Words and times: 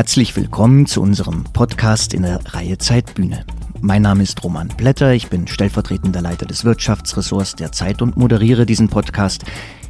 Herzlich 0.00 0.34
willkommen 0.34 0.86
zu 0.86 1.02
unserem 1.02 1.44
Podcast 1.44 2.14
in 2.14 2.22
der 2.22 2.40
Reihe 2.54 2.78
Zeitbühne. 2.78 3.44
Mein 3.82 4.00
Name 4.00 4.22
ist 4.22 4.42
Roman 4.42 4.68
Blätter, 4.68 5.12
ich 5.12 5.28
bin 5.28 5.46
stellvertretender 5.46 6.22
Leiter 6.22 6.46
des 6.46 6.64
Wirtschaftsressorts 6.64 7.56
der 7.56 7.70
Zeit 7.70 8.00
und 8.00 8.16
moderiere 8.16 8.64
diesen 8.64 8.88
Podcast, 8.88 9.44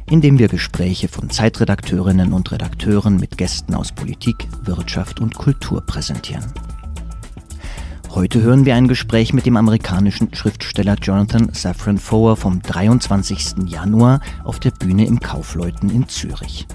in 0.09 0.19
dem 0.19 0.37
wir 0.37 0.49
Gespräche 0.49 1.07
von 1.07 1.29
Zeitredakteurinnen 1.29 2.33
und 2.33 2.51
Redakteuren 2.51 3.21
mit 3.21 3.37
Gästen 3.37 3.73
aus 3.73 3.93
Politik, 3.93 4.49
Wirtschaft 4.65 5.21
und 5.21 5.33
Kultur 5.33 5.79
präsentieren. 5.79 6.51
Heute 8.09 8.41
hören 8.41 8.65
wir 8.65 8.75
ein 8.75 8.89
Gespräch 8.89 9.31
mit 9.31 9.45
dem 9.45 9.55
amerikanischen 9.55 10.35
Schriftsteller 10.35 10.97
Jonathan 11.01 11.53
Safran 11.53 11.97
Foer 11.97 12.35
vom 12.35 12.61
23. 12.61 13.65
Januar 13.65 14.19
auf 14.43 14.59
der 14.59 14.71
Bühne 14.71 15.05
im 15.05 15.21
Kaufleuten 15.21 15.89
in 15.89 16.09
Zürich. 16.09 16.67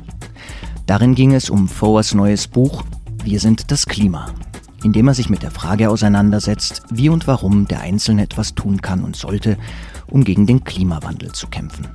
Darin 0.86 1.14
ging 1.14 1.34
es 1.34 1.50
um 1.50 1.68
Foers 1.68 2.14
neues 2.14 2.48
Buch 2.48 2.82
Wir 3.26 3.40
sind 3.40 3.72
das 3.72 3.86
Klima, 3.86 4.32
in 4.84 4.92
dem 4.92 5.08
er 5.08 5.14
sich 5.14 5.28
mit 5.28 5.42
der 5.42 5.50
Frage 5.50 5.90
auseinandersetzt, 5.90 6.84
wie 6.92 7.08
und 7.08 7.26
warum 7.26 7.66
der 7.66 7.80
Einzelne 7.80 8.22
etwas 8.22 8.54
tun 8.54 8.80
kann 8.80 9.02
und 9.02 9.16
sollte, 9.16 9.58
um 10.06 10.22
gegen 10.22 10.46
den 10.46 10.62
Klimawandel 10.62 11.32
zu 11.32 11.48
kämpfen. 11.48 11.88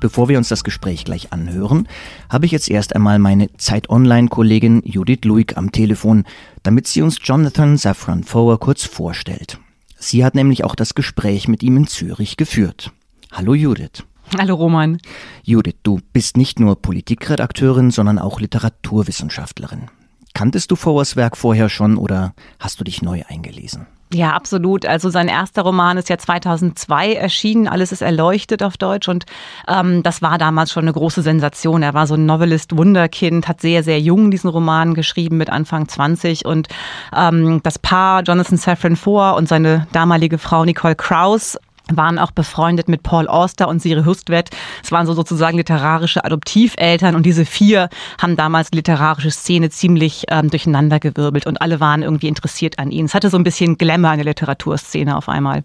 Bevor 0.00 0.30
wir 0.30 0.38
uns 0.38 0.48
das 0.48 0.64
Gespräch 0.64 1.04
gleich 1.04 1.34
anhören, 1.34 1.86
habe 2.30 2.46
ich 2.46 2.52
jetzt 2.52 2.70
erst 2.70 2.96
einmal 2.96 3.18
meine 3.18 3.54
Zeit 3.58 3.90
Online-Kollegin 3.90 4.80
Judith 4.86 5.24
Luig 5.24 5.58
am 5.58 5.72
Telefon, 5.72 6.24
damit 6.62 6.86
sie 6.86 7.02
uns 7.02 7.18
Jonathan 7.22 7.76
Safran 7.76 8.24
Foer 8.24 8.58
kurz 8.58 8.86
vorstellt. 8.86 9.58
Sie 9.98 10.24
hat 10.24 10.34
nämlich 10.34 10.64
auch 10.64 10.74
das 10.74 10.94
Gespräch 10.94 11.48
mit 11.48 11.62
ihm 11.62 11.76
in 11.76 11.86
Zürich 11.86 12.38
geführt. 12.38 12.92
Hallo 13.30 13.52
Judith. 13.52 14.04
Hallo 14.38 14.54
Roman. 14.54 14.96
Judith, 15.42 15.76
du 15.82 16.00
bist 16.14 16.38
nicht 16.38 16.60
nur 16.60 16.80
Politikredakteurin, 16.80 17.90
sondern 17.90 18.18
auch 18.18 18.40
Literaturwissenschaftlerin. 18.40 19.90
Kanntest 20.34 20.70
du 20.70 20.76
Foers 20.76 21.16
Werk 21.16 21.36
vorher 21.36 21.68
schon 21.68 21.96
oder 21.96 22.34
hast 22.58 22.80
du 22.80 22.84
dich 22.84 23.02
neu 23.02 23.22
eingelesen? 23.28 23.86
Ja, 24.12 24.32
absolut. 24.32 24.86
Also 24.86 25.10
sein 25.10 25.26
erster 25.26 25.62
Roman 25.62 25.96
ist 25.96 26.08
ja 26.08 26.18
2002 26.18 27.14
erschienen. 27.14 27.66
Alles 27.66 27.90
ist 27.90 28.00
erleuchtet 28.00 28.62
auf 28.62 28.76
Deutsch 28.76 29.08
und 29.08 29.24
ähm, 29.66 30.02
das 30.04 30.22
war 30.22 30.38
damals 30.38 30.70
schon 30.70 30.84
eine 30.84 30.92
große 30.92 31.22
Sensation. 31.22 31.82
Er 31.82 31.94
war 31.94 32.06
so 32.06 32.14
ein 32.14 32.26
Novelist, 32.26 32.76
Wunderkind, 32.76 33.48
hat 33.48 33.60
sehr, 33.60 33.82
sehr 33.82 34.00
jung 34.00 34.30
diesen 34.30 34.50
Roman 34.50 34.94
geschrieben 34.94 35.36
mit 35.36 35.50
Anfang 35.50 35.88
20 35.88 36.44
und 36.44 36.68
ähm, 37.16 37.60
das 37.64 37.78
Paar 37.78 38.22
Jonathan 38.22 38.58
Safran 38.58 38.96
Foer 38.96 39.34
und 39.34 39.48
seine 39.48 39.88
damalige 39.92 40.38
Frau 40.38 40.64
Nicole 40.64 40.94
Kraus 40.94 41.58
waren 41.92 42.18
auch 42.18 42.30
befreundet 42.30 42.88
mit 42.88 43.02
Paul 43.02 43.28
Auster 43.28 43.68
und 43.68 43.80
Siri 43.82 44.04
Hustvedt. 44.04 44.50
Es 44.82 44.90
waren 44.92 45.06
so 45.06 45.12
sozusagen 45.12 45.56
literarische 45.56 46.24
Adoptiveltern 46.24 47.14
und 47.14 47.26
diese 47.26 47.44
vier 47.44 47.88
haben 48.18 48.36
damals 48.36 48.70
literarische 48.72 49.30
Szene 49.30 49.70
ziemlich 49.70 50.24
ähm, 50.28 50.50
durcheinandergewirbelt 50.50 51.46
und 51.46 51.60
alle 51.60 51.80
waren 51.80 52.02
irgendwie 52.02 52.28
interessiert 52.28 52.78
an 52.78 52.90
ihnen. 52.90 53.06
Es 53.06 53.14
hatte 53.14 53.30
so 53.30 53.36
ein 53.36 53.44
bisschen 53.44 53.76
Glamour 53.76 54.12
in 54.12 54.18
der 54.18 54.26
Literaturszene 54.26 55.16
auf 55.16 55.28
einmal. 55.28 55.64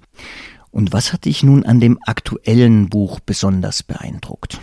Und 0.72 0.94
was 0.94 1.14
hat 1.14 1.26
dich 1.26 1.42
nun 1.42 1.66
an 1.66 1.80
dem 1.80 1.98
aktuellen 2.06 2.90
Buch 2.90 3.20
besonders 3.20 3.82
beeindruckt? 3.82 4.60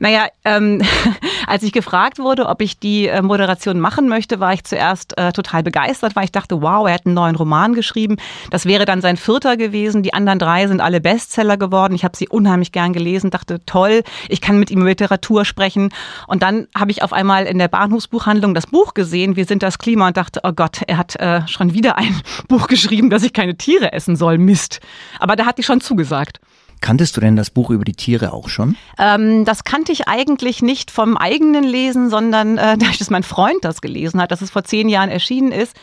Naja, 0.00 0.28
ähm, 0.46 0.82
als 1.46 1.62
ich 1.62 1.72
gefragt 1.72 2.18
wurde, 2.18 2.46
ob 2.46 2.62
ich 2.62 2.78
die 2.78 3.06
äh, 3.06 3.20
Moderation 3.20 3.78
machen 3.78 4.08
möchte, 4.08 4.40
war 4.40 4.54
ich 4.54 4.64
zuerst 4.64 5.16
äh, 5.18 5.30
total 5.30 5.62
begeistert, 5.62 6.16
weil 6.16 6.24
ich 6.24 6.32
dachte, 6.32 6.62
wow, 6.62 6.88
er 6.88 6.94
hat 6.94 7.04
einen 7.04 7.14
neuen 7.14 7.36
Roman 7.36 7.74
geschrieben. 7.74 8.16
Das 8.50 8.64
wäre 8.64 8.86
dann 8.86 9.02
sein 9.02 9.18
vierter 9.18 9.58
gewesen. 9.58 10.02
Die 10.02 10.14
anderen 10.14 10.38
drei 10.38 10.66
sind 10.66 10.80
alle 10.80 11.02
Bestseller 11.02 11.58
geworden. 11.58 11.94
Ich 11.94 12.02
habe 12.02 12.16
sie 12.16 12.28
unheimlich 12.28 12.72
gern 12.72 12.94
gelesen, 12.94 13.30
dachte, 13.30 13.60
toll, 13.66 14.02
ich 14.30 14.40
kann 14.40 14.58
mit 14.58 14.70
ihm 14.70 14.86
Literatur 14.86 15.44
sprechen. 15.44 15.90
Und 16.26 16.42
dann 16.42 16.66
habe 16.74 16.90
ich 16.90 17.02
auf 17.02 17.12
einmal 17.12 17.44
in 17.44 17.58
der 17.58 17.68
Bahnhofsbuchhandlung 17.68 18.54
das 18.54 18.66
Buch 18.66 18.94
gesehen, 18.94 19.36
Wir 19.36 19.44
sind 19.44 19.62
das 19.62 19.78
Klima, 19.78 20.08
und 20.08 20.16
dachte, 20.16 20.40
oh 20.44 20.52
Gott, 20.52 20.80
er 20.86 20.96
hat 20.96 21.16
äh, 21.16 21.46
schon 21.46 21.74
wieder 21.74 21.98
ein 21.98 22.18
Buch 22.48 22.68
geschrieben, 22.68 23.10
dass 23.10 23.22
ich 23.22 23.34
keine 23.34 23.54
Tiere 23.54 23.92
essen 23.92 24.16
soll. 24.16 24.38
Mist. 24.38 24.80
Aber 25.18 25.36
da 25.36 25.44
hat 25.44 25.58
die 25.58 25.62
schon 25.62 25.82
zugesagt. 25.82 26.40
Kanntest 26.80 27.16
du 27.16 27.20
denn 27.20 27.36
das 27.36 27.50
Buch 27.50 27.70
über 27.70 27.84
die 27.84 27.92
Tiere 27.92 28.32
auch 28.32 28.48
schon? 28.48 28.76
Ähm, 28.98 29.44
das 29.44 29.64
kannte 29.64 29.92
ich 29.92 30.08
eigentlich 30.08 30.62
nicht 30.62 30.90
vom 30.90 31.16
eigenen 31.16 31.64
Lesen, 31.64 32.08
sondern 32.10 32.58
äh, 32.58 32.76
dadurch, 32.78 32.98
dass 32.98 33.10
mein 33.10 33.22
Freund 33.22 33.64
das 33.64 33.80
gelesen 33.80 34.20
hat, 34.20 34.30
dass 34.30 34.42
es 34.42 34.50
vor 34.50 34.64
zehn 34.64 34.88
Jahren 34.88 35.10
erschienen 35.10 35.52
ist. 35.52 35.76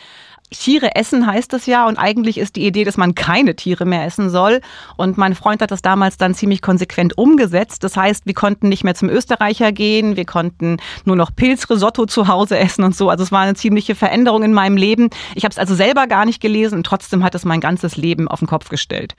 Tiere 0.50 0.96
essen 0.96 1.26
heißt 1.26 1.52
das 1.52 1.66
ja 1.66 1.86
und 1.86 1.98
eigentlich 1.98 2.38
ist 2.38 2.56
die 2.56 2.66
Idee, 2.66 2.84
dass 2.84 2.96
man 2.96 3.14
keine 3.14 3.54
Tiere 3.54 3.84
mehr 3.84 4.06
essen 4.06 4.30
soll. 4.30 4.60
Und 4.96 5.18
mein 5.18 5.34
Freund 5.34 5.60
hat 5.60 5.70
das 5.70 5.82
damals 5.82 6.16
dann 6.16 6.34
ziemlich 6.34 6.62
konsequent 6.62 7.18
umgesetzt. 7.18 7.84
Das 7.84 7.96
heißt, 7.96 8.24
wir 8.26 8.34
konnten 8.34 8.68
nicht 8.68 8.84
mehr 8.84 8.94
zum 8.94 9.10
Österreicher 9.10 9.72
gehen, 9.72 10.16
wir 10.16 10.24
konnten 10.24 10.78
nur 11.04 11.16
noch 11.16 11.34
Pilzrisotto 11.34 12.06
zu 12.06 12.28
Hause 12.28 12.58
essen 12.58 12.82
und 12.84 12.96
so. 12.96 13.10
Also 13.10 13.24
es 13.24 13.32
war 13.32 13.40
eine 13.40 13.54
ziemliche 13.54 13.94
Veränderung 13.94 14.42
in 14.42 14.54
meinem 14.54 14.76
Leben. 14.76 15.10
Ich 15.34 15.44
habe 15.44 15.52
es 15.52 15.58
also 15.58 15.74
selber 15.74 16.06
gar 16.06 16.24
nicht 16.24 16.40
gelesen 16.40 16.76
und 16.76 16.84
trotzdem 16.84 17.22
hat 17.24 17.34
es 17.34 17.44
mein 17.44 17.60
ganzes 17.60 17.96
Leben 17.96 18.26
auf 18.26 18.38
den 18.38 18.48
Kopf 18.48 18.70
gestellt. 18.70 19.14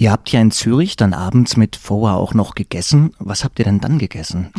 Ihr 0.00 0.12
habt 0.12 0.30
ja 0.30 0.40
in 0.40 0.52
Zürich 0.52 0.94
dann 0.94 1.12
abends 1.12 1.56
mit 1.56 1.74
Foa 1.74 2.14
auch 2.14 2.32
noch 2.32 2.54
gegessen. 2.54 3.10
Was 3.18 3.42
habt 3.42 3.58
ihr 3.58 3.64
denn 3.64 3.80
dann 3.80 3.98
gegessen? 3.98 4.52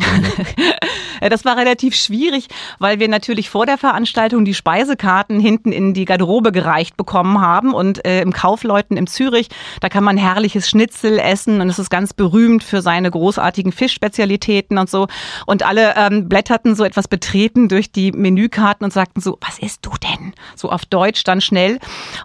das 1.30 1.46
war 1.46 1.56
relativ 1.56 1.94
schwierig, 1.96 2.48
weil 2.78 3.00
wir 3.00 3.08
natürlich 3.08 3.48
vor 3.48 3.64
der 3.64 3.78
Veranstaltung 3.78 4.44
die 4.44 4.52
Speisekarten 4.52 5.40
hinten 5.40 5.72
in 5.72 5.94
die 5.94 6.04
Garderobe 6.04 6.52
gereicht 6.52 6.98
bekommen 6.98 7.40
haben 7.40 7.72
und 7.72 8.04
äh, 8.04 8.20
im 8.20 8.34
Kaufleuten 8.34 8.98
im 8.98 9.06
Zürich, 9.06 9.48
da 9.80 9.88
kann 9.88 10.04
man 10.04 10.18
herrliches 10.18 10.68
Schnitzel 10.68 11.18
essen 11.18 11.62
und 11.62 11.70
es 11.70 11.78
ist 11.78 11.88
ganz 11.88 12.12
berühmt 12.12 12.62
für 12.62 12.82
seine 12.82 13.10
großartigen 13.10 13.72
Fischspezialitäten 13.72 14.76
und 14.76 14.90
so. 14.90 15.06
Und 15.46 15.64
alle 15.64 15.94
ähm, 15.96 16.28
blätterten 16.28 16.74
so 16.74 16.84
etwas 16.84 17.08
betreten 17.08 17.70
durch 17.70 17.90
die 17.90 18.12
Menükarten 18.12 18.84
und 18.84 18.92
sagten 18.92 19.22
so, 19.22 19.38
was 19.40 19.58
isst 19.58 19.86
du 19.86 19.92
denn? 20.02 20.34
So 20.54 20.68
auf 20.68 20.84
Deutsch 20.84 21.24
dann 21.24 21.40
schnell. 21.40 21.78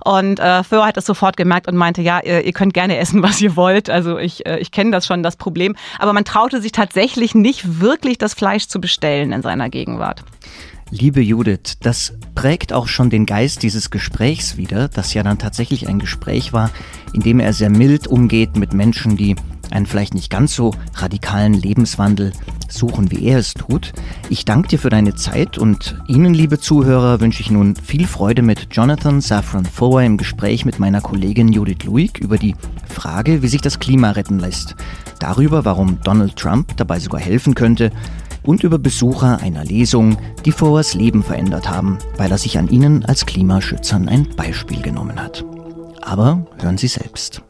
Und 0.03 0.39
äh, 0.41 0.63
Föhr 0.65 0.85
hat 0.85 0.97
das 0.97 1.05
sofort 1.05 1.37
gemerkt 1.37 1.69
und 1.69 1.77
meinte, 1.77 2.01
ja, 2.01 2.19
ihr, 2.21 2.43
ihr 2.43 2.51
könnt 2.51 2.73
gerne 2.73 2.97
essen 2.97 3.04
essen, 3.05 3.21
was 3.21 3.39
ihr 3.39 3.55
wollt. 3.55 3.89
Also 3.89 4.17
ich, 4.17 4.45
äh, 4.45 4.57
ich 4.57 4.71
kenne 4.71 4.91
das 4.91 5.05
schon, 5.05 5.21
das 5.21 5.35
Problem. 5.35 5.75
Aber 5.99 6.13
man 6.13 6.25
traute 6.25 6.59
sich 6.61 6.71
tatsächlich 6.71 7.35
nicht 7.35 7.79
wirklich, 7.79 8.17
das 8.17 8.33
Fleisch 8.33 8.67
zu 8.67 8.81
bestellen 8.81 9.31
in 9.31 9.41
seiner 9.43 9.69
Gegenwart. 9.69 10.23
Liebe 10.91 11.21
Judith, 11.21 11.77
das 11.81 12.13
prägt 12.35 12.71
auch 12.71 12.87
schon 12.87 13.09
den 13.09 13.25
Geist 13.25 13.63
dieses 13.63 13.89
Gesprächs 13.89 14.57
wieder, 14.57 14.87
das 14.87 15.13
ja 15.13 15.23
dann 15.23 15.39
tatsächlich 15.39 15.87
ein 15.87 15.99
Gespräch 15.99 16.53
war, 16.53 16.69
in 17.13 17.21
dem 17.21 17.39
er 17.39 17.53
sehr 17.53 17.71
mild 17.71 18.07
umgeht 18.07 18.55
mit 18.55 18.73
Menschen, 18.73 19.17
die 19.17 19.35
einen 19.71 19.87
vielleicht 19.87 20.13
nicht 20.13 20.29
ganz 20.29 20.55
so 20.55 20.73
radikalen 20.95 21.53
Lebenswandel 21.53 22.33
suchen, 22.69 23.11
wie 23.11 23.25
er 23.25 23.39
es 23.39 23.53
tut. 23.53 23.93
Ich 24.29 24.45
danke 24.45 24.69
dir 24.69 24.79
für 24.79 24.89
deine 24.89 25.15
Zeit 25.15 25.57
und 25.57 25.97
Ihnen, 26.07 26.33
liebe 26.33 26.59
Zuhörer, 26.59 27.19
wünsche 27.19 27.41
ich 27.41 27.51
nun 27.51 27.75
viel 27.75 28.07
Freude 28.07 28.41
mit 28.41 28.67
Jonathan 28.71 29.21
Safran 29.21 29.65
Foer 29.65 30.03
im 30.03 30.17
Gespräch 30.17 30.65
mit 30.65 30.79
meiner 30.79 31.01
Kollegin 31.01 31.51
Judith 31.51 31.83
Luig 31.83 32.19
über 32.19 32.37
die 32.37 32.55
Frage, 32.87 33.41
wie 33.41 33.47
sich 33.47 33.61
das 33.61 33.79
Klima 33.79 34.11
retten 34.11 34.39
lässt, 34.39 34.75
darüber, 35.19 35.65
warum 35.65 35.99
Donald 36.03 36.35
Trump 36.35 36.75
dabei 36.77 36.99
sogar 36.99 37.21
helfen 37.21 37.55
könnte 37.55 37.91
und 38.43 38.63
über 38.63 38.77
Besucher 38.77 39.39
einer 39.41 39.65
Lesung, 39.65 40.17
die 40.45 40.51
Foers 40.51 40.93
Leben 40.93 41.23
verändert 41.23 41.69
haben, 41.69 41.97
weil 42.17 42.31
er 42.31 42.37
sich 42.37 42.57
an 42.57 42.67
ihnen 42.67 43.05
als 43.05 43.25
Klimaschützern 43.25 44.07
ein 44.07 44.27
Beispiel 44.35 44.81
genommen 44.81 45.21
hat. 45.21 45.43
Aber 46.01 46.45
hören 46.61 46.77
Sie 46.77 46.87
selbst. 46.87 47.41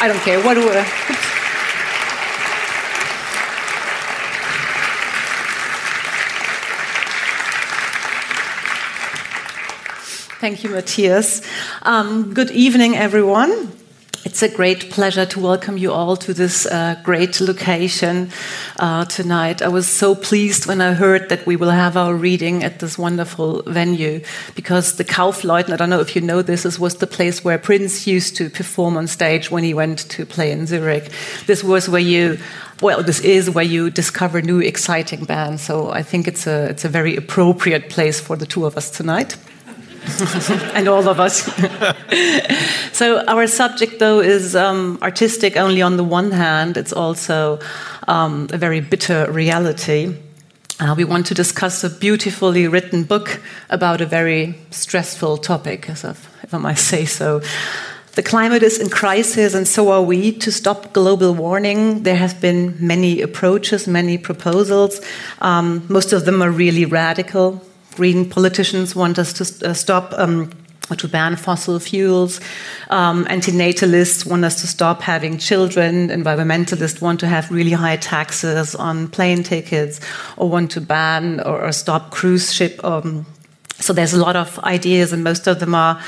I 0.00 0.08
don't 0.08 0.20
care. 0.20 0.42
What 0.42 0.54
do 0.54 0.68
I... 0.70 0.82
Thank 10.40 10.64
you, 10.64 10.70
Matthias. 10.70 11.42
Um, 11.82 12.34
good 12.34 12.50
evening, 12.50 12.96
everyone. 12.96 13.72
It's 14.24 14.42
a 14.42 14.48
great 14.48 14.88
pleasure 14.90 15.26
to 15.26 15.38
welcome 15.38 15.76
you 15.76 15.92
all 15.92 16.16
to 16.16 16.32
this 16.32 16.64
uh, 16.64 16.98
great 17.02 17.42
location 17.42 18.30
uh, 18.78 19.04
tonight. 19.04 19.60
I 19.60 19.68
was 19.68 19.86
so 19.86 20.14
pleased 20.14 20.64
when 20.64 20.80
I 20.80 20.94
heard 20.94 21.28
that 21.28 21.44
we 21.44 21.56
will 21.56 21.70
have 21.70 21.94
our 21.98 22.14
reading 22.14 22.64
at 22.64 22.78
this 22.78 22.96
wonderful 22.96 23.62
venue 23.66 24.22
because 24.54 24.96
the 24.96 25.04
Kaufleuten, 25.04 25.74
I 25.74 25.76
don't 25.76 25.90
know 25.90 26.00
if 26.00 26.16
you 26.16 26.22
know 26.22 26.40
this, 26.40 26.62
this 26.62 26.78
was 26.78 26.96
the 26.96 27.06
place 27.06 27.44
where 27.44 27.58
Prince 27.58 28.06
used 28.06 28.34
to 28.36 28.48
perform 28.48 28.96
on 28.96 29.08
stage 29.08 29.50
when 29.50 29.62
he 29.62 29.74
went 29.74 29.98
to 30.10 30.24
play 30.24 30.50
in 30.50 30.66
Zurich. 30.66 31.10
This 31.46 31.62
was 31.62 31.86
where 31.86 32.00
you 32.00 32.38
well, 32.80 33.02
this 33.02 33.20
is 33.20 33.50
where 33.50 33.64
you 33.64 33.90
discover 33.90 34.40
new 34.40 34.60
exciting 34.60 35.24
bands. 35.24 35.62
So 35.62 35.90
I 35.90 36.02
think 36.02 36.26
it's 36.26 36.46
a, 36.46 36.70
it's 36.70 36.84
a 36.84 36.88
very 36.88 37.14
appropriate 37.14 37.90
place 37.90 38.20
for 38.20 38.36
the 38.36 38.46
two 38.46 38.64
of 38.64 38.76
us 38.76 38.90
tonight. 38.90 39.36
and 40.74 40.88
all 40.88 41.08
of 41.08 41.18
us. 41.18 41.42
so, 42.92 43.24
our 43.26 43.46
subject, 43.46 43.98
though, 43.98 44.20
is 44.20 44.54
um, 44.54 44.98
artistic 45.02 45.56
only 45.56 45.82
on 45.82 45.96
the 45.96 46.04
one 46.04 46.30
hand, 46.30 46.76
it's 46.76 46.92
also 46.92 47.58
um, 48.08 48.48
a 48.52 48.58
very 48.58 48.80
bitter 48.80 49.30
reality. 49.30 50.14
Uh, 50.80 50.94
we 50.96 51.04
want 51.04 51.26
to 51.26 51.34
discuss 51.34 51.84
a 51.84 51.90
beautifully 51.90 52.68
written 52.68 53.04
book 53.04 53.40
about 53.70 54.00
a 54.00 54.06
very 54.06 54.54
stressful 54.70 55.38
topic, 55.38 55.88
if, 55.88 56.04
I 56.52 56.58
might 56.58 56.78
say 56.78 57.04
so. 57.04 57.40
the 58.14 58.22
climate 58.22 58.62
is 58.62 58.78
in 58.78 58.90
crisis, 58.90 59.54
and 59.54 59.66
so 59.66 59.90
are 59.90 60.02
we. 60.02 60.32
To 60.32 60.52
stop 60.52 60.92
global 60.92 61.32
warming, 61.34 62.02
there 62.02 62.16
have 62.16 62.40
been 62.40 62.76
many 62.78 63.22
approaches, 63.22 63.88
many 63.88 64.18
proposals. 64.18 65.00
Um, 65.40 65.86
most 65.88 66.12
of 66.12 66.24
them 66.24 66.42
are 66.42 66.50
really 66.50 66.84
radical. 66.84 67.62
Green 67.96 68.28
politicians 68.28 68.94
want 68.94 69.18
us 69.18 69.32
to 69.34 69.70
uh, 69.70 69.74
stop. 69.74 70.12
Um, 70.16 70.50
to 70.98 71.08
ban 71.08 71.34
fossil 71.34 71.78
fuels. 71.78 72.40
Um, 72.90 73.24
antinatalists 73.24 74.26
want 74.26 74.44
us 74.44 74.60
to 74.60 74.66
stop 74.66 75.00
having 75.00 75.38
children. 75.38 76.08
Environmentalists 76.08 77.00
want 77.00 77.20
to 77.20 77.26
have 77.26 77.50
really 77.50 77.72
high 77.72 77.96
taxes 77.96 78.74
on 78.74 79.08
plane 79.08 79.42
tickets 79.42 79.98
or 80.36 80.50
want 80.50 80.70
to 80.72 80.82
ban 80.82 81.40
or, 81.40 81.62
or 81.62 81.72
stop 81.72 82.10
cruise 82.10 82.52
ship. 82.52 82.84
Um, 82.84 83.24
so 83.80 83.94
there's 83.94 84.12
a 84.12 84.20
lot 84.20 84.36
of 84.36 84.58
ideas, 84.58 85.12
and 85.12 85.24
most 85.24 85.46
of 85.46 85.58
them 85.58 85.74
are 85.74 86.02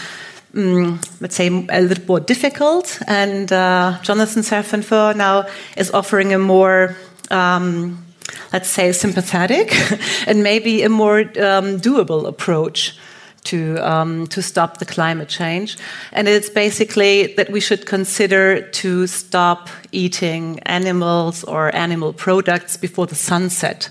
um, 0.54 1.00
let's 1.20 1.36
say, 1.36 1.48
a 1.48 1.80
little 1.80 2.04
more 2.06 2.20
difficult. 2.20 3.00
And 3.06 3.52
uh, 3.52 3.98
Jonathan 4.02 4.42
Safran 4.42 4.84
Foer 4.84 5.14
now 5.14 5.46
is 5.76 5.90
offering 5.90 6.32
a 6.32 6.38
more 6.38 6.96
um, 7.30 8.05
let's 8.52 8.68
say, 8.68 8.92
sympathetic 8.92 9.72
and 10.26 10.42
maybe 10.42 10.82
a 10.82 10.88
more 10.88 11.20
um, 11.20 11.80
doable 11.80 12.26
approach 12.26 12.96
to 13.46 13.76
um, 13.78 14.26
to 14.26 14.42
stop 14.42 14.78
the 14.78 14.84
climate 14.84 15.28
change. 15.28 15.76
And 16.12 16.28
it's 16.28 16.50
basically 16.50 17.34
that 17.36 17.50
we 17.50 17.60
should 17.60 17.86
consider 17.86 18.62
to 18.82 19.06
stop 19.06 19.68
eating 19.92 20.60
animals 20.60 21.44
or 21.44 21.74
animal 21.74 22.12
products 22.12 22.76
before 22.76 23.06
the 23.06 23.14
sunset. 23.14 23.90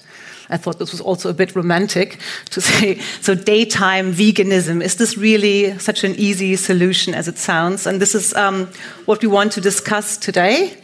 I 0.50 0.57
thought 0.57 0.77
this 0.77 0.91
was 0.91 1.01
also 1.01 1.30
a 1.30 1.33
bit 1.33 1.56
romantic 1.56 2.19
to 2.51 2.62
say, 2.62 3.00
so 3.21 3.33
daytime 3.33 4.13
veganism, 4.13 4.81
is 4.83 4.95
this 4.95 5.18
really 5.18 5.77
such 5.80 6.03
an 6.03 6.13
easy 6.15 6.56
solution 6.56 7.15
as 7.15 7.27
it 7.27 7.38
sounds? 7.38 7.88
And 7.88 8.00
this 8.00 8.13
is 8.13 8.33
um, 8.36 8.68
what 9.06 9.21
we 9.21 9.27
want 9.27 9.53
to 9.53 9.62
discuss 9.62 10.18
today 10.18 10.77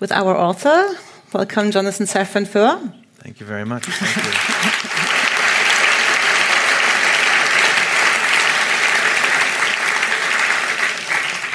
with 0.00 0.10
our 0.10 0.36
author. 0.36 0.96
Welcome, 1.32 1.70
Jonathan 1.70 2.06
Safran 2.06 2.46
Foer. 2.46 3.03
Thank 3.24 3.40
you 3.40 3.46
very 3.46 3.64
much. 3.64 3.88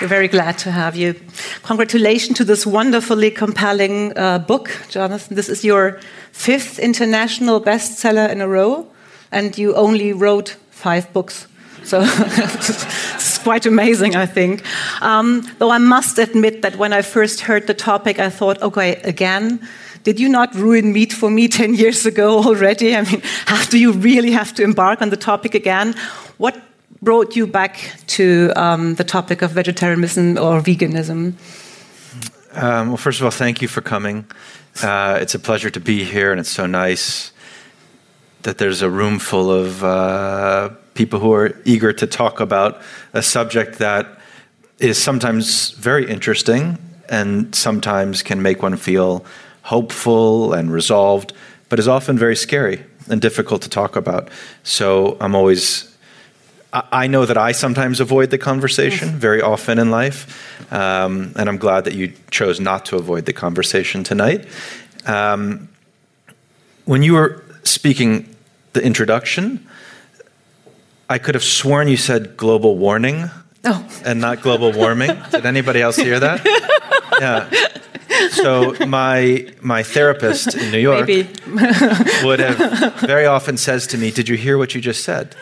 We're 0.01 0.07
very 0.07 0.27
glad 0.27 0.57
to 0.59 0.71
have 0.71 0.95
you. 0.95 1.13
Congratulations 1.61 2.37
to 2.39 2.43
this 2.43 2.65
wonderfully 2.65 3.29
compelling 3.29 4.17
uh, 4.17 4.39
book, 4.39 4.71
Jonathan. 4.89 5.35
This 5.35 5.47
is 5.47 5.63
your 5.63 5.99
fifth 6.31 6.79
international 6.79 7.61
bestseller 7.61 8.27
in 8.31 8.41
a 8.41 8.47
row, 8.47 8.87
and 9.31 9.55
you 9.55 9.75
only 9.75 10.11
wrote 10.11 10.57
five 10.71 11.13
books. 11.13 11.45
So 11.83 12.01
it's 12.03 13.37
quite 13.37 13.67
amazing, 13.67 14.15
I 14.15 14.25
think. 14.25 14.63
Um, 15.03 15.47
though 15.59 15.69
I 15.69 15.77
must 15.77 16.17
admit 16.17 16.63
that 16.63 16.77
when 16.77 16.93
I 16.93 17.03
first 17.03 17.41
heard 17.41 17.67
the 17.67 17.75
topic, 17.75 18.17
I 18.17 18.31
thought, 18.31 18.59
okay, 18.63 18.95
again, 19.03 19.59
did 20.03 20.19
you 20.19 20.29
not 20.29 20.53
ruin 20.55 20.93
meat 20.93 21.13
for 21.13 21.29
me 21.29 21.47
10 21.59 21.73
years 21.75 22.05
ago 22.05 22.43
already? 22.43 22.95
I 22.95 23.01
mean, 23.01 23.21
how 23.45 23.63
do 23.65 23.77
you 23.77 23.91
really 23.91 24.31
have 24.31 24.53
to 24.55 24.63
embark 24.63 25.01
on 25.01 25.09
the 25.09 25.17
topic 25.17 25.55
again? 25.55 25.95
What 26.37 26.61
brought 27.01 27.35
you 27.35 27.47
back 27.47 27.95
to 28.07 28.51
um, 28.55 28.95
the 28.95 29.03
topic 29.03 29.41
of 29.41 29.51
vegetarianism 29.51 30.37
or 30.37 30.61
veganism? 30.61 31.33
Um, 32.53 32.87
well, 32.89 32.97
first 32.97 33.19
of 33.19 33.25
all, 33.25 33.31
thank 33.31 33.61
you 33.61 33.67
for 33.67 33.81
coming. 33.81 34.25
Uh, 34.81 35.17
it's 35.21 35.35
a 35.35 35.39
pleasure 35.39 35.69
to 35.69 35.79
be 35.79 36.03
here, 36.03 36.31
and 36.31 36.39
it's 36.39 36.49
so 36.49 36.65
nice 36.65 37.31
that 38.41 38.57
there's 38.57 38.81
a 38.81 38.89
room 38.89 39.19
full 39.19 39.51
of 39.51 39.83
uh, 39.83 40.69
people 40.93 41.19
who 41.19 41.33
are 41.33 41.51
eager 41.65 41.93
to 41.93 42.07
talk 42.07 42.39
about 42.39 42.81
a 43.13 43.21
subject 43.21 43.79
that 43.79 44.07
is 44.79 45.01
sometimes 45.01 45.71
very 45.71 46.09
interesting 46.09 46.77
and 47.09 47.53
sometimes 47.53 48.23
can 48.23 48.41
make 48.41 48.63
one 48.63 48.77
feel 48.77 49.25
hopeful 49.69 50.53
and 50.53 50.71
resolved, 50.71 51.31
but 51.69 51.77
is 51.77 51.87
often 51.87 52.17
very 52.17 52.35
scary 52.35 52.83
and 53.07 53.21
difficult 53.21 53.61
to 53.61 53.69
talk 53.69 53.95
about. 53.95 54.29
So 54.63 55.15
I'm 55.21 55.35
always 55.35 55.85
I 56.71 57.07
know 57.07 57.25
that 57.25 57.37
I 57.37 57.51
sometimes 57.51 57.99
avoid 57.99 58.29
the 58.29 58.37
conversation 58.37 59.09
very 59.09 59.41
often 59.41 59.79
in 59.79 59.89
life, 59.89 60.19
um, 60.71 61.33
and 61.35 61.49
I'm 61.49 61.57
glad 61.57 61.85
that 61.85 61.95
you 61.95 62.13
chose 62.29 62.59
not 62.59 62.85
to 62.85 62.95
avoid 62.95 63.25
the 63.25 63.33
conversation 63.33 64.03
tonight. 64.03 64.45
Um, 65.07 65.67
when 66.85 67.01
you 67.01 67.13
were 67.13 67.43
speaking 67.63 68.35
the 68.73 68.83
introduction, 68.83 69.67
I 71.09 71.17
could 71.17 71.33
have 71.33 71.43
sworn 71.43 71.87
you 71.87 71.97
said 71.97 72.37
global 72.37 72.77
warning 72.77 73.31
oh. 73.65 74.01
and 74.05 74.21
not 74.21 74.41
global 74.41 74.71
warming. 74.71 75.17
Did 75.31 75.47
anybody 75.47 75.81
else 75.81 75.95
hear 75.95 76.19
that? 76.19 76.45
Yeah. 77.19 77.49
So 78.31 78.75
my 78.87 79.47
my 79.61 79.83
therapist 79.83 80.55
in 80.55 80.71
New 80.71 80.79
York 80.79 81.07
would 82.23 82.39
have 82.39 82.93
very 83.01 83.25
often 83.25 83.57
says 83.57 83.87
to 83.87 83.97
me, 83.97 84.11
"Did 84.11 84.27
you 84.27 84.35
hear 84.35 84.57
what 84.57 84.75
you 84.75 84.81
just 84.81 85.03
said?" 85.03 85.35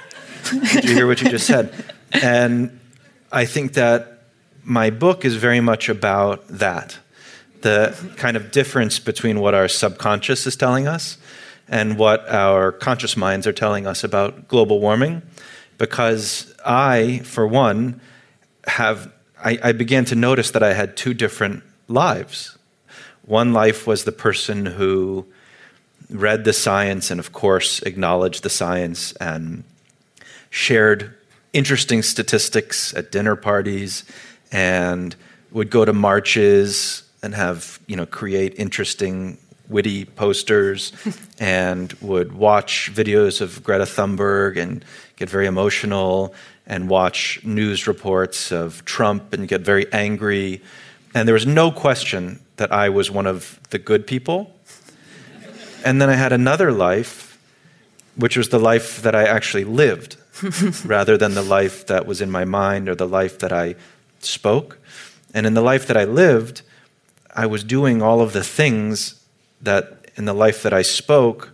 Did 0.51 0.85
you 0.85 0.95
hear 0.95 1.07
what 1.07 1.21
you 1.21 1.29
just 1.29 1.47
said? 1.47 1.73
And 2.11 2.79
I 3.31 3.45
think 3.45 3.73
that 3.73 4.23
my 4.63 4.89
book 4.89 5.25
is 5.25 5.35
very 5.35 5.59
much 5.59 5.89
about 5.89 6.47
that 6.47 6.99
the 7.61 7.95
kind 8.17 8.37
of 8.37 8.51
difference 8.51 8.99
between 8.99 9.39
what 9.39 9.53
our 9.53 9.67
subconscious 9.67 10.45
is 10.45 10.55
telling 10.55 10.87
us 10.87 11.17
and 11.67 11.97
what 11.97 12.27
our 12.29 12.71
conscious 12.71 13.17
minds 13.17 13.47
are 13.47 13.53
telling 13.53 13.87
us 13.87 14.03
about 14.03 14.47
global 14.47 14.79
warming. 14.79 15.21
Because 15.77 16.53
I, 16.65 17.19
for 17.23 17.47
one, 17.47 17.99
have 18.67 19.11
I, 19.43 19.59
I 19.63 19.71
began 19.71 20.05
to 20.05 20.15
notice 20.15 20.51
that 20.51 20.63
I 20.63 20.73
had 20.73 20.97
two 20.97 21.13
different 21.13 21.63
lives. 21.87 22.57
One 23.25 23.53
life 23.53 23.85
was 23.85 24.03
the 24.03 24.11
person 24.11 24.65
who 24.65 25.25
read 26.09 26.45
the 26.45 26.53
science 26.53 27.11
and, 27.11 27.19
of 27.19 27.33
course, 27.33 27.81
acknowledged 27.81 28.43
the 28.43 28.49
science 28.49 29.11
and 29.13 29.63
shared 30.49 31.13
interesting 31.53 32.01
statistics 32.01 32.93
at 32.93 33.11
dinner 33.11 33.35
parties 33.35 34.05
and 34.51 35.15
would 35.51 35.69
go 35.69 35.83
to 35.85 35.93
marches 35.93 37.03
and 37.21 37.33
have, 37.33 37.79
you 37.87 37.95
know, 37.95 38.05
create 38.05 38.53
interesting 38.57 39.37
witty 39.69 40.05
posters 40.05 40.93
and 41.39 41.93
would 42.01 42.33
watch 42.33 42.91
videos 42.93 43.41
of 43.41 43.63
Greta 43.63 43.83
Thunberg 43.83 44.57
and 44.57 44.85
get 45.17 45.29
very 45.29 45.45
emotional 45.45 46.33
and 46.65 46.89
watch 46.89 47.43
news 47.43 47.87
reports 47.87 48.51
of 48.51 48.83
Trump 48.85 49.33
and 49.33 49.47
get 49.47 49.61
very 49.61 49.91
angry. 49.91 50.61
And 51.13 51.27
there 51.27 51.33
was 51.33 51.47
no 51.47 51.71
question 51.71 52.39
that 52.57 52.71
I 52.71 52.89
was 52.89 53.09
one 53.09 53.27
of 53.27 53.59
the 53.69 53.79
good 53.79 54.05
people. 54.07 54.53
And 55.85 56.01
then 56.01 56.09
I 56.09 56.15
had 56.15 56.33
another 56.33 56.71
life, 56.71 57.39
which 58.15 58.35
was 58.35 58.49
the 58.49 58.59
life 58.59 59.01
that 59.01 59.15
I 59.15 59.23
actually 59.23 59.63
lived. 59.63 60.17
rather 60.85 61.17
than 61.17 61.33
the 61.33 61.41
life 61.41 61.87
that 61.87 62.05
was 62.05 62.21
in 62.21 62.29
my 62.29 62.45
mind 62.45 62.87
or 62.89 62.95
the 62.95 63.07
life 63.07 63.39
that 63.39 63.51
I 63.51 63.75
spoke. 64.19 64.77
And 65.33 65.45
in 65.45 65.53
the 65.53 65.61
life 65.61 65.87
that 65.87 65.97
I 65.97 66.03
lived, 66.03 66.61
I 67.35 67.45
was 67.45 67.63
doing 67.63 68.01
all 68.01 68.21
of 68.21 68.33
the 68.33 68.43
things 68.43 69.23
that 69.61 70.11
in 70.15 70.25
the 70.25 70.33
life 70.33 70.63
that 70.63 70.73
I 70.73 70.81
spoke, 70.81 71.51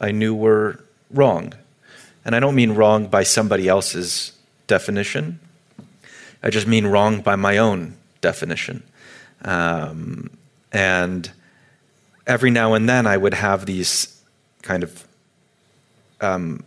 I 0.00 0.10
knew 0.10 0.34
were 0.34 0.84
wrong. 1.10 1.54
And 2.24 2.34
I 2.34 2.40
don't 2.40 2.54
mean 2.54 2.72
wrong 2.72 3.06
by 3.06 3.22
somebody 3.22 3.68
else's 3.68 4.32
definition, 4.66 5.38
I 6.42 6.50
just 6.50 6.66
mean 6.66 6.86
wrong 6.86 7.20
by 7.20 7.36
my 7.36 7.56
own 7.56 7.96
definition. 8.30 8.82
Um, 9.44 10.30
and 10.72 11.30
every 12.26 12.50
now 12.50 12.74
and 12.74 12.88
then 12.88 13.06
I 13.06 13.16
would 13.16 13.34
have 13.34 13.66
these 13.66 13.92
kind 14.62 14.82
of 14.82 15.06
um, 16.20 16.64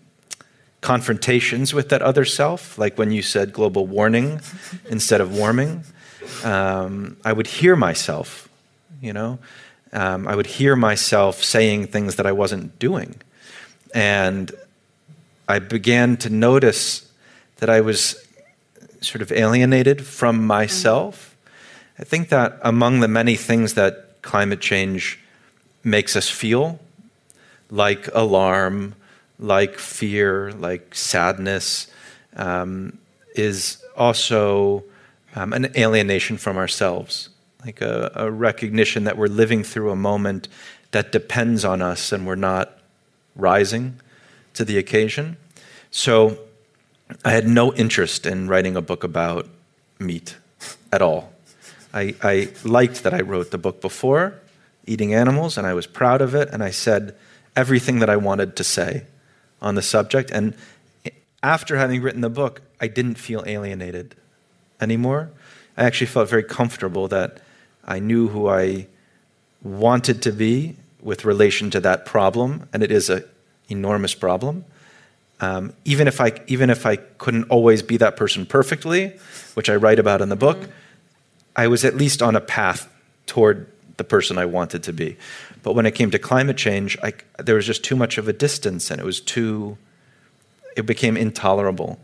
confrontations 0.82 1.74
with 1.74 1.90
that 1.90 2.02
other 2.02 2.26
self, 2.26 2.78
like 2.78 2.98
when 2.98 3.12
you 3.12 3.22
said 3.22 3.52
global 3.52 3.86
warning 3.86 4.40
instead 4.90 5.22
of 5.22 5.36
warming. 5.36 5.84
Um, 6.44 7.18
I 7.26 7.34
would 7.34 7.48
hear 7.48 7.76
myself, 7.76 8.48
you 9.02 9.14
know, 9.14 9.40
um, 9.92 10.28
I 10.28 10.36
would 10.36 10.46
hear 10.46 10.76
myself 10.76 11.44
saying 11.44 11.88
things 11.88 12.16
that 12.16 12.26
I 12.26 12.32
wasn't 12.32 12.78
doing. 12.80 13.16
And 13.94 14.52
I 15.48 15.60
began 15.60 16.16
to 16.18 16.30
notice 16.30 17.12
that 17.58 17.70
I 17.70 17.82
was 17.82 18.16
sort 19.02 19.22
of 19.22 19.32
alienated 19.32 20.06
from 20.06 20.46
myself. 20.46 21.29
I 22.00 22.04
think 22.04 22.30
that 22.30 22.58
among 22.62 23.02
the 23.02 23.10
many 23.10 23.36
things 23.36 23.74
that 23.74 24.22
climate 24.22 24.62
change 24.62 25.20
makes 25.84 26.16
us 26.16 26.30
feel, 26.30 26.80
like 27.70 28.08
alarm, 28.14 28.96
like 29.38 29.78
fear, 29.78 30.52
like 30.54 30.96
sadness, 30.96 31.88
um, 32.38 32.98
is 33.36 33.84
also 33.98 34.84
um, 35.36 35.52
an 35.52 35.72
alienation 35.78 36.38
from 36.38 36.58
ourselves, 36.58 37.30
like 37.66 37.82
a, 37.82 38.12
a, 38.16 38.32
recognition 38.32 39.04
that 39.04 39.18
we're 39.18 39.28
living 39.28 39.64
through 39.64 39.92
a 39.92 39.96
moment 39.96 40.48
that 40.92 41.12
depends 41.12 41.66
on 41.66 41.82
us 41.82 42.12
and 42.12 42.26
we're 42.26 42.36
not 42.36 42.78
rising 43.36 44.00
to 44.54 44.64
the 44.64 44.78
occasion. 44.78 45.38
So 45.92 46.40
I 47.26 47.32
had 47.32 47.48
no 47.48 47.74
interest 47.74 48.26
in 48.26 48.48
writing 48.48 48.76
a 48.76 48.82
book 48.82 49.04
about 49.04 49.48
meat. 50.00 50.38
at 50.92 51.02
all. 51.02 51.32
I, 51.94 52.16
I 52.22 52.50
liked 52.64 53.04
that 53.04 53.14
I 53.14 53.22
wrote 53.22 53.52
the 53.52 53.58
book 53.58 53.82
before, 53.82 54.36
Eating 54.86 55.14
Animals, 55.14 55.58
and 55.58 55.66
I 55.66 55.74
was 55.74 55.88
proud 55.88 56.22
of 56.22 56.36
it, 56.36 56.50
and 56.52 56.64
I 56.64 56.72
said 56.72 57.16
everything 57.56 58.00
that 58.00 58.10
I 58.10 58.16
wanted 58.16 58.56
to 58.56 58.64
say 58.64 59.04
on 59.62 59.76
the 59.76 59.82
subject. 59.82 60.32
And 60.32 60.54
after 61.42 61.78
having 61.78 62.02
written 62.02 62.22
the 62.22 62.30
book, 62.30 62.62
I 62.80 62.88
didn't 62.88 63.16
feel 63.16 63.44
alienated 63.46 64.16
anymore. 64.80 65.32
I 65.78 65.84
actually 65.84 66.08
felt 66.08 66.30
very 66.30 66.44
comfortable 66.44 67.08
that 67.08 67.40
I 67.86 68.00
knew 68.00 68.28
who 68.28 68.48
I 68.48 68.88
wanted 69.64 70.22
to 70.24 70.32
be 70.32 70.76
with 71.02 71.26
relation 71.26 71.70
to 71.72 71.80
that 71.82 72.06
problem, 72.06 72.68
and 72.74 72.84
it 72.84 72.92
is 72.92 73.10
an 73.10 73.24
enormous 73.70 74.14
problem. 74.14 74.66
Um, 75.42 75.74
even 75.86 76.08
if 76.08 76.20
I 76.20 76.34
even 76.48 76.70
if 76.70 76.86
I 76.86 76.98
couldn't 76.98 77.46
always 77.46 77.82
be 77.82 77.96
that 77.98 78.18
person 78.18 78.46
perfectly, 78.46 79.18
which 79.54 79.70
I 79.70 79.76
write 79.76 80.00
about 80.00 80.22
in 80.22 80.28
the 80.28 80.36
book, 80.36 80.58
mm-hmm. 80.58 80.72
I 81.60 81.68
was 81.68 81.84
at 81.84 81.98
least 81.98 82.22
on 82.22 82.38
a 82.38 82.42
path 82.42 82.88
toward 83.26 83.68
the 83.98 84.06
person 84.06 84.38
I 84.38 84.46
wanted 84.46 84.82
to 84.84 84.94
be. 84.94 85.18
But 85.62 85.74
when 85.74 85.86
it 85.86 85.92
came 85.92 86.10
to 86.12 86.18
climate 86.18 86.56
change, 86.56 86.98
I, 87.04 87.12
there 87.38 87.56
was 87.56 87.66
just 87.66 87.84
too 87.84 87.98
much 87.98 88.18
of 88.18 88.30
a 88.30 88.34
distance, 88.34 88.90
and 88.90 89.02
it 89.02 89.04
was 89.04 89.20
too. 89.20 89.78
It 90.78 90.86
became 90.86 91.18
intolerable. 91.18 92.00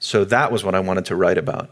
So 0.00 0.24
that 0.24 0.50
was 0.50 0.64
what 0.64 0.74
I 0.74 0.80
wanted 0.80 1.04
to 1.04 1.14
write 1.14 1.38
about. 1.38 1.70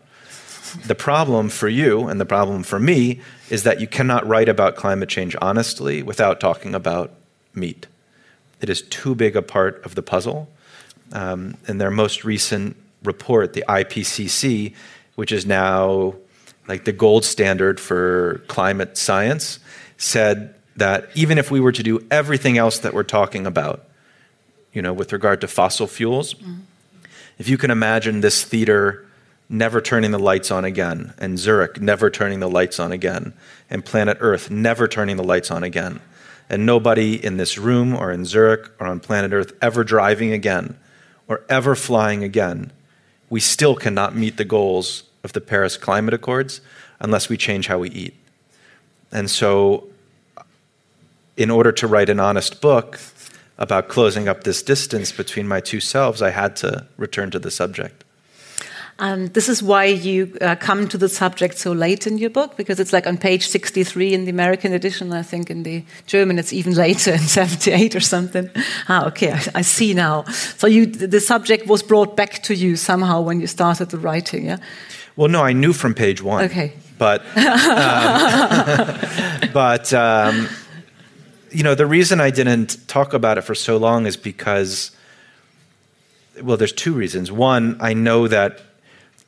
The 0.87 0.95
problem 0.95 1.49
for 1.49 1.69
you 1.69 2.07
and 2.07 2.21
the 2.21 2.25
problem 2.26 2.62
for 2.62 2.79
me 2.79 3.21
is 3.50 3.64
that 3.64 3.81
you 3.81 3.88
cannot 3.88 4.25
write 4.29 4.49
about 4.49 4.76
climate 4.76 5.09
change 5.09 5.35
honestly 5.43 6.05
without 6.05 6.38
talking 6.38 6.73
about 6.73 7.11
meat. 7.53 7.88
It 8.61 8.71
is 8.71 8.83
too 8.83 9.17
big 9.17 9.35
a 9.35 9.43
part 9.43 9.85
of 9.85 9.97
the 9.97 10.03
puzzle. 10.03 10.49
Um, 11.12 11.57
in 11.67 11.79
their 11.79 11.91
most 11.91 12.25
recent 12.25 12.76
report, 13.03 13.55
the 13.55 13.64
IPCC, 13.69 14.75
which 15.17 15.33
is 15.33 15.45
now 15.47 16.14
like 16.66 16.85
the 16.85 16.92
gold 16.92 17.25
standard 17.25 17.78
for 17.78 18.42
climate 18.49 18.97
science, 18.97 19.59
said 19.97 20.54
that 20.76 21.09
even 21.14 21.38
if 21.38 21.50
we 21.50 21.61
were 21.61 21.73
to 21.73 21.83
do 21.83 22.04
everything 22.11 22.59
else 22.59 22.78
that 22.80 22.94
we're 22.94 23.02
talking 23.02 23.47
about, 23.47 23.85
you 24.73 24.83
know, 24.83 24.92
with 24.92 25.12
regard 25.12 25.40
to 25.40 25.49
fossil 25.49 25.87
fuels, 25.87 26.35
mm-hmm. 26.35 26.61
if 27.38 27.49
you 27.49 27.59
can 27.59 27.71
imagine 27.71 28.21
this 28.21 28.42
theater 28.42 29.06
never 29.49 29.80
turning 29.80 30.11
the 30.11 30.18
lights 30.18 30.50
on 30.50 30.64
again, 30.64 31.14
and 31.18 31.38
Zurich 31.38 31.80
never 31.80 32.11
turning 32.11 32.40
the 32.40 32.49
lights 32.49 32.80
on 32.80 32.92
again, 32.92 33.35
and 33.71 33.85
planet 33.85 34.18
Earth 34.21 34.50
never 34.50 34.88
turning 34.88 35.16
the 35.16 35.25
lights 35.25 35.50
on 35.50 35.62
again, 35.62 36.00
and 36.49 36.66
nobody 36.66 37.23
in 37.23 37.37
this 37.37 37.59
room 37.59 37.94
or 37.94 38.11
in 38.11 38.25
Zurich 38.25 38.71
or 38.80 38.87
on 38.87 39.00
planet 39.00 39.33
Earth 39.33 39.52
ever 39.62 39.85
driving 39.85 40.33
again 40.33 40.78
or 41.28 41.42
ever 41.49 41.75
flying 41.75 42.25
again, 42.25 42.73
we 43.30 43.40
still 43.40 43.75
cannot 43.75 44.14
meet 44.14 44.37
the 44.37 44.44
goals 44.44 45.04
of 45.25 45.33
the 45.33 45.40
Paris 45.40 45.76
Climate 45.76 46.14
Accords 46.14 46.61
unless 47.00 47.28
we 47.28 47.37
change 47.37 47.66
how 47.66 47.78
we 47.78 47.90
eat. 47.90 48.14
And 49.11 49.31
so, 49.31 49.88
in 51.37 51.50
order 51.50 51.73
to 51.73 51.87
write 51.87 52.09
an 52.09 52.21
honest 52.21 52.61
book 52.61 53.00
about 53.59 53.88
closing 53.88 54.28
up 54.28 54.45
this 54.45 54.62
distance 54.62 55.12
between 55.12 55.49
my 55.49 55.61
two 55.61 55.81
selves, 55.81 56.23
I 56.23 56.31
had 56.31 56.57
to 56.57 56.87
return 56.97 57.31
to 57.31 57.38
the 57.38 57.50
subject. 57.50 58.04
And 58.99 59.35
this 59.35 59.49
is 59.49 59.61
why 59.61 59.87
you 59.87 60.37
uh, 60.40 60.54
come 60.54 60.87
to 60.88 60.97
the 60.97 61.09
subject 61.09 61.59
so 61.59 61.73
late 61.73 62.07
in 62.07 62.16
your 62.16 62.31
book, 62.31 62.57
because 62.57 62.78
it's 62.78 62.93
like 62.93 63.09
on 63.09 63.19
page 63.19 63.49
63 63.49 64.14
in 64.14 64.25
the 64.25 64.31
American 64.31 64.73
edition. 64.73 65.12
I 65.12 65.23
think 65.23 65.50
in 65.50 65.64
the 65.64 65.85
German 66.07 66.38
it's 66.38 66.52
even 66.52 66.75
later 66.75 67.12
in 67.14 67.19
78 67.19 67.97
or 67.97 68.00
something. 68.00 68.49
Ah, 68.88 69.07
okay, 69.07 69.33
I, 69.33 69.43
I 69.57 69.62
see 69.62 69.95
now. 69.95 70.23
So 70.59 70.69
you, 70.69 70.87
the 70.87 71.21
subject 71.21 71.66
was 71.66 71.83
brought 71.83 72.16
back 72.16 72.43
to 72.45 72.54
you 72.54 72.76
somehow 72.76 73.21
when 73.21 73.40
you 73.40 73.49
started 73.49 73.90
the 73.90 73.99
writing, 73.99 74.47
yeah? 74.47 74.59
Well, 75.16 75.28
no, 75.28 75.42
I 75.42 75.52
knew 75.52 75.73
from 75.73 75.94
page 75.94 76.23
one. 76.23 76.44
Okay. 76.44 76.73
But, 76.99 77.23
um, 77.37 77.37
but 79.52 79.92
um, 79.92 80.49
you 81.54 81.62
know, 81.62 81.75
the 81.75 81.87
reason 81.87 82.21
I 82.21 82.30
didn't 82.30 82.87
talk 82.88 83.14
about 83.14 83.38
it 83.38 83.42
for 83.42 83.54
so 83.54 83.76
long 83.76 84.06
is 84.06 84.16
because, 84.16 84.90
well, 86.42 86.56
there's 86.56 86.73
two 86.73 86.92
reasons. 86.92 87.30
One, 87.30 87.76
I 87.80 87.94
know 87.94 88.28
that 88.28 88.61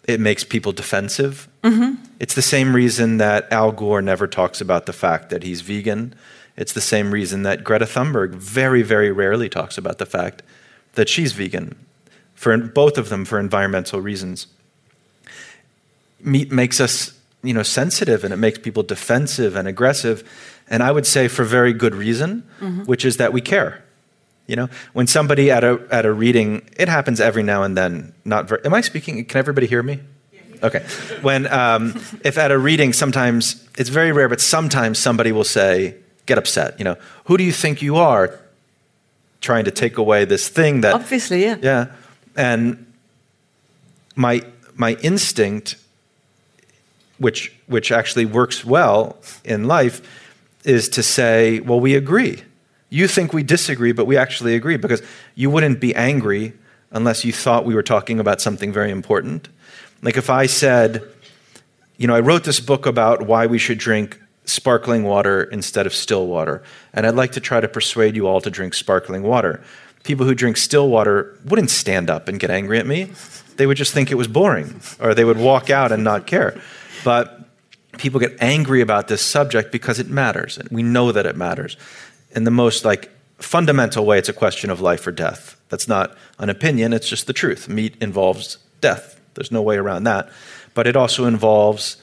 it 0.04 0.20
makes 0.20 0.44
people 0.44 0.72
defensive. 0.72 1.48
Mm-hmm. 1.62 2.04
It's 2.18 2.34
the 2.34 2.42
same 2.42 2.74
reason 2.74 3.18
that 3.18 3.50
Al 3.52 3.72
Gore 3.72 4.02
never 4.02 4.26
talks 4.26 4.60
about 4.60 4.86
the 4.86 4.92
fact 4.92 5.30
that 5.30 5.44
he's 5.44 5.60
vegan. 5.60 6.14
It's 6.56 6.72
the 6.72 6.80
same 6.80 7.12
reason 7.12 7.42
that 7.42 7.62
Greta 7.62 7.84
Thunberg 7.84 8.34
very, 8.34 8.82
very 8.82 9.12
rarely 9.12 9.48
talks 9.48 9.78
about 9.78 9.98
the 9.98 10.06
fact 10.06 10.42
that 10.94 11.08
she's 11.08 11.32
vegan. 11.32 11.76
For 12.34 12.56
both 12.56 12.98
of 12.98 13.08
them, 13.08 13.24
for 13.24 13.38
environmental 13.38 14.00
reasons. 14.00 14.48
Meat 16.26 16.52
makes 16.52 16.80
us, 16.80 17.18
you 17.42 17.54
know, 17.54 17.62
sensitive, 17.62 18.25
and 18.25 18.35
it 18.35 18.37
makes 18.37 18.59
people 18.59 18.83
defensive 18.83 19.56
and 19.56 19.66
aggressive. 19.66 20.28
And 20.68 20.83
I 20.83 20.90
would 20.90 21.06
say 21.06 21.28
for 21.28 21.45
very 21.45 21.73
good 21.73 21.95
reason, 21.95 22.42
mm-hmm. 22.61 22.83
which 22.85 23.04
is 23.04 23.16
that 23.16 23.33
we 23.33 23.40
care. 23.40 23.85
You 24.47 24.56
know, 24.56 24.68
when 24.92 25.06
somebody 25.06 25.50
at 25.50 25.64
a 25.64 25.80
at 25.90 26.04
a 26.04 26.12
reading, 26.12 26.68
it 26.76 26.88
happens 26.88 27.21
every 27.21 27.42
now 27.42 27.62
and 27.62 27.76
then. 27.76 28.12
Not 28.25 28.49
very, 28.49 28.64
am 28.64 28.75
I 28.75 28.80
speaking? 28.80 29.25
Can 29.25 29.38
everybody 29.38 29.66
hear 29.66 29.83
me? 29.83 30.00
Okay. 30.62 30.85
When 31.23 31.47
um, 31.52 31.95
if 32.25 32.38
at 32.38 32.50
a 32.50 32.59
reading, 32.59 32.92
sometimes 32.92 33.66
it's 33.76 33.90
very 33.90 34.12
rare, 34.12 34.28
but 34.28 34.40
sometimes 34.40 34.99
somebody 34.99 35.33
will 35.33 35.45
say, 35.45 35.97
"Get 36.26 36.38
upset." 36.38 36.78
You 36.78 36.85
know, 36.85 36.97
who 37.25 37.37
do 37.37 37.45
you 37.45 37.52
think 37.52 37.83
you 37.83 37.97
are? 37.97 38.38
Trying 39.40 39.64
to 39.66 39.71
take 39.71 39.99
away 39.99 40.25
this 40.25 40.49
thing 40.49 40.80
that 40.80 40.95
obviously, 40.95 41.45
yeah, 41.45 41.56
yeah, 41.61 41.87
and 42.35 42.87
my 44.14 44.42
my 44.75 44.95
instinct, 45.02 45.76
which 47.18 47.52
which 47.66 47.90
actually 47.92 48.26
works 48.26 48.64
well 48.64 49.16
in 49.44 49.64
life, 49.64 50.00
is 50.64 50.88
to 50.90 51.02
say, 51.02 51.61
"Well, 51.61 51.80
we 51.80 51.94
agree." 51.94 52.42
You 52.88 53.08
think 53.08 53.32
we 53.32 53.42
disagree, 53.42 53.92
but 53.92 54.06
we 54.06 54.16
actually 54.16 54.54
agree 54.54 54.76
because 54.76 55.02
you 55.35 55.50
wouldn't 55.50 55.80
be 55.80 55.94
angry 55.94 56.52
unless 56.92 57.25
you 57.25 57.32
thought 57.32 57.64
we 57.64 57.75
were 57.75 57.82
talking 57.82 58.20
about 58.20 58.40
something 58.40 58.73
very 58.73 58.90
important. 58.90 59.49
Like 60.02 60.16
if 60.16 60.30
I 60.30 60.46
said, 60.46 61.02
you 61.96 62.06
know, 62.06 62.14
I 62.14 62.20
wrote 62.20 62.44
this 62.44 62.61
book 62.61 62.87
about 62.87 63.23
why 63.23 63.46
we 63.46 63.58
should 63.58 63.78
drink 63.78 64.20
sparkling 64.44 65.02
water 65.02 65.42
instead 65.42 65.87
of 65.87 65.94
still 65.94 66.26
water, 66.26 66.62
and 66.94 67.06
I'd 67.06 67.14
like 67.14 67.32
to 67.32 67.40
try 67.40 67.61
to 67.61 67.68
persuade 67.68 68.14
you 68.14 68.28
all 68.28 68.40
to 68.40 68.50
drink 68.50 68.75
sparkling 68.75 69.23
water. 69.23 69.61
People 70.04 70.25
who 70.25 70.35
drink 70.35 70.56
still 70.56 70.88
water 70.88 71.37
wouldn't 71.44 71.70
stand 71.70 72.08
up 72.08 72.28
and 72.28 72.38
get 72.38 72.50
angry 72.50 72.78
at 72.78 72.87
me. 72.87 73.11
They 73.56 73.66
would 73.66 73.76
just 73.76 73.92
think 73.92 74.12
it 74.12 74.14
was 74.14 74.28
boring, 74.28 74.80
or 75.00 75.14
they 75.14 75.25
would 75.25 75.38
walk 75.38 75.68
out 75.70 75.90
and 75.90 76.04
not 76.04 76.26
care. 76.26 76.56
But 77.06 77.38
people 77.98 78.18
get 78.18 78.36
angry 78.40 78.80
about 78.80 79.06
this 79.06 79.22
subject 79.22 79.70
because 79.70 80.00
it 80.00 80.08
matters, 80.08 80.58
and 80.58 80.68
we 80.70 80.82
know 80.82 81.12
that 81.12 81.25
it 81.25 81.36
matters 81.36 81.76
in 82.36 82.44
the 82.44 82.50
most 82.50 82.84
like 82.84 83.10
fundamental 83.38 84.04
way, 84.04 84.18
it's 84.18 84.28
a 84.28 84.32
question 84.32 84.70
of 84.70 84.80
life 84.80 85.06
or 85.06 85.12
death. 85.12 85.56
That's 85.68 85.88
not 85.88 86.16
an 86.38 86.50
opinion, 86.50 86.92
it's 86.92 87.08
just 87.08 87.26
the 87.26 87.32
truth. 87.32 87.68
Meat 87.68 87.96
involves 88.00 88.58
death. 88.80 89.20
There's 89.34 89.50
no 89.50 89.62
way 89.62 89.76
around 89.76 90.04
that. 90.04 90.30
But 90.75 90.86
it 90.86 90.96
also 90.96 91.25
involves 91.25 91.96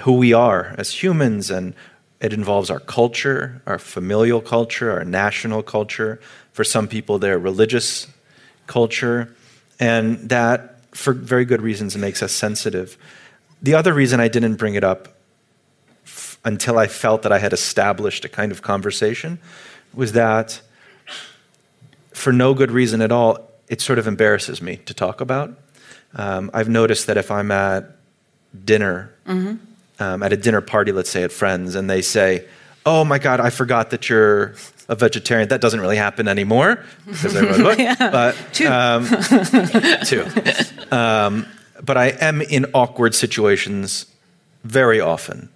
who 0.00 0.12
we 0.12 0.32
are 0.32 0.74
as 0.76 1.02
humans, 1.02 1.50
and 1.50 1.74
it 2.20 2.32
involves 2.32 2.70
our 2.70 2.80
culture, 2.80 3.62
our 3.66 3.78
familial 3.78 4.40
culture, 4.40 4.90
our 4.90 5.04
national 5.04 5.62
culture. 5.62 6.20
For 6.52 6.64
some 6.64 6.88
people, 6.88 7.18
their 7.18 7.38
religious 7.38 8.08
culture. 8.66 9.34
And 9.78 10.28
that, 10.28 10.80
for 10.92 11.12
very 11.12 11.44
good 11.44 11.62
reasons, 11.62 11.96
makes 11.96 12.22
us 12.22 12.32
sensitive. 12.32 12.96
The 13.62 13.74
other 13.74 13.92
reason 13.92 14.20
I 14.20 14.28
didn't 14.28 14.54
bring 14.54 14.74
it 14.74 14.84
up 14.84 15.08
f- 16.04 16.38
until 16.44 16.78
I 16.78 16.86
felt 16.86 17.22
that 17.22 17.32
I 17.32 17.38
had 17.38 17.52
established 17.52 18.24
a 18.24 18.28
kind 18.28 18.52
of 18.52 18.62
conversation 18.62 19.38
was 19.94 20.12
that 20.12 20.60
for 22.12 22.32
no 22.32 22.54
good 22.54 22.70
reason 22.70 23.00
at 23.00 23.12
all, 23.12 23.48
it 23.68 23.80
sort 23.80 23.98
of 23.98 24.06
embarrasses 24.06 24.60
me 24.60 24.76
to 24.86 24.94
talk 24.94 25.20
about. 25.20 25.56
Um, 26.14 26.50
I've 26.52 26.68
noticed 26.68 27.06
that 27.06 27.16
if 27.16 27.30
I'm 27.30 27.50
at 27.50 27.96
dinner, 28.64 29.12
mm-hmm. 29.26 29.56
um, 30.02 30.22
at 30.22 30.32
a 30.32 30.36
dinner 30.36 30.60
party, 30.60 30.92
let's 30.92 31.10
say 31.10 31.22
at 31.22 31.32
friends, 31.32 31.74
and 31.74 31.88
they 31.88 32.02
say, 32.02 32.46
"Oh 32.86 33.04
my 33.04 33.18
God, 33.18 33.40
I 33.40 33.50
forgot 33.50 33.90
that 33.90 34.08
you're 34.08 34.54
a 34.88 34.94
vegetarian." 34.94 35.48
That 35.48 35.60
doesn't 35.60 35.80
really 35.80 35.96
happen 35.96 36.28
anymore 36.28 36.82
because 37.06 37.36
I 37.36 37.42
wrote 37.42 37.60
a 37.60 37.62
book. 37.68 37.78
yeah. 37.78 38.10
But 38.10 38.36
two, 38.52 38.66
um, 38.66 39.04
two. 40.06 40.24
But 41.88 41.96
I 41.96 42.08
am 42.20 42.42
in 42.42 42.66
awkward 42.74 43.14
situations 43.14 44.04
very 44.62 45.00
often. 45.00 45.48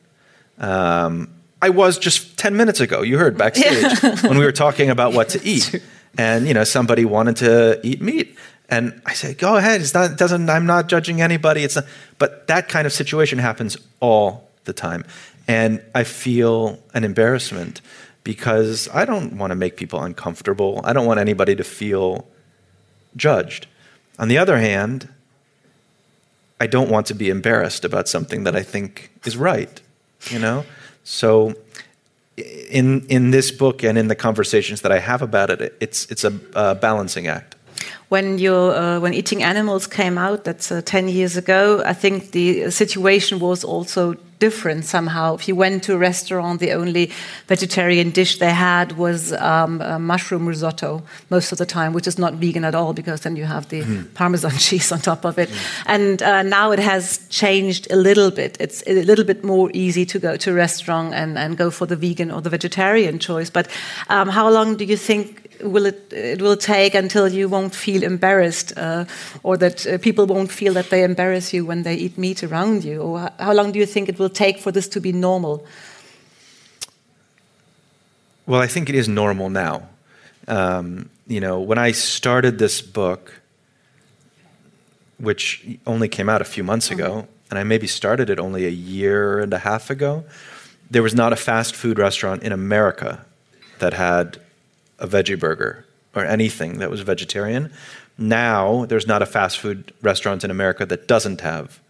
Um, 0.57 1.29
I 1.61 1.69
was 1.69 1.99
just 1.99 2.39
10 2.39 2.57
minutes 2.57 2.81
ago. 2.81 3.03
You 3.03 3.19
heard 3.19 3.37
backstage 3.37 4.03
yeah. 4.03 4.17
when 4.27 4.39
we 4.39 4.47
were 4.47 4.51
talking 4.51 4.89
about 4.89 5.13
what 5.13 5.29
to 5.29 5.45
eat. 5.45 5.83
And, 6.17 6.49
you 6.49 6.55
know, 6.55 6.65
somebody 6.65 7.05
wanted 7.05 7.37
to 7.37 7.81
eat 7.83 8.01
meat. 8.01 8.39
And 8.71 9.03
I 9.05 9.13
said, 9.13 9.37
go 9.37 9.57
ahead. 9.57 9.83
It's 9.83 9.93
not, 9.93 10.13
it 10.13 10.17
doesn't, 10.17 10.49
I'm 10.49 10.65
not 10.65 10.89
judging 10.89 11.21
anybody. 11.21 11.65
It's 11.65 11.77
not, 11.77 11.85
but 12.17 12.47
that 12.47 12.71
kind 12.71 12.87
of 12.87 12.95
situation 12.95 13.39
happens 13.39 13.77
all 14.01 14.49
the 14.65 14.73
time. 14.73 15.05
And 15.47 15.83
I 15.95 16.05
feel 16.05 16.83
an 16.95 17.05
embarrassment 17.05 17.83
because 18.25 18.89
I 18.89 19.05
don't 19.05 19.37
want 19.37 19.51
to 19.51 19.55
make 19.55 19.77
people 19.77 20.01
uncomfortable. 20.01 20.81
I 20.83 20.95
don't 20.95 21.05
want 21.05 21.21
anybody 21.21 21.55
to 21.57 21.65
feel 21.65 22.27
judged. 23.17 23.67
On 24.19 24.29
the 24.29 24.39
other 24.39 24.57
hand, 24.57 25.11
I 26.63 26.69
don't 26.69 26.89
want 26.89 27.07
to 27.07 27.15
be 27.15 27.29
embarrassed 27.29 27.85
about 27.85 28.09
something 28.09 28.45
that 28.45 28.55
I 28.55 28.63
think 28.63 29.11
is 29.25 29.37
right, 29.37 29.81
you 30.31 30.39
know? 30.39 30.65
So 31.03 31.55
in 32.71 33.07
in 33.09 33.33
this 33.33 33.51
book 33.51 33.83
and 33.83 33.99
in 33.99 34.07
the 34.09 34.15
conversations 34.15 34.81
that 34.83 34.93
I 34.93 35.01
have 35.01 35.23
about 35.23 35.51
it, 35.51 35.77
it's 35.81 36.07
it's 36.13 36.25
a, 36.25 36.33
a 36.55 36.75
balancing 36.75 37.27
act 37.27 37.57
when 38.13 38.37
you 38.37 38.55
uh, 38.55 39.01
when 39.01 39.15
eating 39.15 39.43
animals 39.43 39.87
came 39.87 40.19
out 40.19 40.45
that's 40.45 40.71
uh, 40.71 40.83
10 40.85 41.09
years 41.09 41.39
ago 41.39 41.83
i 41.87 41.95
think 41.95 42.33
the 42.33 42.71
situation 42.71 43.41
was 43.41 43.65
also 43.65 44.15
different 44.39 44.85
somehow 44.85 45.35
if 45.35 45.49
you 45.49 45.57
went 45.57 45.85
to 45.85 45.95
a 45.95 45.99
restaurant 45.99 46.61
the 46.61 46.73
only 46.73 47.11
vegetarian 47.47 48.11
dish 48.11 48.39
they 48.39 48.53
had 48.53 48.93
was 48.99 49.33
um, 49.33 49.79
mushroom 50.01 50.47
risotto 50.47 51.01
most 51.31 51.53
of 51.53 51.59
the 51.59 51.65
time 51.65 51.93
which 51.95 52.07
is 52.07 52.19
not 52.19 52.35
vegan 52.35 52.65
at 52.65 52.75
all 52.75 52.93
because 52.93 53.21
then 53.21 53.37
you 53.37 53.47
have 53.47 53.65
the 53.69 53.83
mm. 53.83 54.15
parmesan 54.15 54.51
cheese 54.67 54.93
on 54.93 54.99
top 55.01 55.25
of 55.25 55.39
it 55.39 55.49
mm. 55.49 55.83
and 55.87 56.23
uh, 56.23 56.43
now 56.43 56.73
it 56.73 56.81
has 56.81 57.27
changed 57.29 57.91
a 57.91 57.97
little 57.97 58.31
bit 58.31 58.57
it's 58.61 58.83
a 58.87 59.05
little 59.05 59.25
bit 59.25 59.45
more 59.45 59.71
easy 59.73 60.05
to 60.05 60.19
go 60.19 60.37
to 60.37 60.51
a 60.51 60.55
restaurant 60.55 61.15
and, 61.15 61.39
and 61.39 61.57
go 61.57 61.71
for 61.71 61.87
the 61.87 61.97
vegan 61.97 62.31
or 62.31 62.43
the 62.43 62.51
vegetarian 62.51 63.19
choice 63.19 63.49
but 63.49 63.67
um, 64.09 64.29
how 64.29 64.51
long 64.51 64.77
do 64.77 64.85
you 64.85 64.99
think 64.99 65.43
will 65.63 65.87
it, 65.87 66.13
it 66.13 66.43
will 66.43 66.57
take 66.57 66.95
until 66.95 67.29
you 67.29 67.49
won't 67.49 67.75
feel 67.75 68.02
embarrassed 68.03 68.73
uh, 68.77 69.05
or 69.43 69.57
that 69.57 69.87
uh, 69.87 69.99
people 69.99 70.27
won't 70.27 70.51
feel 70.51 70.73
that 70.75 70.91
they 70.91 71.05
embarrass 71.05 71.53
you 71.53 71.67
when 71.67 71.83
they 71.83 71.95
eat 71.95 72.19
meat 72.19 72.43
around 72.43 72.85
you? 72.85 73.01
Or 73.01 73.31
how 73.39 73.53
long 73.53 73.73
do 73.73 73.79
you 73.79 73.87
think 73.87 74.09
it 74.09 74.19
will 74.19 74.31
take 74.31 74.59
for 74.59 74.73
this 74.73 74.89
to 74.89 75.01
be 75.01 75.13
normal? 75.13 75.67
Well, 78.47 78.61
I 78.61 78.67
think 78.67 78.89
it 78.89 78.95
is 78.95 79.09
normal 79.09 79.51
now. 79.51 79.89
Um, 80.49 81.09
you 81.27 81.41
know, 81.41 81.61
when 81.61 81.79
I 81.79 81.93
started 81.93 82.59
this 82.59 82.83
book, 82.83 83.41
which 85.19 85.65
only 85.87 86.09
came 86.09 86.29
out 86.29 86.41
a 86.41 86.45
few 86.45 86.65
months 86.65 86.91
ago, 86.91 87.11
mm 87.11 87.21
-hmm. 87.21 87.51
and 87.51 87.61
I 87.61 87.65
maybe 87.65 87.87
started 87.87 88.29
it 88.29 88.39
only 88.39 88.67
a 88.67 88.77
year 88.99 89.43
and 89.43 89.55
a 89.55 89.59
half 89.59 89.91
ago, 89.91 90.25
there 90.91 91.03
was 91.03 91.15
not 91.15 91.33
a 91.33 91.37
fast 91.37 91.77
food 91.77 91.99
restaurant 91.99 92.43
in 92.43 92.53
America 92.53 93.25
that 93.79 93.95
had 93.95 94.39
a 94.99 95.07
veggie 95.07 95.39
burger 95.39 95.85
or 96.15 96.25
anything 96.25 96.79
that 96.79 96.91
was 96.91 97.01
vegetarian. 97.01 97.73
Now, 98.19 98.85
there's 98.87 99.07
not 99.07 99.23
a 99.23 99.27
fast 99.27 99.59
food 99.59 99.93
restaurant 100.03 100.45
in 100.45 100.51
America 100.51 100.85
that 100.87 101.09
doesn't 101.09 101.41
have 101.41 101.81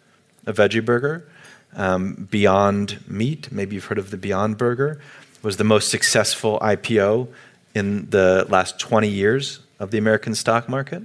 a 0.47 0.53
veggie 0.53 0.85
burger. 0.85 1.29
Um, 1.75 2.29
Beyond 2.31 3.01
Meat, 3.09 3.51
maybe 3.51 3.75
you've 3.75 3.87
heard 3.87 3.99
of 3.99 4.11
the 4.11 4.17
Beyond 4.17 4.59
Burger, 4.59 5.01
was 5.43 5.57
the 5.57 5.65
most 5.65 5.89
successful 5.89 6.59
IPO 6.61 7.29
in 7.75 8.09
the 8.11 8.47
last 8.49 8.79
20 8.79 9.09
years 9.09 9.61
of 9.81 9.91
the 9.91 9.99
American 9.99 10.35
stock 10.35 10.69
market. 10.69 11.03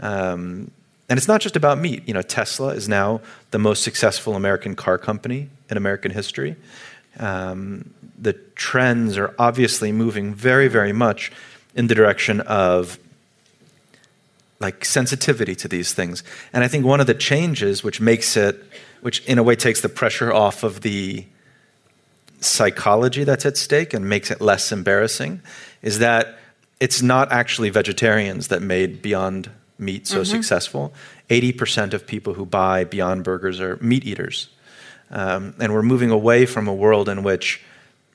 Um, 0.00 0.70
and 1.08 1.16
it's 1.16 1.28
not 1.28 1.40
just 1.40 1.56
about 1.56 1.78
meat. 1.78 2.02
You 2.06 2.14
know, 2.14 2.22
Tesla 2.22 2.68
is 2.68 2.88
now 2.88 3.20
the 3.50 3.58
most 3.58 3.82
successful 3.82 4.34
American 4.34 4.74
car 4.74 4.98
company 4.98 5.48
in 5.70 5.76
American 5.76 6.10
history. 6.10 6.56
Um, 7.18 7.94
the 8.18 8.34
trends 8.54 9.16
are 9.16 9.34
obviously 9.38 9.92
moving 9.92 10.34
very, 10.34 10.68
very 10.68 10.92
much 10.92 11.32
in 11.78 11.86
the 11.86 11.94
direction 11.94 12.40
of 12.40 12.98
like 14.60 14.84
sensitivity 14.84 15.54
to 15.54 15.68
these 15.68 15.94
things. 15.94 16.24
And 16.52 16.64
I 16.64 16.68
think 16.68 16.84
one 16.84 17.00
of 17.00 17.06
the 17.06 17.14
changes 17.14 17.84
which 17.84 18.00
makes 18.00 18.36
it, 18.36 18.60
which 19.00 19.24
in 19.26 19.38
a 19.38 19.44
way 19.44 19.54
takes 19.54 19.80
the 19.80 19.88
pressure 19.88 20.32
off 20.32 20.64
of 20.64 20.80
the 20.80 21.24
psychology 22.40 23.22
that's 23.22 23.46
at 23.46 23.56
stake 23.56 23.94
and 23.94 24.08
makes 24.08 24.32
it 24.32 24.40
less 24.40 24.72
embarrassing, 24.72 25.40
is 25.80 26.00
that 26.00 26.38
it's 26.80 27.00
not 27.00 27.30
actually 27.30 27.70
vegetarians 27.70 28.48
that 28.48 28.60
made 28.60 29.00
Beyond 29.00 29.48
Meat 29.78 30.08
so 30.08 30.22
mm-hmm. 30.22 30.24
successful. 30.24 30.92
80% 31.30 31.94
of 31.94 32.04
people 32.04 32.34
who 32.34 32.44
buy 32.44 32.82
Beyond 32.82 33.22
Burgers 33.22 33.60
are 33.60 33.76
meat 33.76 34.04
eaters. 34.04 34.48
Um, 35.12 35.54
and 35.60 35.72
we're 35.72 35.82
moving 35.82 36.10
away 36.10 36.44
from 36.44 36.66
a 36.66 36.74
world 36.74 37.08
in 37.08 37.22
which 37.22 37.62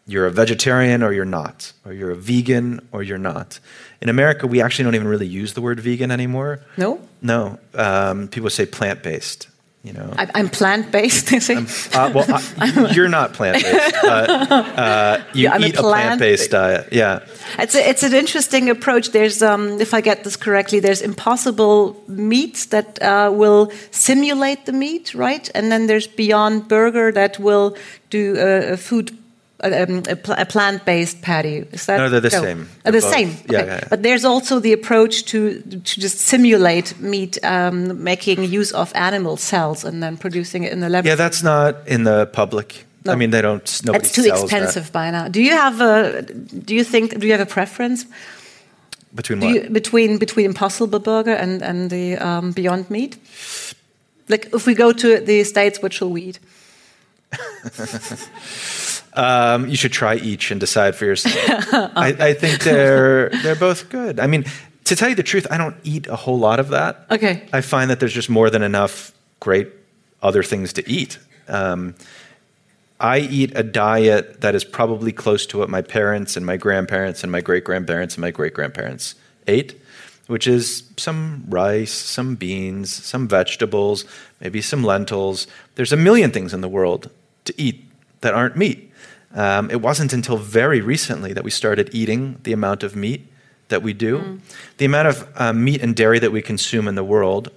you're 0.05 0.25
a 0.25 0.31
vegetarian 0.31 1.01
or 1.01 1.13
you're 1.13 1.25
not, 1.25 1.71
or 1.85 1.93
you're 1.93 2.11
a 2.11 2.15
vegan 2.15 2.87
or 2.91 3.03
you're 3.03 3.17
not. 3.17 3.59
In 4.01 4.09
America, 4.09 4.47
we 4.47 4.61
actually 4.61 4.83
don't 4.83 4.95
even 4.95 5.07
really 5.07 5.27
use 5.27 5.53
the 5.53 5.61
word 5.61 5.79
vegan 5.79 6.11
anymore. 6.11 6.61
No? 6.77 6.99
No. 7.21 7.57
Um, 7.73 8.27
people 8.27 8.49
say 8.49 8.65
plant 8.65 9.01
based. 9.01 9.47
You 9.83 9.91
know, 9.91 10.13
I'm 10.15 10.47
plant 10.47 10.93
based. 10.93 11.33
uh, 11.93 12.09
well, 12.15 12.25
I, 12.29 12.91
you're 12.95 13.09
not 13.09 13.33
plant 13.33 13.61
based. 13.61 13.95
Uh, 14.01 14.07
uh, 14.07 15.23
you 15.33 15.43
yeah, 15.43 15.59
eat 15.59 15.75
a 15.75 15.81
plant 15.81 16.21
based 16.21 16.51
diet. 16.51 16.87
Yeah, 16.93 17.19
it's 17.59 17.75
a, 17.75 17.89
it's 17.89 18.01
an 18.01 18.13
interesting 18.13 18.69
approach. 18.69 19.11
There's, 19.11 19.43
um, 19.43 19.81
if 19.81 19.93
I 19.93 19.99
get 19.99 20.23
this 20.23 20.37
correctly, 20.37 20.79
there's 20.79 21.01
impossible 21.01 22.01
meats 22.07 22.67
that 22.67 23.01
uh, 23.01 23.29
will 23.33 23.73
simulate 23.91 24.65
the 24.65 24.71
meat, 24.71 25.13
right? 25.13 25.49
And 25.53 25.69
then 25.69 25.87
there's 25.87 26.07
Beyond 26.07 26.69
Burger 26.69 27.11
that 27.11 27.37
will 27.37 27.75
do 28.09 28.37
a, 28.37 28.73
a 28.73 28.77
food 28.77 29.11
um, 29.63 30.03
a, 30.07 30.17
a 30.41 30.45
plant-based 30.45 31.21
patty. 31.21 31.65
Is 31.71 31.85
that 31.85 31.97
no? 31.97 32.09
They're 32.09 32.19
the 32.19 32.29
no. 32.29 32.41
same. 32.41 32.69
They're 32.83 32.91
the 32.91 33.01
both. 33.01 33.13
same. 33.13 33.29
Okay. 33.29 33.45
Yeah, 33.49 33.59
yeah, 33.59 33.75
yeah, 33.75 33.87
But 33.89 34.03
there's 34.03 34.25
also 34.25 34.59
the 34.59 34.73
approach 34.73 35.25
to 35.25 35.61
to 35.61 35.99
just 36.01 36.19
simulate 36.19 36.99
meat, 36.99 37.37
um, 37.43 38.03
making 38.03 38.43
use 38.43 38.71
of 38.71 38.91
animal 38.95 39.37
cells 39.37 39.83
and 39.85 40.01
then 40.01 40.17
producing 40.17 40.63
it 40.63 40.71
in 40.71 40.79
the 40.79 40.89
lab. 40.89 41.05
Yeah, 41.05 41.15
that's 41.15 41.43
not 41.43 41.87
in 41.87 42.03
the 42.03 42.25
public. 42.33 42.85
No. 43.05 43.11
I 43.11 43.15
mean, 43.15 43.31
they 43.31 43.41
don't. 43.41 43.81
Nobody 43.85 44.05
it's 44.05 44.13
too 44.13 44.23
expensive 44.23 44.85
that. 44.85 44.93
by 44.93 45.11
now. 45.11 45.27
Do 45.27 45.41
you 45.41 45.51
have 45.51 45.81
a? 45.81 46.21
Do 46.21 46.73
you 46.73 46.83
think? 46.83 47.19
Do 47.19 47.25
you 47.27 47.33
have 47.33 47.41
a 47.41 47.45
preference? 47.45 48.05
Between 49.15 49.41
what? 49.41 49.53
You, 49.53 49.69
between 49.69 50.17
between 50.17 50.45
Impossible 50.45 50.99
Burger 50.99 51.35
and 51.35 51.61
and 51.61 51.89
the 51.89 52.17
um, 52.17 52.51
Beyond 52.51 52.89
Meat. 52.89 53.17
Like, 54.29 54.53
if 54.53 54.65
we 54.65 54.73
go 54.73 54.93
to 54.93 55.19
the 55.19 55.43
states, 55.43 55.81
what 55.81 55.91
shall 55.93 56.09
we 56.09 56.21
eat? 56.21 56.39
Um, 59.15 59.69
you 59.69 59.75
should 59.75 59.91
try 59.91 60.15
each 60.15 60.49
and 60.51 60.59
decide 60.59 60.95
for 60.95 61.05
yourself. 61.05 61.35
I, 61.73 62.15
I, 62.19 62.33
think 62.33 62.63
they're 62.63 63.29
they're 63.29 63.55
both 63.55 63.89
good. 63.89 64.19
I 64.19 64.25
mean, 64.25 64.45
to 64.85 64.95
tell 64.95 65.09
you 65.09 65.15
the 65.15 65.23
truth, 65.23 65.45
I 65.51 65.57
don't 65.57 65.77
eat 65.83 66.07
a 66.07 66.15
whole 66.15 66.39
lot 66.39 66.59
of 66.59 66.69
that. 66.69 67.05
Okay. 67.11 67.47
I 67.53 67.61
find 67.61 67.89
that 67.89 67.99
there's 67.99 68.13
just 68.13 68.29
more 68.29 68.49
than 68.49 68.63
enough 68.63 69.11
great 69.39 69.69
other 70.21 70.41
things 70.41 70.73
to 70.73 70.89
eat. 70.89 71.19
Um, 71.47 71.95
I 72.99 73.19
eat 73.19 73.51
a 73.55 73.63
diet 73.63 74.41
that 74.41 74.55
is 74.55 74.63
probably 74.63 75.11
close 75.11 75.45
to 75.47 75.57
what 75.57 75.69
my 75.69 75.81
parents 75.81 76.37
and 76.37 76.45
my 76.45 76.57
grandparents 76.57 77.21
and 77.23 77.31
my 77.31 77.41
great 77.41 77.65
grandparents 77.65 78.15
and 78.15 78.21
my 78.21 78.31
great 78.31 78.53
grandparents 78.53 79.15
ate, 79.45 79.79
which 80.27 80.47
is 80.47 80.83
some 80.95 81.43
rice, 81.49 81.91
some 81.91 82.35
beans, 82.35 82.93
some 82.93 83.27
vegetables, 83.27 84.05
maybe 84.39 84.61
some 84.61 84.83
lentils. 84.83 85.47
There's 85.75 85.91
a 85.91 85.97
million 85.97 86.31
things 86.31 86.53
in 86.53 86.61
the 86.61 86.69
world 86.69 87.09
to 87.43 87.53
eat 87.57 87.83
that 88.21 88.33
aren't 88.33 88.55
meat. 88.55 88.92
Um, 89.33 89.71
it 89.71 89.81
wasn't 89.81 90.13
until 90.13 90.37
very 90.37 90.81
recently 90.81 91.33
that 91.33 91.43
we 91.43 91.49
started 91.49 91.89
eating 91.93 92.39
the 92.43 92.53
amount 92.53 92.83
of 92.83 92.95
meat 92.95 93.27
that 93.69 93.81
we 93.81 93.93
do. 93.93 94.19
Mm. 94.19 94.39
The 94.77 94.85
amount 94.85 95.07
of 95.07 95.31
uh, 95.35 95.53
meat 95.53 95.81
and 95.81 95.95
dairy 95.95 96.19
that 96.19 96.31
we 96.31 96.41
consume 96.41 96.87
in 96.87 96.95
the 96.95 97.03
world 97.03 97.49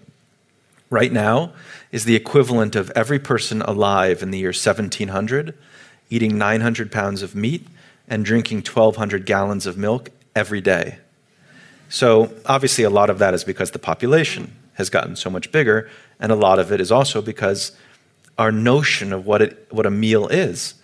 right 0.89 1.13
now 1.13 1.53
is 1.93 2.05
the 2.05 2.17
equivalent 2.17 2.77
of 2.77 2.91
every 2.95 3.19
person 3.19 3.61
alive 3.63 4.23
in 4.23 4.31
the 4.31 4.39
year 4.39 4.49
1700 4.49 5.55
eating 6.11 6.39
900 6.39 6.93
pounds 6.93 7.23
of 7.23 7.35
meat 7.35 7.67
and 8.09 8.25
drinking 8.25 8.59
1,200 8.59 9.27
gallons 9.27 9.67
of 9.67 9.77
milk 9.77 10.11
every 10.35 10.61
day. 10.61 10.99
So, 11.89 12.33
obviously, 12.47 12.85
a 12.85 12.91
lot 12.91 13.11
of 13.11 13.19
that 13.19 13.35
is 13.35 13.45
because 13.45 13.71
the 13.71 13.79
population 13.79 14.57
has 14.75 14.91
gotten 14.91 15.17
so 15.17 15.31
much 15.31 15.53
bigger, 15.53 15.89
and 16.21 16.33
a 16.33 16.37
lot 16.37 16.59
of 16.59 16.73
it 16.73 16.81
is 16.81 16.93
also 16.93 17.23
because 17.23 17.73
our 18.39 18.53
notion 18.53 19.13
of 19.13 19.27
what, 19.27 19.41
it, 19.41 19.67
what 19.71 19.87
a 19.87 19.91
meal 19.91 20.27
is 20.29 20.75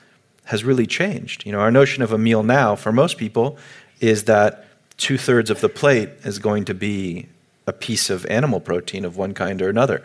has 0.44 0.64
really 0.64 0.87
changed. 0.87 1.46
You 1.46 1.52
know, 1.52 1.61
our 1.61 1.70
notion 1.70 2.02
of 2.02 2.12
a 2.12 2.18
meal 2.18 2.42
now 2.42 2.76
for 2.76 2.92
most 2.92 3.18
people 3.18 3.57
is 4.00 4.24
that 4.24 4.66
two 4.96 5.16
thirds 5.18 5.50
of 5.50 5.61
the 5.61 5.68
plate 5.68 6.11
is 6.24 6.38
going 6.38 6.64
to 6.66 6.74
be 6.74 7.28
a 7.66 7.72
piece 7.72 8.11
of 8.11 8.26
animal 8.26 8.61
protein 8.61 9.05
of 9.05 9.16
one 9.16 9.35
kind 9.35 9.62
or 9.62 9.68
another. 9.68 10.02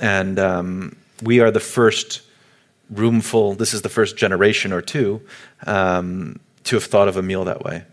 And 0.00 0.38
um, 0.38 0.96
we 1.22 1.40
are 1.40 1.50
the 1.50 1.60
first 1.60 2.22
roomful, 2.90 3.54
this 3.54 3.74
is 3.74 3.82
the 3.82 3.88
first 3.88 4.16
generation 4.16 4.72
or 4.72 4.80
two, 4.80 5.20
um, 5.66 6.40
to 6.64 6.76
have 6.76 6.84
thought 6.84 7.08
of 7.08 7.16
a 7.16 7.22
meal 7.22 7.44
that 7.44 7.62
way. 7.62 7.84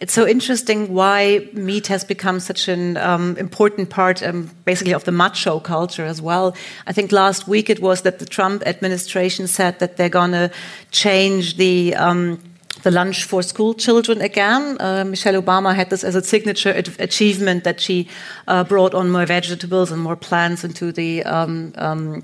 It's 0.00 0.14
so 0.14 0.26
interesting 0.26 0.94
why 0.94 1.46
meat 1.52 1.88
has 1.88 2.04
become 2.04 2.40
such 2.40 2.68
an 2.68 2.96
um, 2.96 3.36
important 3.36 3.90
part, 3.90 4.22
um, 4.22 4.50
basically, 4.64 4.94
of 4.94 5.04
the 5.04 5.12
macho 5.12 5.60
culture 5.60 6.06
as 6.06 6.22
well. 6.22 6.56
I 6.86 6.92
think 6.94 7.12
last 7.12 7.46
week 7.46 7.68
it 7.68 7.80
was 7.80 8.00
that 8.02 8.18
the 8.18 8.24
Trump 8.24 8.66
administration 8.66 9.46
said 9.46 9.78
that 9.78 9.98
they're 9.98 10.08
going 10.08 10.32
to 10.32 10.50
change 10.90 11.56
the. 11.56 11.94
Um, 11.96 12.40
the 12.82 12.90
lunch 12.90 13.24
for 13.24 13.42
school 13.42 13.74
children 13.74 14.22
again. 14.22 14.80
Uh, 14.80 15.04
Michelle 15.04 15.42
Obama 15.42 15.74
had 15.74 15.90
this 15.90 16.02
as 16.02 16.14
a 16.14 16.22
signature 16.22 16.70
achievement 16.98 17.64
that 17.64 17.78
she 17.78 18.08
uh, 18.48 18.64
brought 18.64 18.94
on 18.94 19.10
more 19.10 19.26
vegetables 19.26 19.92
and 19.92 20.00
more 20.00 20.16
plants 20.16 20.64
into 20.64 20.90
the 20.90 21.22
um, 21.24 21.74
um, 21.76 22.22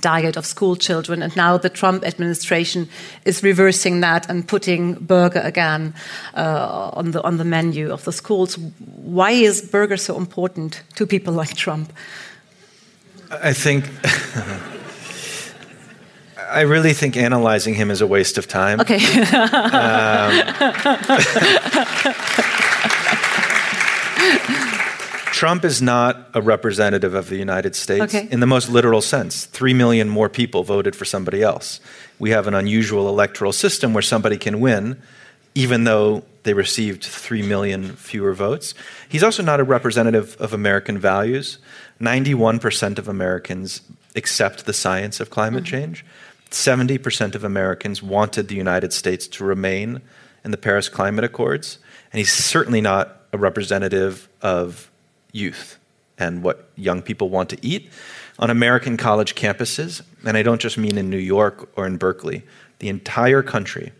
diet 0.00 0.36
of 0.36 0.46
school 0.46 0.76
children. 0.76 1.22
And 1.22 1.34
now 1.36 1.58
the 1.58 1.68
Trump 1.68 2.04
administration 2.04 2.88
is 3.24 3.42
reversing 3.42 4.00
that 4.00 4.28
and 4.28 4.46
putting 4.46 4.94
burger 4.94 5.40
again 5.40 5.94
uh, 6.34 6.90
on, 6.92 7.12
the, 7.12 7.22
on 7.22 7.38
the 7.38 7.44
menu 7.44 7.90
of 7.92 8.04
the 8.04 8.12
schools. 8.12 8.58
Why 8.78 9.30
is 9.30 9.62
burger 9.62 9.96
so 9.96 10.16
important 10.16 10.82
to 10.96 11.06
people 11.06 11.32
like 11.32 11.56
Trump? 11.56 11.92
I 13.30 13.52
think. 13.52 13.84
I 16.50 16.62
really 16.62 16.94
think 16.94 17.16
analyzing 17.16 17.74
him 17.74 17.90
is 17.90 18.00
a 18.00 18.06
waste 18.06 18.38
of 18.38 18.48
time. 18.48 18.80
Okay. 18.80 18.96
um, 18.96 20.32
Trump 25.38 25.64
is 25.64 25.80
not 25.80 26.30
a 26.34 26.42
representative 26.42 27.14
of 27.14 27.28
the 27.28 27.36
United 27.36 27.76
States 27.76 28.12
okay. 28.12 28.26
in 28.28 28.40
the 28.40 28.46
most 28.46 28.68
literal 28.68 29.00
sense. 29.00 29.44
Three 29.44 29.72
million 29.72 30.08
more 30.08 30.28
people 30.28 30.64
voted 30.64 30.96
for 30.96 31.04
somebody 31.04 31.44
else. 31.44 31.78
We 32.18 32.30
have 32.30 32.48
an 32.48 32.54
unusual 32.54 33.08
electoral 33.08 33.52
system 33.52 33.94
where 33.94 34.02
somebody 34.02 34.36
can 34.36 34.58
win 34.58 35.00
even 35.54 35.84
though 35.84 36.24
they 36.42 36.54
received 36.54 37.04
three 37.04 37.42
million 37.42 37.92
fewer 37.94 38.34
votes. 38.34 38.74
He's 39.08 39.22
also 39.22 39.44
not 39.44 39.60
a 39.60 39.62
representative 39.62 40.36
of 40.40 40.52
American 40.52 40.98
values. 40.98 41.58
91% 42.00 42.98
of 42.98 43.06
Americans 43.06 43.82
accept 44.16 44.66
the 44.66 44.72
science 44.72 45.20
of 45.20 45.30
climate 45.30 45.62
mm-hmm. 45.62 45.76
change. 45.76 46.04
70% 46.50 47.36
of 47.36 47.44
Americans 47.44 48.02
wanted 48.02 48.48
the 48.48 48.56
United 48.56 48.92
States 48.92 49.28
to 49.28 49.44
remain 49.44 50.00
in 50.44 50.50
the 50.50 50.56
Paris 50.56 50.88
Climate 50.88 51.24
Accords. 51.24 51.78
And 52.12 52.18
he's 52.18 52.32
certainly 52.32 52.80
not 52.80 53.20
a 53.32 53.38
representative 53.38 54.28
of 54.42 54.87
youth 55.32 55.78
and 56.18 56.42
what 56.42 56.70
young 56.76 57.02
people 57.02 57.28
want 57.28 57.48
to 57.50 57.58
eat 57.62 57.90
on 58.38 58.50
American 58.50 58.96
college 58.96 59.34
campuses, 59.34 60.02
and 60.24 60.36
I 60.36 60.42
don't 60.42 60.60
just 60.60 60.78
mean 60.78 60.96
in 60.96 61.10
New 61.10 61.18
York 61.18 61.68
or 61.76 61.86
in 61.86 61.96
Berkeley, 61.96 62.42
the 62.78 62.88
entire 62.88 63.42
country, 63.42 63.92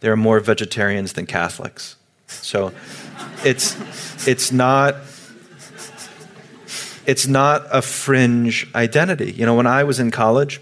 there 0.00 0.12
are 0.12 0.16
more 0.16 0.40
vegetarians 0.40 1.12
than 1.12 1.26
Catholics. 1.26 1.96
So 2.26 2.72
it's, 3.44 3.76
it's 4.26 4.50
not 4.50 4.96
it's 7.06 7.26
not 7.26 7.66
a 7.70 7.82
fringe 7.82 8.66
identity. 8.74 9.32
You 9.32 9.44
know, 9.44 9.54
when 9.54 9.66
I 9.66 9.84
was 9.84 10.00
in 10.00 10.10
college, 10.10 10.60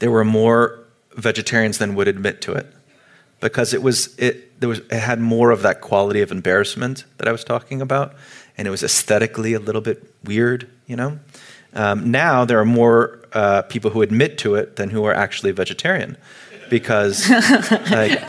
there 0.00 0.10
were 0.10 0.24
more 0.24 0.80
vegetarians 1.14 1.78
than 1.78 1.94
would 1.94 2.08
admit 2.08 2.40
to 2.42 2.52
it 2.52 2.66
because 3.40 3.72
it 3.72 3.82
was 3.82 4.16
it 4.18 4.58
there 4.60 4.68
was 4.68 4.80
it 4.80 4.92
had 4.92 5.20
more 5.20 5.50
of 5.50 5.62
that 5.62 5.80
quality 5.80 6.22
of 6.22 6.32
embarrassment 6.32 7.04
that 7.18 7.28
I 7.28 7.32
was 7.32 7.44
talking 7.44 7.80
about 7.80 8.14
and 8.56 8.68
it 8.68 8.70
was 8.70 8.82
aesthetically 8.82 9.54
a 9.54 9.60
little 9.60 9.80
bit 9.80 10.14
weird, 10.24 10.68
you 10.86 10.96
know. 10.96 11.18
Um, 11.74 12.10
now 12.10 12.44
there 12.44 12.58
are 12.58 12.64
more 12.64 13.20
uh, 13.32 13.62
people 13.62 13.90
who 13.90 14.02
admit 14.02 14.38
to 14.38 14.54
it 14.54 14.76
than 14.76 14.90
who 14.90 15.04
are 15.04 15.14
actually 15.14 15.52
vegetarian, 15.52 16.16
because 16.68 17.28
like, 17.30 18.20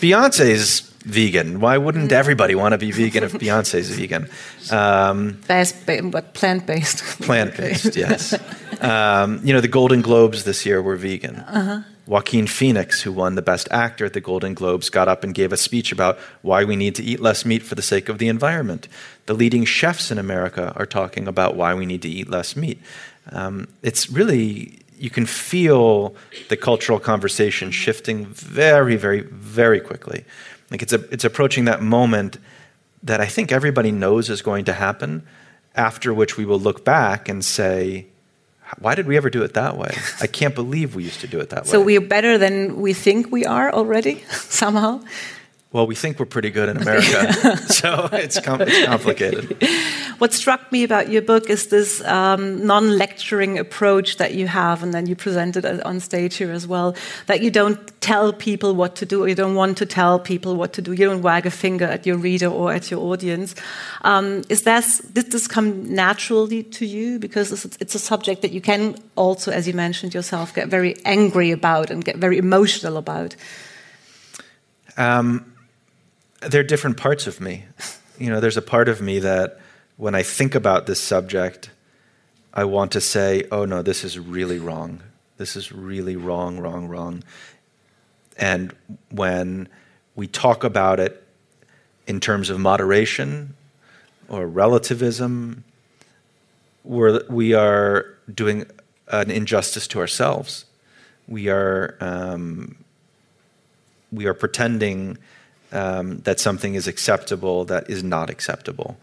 Beyonce's 0.00 0.92
vegan. 1.04 1.60
Why 1.60 1.78
wouldn't 1.78 2.10
mm. 2.10 2.12
everybody 2.12 2.54
want 2.54 2.72
to 2.72 2.78
be 2.78 2.90
vegan 2.90 3.24
if 3.24 3.32
Beyonce's 3.32 3.90
vegan? 3.98 4.28
Um, 4.70 5.40
but 5.46 6.34
plant 6.34 6.66
based. 6.66 7.02
Plant 7.22 7.56
based, 7.56 7.96
yes. 7.96 8.34
Um, 8.80 9.40
you 9.44 9.52
know, 9.52 9.60
the 9.60 9.68
Golden 9.68 10.02
Globes 10.02 10.44
this 10.44 10.64
year 10.64 10.80
were 10.80 10.96
vegan. 10.96 11.36
Uh-huh. 11.36 11.82
Joaquin 12.12 12.46
Phoenix, 12.46 13.00
who 13.00 13.10
won 13.10 13.36
the 13.36 13.40
Best 13.40 13.68
Actor 13.70 14.04
at 14.04 14.12
the 14.12 14.20
Golden 14.20 14.52
Globes, 14.52 14.90
got 14.90 15.08
up 15.08 15.24
and 15.24 15.34
gave 15.34 15.50
a 15.50 15.56
speech 15.56 15.92
about 15.92 16.18
why 16.42 16.62
we 16.62 16.76
need 16.76 16.94
to 16.96 17.02
eat 17.02 17.20
less 17.20 17.46
meat 17.46 17.62
for 17.62 17.74
the 17.74 17.80
sake 17.80 18.10
of 18.10 18.18
the 18.18 18.28
environment. 18.28 18.86
The 19.24 19.32
leading 19.32 19.64
chefs 19.64 20.10
in 20.10 20.18
America 20.18 20.74
are 20.76 20.84
talking 20.84 21.26
about 21.26 21.56
why 21.56 21.72
we 21.72 21.86
need 21.86 22.02
to 22.02 22.10
eat 22.10 22.28
less 22.28 22.54
meat. 22.54 22.78
Um, 23.30 23.66
it's 23.80 24.10
really, 24.10 24.80
you 24.98 25.08
can 25.08 25.24
feel 25.24 26.14
the 26.50 26.56
cultural 26.58 27.00
conversation 27.00 27.70
shifting 27.70 28.26
very, 28.26 28.96
very, 28.96 29.20
very 29.20 29.80
quickly. 29.80 30.26
Like 30.70 30.82
it's, 30.82 30.92
a, 30.92 31.00
it's 31.10 31.24
approaching 31.24 31.64
that 31.64 31.80
moment 31.80 32.36
that 33.02 33.22
I 33.22 33.26
think 33.26 33.50
everybody 33.50 33.90
knows 33.90 34.28
is 34.28 34.42
going 34.42 34.66
to 34.66 34.74
happen, 34.74 35.26
after 35.74 36.12
which 36.12 36.36
we 36.36 36.44
will 36.44 36.60
look 36.60 36.84
back 36.84 37.30
and 37.30 37.42
say, 37.42 38.08
why 38.78 38.94
did 38.94 39.06
we 39.06 39.16
ever 39.16 39.30
do 39.30 39.42
it 39.42 39.54
that 39.54 39.76
way? 39.76 39.94
I 40.20 40.26
can't 40.26 40.54
believe 40.54 40.94
we 40.94 41.04
used 41.04 41.20
to 41.20 41.26
do 41.28 41.40
it 41.40 41.50
that 41.50 41.66
so 41.66 41.78
way. 41.78 41.82
So 41.82 41.86
we're 41.86 42.00
better 42.00 42.38
than 42.38 42.80
we 42.80 42.92
think 42.92 43.30
we 43.30 43.44
are 43.44 43.72
already, 43.72 44.24
somehow? 44.30 45.02
Well, 45.72 45.86
we 45.86 45.94
think 45.94 46.18
we're 46.18 46.26
pretty 46.26 46.50
good 46.50 46.68
in 46.68 46.76
America, 46.76 47.56
so 47.66 48.06
it's, 48.12 48.38
com- 48.38 48.60
it's, 48.60 48.84
complicated. 48.84 49.56
What 50.18 50.34
struck 50.34 50.70
me 50.70 50.84
about 50.84 51.08
your 51.08 51.22
book 51.22 51.48
is 51.48 51.68
this 51.68 52.04
um, 52.04 52.66
non 52.66 52.98
lecturing 52.98 53.58
approach 53.58 54.18
that 54.18 54.34
you 54.34 54.46
have, 54.48 54.82
and 54.82 54.92
then 54.92 55.06
you 55.06 55.16
present 55.16 55.56
it 55.56 55.64
on 55.64 55.98
stage 55.98 56.36
here 56.36 56.52
as 56.52 56.66
well. 56.66 56.94
That 57.26 57.42
you 57.42 57.50
don't 57.50 57.80
tell 58.02 58.34
people 58.34 58.74
what 58.74 58.96
to 58.96 59.06
do, 59.06 59.24
or 59.24 59.28
you 59.28 59.34
don't 59.34 59.54
want 59.54 59.78
to 59.78 59.86
tell 59.86 60.18
people 60.18 60.56
what 60.56 60.74
to 60.74 60.82
do. 60.82 60.92
You 60.92 61.06
don't 61.06 61.22
wag 61.22 61.46
a 61.46 61.50
finger 61.50 61.86
at 61.86 62.04
your 62.04 62.18
reader 62.18 62.48
or 62.48 62.70
at 62.70 62.90
your 62.90 63.00
audience. 63.00 63.54
Um, 64.02 64.42
is 64.50 64.64
that, 64.64 64.84
did 65.14 65.32
this 65.32 65.48
come 65.48 65.94
naturally 65.94 66.64
to 66.64 66.84
you? 66.84 67.18
Because 67.18 67.50
it's, 67.50 67.78
it's 67.80 67.94
a 67.94 67.98
subject 67.98 68.42
that 68.42 68.52
you 68.52 68.60
can 68.60 68.96
also, 69.16 69.50
as 69.50 69.66
you 69.66 69.72
mentioned 69.72 70.12
yourself, 70.12 70.54
get 70.54 70.68
very 70.68 70.96
angry 71.06 71.50
about 71.50 71.90
and 71.90 72.04
get 72.04 72.16
very 72.16 72.36
emotional 72.36 72.98
about. 72.98 73.36
Um, 74.98 75.51
there 76.48 76.60
are 76.60 76.64
different 76.64 76.96
parts 76.96 77.26
of 77.26 77.40
me. 77.40 77.64
You 78.18 78.30
know, 78.30 78.40
there's 78.40 78.56
a 78.56 78.62
part 78.62 78.88
of 78.88 79.00
me 79.00 79.18
that 79.20 79.60
when 79.96 80.14
I 80.14 80.22
think 80.22 80.54
about 80.54 80.86
this 80.86 81.00
subject, 81.00 81.70
I 82.52 82.64
want 82.64 82.92
to 82.92 83.00
say, 83.00 83.44
oh 83.50 83.64
no, 83.64 83.82
this 83.82 84.04
is 84.04 84.18
really 84.18 84.58
wrong. 84.58 85.02
This 85.36 85.56
is 85.56 85.72
really 85.72 86.16
wrong, 86.16 86.58
wrong, 86.58 86.88
wrong. 86.88 87.22
And 88.36 88.74
when 89.10 89.68
we 90.14 90.26
talk 90.26 90.64
about 90.64 91.00
it 91.00 91.22
in 92.06 92.20
terms 92.20 92.50
of 92.50 92.58
moderation 92.58 93.54
or 94.28 94.46
relativism, 94.46 95.64
we're, 96.84 97.24
we 97.28 97.54
are 97.54 98.06
doing 98.32 98.66
an 99.08 99.30
injustice 99.30 99.86
to 99.88 100.00
ourselves. 100.00 100.64
We 101.28 101.48
are, 101.48 101.96
um, 102.00 102.76
we 104.10 104.26
are 104.26 104.34
pretending 104.34 105.18
um, 105.72 106.18
that 106.18 106.38
something 106.38 106.74
is 106.74 106.86
acceptable 106.86 107.64
that 107.64 107.88
is 107.88 108.04
not 108.04 108.30
acceptable. 108.30 108.96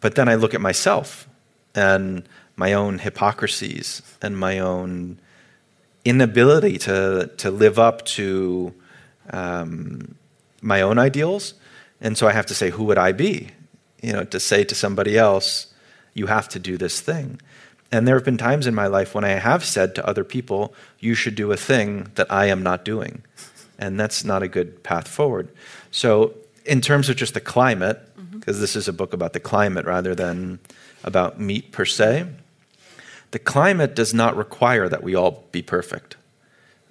But 0.00 0.16
then 0.16 0.28
I 0.28 0.34
look 0.34 0.54
at 0.54 0.60
myself 0.60 1.28
and 1.74 2.28
my 2.56 2.72
own 2.72 2.98
hypocrisies 2.98 4.02
and 4.20 4.36
my 4.36 4.58
own 4.58 5.18
inability 6.04 6.78
to, 6.78 7.30
to 7.36 7.50
live 7.50 7.78
up 7.78 8.04
to 8.04 8.74
um, 9.30 10.16
my 10.60 10.82
own 10.82 10.98
ideals. 10.98 11.54
And 12.00 12.18
so 12.18 12.26
I 12.26 12.32
have 12.32 12.46
to 12.46 12.54
say, 12.54 12.70
who 12.70 12.84
would 12.84 12.98
I 12.98 13.12
be? 13.12 13.50
You 14.02 14.12
know, 14.12 14.24
to 14.24 14.40
say 14.40 14.64
to 14.64 14.74
somebody 14.74 15.16
else, 15.16 15.72
you 16.14 16.26
have 16.26 16.48
to 16.50 16.58
do 16.58 16.76
this 16.76 17.00
thing. 17.00 17.40
And 17.92 18.08
there 18.08 18.16
have 18.16 18.24
been 18.24 18.38
times 18.38 18.66
in 18.66 18.74
my 18.74 18.86
life 18.86 19.14
when 19.14 19.22
I 19.22 19.30
have 19.30 19.64
said 19.64 19.94
to 19.94 20.06
other 20.06 20.24
people, 20.24 20.74
you 20.98 21.14
should 21.14 21.34
do 21.34 21.52
a 21.52 21.56
thing 21.56 22.10
that 22.16 22.30
I 22.32 22.46
am 22.46 22.62
not 22.62 22.84
doing 22.84 23.22
and 23.78 23.98
that's 23.98 24.24
not 24.24 24.42
a 24.42 24.48
good 24.48 24.82
path 24.82 25.08
forward. 25.08 25.48
So, 25.90 26.34
in 26.64 26.80
terms 26.80 27.08
of 27.08 27.16
just 27.16 27.34
the 27.34 27.40
climate, 27.40 28.00
because 28.32 28.56
mm-hmm. 28.56 28.60
this 28.60 28.76
is 28.76 28.88
a 28.88 28.92
book 28.92 29.12
about 29.12 29.32
the 29.32 29.40
climate 29.40 29.84
rather 29.84 30.14
than 30.14 30.60
about 31.04 31.40
meat 31.40 31.72
per 31.72 31.84
se, 31.84 32.26
the 33.32 33.38
climate 33.38 33.96
does 33.96 34.14
not 34.14 34.36
require 34.36 34.88
that 34.88 35.02
we 35.02 35.14
all 35.14 35.44
be 35.52 35.62
perfect. 35.62 36.16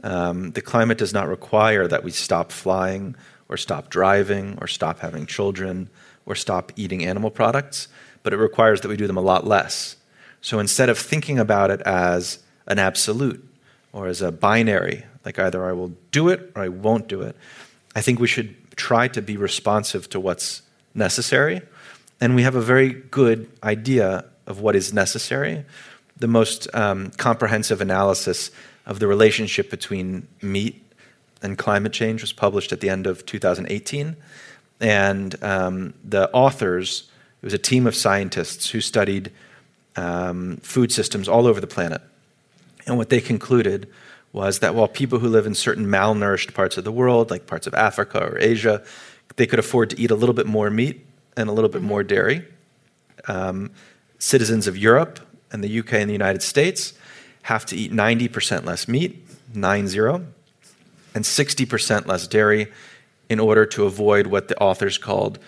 Um, 0.04 0.52
the 0.52 0.62
climate 0.62 0.98
does 0.98 1.14
not 1.14 1.28
require 1.28 1.88
that 1.88 2.04
we 2.04 2.12
stop 2.12 2.52
flying 2.52 3.16
or 3.48 3.58
stop 3.58 3.90
driving 3.90 4.58
or 4.60 4.68
stop 4.68 5.00
having 5.00 5.26
children 5.26 5.90
or 6.26 6.36
stop 6.36 6.72
eating 6.76 7.06
animal 7.06 7.30
products, 7.30 7.88
but 8.24 8.34
it 8.34 8.38
requires 8.38 8.82
that 8.82 8.90
we 8.90 8.98
do 8.98 9.08
them 9.08 9.18
a 9.18 9.22
lot 9.22 9.46
less. 9.46 9.98
So 10.42 10.60
instead 10.60 10.90
of 10.90 10.98
thinking 10.98 11.38
about 11.38 11.70
it 11.70 11.82
as 11.82 12.40
an 12.66 12.80
absolute 12.80 13.48
or 13.94 14.08
as 14.08 14.22
a 14.22 14.32
binary, 14.32 15.06
like 15.26 15.40
either 15.40 15.64
I 15.66 15.74
will 15.74 15.94
do 16.12 16.30
it 16.30 16.52
or 16.56 16.64
I 16.64 16.68
won't 16.68 17.08
do 17.08 17.22
it. 17.22 17.36
I 17.96 18.02
think 18.02 18.20
we 18.20 18.28
should 18.28 18.56
try 18.76 19.08
to 19.10 19.22
be 19.22 19.38
responsive 19.38 20.10
to 20.10 20.20
what's 20.20 20.62
necessary. 20.94 21.62
And 22.20 22.36
we 22.36 22.44
have 22.44 22.56
a 22.56 22.62
very 22.62 22.94
good 22.94 23.50
idea 23.64 24.26
of 24.48 24.60
what 24.60 24.76
is 24.76 24.94
necessary. 24.94 25.66
The 26.18 26.28
most 26.28 26.74
um, 26.76 27.12
comprehensive 27.12 27.82
analysis 27.82 28.52
of 28.86 29.00
the 29.00 29.08
relationship 29.08 29.70
between 29.70 30.28
meat 30.42 30.84
and 31.42 31.58
climate 31.58 31.94
change 31.94 32.22
was 32.22 32.34
published 32.34 32.72
at 32.72 32.80
the 32.80 32.90
end 32.90 33.08
of 33.08 33.26
2018. 33.26 34.16
And 34.80 35.44
um, 35.44 35.94
the 36.04 36.32
authors, 36.32 37.10
it 37.42 37.46
was 37.46 37.54
a 37.54 37.60
team 37.60 37.88
of 37.88 37.96
scientists 37.96 38.70
who 38.70 38.82
studied 38.82 39.32
um, 39.96 40.58
food 40.58 40.92
systems 40.92 41.28
all 41.28 41.48
over 41.48 41.60
the 41.60 41.68
planet. 41.68 42.02
And 42.88 42.98
what 42.98 43.10
they 43.10 43.22
concluded 43.22 43.88
was 44.34 44.60
that 44.60 44.74
while 44.74 44.88
people 44.88 45.20
who 45.20 45.28
live 45.28 45.46
in 45.46 45.56
certain 45.56 45.86
malnourished 45.86 46.54
parts 46.54 46.78
of 46.78 46.84
the 46.84 46.92
world, 46.92 47.30
like 47.30 47.48
parts 47.48 47.68
of 47.68 47.74
Africa 47.74 48.24
or 48.24 48.38
Asia, 48.40 48.84
they 49.36 49.46
could 49.46 49.60
afford 49.60 49.90
to 49.90 50.00
eat 50.00 50.12
a 50.12 50.16
little 50.16 50.34
bit 50.34 50.48
more 50.48 50.70
meat 50.70 51.06
and 51.36 51.50
a 51.50 51.52
little 51.52 51.70
bit 51.70 51.82
more 51.82 52.04
dairy. 52.04 52.46
Um, 53.28 53.72
citizens 54.20 54.68
of 54.68 54.78
Europe 54.78 55.20
and 55.52 55.64
the 55.64 55.80
UK 55.80 55.94
and 55.94 56.10
the 56.10 56.14
United 56.14 56.42
States 56.42 56.94
have 57.44 57.66
to 57.68 57.76
eat 57.76 57.92
90% 57.92 58.66
less 58.66 58.88
meat, 58.88 59.26
9 59.54 59.88
0, 59.88 60.26
and 61.14 61.24
60% 61.24 62.06
less 62.06 62.28
dairy 62.28 62.72
in 63.30 63.40
order 63.40 63.66
to 63.66 63.86
avoid 63.86 64.28
what 64.28 64.48
the 64.48 64.58
authors 64.60 64.98
called 64.98 65.40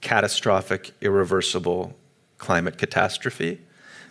catastrophic, 0.00 0.92
irreversible 1.00 1.96
climate 2.38 2.78
catastrophe. 2.78 3.60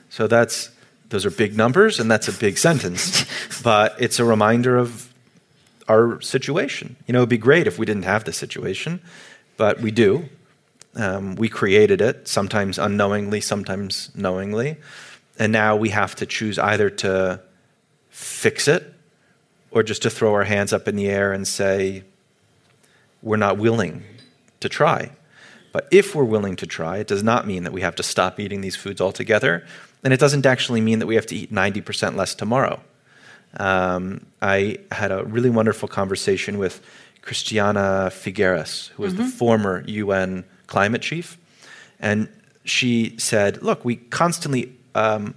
So 0.10 0.28
that's 0.28 0.70
those 1.12 1.26
are 1.26 1.32
big 1.32 1.56
numbers 1.56 2.00
and 2.00 2.10
that's 2.10 2.28
a 2.28 2.34
big 2.34 2.58
sentence, 2.58 3.26
but 3.64 3.96
it's 4.00 4.20
a 4.20 4.26
reminder 4.26 4.78
of 4.78 5.14
our 5.88 6.20
situation. 6.22 6.96
You 7.06 7.14
know, 7.14 7.20
it'd 7.20 7.30
be 7.30 7.38
great 7.38 7.68
if 7.68 7.78
we 7.78 7.86
didn't 7.86 8.06
have 8.06 8.24
this 8.24 8.38
situation, 8.38 9.02
but 9.58 9.80
we 9.80 9.92
do. 9.92 10.30
Um, 10.96 11.36
we 11.36 11.48
created 11.48 12.02
it, 12.02 12.28
sometimes 12.28 12.80
unknowingly, 12.80 13.42
sometimes 13.42 14.10
knowingly. 14.16 14.78
And 15.38 15.52
now 15.52 15.76
we 15.76 15.90
have 15.90 16.16
to 16.16 16.26
choose 16.26 16.60
either 16.60 16.90
to 16.90 17.42
fix 18.10 18.68
it 18.68 18.94
or 19.72 19.84
just 19.84 20.02
to 20.02 20.10
throw 20.10 20.34
our 20.34 20.44
hands 20.44 20.74
up 20.74 20.88
in 20.88 20.96
the 20.96 21.10
air 21.10 21.32
and 21.32 21.48
say, 21.48 22.04
we're 23.22 23.38
not 23.38 23.58
willing 23.58 24.04
to 24.60 24.70
try. 24.70 25.12
But 25.72 25.88
if 25.92 26.14
we're 26.14 26.26
willing 26.26 26.58
to 26.58 26.66
try, 26.66 26.98
it 26.98 27.08
does 27.08 27.24
not 27.24 27.48
mean 27.48 27.64
that 27.64 27.72
we 27.72 27.82
have 27.82 27.96
to 27.96 28.04
stop 28.04 28.40
eating 28.40 28.62
these 28.62 28.76
foods 28.76 29.00
altogether. 29.00 29.66
And 30.04 30.14
it 30.14 30.20
doesn't 30.20 30.46
actually 30.46 30.82
mean 30.82 31.00
that 31.00 31.08
we 31.08 31.16
have 31.16 31.28
to 31.28 31.36
eat 31.36 31.54
90% 31.54 32.16
less 32.16 32.34
tomorrow. 32.34 32.80
Um, 33.58 34.26
I 34.42 34.78
had 34.92 35.12
a 35.12 35.24
really 35.26 35.50
wonderful 35.50 35.88
conversation 35.88 36.58
with 36.58 36.82
Christiana 37.22 38.10
Figueres, 38.12 38.90
who 38.90 39.04
was 39.04 39.14
mm-hmm. 39.14 39.24
the 39.24 39.30
former 39.30 39.84
UN 39.86 40.44
climate 40.68 41.02
chief. 41.02 41.38
And 42.00 42.30
she 42.64 43.16
said, 43.18 43.62
Look, 43.62 43.86
we 43.86 43.98
constantly 43.98 44.74
um, 44.96 45.36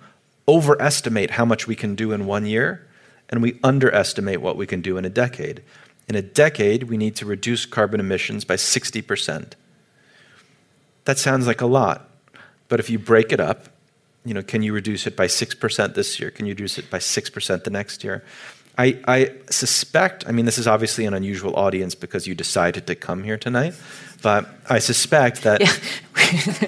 overestimate 0.49 1.33
how 1.33 1.45
much 1.45 1.67
we 1.67 1.75
can 1.75 1.95
do 1.95 2.13
in 2.13 2.27
one 2.27 2.47
year, 2.47 2.87
and 3.29 3.43
we 3.43 3.59
underestimate 3.63 4.41
what 4.41 4.57
we 4.57 4.67
can 4.67 4.81
do 4.81 4.97
in 4.97 5.05
a 5.05 5.11
decade. 5.11 5.63
In 6.09 6.17
a 6.17 6.23
decade, 6.23 6.85
we 6.85 6.97
need 6.97 7.17
to 7.17 7.27
reduce 7.27 7.65
carbon 7.67 7.99
emissions 7.99 8.45
by 8.45 8.57
60%. 8.57 9.53
That 11.05 11.19
sounds 11.19 11.47
like 11.47 11.61
a 11.61 11.67
lot, 11.67 12.09
but 12.69 12.81
if 12.81 12.91
you 12.91 12.99
break 12.99 13.33
it 13.33 13.41
up, 13.41 13.69
you 14.25 14.33
know, 14.33 14.43
can 14.43 14.63
you 14.63 14.73
reduce 14.73 15.07
it 15.07 15.17
by 15.17 15.27
6% 15.27 15.95
this 15.95 16.19
year? 16.19 16.31
Can 16.31 16.47
you 16.47 16.53
reduce 16.53 16.79
it 16.79 16.91
by 16.91 16.99
6% 16.99 17.65
the 17.65 17.71
next 17.71 18.03
year? 18.03 18.25
I, 18.77 18.99
I, 19.07 19.33
suspect, 19.51 20.27
I 20.27 20.33
mean, 20.33 20.47
this 20.47 20.59
is 20.59 20.67
obviously 20.67 21.05
an 21.05 21.15
unusual 21.15 21.55
audience 21.57 21.95
because 21.95 22.27
you 22.27 22.35
decided 22.35 22.87
to 22.89 22.95
come 22.95 23.23
here 23.23 23.37
tonight, 23.37 23.75
but 24.23 24.49
I 24.69 24.81
suspect 24.81 25.43
that 25.43 25.61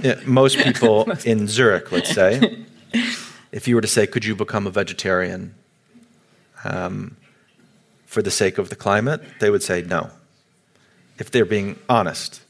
yeah. 0.05 0.21
most 0.27 0.59
people 0.59 1.11
in 1.25 1.49
Zurich, 1.49 1.91
let's 1.91 2.11
say, 2.11 2.65
if 3.51 3.67
you 3.67 3.75
were 3.75 3.81
to 3.81 3.89
say, 3.89 4.07
could 4.07 4.25
you 4.25 4.37
become 4.37 4.67
a 4.67 4.71
vegetarian 4.71 5.55
um, 6.63 7.17
for 8.05 8.23
the 8.23 8.31
sake 8.31 8.59
of 8.59 8.69
the 8.69 8.77
climate, 8.77 9.21
they 9.41 9.51
would 9.51 9.63
say 9.63 9.83
no, 9.83 10.11
if 11.19 11.31
they're 11.31 11.45
being 11.45 11.77
honest. 11.89 12.41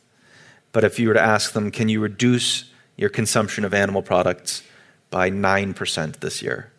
But 0.72 0.84
if 0.84 0.98
you 0.98 1.08
were 1.08 1.14
to 1.14 1.22
ask 1.22 1.52
them, 1.52 1.70
can 1.70 1.88
you 1.88 2.00
reduce 2.00 2.70
your 2.96 3.08
consumption 3.08 3.64
of 3.64 3.72
animal 3.72 4.02
products 4.02 4.62
by 5.10 5.30
9% 5.30 6.20
this 6.20 6.42
year. 6.42 6.72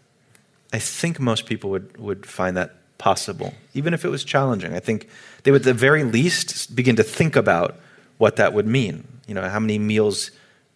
I 0.74 0.80
think 0.80 1.20
most 1.20 1.46
people 1.46 1.70
would, 1.70 1.98
would 1.98 2.26
find 2.26 2.58
that 2.58 2.76
possible, 2.98 3.54
even 3.74 3.94
if 3.94 4.04
it 4.04 4.10
was 4.10 4.24
challenging. 4.24 4.74
I 4.74 4.80
think 4.80 5.08
they 5.44 5.52
would, 5.52 5.62
at 5.62 5.66
the 5.66 5.74
very 5.74 6.04
least, 6.04 6.76
begin 6.76 6.96
to 6.98 7.04
think 7.04 7.36
about 7.36 7.80
what 8.18 8.36
that 8.36 8.54
would 8.54 8.68
mean. 8.68 9.08
You 9.28 9.36
know, 9.36 9.48
how 9.48 9.60
many 9.60 9.80
meals 9.80 10.32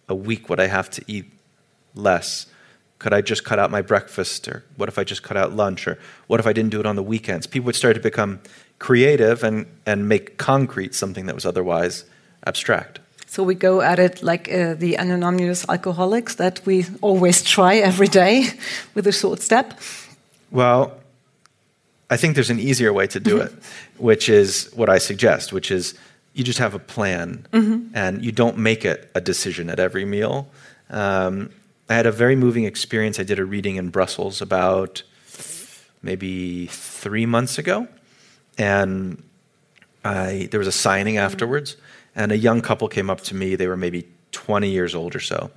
a 0.08 0.16
week 0.16 0.50
would 0.50 0.60
I 0.60 0.68
have 0.68 0.90
to 0.92 1.04
eat 1.08 1.26
less? 1.96 2.48
Could 3.00 3.14
I 3.14 3.22
just 3.22 3.44
cut 3.44 3.60
out 3.60 3.72
my 3.72 3.82
breakfast? 3.82 4.48
Or 4.48 4.64
what 4.78 4.88
if 4.88 4.98
I 4.98 5.04
just 5.04 5.24
cut 5.24 5.36
out 5.36 5.54
lunch? 5.54 5.88
Or 5.88 5.98
what 6.28 6.40
if 6.40 6.48
I 6.48 6.54
didn't 6.54 6.72
do 6.72 6.80
it 6.80 6.86
on 6.86 6.96
the 6.96 7.04
weekends? 7.04 7.48
People 7.48 7.66
would 7.66 7.76
start 7.76 7.96
to 7.96 8.02
become 8.02 8.40
creative 8.80 9.44
and, 9.44 9.66
and 9.86 10.08
make 10.08 10.38
concrete 10.38 10.96
something 10.96 11.26
that 11.26 11.36
was 11.36 11.46
otherwise 11.46 12.06
abstract. 12.46 13.01
So 13.32 13.44
we 13.44 13.56
go 13.56 13.80
at 13.80 13.98
it 13.98 14.22
like 14.22 14.52
uh, 14.52 14.74
the 14.74 14.96
anonymous 14.96 15.66
alcoholics 15.70 16.36
that 16.36 16.60
we 16.66 16.86
always 17.00 17.42
try 17.42 17.78
every 17.78 18.10
day 18.10 18.50
with 18.94 19.08
a 19.08 19.14
short 19.14 19.40
step. 19.40 19.80
Well, 20.52 20.98
I 22.10 22.18
think 22.18 22.36
there's 22.36 22.50
an 22.50 22.60
easier 22.60 22.92
way 22.92 23.08
to 23.08 23.22
do 23.22 23.38
it, 23.38 23.54
which 23.98 24.28
is 24.28 24.70
what 24.76 24.90
I 24.90 24.98
suggest, 24.98 25.54
which 25.54 25.72
is 25.72 25.94
you 26.34 26.44
just 26.44 26.60
have 26.60 26.76
a 26.76 26.80
plan 26.80 27.48
mm 27.54 27.64
-hmm. 27.64 27.80
and 27.94 28.22
you 28.22 28.34
don't 28.34 28.58
make 28.58 28.92
it 28.92 29.10
a 29.14 29.22
decision 29.22 29.70
at 29.70 29.80
every 29.80 30.06
meal. 30.06 30.46
Um, 30.90 31.50
I 31.90 31.94
had 31.94 32.06
a 32.06 32.12
very 32.12 32.36
moving 32.36 32.66
experience. 32.66 33.22
I 33.22 33.26
did 33.26 33.40
a 33.40 33.46
reading 33.46 33.78
in 33.78 33.92
Brussels 33.92 34.42
about 34.42 35.04
maybe 36.02 36.68
three 37.02 37.26
months 37.26 37.60
ago, 37.60 37.88
and 38.58 39.18
I, 40.04 40.48
there 40.50 40.60
was 40.60 40.68
a 40.68 40.80
signing 40.90 41.18
afterwards. 41.18 41.78
And 42.16 42.32
a 42.32 42.38
young 42.38 42.62
couple 42.62 42.88
came 42.88 43.10
up 43.10 43.22
to 43.22 43.36
me. 43.36 43.56
They 43.56 43.68
were 43.68 43.78
maybe 43.78 44.08
20 44.32 44.70
years 44.70 44.96
old 44.96 45.16
or 45.16 45.20
so. 45.20 45.52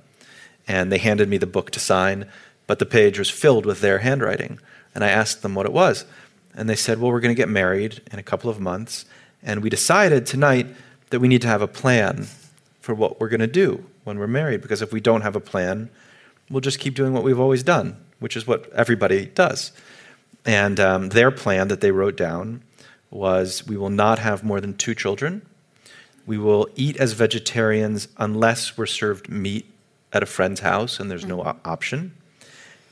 And 0.67 0.91
they 0.91 0.97
handed 0.97 1.29
me 1.29 1.37
the 1.37 1.45
book 1.45 1.71
to 1.71 1.79
sign, 1.79 2.29
but 2.67 2.79
the 2.79 2.85
page 2.85 3.19
was 3.19 3.29
filled 3.29 3.65
with 3.65 3.81
their 3.81 3.99
handwriting. 3.99 4.59
And 4.93 5.03
I 5.03 5.09
asked 5.09 5.41
them 5.41 5.55
what 5.55 5.65
it 5.65 5.73
was. 5.73 6.05
And 6.55 6.69
they 6.69 6.75
said, 6.75 6.99
Well, 6.99 7.11
we're 7.11 7.19
going 7.19 7.35
to 7.35 7.39
get 7.39 7.49
married 7.49 8.01
in 8.11 8.19
a 8.19 8.23
couple 8.23 8.49
of 8.49 8.59
months. 8.59 9.05
And 9.43 9.61
we 9.61 9.69
decided 9.69 10.25
tonight 10.25 10.67
that 11.09 11.19
we 11.19 11.27
need 11.27 11.41
to 11.41 11.47
have 11.47 11.61
a 11.61 11.67
plan 11.67 12.27
for 12.79 12.95
what 12.95 13.19
we're 13.19 13.29
going 13.29 13.41
to 13.41 13.47
do 13.47 13.85
when 14.03 14.17
we're 14.17 14.27
married. 14.27 14.61
Because 14.61 14.81
if 14.81 14.91
we 14.91 15.01
don't 15.01 15.21
have 15.21 15.35
a 15.35 15.39
plan, 15.41 15.89
we'll 16.49 16.61
just 16.61 16.79
keep 16.79 16.95
doing 16.95 17.13
what 17.13 17.23
we've 17.23 17.39
always 17.39 17.63
done, 17.63 17.97
which 18.19 18.35
is 18.35 18.47
what 18.47 18.71
everybody 18.73 19.25
does. 19.25 19.71
And 20.45 20.79
um, 20.79 21.09
their 21.09 21.31
plan 21.31 21.67
that 21.67 21.81
they 21.81 21.91
wrote 21.91 22.15
down 22.15 22.61
was 23.11 23.67
we 23.67 23.77
will 23.77 23.89
not 23.89 24.19
have 24.19 24.43
more 24.43 24.61
than 24.61 24.75
two 24.75 24.95
children 24.95 25.41
we 26.25 26.37
will 26.37 26.67
eat 26.75 26.97
as 26.97 27.13
vegetarians 27.13 28.07
unless 28.17 28.77
we're 28.77 28.85
served 28.85 29.29
meat 29.29 29.65
at 30.11 30.23
a 30.23 30.25
friend's 30.25 30.61
house 30.61 30.99
and 30.99 31.11
there's 31.11 31.25
no 31.25 31.39
mm-hmm. 31.39 31.67
option. 31.67 32.15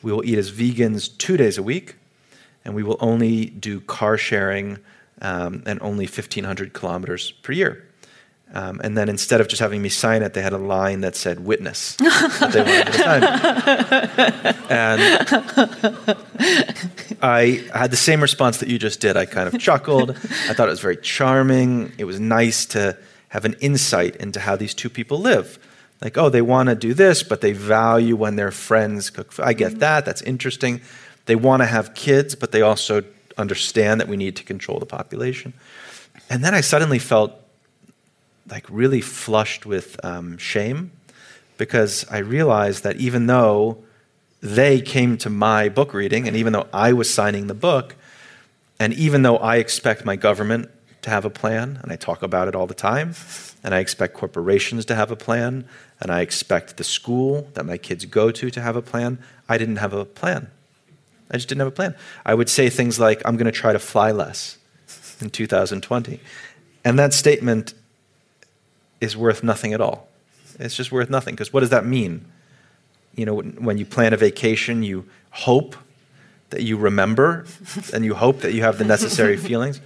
We 0.02 0.12
will 0.12 0.26
eat 0.26 0.38
as 0.38 0.52
vegans 0.52 1.18
two 1.18 1.38
days 1.38 1.58
a 1.58 1.64
week, 1.64 1.96
and 2.66 2.76
we 2.76 2.84
will 2.84 2.98
only 3.00 3.46
do 3.46 3.80
car 3.80 4.18
sharing 4.18 4.80
um, 5.22 5.64
and 5.66 5.82
only 5.82 6.06
1,500 6.06 6.74
kilometers 6.74 7.32
per 7.32 7.54
year. 7.54 7.88
Um, 8.54 8.82
and 8.84 8.96
then 8.96 9.10
instead 9.10 9.42
of 9.42 9.48
just 9.48 9.62
having 9.62 9.82
me 9.82 9.90
sign 9.90 10.22
it, 10.22 10.34
they 10.34 10.44
had 10.44 10.54
a 10.54 10.60
line 10.60 11.02
that 11.02 11.16
said 11.16 11.44
witness. 11.44 11.96
that 12.00 12.54
and 14.70 15.02
I 17.22 17.64
had 17.74 17.90
the 17.90 17.98
same 17.98 18.22
response 18.22 18.58
that 18.58 18.70
you 18.70 18.78
just 18.78 19.00
did. 19.00 19.18
I 19.18 19.26
kind 19.26 19.52
of 19.52 19.60
chuckled. 19.60 20.12
I 20.12 20.54
thought 20.54 20.68
it 20.68 20.72
was 20.72 20.82
very 20.82 20.98
charming. 20.98 21.94
It 21.98 22.04
was 22.04 22.20
nice 22.20 22.68
to 22.68 22.96
have 23.34 23.46
an 23.46 23.56
insight 23.62 24.16
into 24.18 24.40
how 24.40 24.56
these 24.56 24.76
two 24.76 24.92
people 24.92 25.18
live. 25.18 25.58
Like, 26.04 26.20
oh, 26.20 26.30
they 26.30 26.44
want 26.44 26.70
to 26.70 26.76
do 26.76 26.94
this, 26.94 27.24
but 27.24 27.42
they 27.42 27.52
value 27.52 28.16
when 28.16 28.36
their 28.36 28.52
friends 28.52 29.10
cook. 29.10 29.34
I 29.40 29.54
get 29.54 29.80
that. 29.80 30.06
That's 30.06 30.22
interesting. 30.22 30.82
They 31.26 31.36
want 31.36 31.64
to 31.64 31.66
have 31.66 31.96
kids, 31.96 32.36
but 32.36 32.52
they 32.52 32.62
also 32.62 33.04
understand 33.36 34.00
that 34.00 34.08
we 34.08 34.18
need 34.18 34.36
to 34.36 34.44
control 34.44 34.78
the 34.78 34.86
population. 34.86 35.54
And 36.30 36.44
then 36.44 36.54
I 36.54 36.62
suddenly 36.62 37.00
felt 37.00 37.34
like 38.52 38.68
really 38.70 39.02
flushed 39.02 39.66
with 39.66 40.00
um, 40.06 40.38
shame 40.38 40.92
because 41.58 42.06
I 42.12 42.20
realized 42.20 42.84
that 42.84 42.98
even 42.98 43.26
though 43.26 43.84
they 44.42 44.80
came 44.80 45.18
to 45.18 45.32
my 45.32 45.70
book 45.70 45.96
reading, 45.96 46.28
and 46.28 46.38
even 46.38 46.54
though 46.54 46.68
I 46.72 46.94
was 46.94 47.12
signing 47.12 47.48
the 47.48 47.56
book, 47.56 47.96
and 48.80 48.94
even 48.94 49.24
though 49.24 49.38
I 49.38 49.56
expect 49.56 50.06
my 50.06 50.18
government 50.18 50.70
to 51.04 51.10
have 51.10 51.26
a 51.26 51.30
plan, 51.30 51.80
and 51.82 51.92
I 51.92 51.96
talk 51.96 52.24
about 52.24 52.48
it 52.48 52.56
all 52.56 52.68
the 52.68 52.74
time. 52.74 53.16
And 53.64 53.74
I 53.74 53.80
expect 53.80 54.14
corporations 54.14 54.86
to 54.86 54.96
have 54.96 55.12
a 55.12 55.16
plan, 55.16 55.66
and 56.02 56.12
I 56.12 56.22
expect 56.22 56.78
the 56.78 56.84
school 56.84 57.48
that 57.54 57.66
my 57.66 57.78
kids 57.78 58.06
go 58.06 58.32
to 58.32 58.50
to 58.50 58.62
have 58.62 58.76
a 58.76 58.82
plan. 58.82 59.20
I 59.48 59.58
didn't 59.58 59.78
have 59.78 59.94
a 59.94 60.04
plan. 60.04 60.50
I 61.32 61.38
just 61.38 61.48
didn't 61.48 61.60
have 61.60 61.70
a 61.70 61.72
plan. 61.72 61.96
I 62.26 62.34
would 62.34 62.50
say 62.50 62.70
things 62.70 63.00
like, 63.00 63.22
I'm 63.26 63.38
going 63.38 63.46
to 63.46 63.52
try 63.52 63.72
to 63.72 63.80
fly 63.80 64.12
less 64.12 64.58
in 65.22 65.30
2020. 65.30 66.20
And 66.84 67.00
that 67.00 67.14
statement 67.14 67.74
is 69.00 69.16
worth 69.16 69.44
nothing 69.44 69.74
at 69.74 69.82
all. 69.82 70.08
It's 70.60 70.76
just 70.76 70.92
worth 70.92 71.10
nothing, 71.10 71.36
because 71.36 71.54
what 71.54 71.62
does 71.62 71.70
that 71.70 71.86
mean? 71.86 72.26
You 73.16 73.26
know, 73.26 73.36
when 73.42 73.78
you 73.78 73.86
plan 73.86 74.14
a 74.14 74.18
vacation, 74.18 74.84
you 74.84 75.06
hope 75.32 75.76
that 76.50 76.62
you 76.62 76.78
remember 76.78 77.46
and 77.94 78.06
you 78.06 78.14
hope 78.14 78.42
that 78.42 78.54
you 78.54 78.62
have 78.62 78.78
the 78.78 78.86
necessary 78.86 79.38
feelings. 79.48 79.82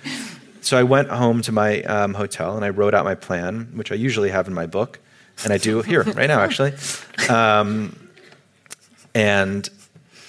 So 0.68 0.78
I 0.78 0.84
went 0.84 1.08
home 1.08 1.42
to 1.44 1.54
my 1.54 1.82
um, 1.84 2.14
hotel 2.14 2.58
and 2.58 2.66
I 2.66 2.72
wrote 2.72 2.94
out 2.94 3.06
my 3.06 3.16
plan, 3.16 3.70
which 3.74 3.90
I 3.90 3.96
usually 3.96 4.30
have 4.32 4.50
in 4.50 4.54
my 4.54 4.66
book, 4.66 5.00
and 5.46 5.54
I 5.54 5.58
do 5.58 5.82
here 5.82 6.04
right 6.20 6.28
now 6.28 6.42
actually, 6.42 6.74
um, 7.30 7.96
and 9.16 9.70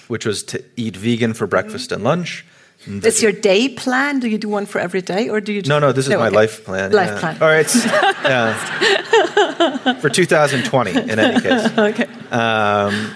which 0.07 0.25
was 0.25 0.43
to 0.43 0.63
eat 0.77 0.95
vegan 0.95 1.33
for 1.33 1.45
breakfast 1.45 1.91
and 1.91 2.05
lunch. 2.05 2.45
And 2.85 3.03
your 3.21 3.33
day 3.33 3.67
plan? 3.67 4.21
Do 4.21 4.29
you 4.29 4.37
do 4.37 4.47
one 4.47 4.65
for 4.65 4.79
every 4.79 5.01
day, 5.01 5.27
or 5.27 5.41
do 5.41 5.51
you? 5.51 5.61
no, 5.63 5.77
no. 5.77 5.91
This 5.91 6.05
is 6.05 6.11
no, 6.11 6.19
my 6.19 6.27
okay. 6.27 6.35
life 6.37 6.63
plan. 6.63 6.93
Life 6.93 7.09
yeah. 7.09 7.19
plan. 7.19 7.41
All 7.41 7.49
right. 7.49 7.75
Yeah. 8.29 9.93
for 9.99 10.09
2020, 10.09 10.91
in 10.91 11.19
any 11.19 11.41
case. 11.41 11.65
okay. 11.77 12.07
Um, 12.31 13.13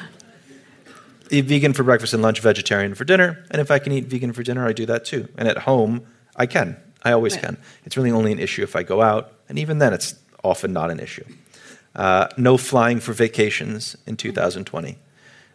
eat 1.32 1.46
vegan 1.46 1.72
for 1.72 1.84
breakfast 1.84 2.14
and 2.14 2.22
lunch, 2.22 2.42
vegetarian 2.42 2.96
for 2.96 3.06
dinner, 3.06 3.46
and 3.50 3.62
if 3.62 3.72
I 3.72 3.80
can 3.80 3.94
eat 3.94 4.08
vegan 4.08 4.34
for 4.34 4.44
dinner, 4.44 4.68
I 4.68 4.74
do 4.74 4.86
that 4.88 5.06
too. 5.06 5.30
And 5.38 5.48
at 5.48 5.60
home, 5.60 6.06
I 6.36 6.48
can. 6.48 6.76
I 7.04 7.12
always 7.12 7.36
can. 7.36 7.58
It's 7.86 7.98
really 7.98 8.12
only 8.12 8.32
an 8.32 8.40
issue 8.40 8.64
if 8.64 8.76
I 8.76 8.84
go 8.84 9.02
out, 9.02 9.34
and 9.50 9.60
even 9.60 9.80
then, 9.80 9.94
it's 9.94 10.16
often 10.44 10.74
not 10.74 10.92
an 10.92 11.00
issue. 11.00 11.26
Uh, 11.96 12.28
no 12.38 12.58
flying 12.58 13.00
for 13.00 13.14
vacations 13.14 13.96
in 14.08 14.18
2020. 14.18 14.98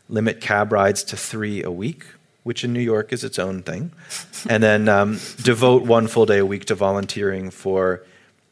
limit 0.09 0.41
cab 0.41 0.73
rides 0.73 1.03
to 1.05 1.17
three 1.17 1.63
a 1.63 1.71
week, 1.71 2.05
which 2.43 2.65
in 2.65 2.73
New 2.73 2.81
York 2.81 3.13
is 3.13 3.25
its 3.25 3.39
own 3.39 3.63
thing, 3.63 3.93
and 4.49 4.63
then 4.63 4.89
um, 4.89 5.19
devote 5.43 5.83
one 5.83 6.07
full 6.07 6.27
day 6.27 6.39
a 6.39 6.47
week 6.47 6.65
to 6.67 6.75
volunteering 6.75 7.51
for 7.51 8.03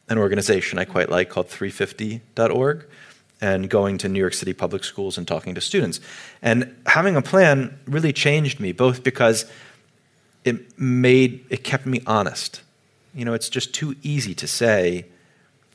an 0.09 0.17
organization 0.17 0.79
I 0.79 0.85
quite 0.85 1.09
like 1.09 1.29
called 1.29 1.49
350.org 1.49 2.85
and 3.41 3.69
going 3.69 3.97
to 3.99 4.09
New 4.09 4.19
York 4.19 4.33
City 4.33 4.53
public 4.53 4.83
schools 4.83 5.17
and 5.17 5.27
talking 5.27 5.53
to 5.55 5.61
students. 5.61 5.99
And 6.41 6.75
having 6.85 7.15
a 7.15 7.21
plan 7.21 7.77
really 7.85 8.13
changed 8.13 8.59
me, 8.59 8.71
both 8.71 9.03
because 9.03 9.45
it 10.43 10.79
made 10.79 11.45
it 11.49 11.63
kept 11.63 11.85
me 11.85 12.01
honest. 12.07 12.61
You 13.17 13.25
know, 13.25 13.33
it's 13.33 13.49
just 13.49 13.73
too 13.73 13.95
easy 14.03 14.35
to 14.35 14.45
say, 14.47 15.07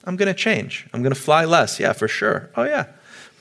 I'm 0.04 0.14
going 0.14 0.28
to 0.28 0.34
change. 0.34 0.88
I'm 0.92 1.02
going 1.02 1.12
to 1.12 1.20
fly 1.20 1.44
less. 1.44 1.80
Yeah, 1.80 1.92
for 1.92 2.06
sure. 2.06 2.48
Oh, 2.56 2.62
yeah. 2.62 2.86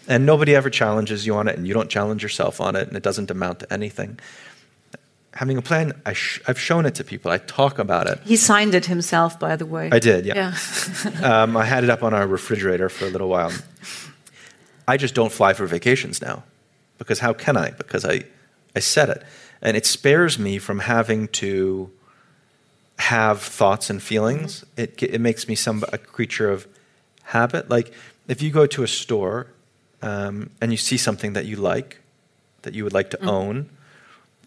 And 0.08 0.26
nobody 0.26 0.56
ever 0.56 0.72
challenges 0.72 1.28
you 1.28 1.36
on 1.36 1.48
it, 1.48 1.56
and 1.56 1.68
you 1.68 1.76
don't 1.76 1.88
challenge 1.88 2.24
yourself 2.24 2.60
on 2.60 2.76
it, 2.76 2.88
and 2.88 2.98
it 2.98 3.04
doesn't 3.04 3.30
amount 3.30 3.60
to 3.60 3.72
anything. 3.72 4.20
Having 5.36 5.58
a 5.58 5.62
plan, 5.62 6.02
I 6.04 6.16
have 6.48 6.60
shown 6.60 6.88
it 6.88 6.96
to 6.96 7.04
people. 7.04 7.30
I 7.30 7.38
talk 7.38 7.78
about 7.78 8.08
it. 8.08 8.20
He 8.26 8.38
signed 8.38 8.74
it 8.74 8.88
himself, 8.88 9.40
by 9.40 9.56
the 9.56 9.68
way. 9.68 9.90
I 9.92 10.00
did, 10.00 10.26
yeah. 10.26 10.56
yeah. 11.06 11.44
um, 11.44 11.56
I 11.56 11.66
had 11.66 11.84
it 11.84 11.92
up 11.92 12.02
on 12.02 12.16
our 12.16 12.26
refrigerator 12.26 12.90
for 12.90 13.06
a 13.06 13.10
little 13.10 13.30
while. 13.30 13.52
I 14.88 14.98
just 14.98 15.14
don't 15.14 15.32
fly 15.32 15.54
for 15.54 15.68
vacations 15.68 16.24
now. 16.24 16.44
Because 16.98 17.20
how 17.20 17.34
can 17.34 17.56
I? 17.56 17.70
Because 17.70 18.04
I, 18.04 18.24
I 18.76 18.80
said 18.80 19.10
it. 19.10 19.24
And 19.62 19.78
it 19.78 19.86
spares 19.86 20.40
me 20.40 20.58
from 20.58 20.80
having 20.80 21.28
to 21.30 21.92
have 23.02 23.42
thoughts 23.42 23.90
and 23.90 24.02
feelings. 24.02 24.64
It, 24.78 25.02
it 25.02 25.20
makes 25.20 25.48
me 25.48 25.56
some, 25.56 25.84
a 25.92 25.98
creature 25.98 26.52
of 26.52 26.68
habit. 27.24 27.70
Like 27.70 27.92
if 28.28 28.42
you 28.42 28.52
go 28.52 28.68
to 28.68 28.84
a 28.84 28.88
store 28.88 29.48
um, 30.02 30.52
and 30.62 30.72
you 30.72 30.78
see 30.78 30.98
something 30.98 31.34
that 31.34 31.46
you 31.46 31.56
like, 31.56 32.00
that 32.62 32.74
you 32.74 32.84
would 32.84 32.94
like 32.94 33.10
to 33.10 33.18
mm-hmm. 33.18 33.30
own, 33.30 33.70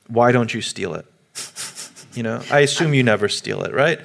why 0.07 0.31
don't 0.33 0.55
you 0.55 0.61
steal 0.61 0.95
it? 0.95 1.07
You 2.15 2.23
know, 2.23 2.43
I 2.49 2.61
assume 2.61 2.95
you 2.95 3.03
never 3.03 3.29
steal 3.29 3.65
it, 3.65 3.75
right? 3.75 4.01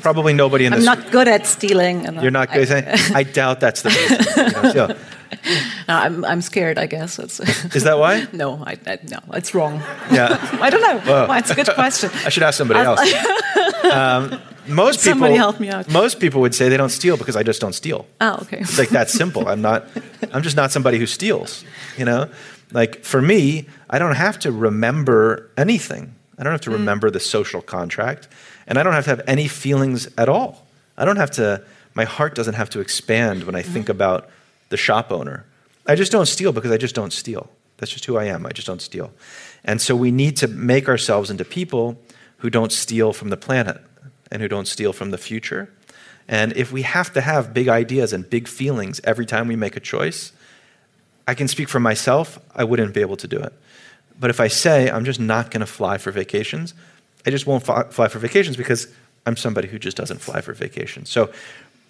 Probably 0.00 0.32
nobody 0.32 0.64
in 0.66 0.72
this. 0.72 0.86
I'm 0.86 0.98
not 0.98 1.12
good 1.12 1.28
at 1.28 1.46
stealing. 1.46 2.02
You're 2.20 2.32
not 2.32 2.52
good. 2.52 2.70
I, 2.70 2.98
I 3.14 3.22
doubt 3.22 3.60
that's 3.60 3.82
the. 3.82 3.90
Case. 3.90 4.36
You 4.36 4.50
know, 4.50 4.72
so, 4.72 4.96
no, 5.88 5.94
I'm, 5.94 6.24
I'm 6.24 6.40
scared, 6.40 6.78
I 6.78 6.86
guess. 6.86 7.18
It's 7.18 7.40
Is 7.74 7.84
that 7.84 7.98
why? 7.98 8.26
no, 8.32 8.62
I, 8.64 8.78
I, 8.86 8.98
no, 9.08 9.18
it's 9.34 9.54
wrong. 9.54 9.76
Yeah. 10.10 10.38
I 10.60 10.70
don't 10.70 10.80
know. 10.80 11.02
Well, 11.06 11.32
it's 11.32 11.50
a 11.50 11.54
good 11.54 11.68
question. 11.74 12.10
I 12.24 12.28
should 12.28 12.42
ask 12.42 12.58
somebody 12.58 12.80
else. 12.80 13.00
Um, 13.84 14.40
most 14.68 14.98
people, 14.98 15.12
Somebody 15.12 15.34
help 15.34 15.60
me 15.60 15.68
out. 15.68 15.88
Most 15.90 16.18
people 16.18 16.40
would 16.40 16.54
say 16.54 16.68
they 16.68 16.76
don't 16.76 16.90
steal 16.90 17.16
because 17.16 17.36
I 17.36 17.42
just 17.42 17.60
don't 17.60 17.72
steal. 17.72 18.06
Oh, 18.20 18.38
okay. 18.42 18.58
It's 18.58 18.78
like 18.78 18.88
that 18.90 19.10
simple. 19.10 19.48
I'm 19.48 19.62
not. 19.62 19.86
I'm 20.32 20.42
just 20.42 20.56
not 20.56 20.72
somebody 20.72 20.98
who 20.98 21.06
steals. 21.06 21.64
You 21.96 22.04
know, 22.04 22.28
like 22.72 23.04
for 23.04 23.22
me, 23.22 23.66
I 23.88 23.98
don't 23.98 24.16
have 24.16 24.38
to 24.40 24.50
remember 24.50 25.50
anything. 25.56 26.14
I 26.38 26.42
don't 26.42 26.52
have 26.52 26.62
to 26.62 26.70
mm. 26.70 26.74
remember 26.74 27.10
the 27.10 27.20
social 27.20 27.62
contract, 27.62 28.28
and 28.66 28.78
I 28.78 28.82
don't 28.82 28.92
have 28.92 29.04
to 29.04 29.10
have 29.10 29.22
any 29.26 29.48
feelings 29.48 30.08
at 30.18 30.28
all. 30.28 30.66
I 30.96 31.04
don't 31.04 31.16
have 31.16 31.30
to. 31.32 31.62
My 31.94 32.04
heart 32.04 32.34
doesn't 32.34 32.54
have 32.54 32.70
to 32.70 32.80
expand 32.80 33.44
when 33.44 33.54
I 33.54 33.62
mm. 33.62 33.66
think 33.66 33.88
about 33.88 34.28
the 34.68 34.76
shop 34.76 35.12
owner. 35.12 35.44
I 35.86 35.94
just 35.94 36.12
don't 36.12 36.26
steal 36.26 36.52
because 36.52 36.70
I 36.70 36.76
just 36.76 36.94
don't 36.94 37.12
steal. 37.12 37.48
That's 37.76 37.92
just 37.92 38.04
who 38.06 38.16
I 38.16 38.24
am. 38.24 38.46
I 38.46 38.50
just 38.50 38.66
don't 38.66 38.82
steal. 38.82 39.12
And 39.64 39.80
so 39.80 39.94
we 39.94 40.10
need 40.10 40.36
to 40.38 40.48
make 40.48 40.88
ourselves 40.88 41.30
into 41.30 41.44
people 41.44 41.98
who 42.38 42.50
don't 42.50 42.72
steal 42.72 43.12
from 43.12 43.28
the 43.28 43.36
planet 43.36 43.80
and 44.30 44.42
who 44.42 44.48
don't 44.48 44.66
steal 44.66 44.92
from 44.92 45.10
the 45.10 45.18
future. 45.18 45.72
And 46.28 46.52
if 46.56 46.72
we 46.72 46.82
have 46.82 47.12
to 47.12 47.20
have 47.20 47.54
big 47.54 47.68
ideas 47.68 48.12
and 48.12 48.28
big 48.28 48.48
feelings 48.48 49.00
every 49.04 49.26
time 49.26 49.46
we 49.46 49.56
make 49.56 49.76
a 49.76 49.80
choice, 49.80 50.32
I 51.28 51.34
can 51.34 51.48
speak 51.48 51.68
for 51.68 51.80
myself, 51.80 52.38
I 52.54 52.64
wouldn't 52.64 52.94
be 52.94 53.00
able 53.00 53.16
to 53.18 53.28
do 53.28 53.38
it. 53.38 53.52
But 54.18 54.30
if 54.30 54.40
I 54.40 54.48
say 54.48 54.90
I'm 54.90 55.04
just 55.04 55.20
not 55.20 55.50
going 55.50 55.60
to 55.60 55.66
fly 55.66 55.98
for 55.98 56.10
vacations, 56.10 56.74
I 57.26 57.30
just 57.30 57.46
won't 57.46 57.64
fly 57.64 58.08
for 58.08 58.18
vacations 58.18 58.56
because 58.56 58.88
I'm 59.26 59.36
somebody 59.36 59.68
who 59.68 59.78
just 59.78 59.96
doesn't 59.96 60.20
fly 60.20 60.40
for 60.40 60.52
vacations. 60.52 61.10
So 61.10 61.30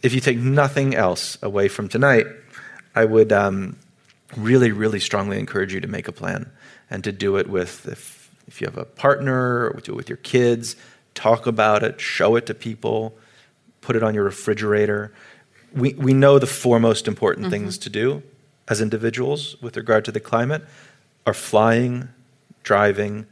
if 0.02 0.14
you 0.14 0.20
take 0.20 0.38
nothing 0.38 0.94
else 0.94 1.38
away 1.42 1.68
from 1.68 1.88
tonight, 1.88 2.26
I 2.96 3.04
would 3.04 3.30
um, 3.30 3.76
really, 4.36 4.72
really 4.72 4.98
strongly 4.98 5.38
encourage 5.38 5.72
you 5.72 5.80
to 5.80 5.86
make 5.86 6.08
a 6.08 6.12
plan 6.12 6.50
and 6.90 7.04
to 7.04 7.12
do 7.12 7.36
it 7.36 7.48
with, 7.48 7.86
if, 7.86 8.34
if 8.48 8.60
you 8.60 8.66
have 8.66 8.78
a 8.78 8.86
partner, 8.86 9.68
or 9.68 9.80
do 9.80 9.92
it 9.92 9.96
with 9.96 10.08
your 10.08 10.16
kids, 10.16 10.76
talk 11.14 11.46
about 11.46 11.82
it, 11.82 12.00
show 12.00 12.36
it 12.36 12.46
to 12.46 12.54
people, 12.54 13.14
put 13.82 13.96
it 13.96 14.02
on 14.02 14.14
your 14.14 14.24
refrigerator. 14.24 15.12
We, 15.74 15.92
we 15.94 16.14
know 16.14 16.38
the 16.38 16.46
four 16.46 16.80
most 16.80 17.06
important 17.06 17.44
mm-hmm. 17.44 17.52
things 17.52 17.78
to 17.78 17.90
do 17.90 18.22
as 18.66 18.80
individuals 18.80 19.60
with 19.60 19.76
regard 19.76 20.04
to 20.06 20.12
the 20.12 20.20
climate 20.20 20.64
are 21.26 21.34
flying, 21.34 22.08
driving, 22.62 23.26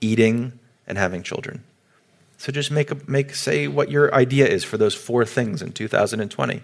eating, 0.00 0.58
and 0.86 0.98
having 0.98 1.22
children. 1.22 1.64
So 2.36 2.52
just 2.52 2.70
make 2.70 2.90
a, 2.90 2.96
make 3.06 3.34
say 3.34 3.66
what 3.66 3.90
your 3.90 4.14
idea 4.14 4.46
is 4.46 4.62
for 4.64 4.76
those 4.76 4.94
four 4.94 5.24
things 5.24 5.62
in 5.62 5.72
2020. 5.72 6.62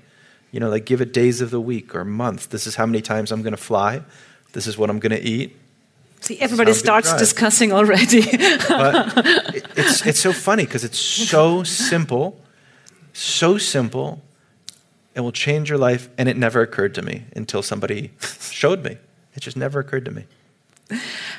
You 0.56 0.60
know, 0.60 0.70
like 0.70 0.86
give 0.86 1.02
it 1.02 1.12
days 1.12 1.42
of 1.42 1.50
the 1.50 1.60
week 1.60 1.94
or 1.94 2.02
month. 2.02 2.48
This 2.48 2.66
is 2.66 2.76
how 2.76 2.86
many 2.86 3.02
times 3.02 3.30
I'm 3.30 3.42
going 3.42 3.52
to 3.52 3.58
fly. 3.58 4.00
This 4.54 4.66
is 4.66 4.78
what 4.78 4.88
I'm 4.88 4.98
going 4.98 5.12
to 5.12 5.20
eat. 5.20 5.54
See, 6.20 6.40
everybody 6.40 6.72
starts 6.72 7.12
discussing 7.18 7.74
already. 7.74 8.22
but 8.22 9.12
it's, 9.76 10.06
it's 10.06 10.18
so 10.18 10.32
funny 10.32 10.64
because 10.64 10.82
it's 10.82 10.98
so 10.98 11.62
simple, 11.62 12.40
so 13.12 13.58
simple. 13.58 14.22
It 15.14 15.20
will 15.20 15.30
change 15.30 15.68
your 15.68 15.76
life. 15.76 16.08
And 16.16 16.26
it 16.26 16.38
never 16.38 16.62
occurred 16.62 16.94
to 16.94 17.02
me 17.02 17.24
until 17.36 17.60
somebody 17.60 18.12
showed 18.50 18.82
me. 18.82 18.96
It 19.34 19.40
just 19.40 19.58
never 19.58 19.78
occurred 19.78 20.06
to 20.06 20.10
me. 20.10 20.24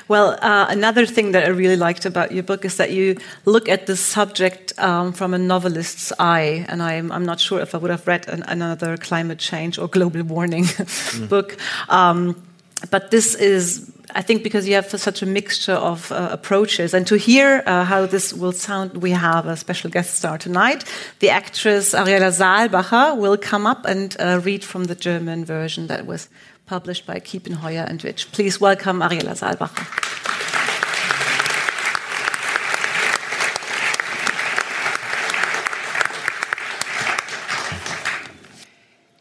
Well, 0.08 0.38
uh, 0.40 0.66
another 0.70 1.04
thing 1.04 1.32
that 1.32 1.44
I 1.44 1.48
really 1.48 1.76
liked 1.76 2.06
about 2.06 2.32
your 2.32 2.42
book 2.42 2.64
is 2.64 2.78
that 2.78 2.90
you 2.90 3.18
look 3.44 3.68
at 3.68 3.86
the 3.86 3.96
subject 3.96 4.72
um, 4.78 5.12
from 5.12 5.34
a 5.34 5.38
novelist's 5.38 6.12
eye. 6.18 6.64
And 6.68 6.82
I'm, 6.82 7.12
I'm, 7.12 7.26
not 7.26 7.40
sure 7.40 7.60
if 7.60 7.74
I 7.74 7.78
would 7.78 7.90
have 7.90 8.06
read 8.06 8.26
an, 8.28 8.42
another 8.44 8.96
climate 8.96 9.38
change 9.38 9.78
or 9.78 9.86
global 9.86 10.22
warning 10.22 10.64
mm. 10.64 11.28
book. 11.28 11.58
Um, 11.90 12.42
but 12.90 13.10
this 13.10 13.34
is, 13.34 13.90
I 14.14 14.22
think, 14.22 14.42
because 14.42 14.66
you 14.66 14.74
have 14.76 14.88
such 14.88 15.20
a 15.20 15.26
mixture 15.26 15.74
of 15.74 16.10
uh, 16.10 16.28
approaches. 16.30 16.94
And 16.94 17.06
to 17.08 17.16
hear 17.16 17.62
uh, 17.66 17.84
how 17.84 18.06
this 18.06 18.32
will 18.32 18.52
sound, 18.52 19.02
we 19.02 19.10
have 19.10 19.46
a 19.46 19.56
special 19.56 19.90
guest 19.90 20.14
star 20.14 20.38
tonight. 20.38 20.84
The 21.18 21.30
actress 21.30 21.92
Ariela 21.92 22.32
Sarbacher 22.32 23.16
will 23.16 23.36
come 23.36 23.66
up 23.66 23.84
and 23.84 24.16
uh, 24.18 24.40
read 24.42 24.64
from 24.64 24.84
the 24.84 24.94
German 24.94 25.44
version 25.44 25.88
that 25.88 26.06
was 26.06 26.28
published 26.68 27.06
by 27.06 27.18
Kiepenheuer 27.18 27.88
and 27.88 28.02
Witsch. 28.04 28.26
Please 28.30 28.60
welcome 28.60 29.02
Ariela 29.02 29.34
Saalbacher. 29.34 29.86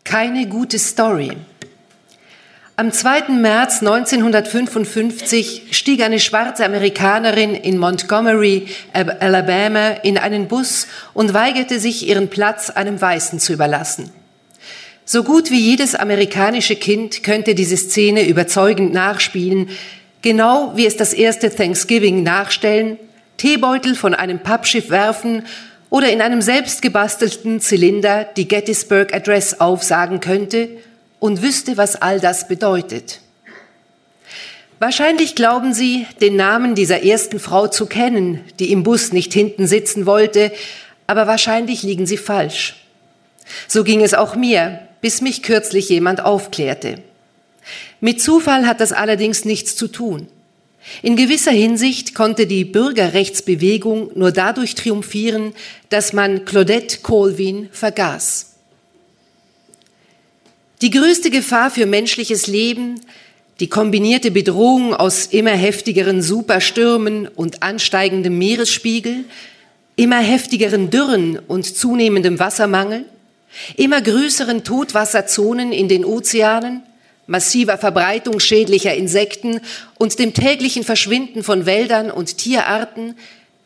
Keine 0.03 0.47
gute 0.47 0.79
Story. 0.79 1.37
Am 2.75 2.91
2. 2.91 3.29
März 3.29 3.81
1955 3.81 5.69
stieg 5.71 6.01
eine 6.01 6.19
schwarze 6.19 6.63
Amerikanerin 6.63 7.55
in 7.55 7.77
Montgomery, 7.77 8.67
Alabama, 8.93 9.89
in 10.03 10.17
einen 10.17 10.47
Bus 10.47 10.87
und 11.13 11.33
weigerte 11.33 11.79
sich, 11.79 12.07
ihren 12.07 12.29
Platz 12.29 12.69
einem 12.69 13.01
Weißen 13.01 13.39
zu 13.39 13.53
überlassen. 13.53 14.11
So 15.09 15.23
gut 15.23 15.51
wie 15.51 15.61
jedes 15.61 15.95
amerikanische 15.95 16.75
Kind 16.75 17.23
könnte 17.23 17.55
diese 17.55 17.77
Szene 17.77 18.27
überzeugend 18.27 18.91
nachspielen, 18.91 19.69
genau 20.21 20.73
wie 20.75 20.85
es 20.85 20.97
das 20.97 21.13
erste 21.13 21.49
Thanksgiving 21.49 22.23
nachstellen, 22.23 22.99
Teebeutel 23.37 23.95
von 23.95 24.13
einem 24.13 24.39
Pappschiff 24.39 24.89
werfen 24.89 25.45
oder 25.89 26.11
in 26.11 26.19
einem 26.19 26.41
selbstgebastelten 26.41 27.61
Zylinder 27.61 28.25
die 28.25 28.49
Gettysburg 28.49 29.13
Address 29.13 29.61
aufsagen 29.61 30.19
könnte 30.19 30.67
und 31.19 31.41
wüsste, 31.41 31.77
was 31.77 31.95
all 31.95 32.19
das 32.19 32.49
bedeutet. 32.49 33.21
Wahrscheinlich 34.79 35.35
glauben 35.35 35.73
Sie, 35.73 36.05
den 36.19 36.35
Namen 36.35 36.75
dieser 36.75 37.03
ersten 37.03 37.39
Frau 37.39 37.67
zu 37.67 37.85
kennen, 37.85 38.43
die 38.59 38.73
im 38.73 38.83
Bus 38.83 39.13
nicht 39.13 39.31
hinten 39.31 39.67
sitzen 39.67 40.05
wollte, 40.05 40.51
aber 41.07 41.27
wahrscheinlich 41.27 41.81
liegen 41.81 42.05
Sie 42.05 42.17
falsch. 42.17 42.75
So 43.69 43.85
ging 43.85 44.01
es 44.01 44.13
auch 44.13 44.35
mir, 44.35 44.86
bis 45.01 45.21
mich 45.21 45.43
kürzlich 45.43 45.89
jemand 45.89 46.23
aufklärte. 46.23 47.01
Mit 47.99 48.21
Zufall 48.21 48.65
hat 48.65 48.79
das 48.79 48.91
allerdings 48.91 49.45
nichts 49.45 49.75
zu 49.75 49.87
tun. 49.87 50.27
In 51.01 51.15
gewisser 51.15 51.51
Hinsicht 51.51 52.15
konnte 52.15 52.47
die 52.47 52.63
Bürgerrechtsbewegung 52.63 54.11
nur 54.15 54.31
dadurch 54.31 54.75
triumphieren, 54.75 55.53
dass 55.89 56.13
man 56.13 56.45
Claudette 56.45 56.99
Colvin 57.01 57.69
vergaß. 57.71 58.53
Die 60.81 60.91
größte 60.91 61.29
Gefahr 61.29 61.71
für 61.71 61.85
menschliches 61.85 62.47
Leben, 62.47 63.01
die 63.59 63.67
kombinierte 63.67 64.31
Bedrohung 64.31 64.93
aus 64.93 65.25
immer 65.25 65.51
heftigeren 65.51 66.21
Superstürmen 66.21 67.27
und 67.27 67.63
ansteigendem 67.63 68.37
Meeresspiegel, 68.37 69.25
immer 69.95 70.19
heftigeren 70.19 70.91
Dürren 70.91 71.39
und 71.39 71.65
zunehmendem 71.65 72.37
Wassermangel, 72.37 73.05
immer 73.75 74.01
größeren 74.01 74.63
Todwasserzonen 74.63 75.71
in 75.71 75.87
den 75.87 76.05
Ozeanen, 76.05 76.83
massiver 77.27 77.77
Verbreitung 77.77 78.39
schädlicher 78.39 78.93
Insekten 78.93 79.61
und 79.97 80.19
dem 80.19 80.33
täglichen 80.33 80.83
Verschwinden 80.83 81.43
von 81.43 81.65
Wäldern 81.65 82.09
und 82.09 82.37
Tierarten 82.37 83.15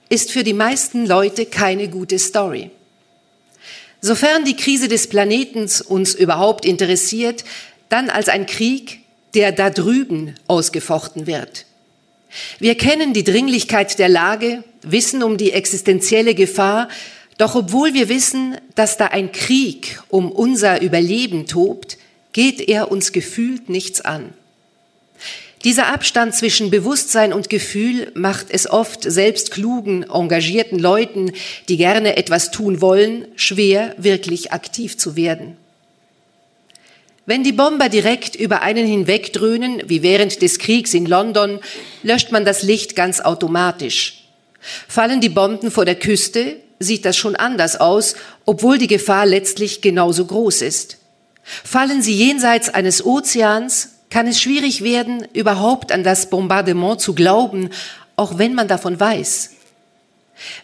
ist 0.09 0.31
für 0.31 0.43
die 0.43 0.53
meisten 0.53 1.05
Leute 1.05 1.45
keine 1.45 1.87
gute 1.87 2.19
Story. 2.19 2.71
Sofern 4.01 4.43
die 4.45 4.55
Krise 4.55 4.87
des 4.87 5.07
Planetens 5.07 5.79
uns 5.79 6.15
überhaupt 6.15 6.65
interessiert, 6.65 7.43
dann 7.89 8.09
als 8.09 8.29
ein 8.29 8.47
Krieg, 8.47 8.99
der 9.35 9.51
da 9.51 9.69
drüben 9.69 10.35
ausgefochten 10.47 11.27
wird. 11.27 11.65
Wir 12.59 12.75
kennen 12.75 13.13
die 13.13 13.23
Dringlichkeit 13.23 13.99
der 13.99 14.09
Lage, 14.09 14.63
wissen 14.81 15.21
um 15.21 15.37
die 15.37 15.51
existenzielle 15.51 16.33
Gefahr, 16.33 16.89
doch 17.37 17.55
obwohl 17.55 17.93
wir 17.93 18.09
wissen, 18.09 18.57
dass 18.75 18.97
da 18.97 19.07
ein 19.07 19.31
Krieg 19.31 19.99
um 20.09 20.31
unser 20.31 20.81
Überleben 20.81 21.47
tobt, 21.47 21.97
geht 22.33 22.61
er 22.61 22.91
uns 22.91 23.11
gefühlt 23.11 23.69
nichts 23.69 24.01
an. 24.01 24.33
Dieser 25.63 25.87
Abstand 25.93 26.33
zwischen 26.33 26.71
Bewusstsein 26.71 27.33
und 27.33 27.49
Gefühl 27.49 28.11
macht 28.15 28.47
es 28.49 28.69
oft 28.69 29.03
selbst 29.03 29.51
klugen, 29.51 30.03
engagierten 30.03 30.79
Leuten, 30.79 31.33
die 31.69 31.77
gerne 31.77 32.17
etwas 32.17 32.49
tun 32.49 32.81
wollen, 32.81 33.27
schwer, 33.35 33.93
wirklich 33.97 34.51
aktiv 34.51 34.97
zu 34.97 35.15
werden. 35.15 35.57
Wenn 37.27 37.43
die 37.43 37.51
Bomber 37.51 37.89
direkt 37.89 38.35
über 38.35 38.63
einen 38.63 38.87
hinwegdröhnen, 38.87 39.83
wie 39.85 40.01
während 40.01 40.41
des 40.41 40.57
Kriegs 40.57 40.95
in 40.95 41.05
London, 41.05 41.59
löscht 42.01 42.31
man 42.31 42.43
das 42.43 42.63
Licht 42.63 42.95
ganz 42.95 43.19
automatisch. 43.19 44.23
Fallen 44.87 45.21
die 45.21 45.29
Bomben 45.29 45.69
vor 45.69 45.85
der 45.85 45.95
Küste, 45.95 46.55
sieht 46.81 47.05
das 47.05 47.17
schon 47.17 47.35
anders 47.35 47.79
aus, 47.79 48.15
obwohl 48.45 48.77
die 48.77 48.87
Gefahr 48.87 49.25
letztlich 49.25 49.81
genauso 49.81 50.25
groß 50.25 50.61
ist. 50.61 50.97
Fallen 51.43 52.01
sie 52.01 52.13
jenseits 52.13 52.69
eines 52.69 53.05
Ozeans, 53.05 53.89
kann 54.09 54.27
es 54.27 54.41
schwierig 54.41 54.83
werden, 54.83 55.25
überhaupt 55.33 55.91
an 55.91 56.03
das 56.03 56.29
Bombardement 56.29 56.99
zu 56.99 57.15
glauben, 57.15 57.69
auch 58.15 58.37
wenn 58.37 58.53
man 58.53 58.67
davon 58.67 58.99
weiß. 58.99 59.51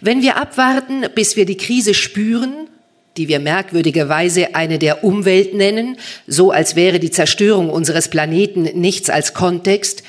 Wenn 0.01 0.21
wir 0.21 0.37
abwarten, 0.37 1.05
bis 1.15 1.35
wir 1.35 1.45
die 1.45 1.57
Krise 1.57 1.93
spüren, 1.93 2.67
die 3.15 3.27
wir 3.27 3.39
merkwürdigerweise 3.39 4.55
eine 4.55 4.79
der 4.79 5.03
Umwelt 5.03 5.53
nennen, 5.53 5.97
so 6.27 6.51
als 6.51 6.75
wäre 6.75 6.99
die 6.99 7.11
Zerstörung 7.11 7.69
unseres 7.69 8.09
Planeten 8.09 8.63
nichts 8.79 9.09
als 9.09 9.33
Kontext, 9.33 10.03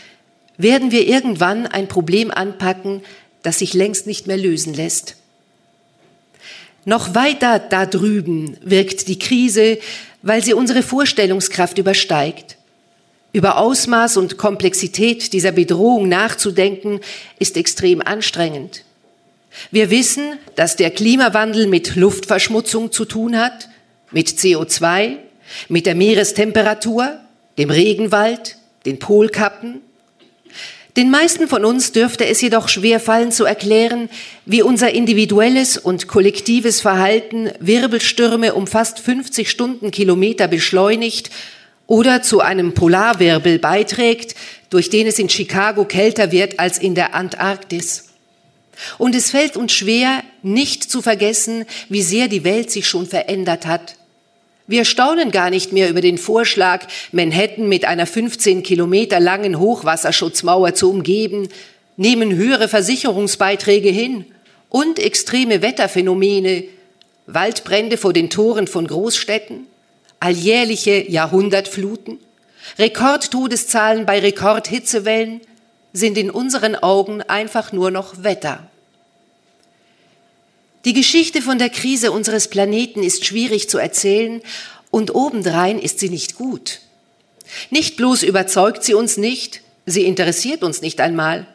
werden 0.59 0.91
wir 0.91 1.07
irgendwann 1.07 1.67
ein 1.67 1.89
Problem 1.89 2.31
anpacken, 2.31 3.03
das 3.43 3.61
sich 3.61 3.73
längst 3.73 4.07
nicht 4.07 4.27
mehr 4.27 4.37
lösen 4.37 4.75
lässt. 4.75 5.17
Noch 6.89 7.15
weiter 7.15 7.59
da 7.59 7.85
drüben 7.85 8.57
wirkt 8.63 9.09
die 9.09 9.19
Krise, 9.19 9.77
weil 10.23 10.43
sie 10.43 10.55
unsere 10.55 10.83
Vorstellungskraft 10.83 11.77
übersteigt. 11.77 12.57
Über 13.31 13.59
Ausmaß 13.59 14.17
und 14.17 14.39
Komplexität 14.39 15.35
dieser 15.35 15.53
Bedrohung 15.53 16.09
nachzudenken, 16.09 17.01
ist 17.39 17.59
extrem 17.59 18.01
anstrengend. 18.01 18.85
Wir 19.71 19.91
wissen, 19.91 20.39
dass 20.57 20.77
der 20.77 20.91
Klimawandel 20.91 21.67
mit 21.67 21.95
Luftverschmutzung 21.95 22.91
zu 22.91 23.05
tun 23.05 23.37
hat, 23.37 23.69
mit 24.11 24.29
CO2, 24.29 25.17
mit 25.69 25.85
der 25.85 25.95
Meerestemperatur, 25.95 27.19
dem 27.59 27.69
Regenwald, 27.69 28.57
den 28.87 28.99
Polkappen. 28.99 29.83
Den 30.99 31.13
meisten 31.13 31.47
von 31.47 31.65
uns 31.65 31.93
dürfte 31.93 32.27
es 32.27 32.41
jedoch 32.41 32.69
schwer 32.69 32.99
fallen 32.99 33.31
zu 33.31 33.45
erklären, 33.45 34.11
wie 34.47 34.63
unser 34.63 34.93
individuelles 34.93 35.79
und 35.79 36.09
kollektives 36.09 36.81
Verhalten 36.81 37.53
Wirbelstürme 37.61 38.53
um 38.55 38.67
fast 38.67 38.99
50 38.99 39.49
Stundenkilometer 39.49 40.49
beschleunigt 40.49 41.31
oder 41.87 42.23
zu 42.23 42.41
einem 42.41 42.75
Polarwirbel 42.75 43.61
beiträgt, 43.61 44.35
durch 44.71 44.91
den 44.91 45.07
es 45.07 45.21
in 45.21 45.29
Chicago 45.29 45.85
kälter 45.85 46.33
wird 46.33 46.59
als 46.59 46.81
in 46.81 46.97
der 46.97 47.15
Antarktis. 47.15 48.07
Und 48.99 49.15
es 49.15 49.31
fällt 49.31 49.57
uns 49.57 49.75
schwer, 49.75 50.25
nicht 50.43 50.83
zu 50.83 51.01
vergessen, 51.01 51.65
wie 51.89 52.03
sehr 52.03 52.27
die 52.27 52.43
Welt 52.43 52.73
sich 52.73 52.89
schon 52.89 53.07
verändert 53.07 53.67
hat. 53.67 53.98
Wir 54.69 54.85
staunen 54.85 55.31
gar 55.31 55.49
nicht 55.49 55.73
mehr 55.73 55.89
über 55.89 56.03
den 56.03 56.19
Vorschlag, 56.19 56.87
Manhattan 57.11 57.71
mit 57.71 57.87
einer 57.87 58.05
15 58.05 58.63
Kilometer 58.63 59.19
langen 59.19 59.59
Hochwasserschutzmauer 59.59 60.75
zu 60.75 60.91
umgeben, 60.91 61.49
nehmen 61.97 62.35
höhere 62.35 62.69
Versicherungsbeiträge 62.69 63.89
hin 63.89 64.27
und 64.69 64.99
extreme 64.99 65.63
Wetterphänomene, 65.63 66.65
Waldbrände 67.27 67.97
vor 67.97 68.13
den 68.13 68.29
Toren 68.29 68.67
von 68.67 68.87
Großstädten, 68.87 69.67
alljährliche 70.21 71.11
Jahrhundertfluten, 71.11 72.19
Rekordtodeszahlen 72.79 74.05
bei 74.05 74.19
Rekordhitzewellen 74.19 75.41
sind 75.95 76.19
in 76.19 76.31
unseren 76.31 76.77
Augen 76.77 77.23
einfach 77.23 77.73
nur 77.73 77.91
noch 77.91 78.23
Wetter. 78.23 78.68
Die 80.89 80.95
Geschichte 80.95 81.43
von 81.43 81.59
der 81.59 81.69
Krise 81.69 82.13
unseres 82.13 82.49
Planeten 82.49 83.03
ist 83.03 83.27
schwierig 83.27 83.69
zu 83.69 83.77
erzählen 83.77 84.41
und 84.91 85.15
obendrein 85.15 85.79
ist 85.79 85.99
sie 85.99 86.09
nicht 86.09 86.37
gut. 86.37 86.81
Nicht 87.69 87.99
bloß 87.99 88.23
überzeugt 88.23 88.85
sie 88.85 88.95
uns 88.95 89.19
nicht, 89.19 89.61
sie 89.85 90.05
interessiert 90.05 90.63
uns 90.63 90.81
nicht 90.81 91.03
einmal. 91.03 91.47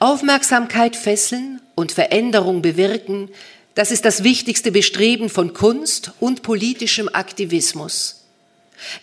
Aufmerksamkeit 0.00 0.96
fesseln 0.96 1.60
und 1.76 1.92
Veränderung 1.92 2.60
bewirken, 2.60 3.28
das 3.76 3.92
ist 3.92 4.04
das 4.04 4.24
wichtigste 4.24 4.72
Bestreben 4.72 5.28
von 5.28 5.54
Kunst 5.54 6.10
und 6.18 6.42
politischem 6.42 7.08
Aktivismus. 7.12 8.24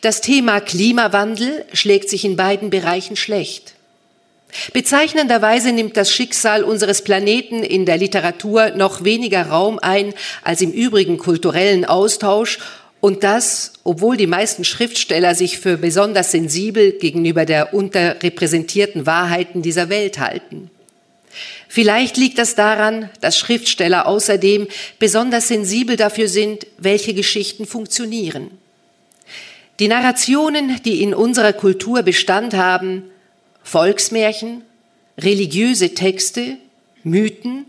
Das 0.01 0.19
Thema 0.19 0.59
Klimawandel 0.59 1.65
schlägt 1.71 2.09
sich 2.09 2.25
in 2.25 2.35
beiden 2.35 2.69
Bereichen 2.69 3.15
schlecht. 3.15 3.75
Bezeichnenderweise 4.73 5.71
nimmt 5.71 5.97
das 5.97 6.11
Schicksal 6.11 6.63
unseres 6.63 7.03
Planeten 7.03 7.63
in 7.63 7.85
der 7.85 7.97
Literatur 7.97 8.71
noch 8.71 9.03
weniger 9.03 9.47
Raum 9.47 9.79
ein 9.79 10.13
als 10.43 10.61
im 10.61 10.71
übrigen 10.71 11.17
kulturellen 11.17 11.85
Austausch 11.85 12.59
und 12.99 13.23
das, 13.23 13.73
obwohl 13.83 14.15
die 14.15 14.27
meisten 14.27 14.63
Schriftsteller 14.63 15.33
sich 15.35 15.57
für 15.57 15.77
besonders 15.77 16.31
sensibel 16.31 16.91
gegenüber 16.93 17.45
der 17.45 17.73
unterrepräsentierten 17.73 19.05
Wahrheiten 19.05 19.61
dieser 19.61 19.89
Welt 19.89 20.19
halten. 20.19 20.69
Vielleicht 21.67 22.17
liegt 22.17 22.37
das 22.37 22.55
daran, 22.55 23.09
dass 23.21 23.37
Schriftsteller 23.37 24.05
außerdem 24.05 24.67
besonders 24.99 25.47
sensibel 25.47 25.95
dafür 25.95 26.27
sind, 26.27 26.67
welche 26.77 27.13
Geschichten 27.13 27.65
funktionieren. 27.65 28.51
Die 29.79 29.87
Narrationen, 29.87 30.79
die 30.83 31.01
in 31.01 31.13
unserer 31.13 31.53
Kultur 31.53 32.03
Bestand 32.03 32.53
haben, 32.53 33.10
Volksmärchen, 33.63 34.63
religiöse 35.17 35.93
Texte, 35.93 36.57
Mythen, 37.03 37.65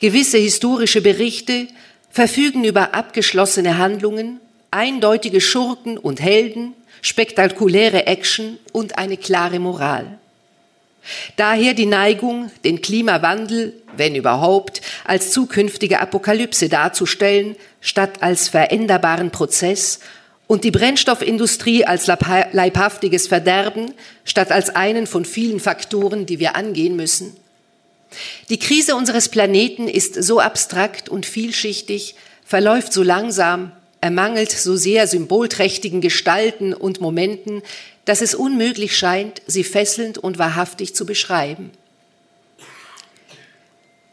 gewisse 0.00 0.38
historische 0.38 1.00
Berichte 1.00 1.68
verfügen 2.10 2.64
über 2.64 2.94
abgeschlossene 2.94 3.78
Handlungen, 3.78 4.40
eindeutige 4.70 5.40
Schurken 5.40 5.98
und 5.98 6.20
Helden, 6.20 6.74
spektakuläre 7.02 8.06
Action 8.06 8.58
und 8.72 8.98
eine 8.98 9.16
klare 9.16 9.58
Moral. 9.58 10.18
Daher 11.36 11.74
die 11.74 11.86
Neigung, 11.86 12.50
den 12.64 12.80
Klimawandel, 12.80 13.74
wenn 13.96 14.14
überhaupt, 14.16 14.80
als 15.04 15.30
zukünftige 15.30 16.00
Apokalypse 16.00 16.68
darzustellen, 16.68 17.56
statt 17.80 18.22
als 18.22 18.48
veränderbaren 18.48 19.30
Prozess 19.30 20.00
und 20.46 20.64
die 20.64 20.70
Brennstoffindustrie 20.70 21.84
als 21.84 22.06
leibhaftiges 22.06 23.26
Verderben 23.26 23.92
statt 24.24 24.52
als 24.52 24.70
einen 24.70 25.06
von 25.06 25.24
vielen 25.24 25.60
Faktoren, 25.60 26.26
die 26.26 26.38
wir 26.38 26.56
angehen 26.56 26.96
müssen. 26.96 27.36
Die 28.48 28.58
Krise 28.58 28.94
unseres 28.94 29.28
Planeten 29.28 29.88
ist 29.88 30.22
so 30.22 30.40
abstrakt 30.40 31.08
und 31.08 31.26
vielschichtig, 31.26 32.14
verläuft 32.44 32.92
so 32.92 33.02
langsam, 33.02 33.72
ermangelt 34.00 34.52
so 34.52 34.76
sehr 34.76 35.08
symbolträchtigen 35.08 36.00
Gestalten 36.00 36.72
und 36.72 37.00
Momenten, 37.00 37.62
dass 38.04 38.20
es 38.22 38.36
unmöglich 38.36 38.96
scheint, 38.96 39.42
sie 39.48 39.64
fesselnd 39.64 40.18
und 40.18 40.38
wahrhaftig 40.38 40.94
zu 40.94 41.06
beschreiben. 41.06 41.72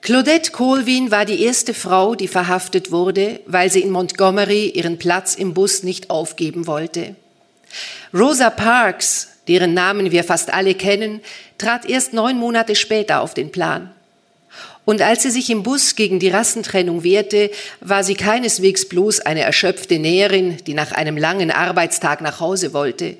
Claudette 0.04 0.52
Colvin 0.52 1.12
war 1.12 1.24
die 1.24 1.42
erste 1.42 1.74
Frau, 1.74 2.14
die 2.14 2.28
verhaftet 2.28 2.92
wurde, 2.92 3.40
weil 3.46 3.72
sie 3.72 3.80
in 3.80 3.90
Montgomery 3.90 4.68
ihren 4.68 4.98
Platz 5.00 5.34
im 5.34 5.54
Bus 5.54 5.84
nicht 5.84 6.10
aufgeben 6.10 6.68
wollte. 6.68 7.16
Rosa 8.14 8.50
Parks, 8.50 9.30
deren 9.48 9.74
Namen 9.74 10.12
wir 10.12 10.26
fast 10.26 10.54
alle 10.54 10.76
kennen, 10.76 11.22
trat 11.58 11.90
erst 11.90 12.12
neun 12.12 12.38
Monate 12.38 12.76
später 12.76 13.22
auf 13.22 13.34
den 13.34 13.54
Plan. 13.54 13.94
Und 14.84 15.02
als 15.02 15.24
sie 15.24 15.32
sich 15.32 15.50
im 15.50 15.64
Bus 15.64 15.96
gegen 15.96 16.20
die 16.20 16.28
Rassentrennung 16.28 17.06
wehrte, 17.06 17.50
war 17.80 18.04
sie 18.04 18.16
keineswegs 18.16 18.90
bloß 18.90 19.22
eine 19.22 19.44
erschöpfte 19.44 20.00
Näherin, 20.00 20.58
die 20.68 20.74
nach 20.74 20.92
einem 20.92 21.16
langen 21.16 21.50
Arbeitstag 21.50 22.20
nach 22.20 22.42
Hause 22.42 22.74
wollte. 22.74 23.16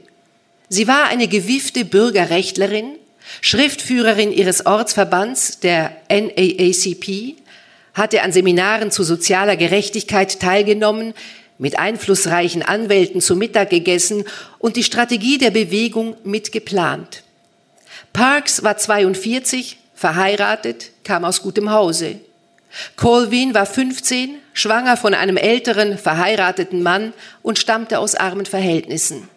Sie 0.68 0.90
war 0.90 1.06
eine 1.06 1.30
gewiefte 1.30 1.86
Bürgerrechtlerin, 1.86 2.98
Schriftführerin 3.42 4.32
ihres 4.32 4.66
Ortsverbands, 4.66 5.60
der 5.60 5.96
NAACP, 6.10 7.36
hatte 7.94 8.22
an 8.22 8.32
Seminaren 8.32 8.92
zu 8.92 9.04
sozialer 9.04 9.56
Gerechtigkeit 9.56 10.40
teilgenommen, 10.40 11.14
mit 11.58 11.78
einflussreichen 11.78 12.64
Anwälten 12.64 13.22
zu 13.22 13.36
Mittag 13.36 13.70
gegessen 13.70 14.26
und 14.60 14.76
die 14.76 14.84
Strategie 14.84 15.38
der 15.38 15.52
Bewegung 15.52 16.18
mitgeplant. 16.24 17.24
Parks 18.12 18.64
war 18.64 18.78
42, 18.78 19.78
verheiratet, 19.96 20.92
kam 21.04 21.24
aus 21.26 21.42
gutem 21.42 21.72
Hause. 21.72 22.16
Colvin 22.96 23.54
war 23.54 23.66
15, 23.66 24.36
schwanger 24.54 24.98
von 24.98 25.14
einem 25.14 25.38
älteren, 25.38 25.98
verheirateten 25.98 26.82
Mann 26.82 27.14
und 27.44 27.60
stammte 27.60 28.00
aus 28.00 28.16
armen 28.16 28.46
Verhältnissen. 28.46 29.30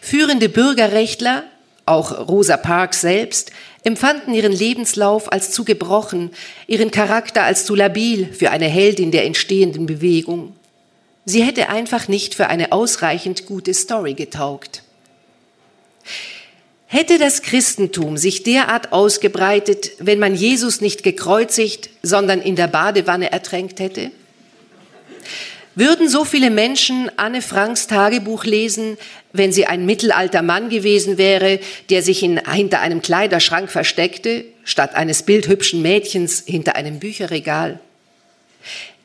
Führende 0.00 0.48
Bürgerrechtler, 0.48 1.44
auch 1.86 2.28
Rosa 2.28 2.56
Parks 2.56 3.00
selbst, 3.00 3.52
empfanden 3.82 4.34
ihren 4.34 4.52
Lebenslauf 4.52 5.30
als 5.30 5.50
zu 5.50 5.64
gebrochen, 5.64 6.30
ihren 6.66 6.90
Charakter 6.90 7.42
als 7.42 7.66
zu 7.66 7.74
labil 7.74 8.32
für 8.32 8.50
eine 8.50 8.66
Heldin 8.66 9.10
der 9.10 9.24
entstehenden 9.24 9.86
Bewegung. 9.86 10.54
Sie 11.26 11.42
hätte 11.42 11.68
einfach 11.68 12.08
nicht 12.08 12.34
für 12.34 12.48
eine 12.48 12.72
ausreichend 12.72 13.46
gute 13.46 13.74
Story 13.74 14.14
getaugt. 14.14 14.82
Hätte 16.86 17.18
das 17.18 17.42
Christentum 17.42 18.16
sich 18.16 18.42
derart 18.42 18.92
ausgebreitet, 18.92 19.92
wenn 19.98 20.18
man 20.18 20.34
Jesus 20.34 20.80
nicht 20.80 21.02
gekreuzigt, 21.02 21.90
sondern 22.02 22.40
in 22.40 22.56
der 22.56 22.68
Badewanne 22.68 23.32
ertränkt 23.32 23.80
hätte? 23.80 24.10
Würden 25.76 26.08
so 26.08 26.24
viele 26.24 26.50
Menschen 26.50 27.10
Anne 27.16 27.42
Franks 27.42 27.88
Tagebuch 27.88 28.44
lesen, 28.44 28.96
wenn 29.32 29.52
sie 29.52 29.66
ein 29.66 29.86
mittelalter 29.86 30.42
Mann 30.42 30.68
gewesen 30.68 31.18
wäre, 31.18 31.58
der 31.90 32.02
sich 32.02 32.22
in, 32.22 32.40
hinter 32.48 32.80
einem 32.80 33.02
Kleiderschrank 33.02 33.70
versteckte, 33.70 34.44
statt 34.62 34.94
eines 34.94 35.24
bildhübschen 35.24 35.82
Mädchens 35.82 36.44
hinter 36.46 36.76
einem 36.76 37.00
Bücherregal? 37.00 37.80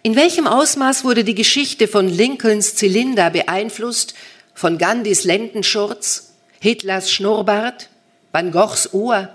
In 0.04 0.16
welchem 0.16 0.48
Ausmaß 0.48 1.04
wurde 1.04 1.24
die 1.24 1.36
Geschichte 1.36 1.88
von 1.88 2.08
Lincolns 2.08 2.76
Zylinder 2.76 3.32
beeinflusst, 3.32 4.14
von 4.54 4.78
Gandhis 4.78 5.24
Lendenschurz, 5.24 6.34
Hitlers 6.60 7.12
Schnurrbart, 7.12 7.90
Van 8.32 8.52
Goghs 8.52 8.94
Ohr, 8.94 9.30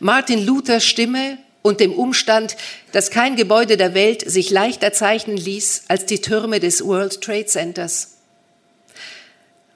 Martin 0.00 0.44
Luthers 0.44 0.84
Stimme 0.84 1.38
und 1.64 1.80
dem 1.80 1.94
Umstand, 1.94 2.56
dass 2.92 3.10
kein 3.10 3.36
Gebäude 3.36 3.78
der 3.78 3.94
Welt 3.94 4.30
sich 4.30 4.50
leichter 4.50 4.92
zeichnen 4.92 5.38
ließ 5.38 5.84
als 5.88 6.04
die 6.04 6.20
Türme 6.20 6.60
des 6.60 6.84
World 6.84 7.22
Trade 7.22 7.46
Centers. 7.46 8.18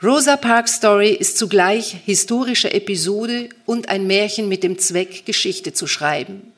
Rosa 0.03 0.37
Parks 0.37 0.75
Story 0.75 1.11
ist 1.11 1.39
zugleich 1.39 1.97
historische 2.05 2.73
Episode 2.73 3.49
und 3.65 3.89
ein 3.89 4.07
Märchen 4.07 4.49
mit 4.49 4.63
dem 4.63 4.79
Zweck, 4.79 5.25
Geschichte 5.25 5.73
zu 5.73 5.87
schreiben. 5.87 6.53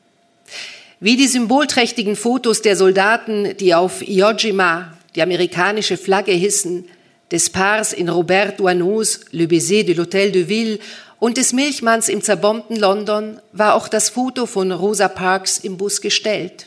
Wie 0.99 1.15
die 1.15 1.27
symbolträchtigen 1.27 2.17
Fotos 2.17 2.61
der 2.61 2.75
Soldaten, 2.75 3.55
die 3.57 3.73
auf 3.73 4.07
Iwo 4.07 4.31
Jima, 4.31 4.97
die 5.15 5.21
amerikanische 5.21 5.95
Flagge 5.95 6.33
hissen, 6.33 6.89
des 7.31 7.49
Paars 7.49 7.93
in 7.93 8.09
Robert 8.09 8.59
Doisneaus 8.59 9.21
Le 9.31 9.47
Baiser 9.47 9.83
de 9.83 9.93
l'Hôtel 9.93 10.31
de 10.31 10.49
Ville 10.49 10.79
und 11.21 11.37
des 11.37 11.53
Milchmanns 11.53 12.09
im 12.09 12.23
zerbombten 12.23 12.75
London 12.75 13.39
war 13.51 13.75
auch 13.75 13.87
das 13.87 14.09
Foto 14.09 14.47
von 14.47 14.71
Rosa 14.71 15.07
Parks 15.07 15.59
im 15.59 15.77
Bus 15.77 16.01
gestellt. 16.01 16.65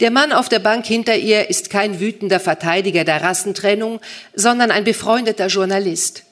Der 0.00 0.10
Mann 0.10 0.32
auf 0.32 0.48
der 0.48 0.58
Bank 0.58 0.84
hinter 0.86 1.16
ihr 1.16 1.48
ist 1.48 1.70
kein 1.70 2.00
wütender 2.00 2.40
Verteidiger 2.40 3.04
der 3.04 3.22
Rassentrennung, 3.22 4.00
sondern 4.34 4.72
ein 4.72 4.82
befreundeter 4.82 5.46
Journalist. 5.46 6.24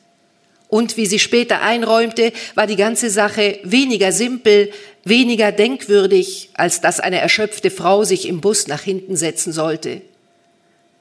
Und 0.67 0.97
wie 0.97 1.07
sie 1.07 1.21
später 1.21 1.63
einräumte, 1.63 2.33
war 2.57 2.67
die 2.67 2.75
ganze 2.75 3.09
Sache 3.09 3.61
weniger 3.63 4.11
simpel, 4.11 4.73
weniger 5.05 5.53
denkwürdig, 5.53 6.51
als 6.55 6.81
dass 6.81 6.99
eine 6.99 7.21
erschöpfte 7.21 7.71
Frau 7.71 8.03
sich 8.03 8.27
im 8.27 8.41
Bus 8.41 8.67
nach 8.67 8.83
hinten 8.83 9.15
setzen 9.15 9.53
sollte. 9.53 10.03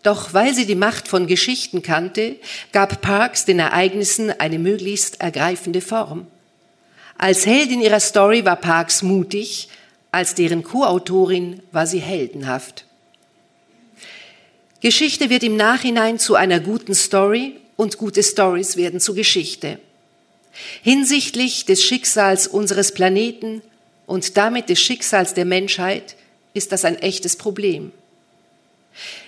Doch 0.04 0.34
weil 0.34 0.54
sie 0.54 0.66
die 0.66 0.76
Macht 0.76 1.08
von 1.08 1.28
Geschichten 1.28 1.84
kannte, 1.84 2.38
gab 2.72 3.02
Parks 3.02 3.46
den 3.46 3.60
Ereignissen 3.60 4.32
eine 4.32 4.58
möglichst 4.58 5.22
ergreifende 5.22 5.82
Form. 5.82 6.28
Als 7.18 7.46
Heldin 7.46 7.82
ihrer 7.82 8.00
Story 8.00 8.46
war 8.46 8.56
Parks 8.56 9.04
mutig, 9.04 9.70
als 10.12 10.34
deren 10.34 10.64
Co-Autorin 10.64 11.62
war 11.72 11.86
sie 11.86 12.00
heldenhaft. 12.00 12.86
Geschichte 14.82 15.30
wird 15.30 15.44
im 15.44 15.56
Nachhinein 15.56 16.18
zu 16.18 16.34
einer 16.34 16.60
guten 16.60 16.96
Story 16.96 17.58
und 17.78 18.00
gute 18.00 18.24
Stories 18.24 18.78
werden 18.78 19.00
zu 19.00 19.14
Geschichte. 19.14 19.80
Hinsichtlich 20.82 21.66
des 21.66 21.84
Schicksals 21.84 22.48
unseres 22.48 22.92
Planeten 22.92 23.62
und 24.08 24.36
damit 24.38 24.70
des 24.70 24.80
Schicksals 24.82 25.36
der 25.36 25.46
Menschheit 25.46 26.16
ist 26.54 26.72
das 26.72 26.84
ein 26.84 26.98
echtes 26.98 27.36
Problem. 27.36 27.92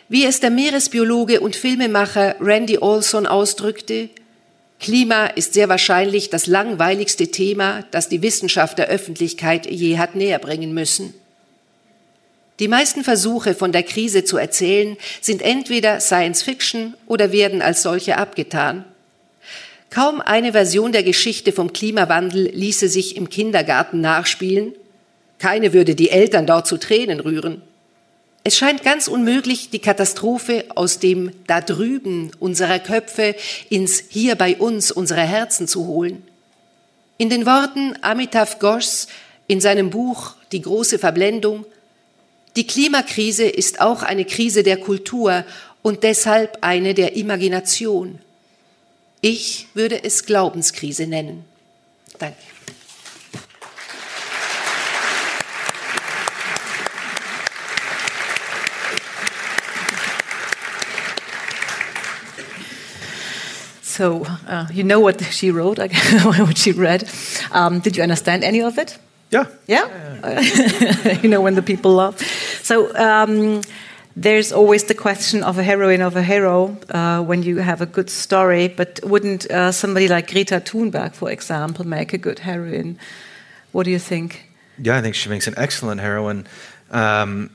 Wie 0.10 0.26
es 0.26 0.39
der 0.39 0.49
Meeresbiologe 0.49 1.39
und 1.39 1.56
Filmemacher 1.56 2.36
Randy 2.39 2.78
Olson 2.78 3.26
ausdrückte, 3.26 4.10
Klima 4.80 5.28
ist 5.28 5.54
sehr 5.54 5.70
wahrscheinlich 5.70 6.30
das 6.30 6.45
langweiligste 6.45 7.28
Thema, 7.28 7.86
das 7.91 8.10
die 8.10 8.22
Wissenschaft 8.22 8.78
der 8.78 8.89
Öffentlichkeit 8.89 9.66
je 9.66 9.97
hat 9.97 10.16
näherbringen 10.16 10.74
müssen. 10.74 11.14
Die 12.60 12.68
meisten 12.68 13.04
Versuche 13.04 13.56
von 13.56 13.72
der 13.72 13.84
Krise 13.84 14.26
zu 14.26 14.38
erzählen 14.38 14.97
sind 15.22 15.41
entweder 15.41 15.99
Science 16.01 16.43
Fiction 16.43 16.93
oder 17.08 17.32
werden 17.32 17.62
als 17.62 17.82
solche 17.82 18.18
abgetan. 18.18 18.86
Kaum 19.89 20.22
eine 20.22 20.51
Version 20.51 20.91
der 20.91 21.04
Geschichte 21.04 21.51
vom 21.51 21.72
Klimawandel 21.72 22.49
ließe 22.54 22.89
sich 22.89 23.16
im 23.16 23.30
Kindergarten 23.30 24.01
nachspielen. 24.01 24.74
Keine 25.39 25.72
würde 25.74 25.95
die 25.95 26.10
Eltern 26.10 26.45
dort 26.45 26.68
zu 26.68 26.78
Tränen 26.78 27.20
rühren. 27.20 27.62
Es 28.46 28.58
scheint 28.58 28.84
ganz 28.84 29.08
unmöglich, 29.08 29.70
die 29.70 29.80
Katastrophe 29.80 30.66
aus 30.76 31.00
dem 31.00 31.32
da 31.48 31.62
drüben 31.62 32.32
unserer 32.39 32.80
Köpfe 32.80 33.36
ins 33.70 34.04
hier 34.10 34.36
bei 34.36 34.58
uns 34.58 34.91
unserer 34.91 35.22
Herzen 35.22 35.68
zu 35.68 35.88
holen. 35.88 36.24
In 37.18 37.30
den 37.30 37.46
Worten 37.46 37.96
Amitav 38.02 38.60
Ghoshs 38.60 39.08
in 39.48 39.62
seinem 39.62 39.89
Buch 39.89 40.36
Die 40.52 40.62
große 40.62 41.00
Verblendung, 41.00 41.66
die 42.56 42.68
Klimakrise 42.68 43.46
ist 43.46 43.82
auch 43.82 44.04
eine 44.04 44.26
Krise 44.26 44.62
der 44.62 44.78
Kultur 44.78 45.44
und 45.82 46.04
deshalb 46.04 46.60
eine 46.62 46.94
der 46.94 47.16
Imagination. 47.16 48.20
Ich 49.22 49.68
würde 49.74 50.04
es 50.04 50.26
Glaubenskrise 50.26 51.08
nennen. 51.08 51.46
Danke. 52.20 52.53
So 63.94 64.26
uh, 64.48 64.66
you 64.74 64.84
know 64.84 65.00
what 65.00 65.22
she 65.22 65.52
wrote, 65.52 65.78
what 66.24 66.58
she 66.58 66.72
read. 66.72 67.08
Um, 67.52 67.80
did 67.80 67.96
you 67.96 68.02
understand 68.02 68.44
any 68.44 68.62
of 68.62 68.78
it? 68.80 68.98
Yeah. 69.30 69.46
Yeah. 69.68 69.88
yeah. 70.24 71.22
you 71.24 71.30
know 71.30 71.41
when 71.41 71.54
the 71.54 71.62
people 71.62 71.91
laugh. 71.94 72.20
So 72.64 72.89
um, 72.96 73.62
there's 74.16 74.52
always 74.52 74.86
the 74.86 74.96
question 74.96 75.44
of 75.44 75.60
a 75.60 75.64
heroine 75.64 76.02
of 76.02 76.16
a 76.16 76.24
hero 76.24 76.76
uh, 76.89 77.22
when 77.22 77.44
you 77.44 77.58
have 77.58 77.82
a 77.82 77.86
good 77.86 78.10
story. 78.10 78.68
But 78.68 79.00
wouldn't 79.04 79.46
uh, 79.52 79.72
somebody 79.72 80.08
like 80.08 80.32
Greta 80.32 80.60
Thunberg, 80.60 81.14
for 81.14 81.30
example, 81.32 81.86
make 81.86 82.14
a 82.14 82.18
good 82.18 82.39
heroine? 82.39 82.98
What 83.74 83.84
do 83.84 83.91
you 83.91 84.00
think? 84.00 84.50
Yeah, 84.80 84.98
I 84.98 85.02
think 85.02 85.14
she 85.14 85.30
makes 85.30 85.48
an 85.48 85.54
excellent 85.56 86.02
heroine, 86.02 86.48
um, 86.89 87.52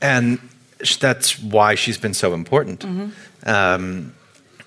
and 0.00 0.38
that's 1.00 1.38
why 1.38 1.76
she's 1.76 1.98
been 1.98 2.14
so 2.14 2.32
important. 2.32 2.84
Mm 2.84 3.12
-hmm. 3.44 4.10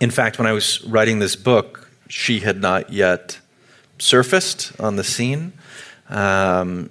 In 0.04 0.12
fact, 0.12 0.38
when 0.38 0.46
I 0.46 0.52
was 0.52 0.84
writing 0.84 1.20
this 1.20 1.38
book, 1.38 1.88
she 2.10 2.42
had 2.42 2.60
not 2.60 2.92
yet 2.92 3.40
surfaced 4.00 4.78
on 4.78 4.98
the 4.98 5.04
scene. 5.04 5.54
Um, 6.10 6.90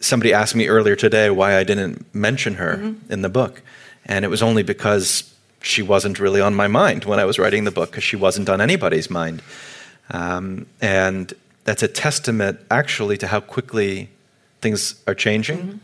somebody 0.00 0.32
asked 0.32 0.54
me 0.54 0.68
earlier 0.68 0.96
today 0.96 1.28
why 1.28 1.58
I 1.58 1.64
didn't 1.64 2.06
mention 2.14 2.54
her 2.54 2.78
mm-hmm. 2.78 3.12
in 3.12 3.20
the 3.20 3.28
book, 3.28 3.60
and 4.06 4.24
it 4.24 4.28
was 4.28 4.42
only 4.42 4.62
because 4.62 5.34
she 5.60 5.82
wasn't 5.82 6.18
really 6.18 6.40
on 6.40 6.54
my 6.54 6.66
mind 6.66 7.04
when 7.04 7.20
I 7.20 7.26
was 7.26 7.38
writing 7.38 7.64
the 7.64 7.70
book, 7.70 7.90
because 7.90 8.04
she 8.04 8.16
wasn't 8.16 8.48
on 8.48 8.62
anybody's 8.62 9.10
mind. 9.10 9.42
Um, 10.08 10.64
and 10.80 11.34
that's 11.64 11.82
a 11.82 11.88
testament, 11.88 12.58
actually, 12.70 13.18
to 13.18 13.26
how 13.26 13.40
quickly 13.40 14.08
things 14.62 14.94
are 15.06 15.14
changing. 15.14 15.58
Mm-hmm 15.58 15.78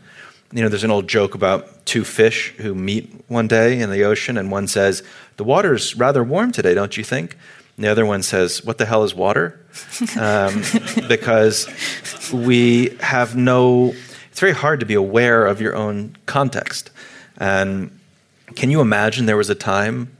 you 0.55 0.61
know, 0.61 0.69
there's 0.69 0.83
an 0.85 0.91
old 0.91 1.07
joke 1.07 1.35
about 1.35 1.85
two 1.85 2.05
fish 2.05 2.53
who 2.57 2.73
meet 2.75 3.13
one 3.27 3.47
day 3.47 3.79
in 3.79 3.89
the 3.89 4.03
ocean, 4.03 4.37
and 4.37 4.51
one 4.51 4.67
says, 4.67 5.03
The 5.37 5.43
water's 5.43 5.95
rather 5.95 6.23
warm 6.23 6.51
today, 6.51 6.73
don't 6.73 6.95
you 6.97 7.03
think? 7.03 7.37
And 7.75 7.83
the 7.83 7.89
other 7.89 8.05
one 8.05 8.23
says, 8.23 8.63
What 8.63 8.77
the 8.77 8.85
hell 8.85 9.03
is 9.03 9.13
water? 9.13 9.59
Um, 10.17 10.61
because 11.09 11.67
we 12.31 12.95
have 13.01 13.35
no, 13.35 13.93
it's 14.29 14.39
very 14.39 14.53
hard 14.53 14.79
to 14.79 14.85
be 14.85 14.93
aware 14.93 15.45
of 15.45 15.59
your 15.59 15.75
own 15.75 16.15
context. 16.25 16.91
And 17.37 17.97
can 18.55 18.71
you 18.71 18.79
imagine 18.79 19.25
there 19.25 19.37
was 19.37 19.49
a 19.49 19.55
time, 19.55 20.15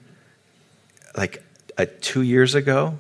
like 1.16 1.42
uh, 1.78 1.86
two 2.02 2.22
years 2.22 2.56
ago, 2.56 2.98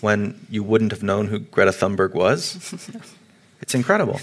when 0.00 0.38
you 0.50 0.62
wouldn't 0.62 0.90
have 0.90 1.02
known 1.02 1.28
who 1.28 1.38
Greta 1.38 1.70
Thunberg 1.70 2.12
was? 2.12 2.74
It's 3.62 3.74
incredible. 3.74 4.20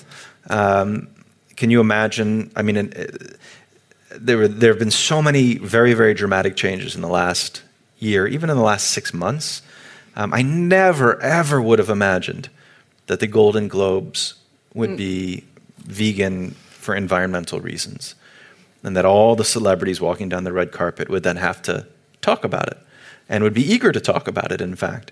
Um, 0.49 1.09
can 1.55 1.69
you 1.69 1.81
imagine? 1.81 2.51
I 2.55 2.61
mean, 2.61 2.93
there, 4.15 4.37
were, 4.37 4.47
there 4.47 4.71
have 4.71 4.79
been 4.79 4.91
so 4.91 5.21
many 5.21 5.55
very, 5.57 5.93
very 5.93 6.13
dramatic 6.13 6.55
changes 6.55 6.95
in 6.95 7.01
the 7.01 7.07
last 7.07 7.63
year, 7.99 8.27
even 8.27 8.49
in 8.49 8.57
the 8.57 8.63
last 8.63 8.89
six 8.89 9.13
months. 9.13 9.61
Um, 10.15 10.33
I 10.33 10.41
never, 10.41 11.21
ever 11.21 11.61
would 11.61 11.79
have 11.79 11.89
imagined 11.89 12.49
that 13.07 13.19
the 13.19 13.27
Golden 13.27 13.67
Globes 13.67 14.35
would 14.73 14.91
mm. 14.91 14.97
be 14.97 15.43
vegan 15.77 16.51
for 16.69 16.95
environmental 16.95 17.59
reasons, 17.59 18.15
and 18.83 18.95
that 18.95 19.05
all 19.05 19.35
the 19.35 19.45
celebrities 19.45 19.99
walking 20.01 20.29
down 20.29 20.43
the 20.43 20.53
red 20.53 20.71
carpet 20.71 21.09
would 21.09 21.23
then 21.23 21.37
have 21.37 21.61
to 21.63 21.87
talk 22.21 22.43
about 22.43 22.67
it 22.67 22.77
and 23.29 23.43
would 23.43 23.53
be 23.53 23.63
eager 23.63 23.91
to 23.91 23.99
talk 23.99 24.27
about 24.27 24.51
it, 24.51 24.61
in 24.61 24.75
fact. 24.75 25.11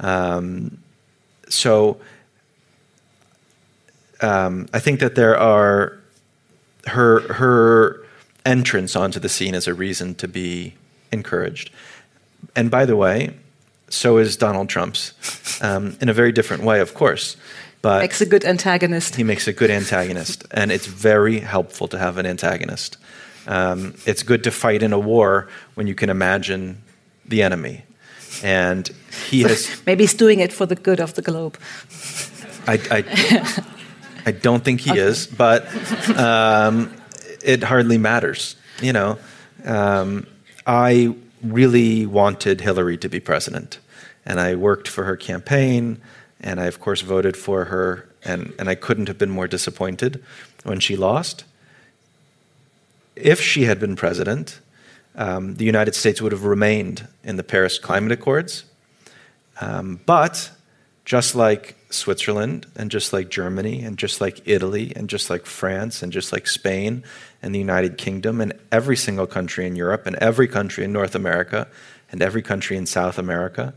Um, 0.00 0.78
so 1.48 2.00
um, 4.20 4.68
I 4.72 4.78
think 4.78 5.00
that 5.00 5.14
there 5.14 5.38
are 5.38 5.98
her 6.86 7.32
her 7.32 8.01
entrance 8.44 8.96
onto 8.96 9.20
the 9.20 9.28
scene 9.28 9.54
as 9.54 9.66
a 9.66 9.74
reason 9.74 10.14
to 10.16 10.28
be 10.28 10.74
encouraged. 11.12 11.70
And 12.56 12.70
by 12.70 12.84
the 12.84 12.96
way, 12.96 13.34
so 13.88 14.18
is 14.18 14.36
Donald 14.36 14.68
Trump's, 14.68 15.12
um, 15.62 15.96
in 16.00 16.08
a 16.08 16.12
very 16.12 16.32
different 16.32 16.62
way, 16.62 16.80
of 16.80 16.94
course. 16.94 17.36
But 17.82 18.00
makes 18.00 18.20
a 18.20 18.26
good 18.26 18.44
antagonist. 18.44 19.16
He 19.16 19.24
makes 19.24 19.48
a 19.48 19.52
good 19.52 19.70
antagonist, 19.70 20.44
and 20.52 20.70
it's 20.70 20.86
very 20.86 21.40
helpful 21.40 21.88
to 21.88 21.98
have 21.98 22.16
an 22.16 22.26
antagonist. 22.26 22.96
Um, 23.46 23.94
it's 24.06 24.22
good 24.22 24.44
to 24.44 24.50
fight 24.52 24.82
in 24.82 24.92
a 24.92 24.98
war 24.98 25.48
when 25.74 25.88
you 25.88 25.94
can 25.94 26.08
imagine 26.08 26.80
the 27.26 27.42
enemy, 27.42 27.84
and 28.42 28.88
he 29.28 29.42
so 29.42 29.48
has. 29.48 29.82
Maybe 29.86 30.04
he's 30.04 30.14
doing 30.14 30.38
it 30.38 30.52
for 30.52 30.64
the 30.64 30.76
good 30.76 31.00
of 31.00 31.14
the 31.14 31.22
globe. 31.22 31.58
I, 32.68 32.78
I, 32.90 33.64
I 34.26 34.30
don't 34.30 34.64
think 34.64 34.80
he 34.80 34.90
okay. 34.92 35.00
is, 35.00 35.26
but 35.26 35.66
um, 36.16 36.94
it 37.42 37.62
hardly 37.62 37.98
matters. 37.98 38.56
You 38.80 38.92
know, 38.92 39.18
um, 39.64 40.26
I 40.66 41.14
really 41.42 42.06
wanted 42.06 42.60
Hillary 42.60 42.96
to 42.98 43.08
be 43.08 43.20
president, 43.20 43.78
and 44.24 44.40
I 44.40 44.54
worked 44.54 44.88
for 44.88 45.04
her 45.04 45.16
campaign, 45.16 46.00
and 46.40 46.60
I 46.60 46.66
of 46.66 46.80
course 46.80 47.00
voted 47.00 47.36
for 47.36 47.66
her, 47.66 48.08
and, 48.24 48.52
and 48.58 48.68
I 48.68 48.74
couldn't 48.74 49.08
have 49.08 49.18
been 49.18 49.30
more 49.30 49.48
disappointed 49.48 50.22
when 50.64 50.80
she 50.80 50.96
lost. 50.96 51.44
If 53.16 53.40
she 53.40 53.64
had 53.64 53.78
been 53.78 53.96
president, 53.96 54.60
um, 55.14 55.56
the 55.56 55.64
United 55.64 55.94
States 55.94 56.22
would 56.22 56.32
have 56.32 56.44
remained 56.44 57.06
in 57.22 57.36
the 57.36 57.44
Paris 57.44 57.78
Climate 57.78 58.12
Accords. 58.12 58.64
Um, 59.60 60.00
but 60.06 60.50
just 61.04 61.34
like 61.34 61.76
Switzerland, 61.90 62.66
and 62.74 62.90
just 62.90 63.12
like 63.12 63.28
Germany, 63.28 63.82
and 63.82 63.98
just 63.98 64.20
like 64.20 64.40
Italy, 64.46 64.92
and 64.96 65.10
just 65.10 65.28
like 65.28 65.44
France, 65.44 66.02
and 66.02 66.12
just 66.12 66.32
like 66.32 66.46
Spain, 66.46 67.04
and 67.42 67.54
the 67.54 67.58
United 67.58 67.98
Kingdom, 67.98 68.40
and 68.40 68.52
every 68.70 68.96
single 68.96 69.26
country 69.26 69.66
in 69.66 69.76
Europe, 69.76 70.06
and 70.06 70.16
every 70.16 70.46
country 70.46 70.84
in 70.84 70.92
North 70.92 71.14
America, 71.14 71.66
and 72.10 72.22
every 72.22 72.42
country 72.42 72.76
in 72.76 72.86
South 72.86 73.18
America, 73.18 73.74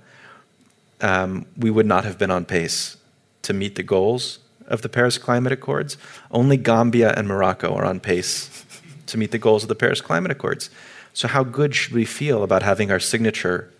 um, 1.01 1.45
we 1.57 1.71
would 1.71 1.85
not 1.85 2.05
have 2.05 2.17
been 2.17 2.31
on 2.31 2.45
pace 2.45 2.97
to 3.41 3.53
meet 3.53 3.75
the 3.75 3.83
goals 3.83 4.39
of 4.67 4.81
the 4.81 4.89
Paris 4.89 5.17
Climate 5.17 5.51
Accords. 5.51 5.97
Only 6.31 6.57
Gambia 6.57 7.13
and 7.15 7.27
Morocco 7.27 7.73
are 7.75 7.85
on 7.85 7.99
pace 7.99 8.65
to 9.07 9.17
meet 9.17 9.31
the 9.31 9.37
goals 9.37 9.63
of 9.63 9.69
the 9.69 9.75
Paris 9.75 10.01
Climate 10.01 10.31
Accords. 10.31 10.69
So, 11.13 11.27
how 11.27 11.43
good 11.43 11.75
should 11.75 11.93
we 11.93 12.05
feel 12.05 12.43
about 12.43 12.63
having 12.63 12.91
our 12.91 12.99
signature 12.99 13.71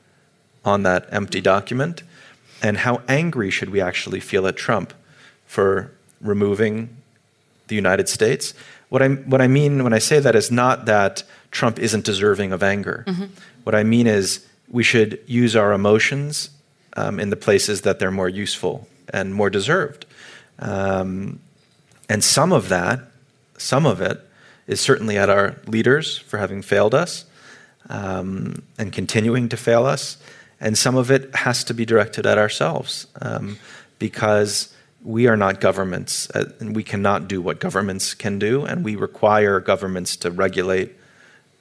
on 0.64 0.84
that 0.84 1.08
empty 1.12 1.42
document? 1.42 2.04
And 2.62 2.78
how 2.78 3.02
angry 3.08 3.52
should 3.52 3.70
we 3.70 3.82
actually 3.82 4.20
feel 4.20 4.48
at 4.48 4.56
Trump 4.56 4.94
for 5.46 5.92
removing 6.22 6.96
the 7.68 7.76
United 7.76 8.08
States? 8.08 8.54
What 8.90 9.02
I, 9.02 9.10
what 9.10 9.42
I 9.42 9.48
mean 9.48 9.84
when 9.84 9.94
I 9.94 10.00
say 10.00 10.20
that 10.20 10.36
is 10.36 10.52
not 10.52 10.86
that 10.86 11.24
Trump 11.52 11.80
isn't 11.80 12.06
deserving 12.06 12.52
of 12.52 12.64
anger. 12.64 13.04
Mm-hmm. 13.08 13.26
What 13.64 13.76
I 13.76 13.84
mean 13.84 14.08
is 14.08 14.46
we 14.70 14.84
should 14.84 15.20
use 15.26 15.56
our 15.56 15.74
emotions 15.74 16.50
um, 16.96 17.20
in 17.20 17.30
the 17.30 17.36
places 17.36 17.82
that 17.82 18.00
they're 18.00 18.12
more 18.12 18.30
useful 18.30 18.88
and 19.10 19.34
more 19.34 19.50
deserved. 19.50 20.06
Um, 20.60 21.40
and 22.08 22.24
some 22.24 22.54
of 22.54 22.70
that, 22.70 23.00
some 23.58 23.86
of 23.86 24.02
it, 24.02 24.22
is 24.68 24.80
certainly 24.80 25.18
at 25.18 25.30
our 25.30 25.56
leaders 25.68 26.18
for 26.18 26.38
having 26.38 26.62
failed 26.62 26.96
us 26.96 27.26
um, 27.90 28.64
and 28.78 28.92
continuing 28.92 29.50
to 29.50 29.58
fail 29.58 29.86
us 29.86 30.18
and 30.60 30.78
some 30.78 30.96
of 30.96 31.12
it 31.12 31.34
has 31.36 31.64
to 31.66 31.74
be 31.74 31.86
directed 31.86 32.26
at 32.26 32.38
ourselves 32.38 33.08
um, 33.22 33.58
because 34.00 34.75
we 35.06 35.28
are 35.28 35.38
not 35.38 35.62
governments 35.62 36.30
uh, 36.32 36.52
and 36.60 36.76
we 36.76 36.84
cannot 36.84 37.28
do 37.28 37.40
what 37.42 37.60
governments 37.60 38.14
can 38.14 38.40
do 38.40 38.66
and 38.66 38.84
we 38.84 38.96
require 38.96 39.60
governments 39.60 40.18
to 40.18 40.32
regulate 40.32 40.94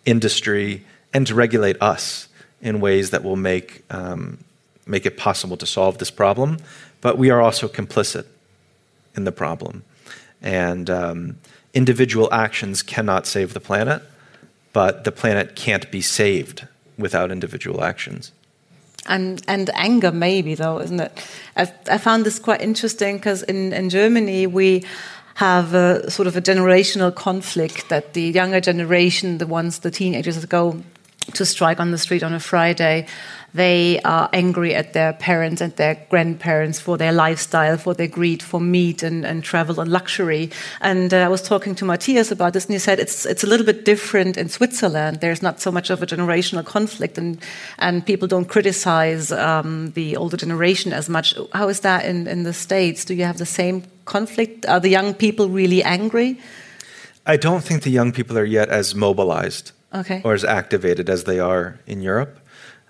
industry 0.05 0.85
and 1.13 1.27
to 1.27 1.35
regulate 1.35 1.81
us 1.81 2.29
in 2.61 2.81
ways 2.81 3.11
that 3.11 3.23
will 3.23 3.37
make, 3.37 3.85
um, 3.91 4.39
make 4.87 5.07
it 5.07 5.17
possible 5.17 5.57
to 5.57 5.67
solve 5.67 5.99
this 5.99 6.11
problem. 6.11 6.57
But 7.03 7.19
we 7.19 7.31
are 7.31 7.41
also 7.41 7.69
complicit 7.69 8.27
in 9.15 9.25
the 9.25 9.33
problem. 9.33 9.85
And 10.41 10.89
um, 10.89 11.39
individual 11.75 12.33
actions 12.33 12.83
cannot 12.83 13.27
save 13.27 13.53
the 13.53 13.61
planet 13.61 14.03
but 14.75 15.05
the 15.05 15.13
planet 15.13 15.57
can't 15.57 15.91
be 15.91 16.03
saved 16.03 16.67
without 16.99 17.31
individual 17.31 17.83
actions 17.83 18.33
and 19.07 19.43
and 19.49 19.71
anger 19.75 20.13
maybe 20.13 20.55
though 20.55 20.81
isn't 20.81 21.01
it? 21.01 21.13
I 21.57 21.73
i 21.91 21.99
found 21.99 22.25
this 22.25 22.39
quite 22.39 22.61
interesting 22.61 23.17
because 23.17 23.43
in 23.43 23.73
in 23.73 23.91
germany 23.91 24.47
we 24.47 24.85
have 25.35 25.75
a 25.75 26.11
sort 26.11 26.29
of 26.29 26.37
a 26.37 26.41
generational 26.41 27.15
conflict 27.15 27.89
that 27.89 28.15
the 28.15 28.23
younger 28.23 28.61
generation 28.61 29.39
the 29.39 29.47
ones 29.47 29.81
the 29.81 29.91
teenagers 29.91 30.45
go 30.47 30.81
to 31.33 31.45
strike 31.45 31.81
on 31.81 31.91
the 31.91 31.99
street 31.99 32.23
on 32.23 32.33
a 32.33 32.41
friday 32.41 33.07
they 33.55 34.01
are 34.01 34.29
angry 34.33 34.75
at 34.75 34.95
their 34.95 35.13
parents 35.13 35.61
and 35.61 35.75
their 35.77 35.95
grandparents 36.11 36.81
for 36.81 36.99
their 36.99 37.13
lifestyle, 37.13 37.79
for 37.79 37.95
their 37.95 38.09
greed 38.09 38.43
for 38.43 38.61
meat 38.61 39.05
and, 39.05 39.25
and 39.25 39.45
travel 39.45 39.79
and 39.79 39.91
luxury. 39.91 40.51
And 40.81 41.15
uh, 41.15 41.19
I 41.19 41.29
was 41.29 41.41
talking 41.41 41.77
to 41.77 41.85
Matthias 41.85 42.33
about 42.33 42.53
this, 42.53 42.67
and 42.67 42.73
he 42.73 42.81
said 42.81 42.99
it's 42.99 43.25
it's 43.25 43.45
a 43.45 43.47
little 43.47 43.65
bit 43.65 43.85
different 43.85 44.37
in 44.37 44.49
Switzerland. 44.49 45.21
There's 45.21 45.41
not 45.41 45.61
so 45.61 45.71
much 45.71 45.89
of 45.91 46.03
a 46.03 46.07
generational 46.07 46.65
conflict, 46.65 47.17
and 47.17 47.39
and 47.79 48.05
people 48.05 48.27
don't 48.27 48.49
criticize 48.49 49.31
um, 49.31 49.93
the 49.93 50.17
older 50.17 50.37
generation 50.37 50.93
as 50.93 51.09
much. 51.09 51.35
How 51.53 51.69
is 51.69 51.81
that 51.81 52.05
in 52.05 52.27
in 52.27 52.43
the 52.43 52.53
states? 52.53 53.05
Do 53.05 53.15
you 53.15 53.25
have 53.25 53.39
the 53.39 53.47
same 53.47 53.85
conflict? 54.05 54.67
Are 54.67 54.81
the 54.81 54.91
young 54.91 55.15
people 55.15 55.49
really 55.49 55.83
angry? 55.83 56.39
I 57.27 57.37
don't 57.37 57.65
think 57.65 57.83
the 57.83 57.91
young 57.91 58.13
people 58.13 58.37
are 58.37 58.45
yet 58.45 58.69
as 58.69 58.95
mobilized 58.95 59.73
okay. 59.95 60.21
or 60.25 60.35
as 60.35 60.45
activated 60.45 61.09
as 61.09 61.25
they 61.25 61.41
are 61.41 61.79
in 61.87 62.03
Europe. 62.03 62.41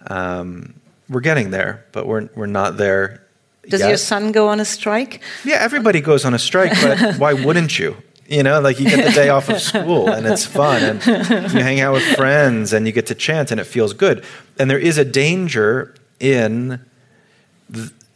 Um, 0.06 0.74
we're 1.08 1.20
getting 1.20 1.50
there, 1.50 1.84
but 1.92 2.06
we're 2.06 2.28
we're 2.34 2.46
not 2.46 2.76
there. 2.76 3.22
Does 3.68 3.80
yet. 3.80 3.88
your 3.88 3.96
son 3.96 4.32
go 4.32 4.48
on 4.48 4.60
a 4.60 4.64
strike? 4.64 5.22
Yeah, 5.44 5.56
everybody 5.60 6.00
goes 6.00 6.24
on 6.24 6.34
a 6.34 6.38
strike, 6.38 6.72
but 6.82 7.16
why 7.18 7.32
wouldn't 7.32 7.78
you? 7.78 7.96
You 8.26 8.42
know, 8.42 8.60
like 8.60 8.80
you 8.80 8.88
get 8.88 9.04
the 9.04 9.12
day 9.12 9.28
off 9.28 9.50
of 9.50 9.60
school 9.60 10.08
and 10.08 10.26
it's 10.26 10.46
fun, 10.46 10.82
and 10.82 11.52
you 11.52 11.60
hang 11.60 11.80
out 11.80 11.92
with 11.92 12.04
friends 12.16 12.72
and 12.72 12.86
you 12.86 12.92
get 12.92 13.06
to 13.06 13.14
chant 13.14 13.50
and 13.50 13.60
it 13.60 13.64
feels 13.64 13.92
good. 13.92 14.24
And 14.58 14.70
there 14.70 14.78
is 14.78 14.96
a 14.96 15.04
danger 15.04 15.94
in 16.20 16.80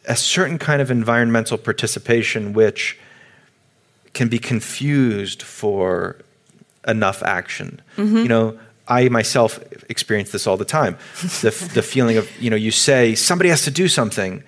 a 0.06 0.16
certain 0.16 0.58
kind 0.58 0.80
of 0.80 0.90
environmental 0.90 1.58
participation 1.58 2.54
which 2.54 2.98
can 4.14 4.28
be 4.28 4.38
confused 4.38 5.42
for 5.42 6.16
enough 6.86 7.22
action. 7.22 7.80
Mm-hmm. 7.96 8.16
You 8.16 8.28
know, 8.28 8.58
I 8.88 9.08
myself 9.08 9.60
experience 9.88 10.30
this 10.30 10.46
all 10.46 10.56
the 10.56 10.64
time. 10.64 10.96
The, 11.42 11.70
the 11.74 11.82
feeling 11.82 12.16
of, 12.16 12.30
you 12.40 12.50
know, 12.50 12.56
you 12.56 12.70
say, 12.70 13.14
somebody 13.14 13.50
has 13.50 13.62
to 13.62 13.70
do 13.70 13.88
something, 13.88 14.42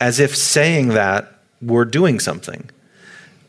as 0.00 0.18
if 0.18 0.36
saying 0.36 0.88
that 0.88 1.40
we're 1.60 1.84
doing 1.84 2.18
something. 2.18 2.70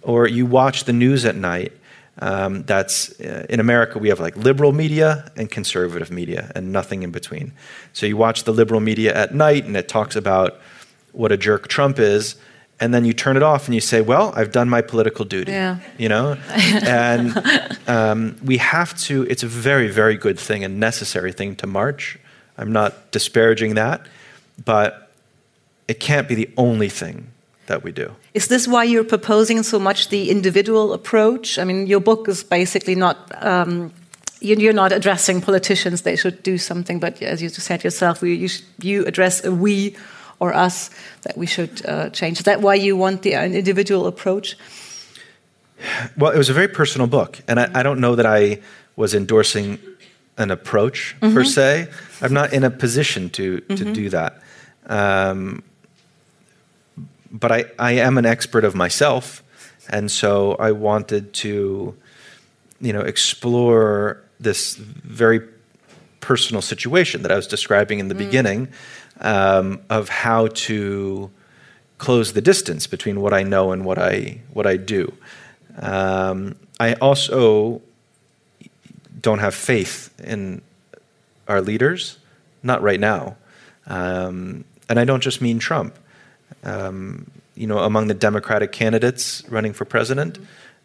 Or 0.02 0.28
you 0.28 0.46
watch 0.46 0.84
the 0.84 0.94
news 0.94 1.26
at 1.26 1.36
night. 1.36 1.74
Um, 2.20 2.62
that's 2.64 3.20
uh, 3.20 3.48
in 3.50 3.60
America, 3.60 3.98
we 3.98 4.10
have 4.10 4.20
like 4.20 4.38
liberal 4.38 4.72
media 4.72 5.32
and 5.36 5.50
conservative 5.50 6.12
media 6.12 6.52
and 6.54 6.72
nothing 6.72 7.02
in 7.02 7.10
between. 7.10 7.54
So 7.94 8.06
you 8.06 8.18
watch 8.18 8.44
the 8.44 8.54
liberal 8.54 8.82
media 8.82 9.16
at 9.16 9.34
night 9.34 9.66
and 9.66 9.76
it 9.76 9.88
talks 9.88 10.16
about 10.16 10.60
what 11.12 11.32
a 11.32 11.38
jerk 11.38 11.70
Trump 11.70 11.98
is 11.98 12.36
and 12.80 12.94
then 12.94 13.06
you 13.06 13.14
turn 13.14 13.38
it 13.38 13.44
off 13.44 13.66
and 13.68 13.76
you 13.76 13.82
say, 13.82 14.02
"Well, 14.02 14.34
I've 14.36 14.52
done 14.52 14.70
my 14.70 14.82
political 14.82 15.26
duty." 15.26 15.52
Yeah. 15.52 15.80
You 15.98 16.10
know, 16.10 16.38
and 16.50 17.78
um, 17.88 18.36
we 18.44 18.58
have 18.58 18.98
to. 19.02 19.24
It's 19.30 19.44
a 19.44 19.48
very, 19.48 19.88
very 19.88 20.18
good 20.18 20.40
thing 20.40 20.64
and 20.64 20.80
necessary 20.80 21.32
thing 21.32 21.56
to 21.58 21.68
march. 21.68 22.20
I'm 22.58 22.72
not 22.72 23.12
disparaging 23.12 23.76
that, 23.76 24.06
but 24.64 25.12
it 25.88 26.00
can't 26.00 26.28
be 26.28 26.36
the 26.36 26.50
only 26.58 26.90
thing 26.90 27.28
that 27.68 27.84
we 27.84 27.92
do. 27.92 28.16
Is 28.34 28.48
this 28.48 28.68
why 28.68 28.84
you're 28.84 29.04
proposing 29.04 29.64
so 29.64 29.80
much 29.80 30.10
the 30.10 30.30
individual 30.30 30.94
approach? 30.94 31.58
I 31.58 31.64
mean, 31.64 31.88
your 31.88 32.00
book 32.00 32.28
is 32.28 32.44
basically 32.44 32.96
not. 32.96 33.18
Um, 33.44 33.92
you're 34.42 34.74
not 34.74 34.92
addressing 34.92 35.42
politicians; 35.42 36.02
they 36.02 36.18
should 36.18 36.44
do 36.44 36.58
something. 36.58 37.00
But 37.00 37.22
as 37.22 37.42
you 37.42 37.50
said 37.50 37.84
yourself, 37.84 38.22
you, 38.22 38.50
you 38.82 39.06
address 39.06 39.46
a 39.46 39.52
we 39.52 39.96
or 40.44 40.54
us 40.54 40.90
that 41.22 41.38
we 41.38 41.46
should 41.46 41.86
uh, 41.86 42.10
change. 42.10 42.40
Is 42.40 42.44
that 42.44 42.60
why 42.62 42.76
you 42.76 42.98
want 42.98 43.22
the 43.22 43.36
uh, 43.36 43.46
individual 43.46 44.08
approach? 44.08 44.58
Well, 46.18 46.32
it 46.32 46.38
was 46.38 46.50
a 46.50 46.54
very 46.54 46.68
personal 46.68 47.08
book, 47.08 47.42
and 47.48 47.60
I, 47.60 47.80
I 47.80 47.84
don't 47.84 48.00
know 48.00 48.16
that 48.16 48.26
I 48.26 48.60
was 48.96 49.14
endorsing 49.14 49.80
an 50.38 50.52
approach 50.52 51.16
per 51.20 51.44
se. 51.44 51.88
I'm 52.22 52.34
not 52.34 52.54
in 52.54 52.64
a 52.64 52.70
position 52.70 53.30
to 53.30 53.62
to 53.78 53.94
do 53.94 54.10
that. 54.10 54.42
Um, 54.88 55.64
but 57.32 57.52
I, 57.52 57.66
I 57.80 57.92
am 57.94 58.18
an 58.18 58.26
expert 58.26 58.66
of 58.66 58.76
myself, 58.76 59.44
and 59.90 60.12
so 60.12 60.56
I 60.60 60.72
wanted 60.72 61.34
to, 61.44 61.96
you 62.82 62.94
know, 62.94 63.02
explore 63.02 64.18
this 64.40 64.76
very 64.76 65.40
personal 66.20 66.62
situation 66.62 67.22
that 67.24 67.32
I 67.32 67.36
was 67.36 67.48
describing 67.48 68.00
in 68.00 68.08
the 68.08 68.16
beginning 68.16 68.68
um, 69.24 69.82
of 69.90 70.10
how 70.10 70.48
to 70.48 71.32
close 71.98 72.34
the 72.34 72.42
distance 72.42 72.86
between 72.86 73.22
what 73.22 73.34
I 73.34 73.44
know 73.44 73.72
and 73.72 73.86
what 73.86 73.98
I 73.98 74.42
what 74.52 74.68
I 74.68 74.78
do. 74.78 75.14
Um, 75.80 76.56
I 76.80 76.94
also 76.96 77.82
don't 79.22 79.40
have 79.40 79.56
faith 79.56 80.14
in 80.22 80.62
our 81.48 81.62
leaders, 81.62 82.20
not 82.62 82.82
right 82.82 83.00
now, 83.00 83.38
um, 83.88 84.66
and 84.90 85.00
I 85.00 85.06
don't 85.06 85.24
just 85.24 85.42
mean 85.42 85.60
Trump. 85.60 85.98
Um, 86.64 87.32
you 87.56 87.68
know, 87.68 87.80
among 87.80 88.08
the 88.08 88.14
Democratic 88.14 88.72
candidates 88.72 89.44
running 89.50 89.74
for 89.74 89.86
president, 89.86 90.40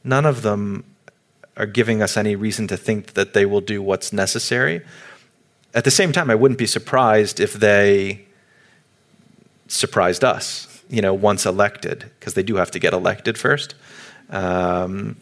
none 0.04 0.26
of 0.26 0.42
them 0.42 0.84
are 1.56 1.66
giving 1.66 2.02
us 2.02 2.16
any 2.16 2.36
reason 2.36 2.68
to 2.68 2.76
think 2.76 3.14
that 3.14 3.34
they 3.34 3.44
will 3.44 3.60
do 3.60 3.82
what's 3.82 4.12
necessary. 4.12 4.82
At 5.74 5.84
the 5.84 5.90
same 5.90 6.12
time, 6.12 6.30
I 6.30 6.34
wouldn't 6.34 6.58
be 6.58 6.66
surprised 6.66 7.40
if 7.40 7.54
they 7.54 8.27
surprised 9.68 10.24
us, 10.24 10.82
you 10.88 11.00
know, 11.00 11.14
once 11.14 11.46
elected, 11.46 12.10
because 12.18 12.34
they 12.34 12.42
do 12.42 12.56
have 12.56 12.70
to 12.72 12.78
get 12.78 12.92
elected 12.92 13.38
first. 13.38 13.74
Um, 14.30 15.16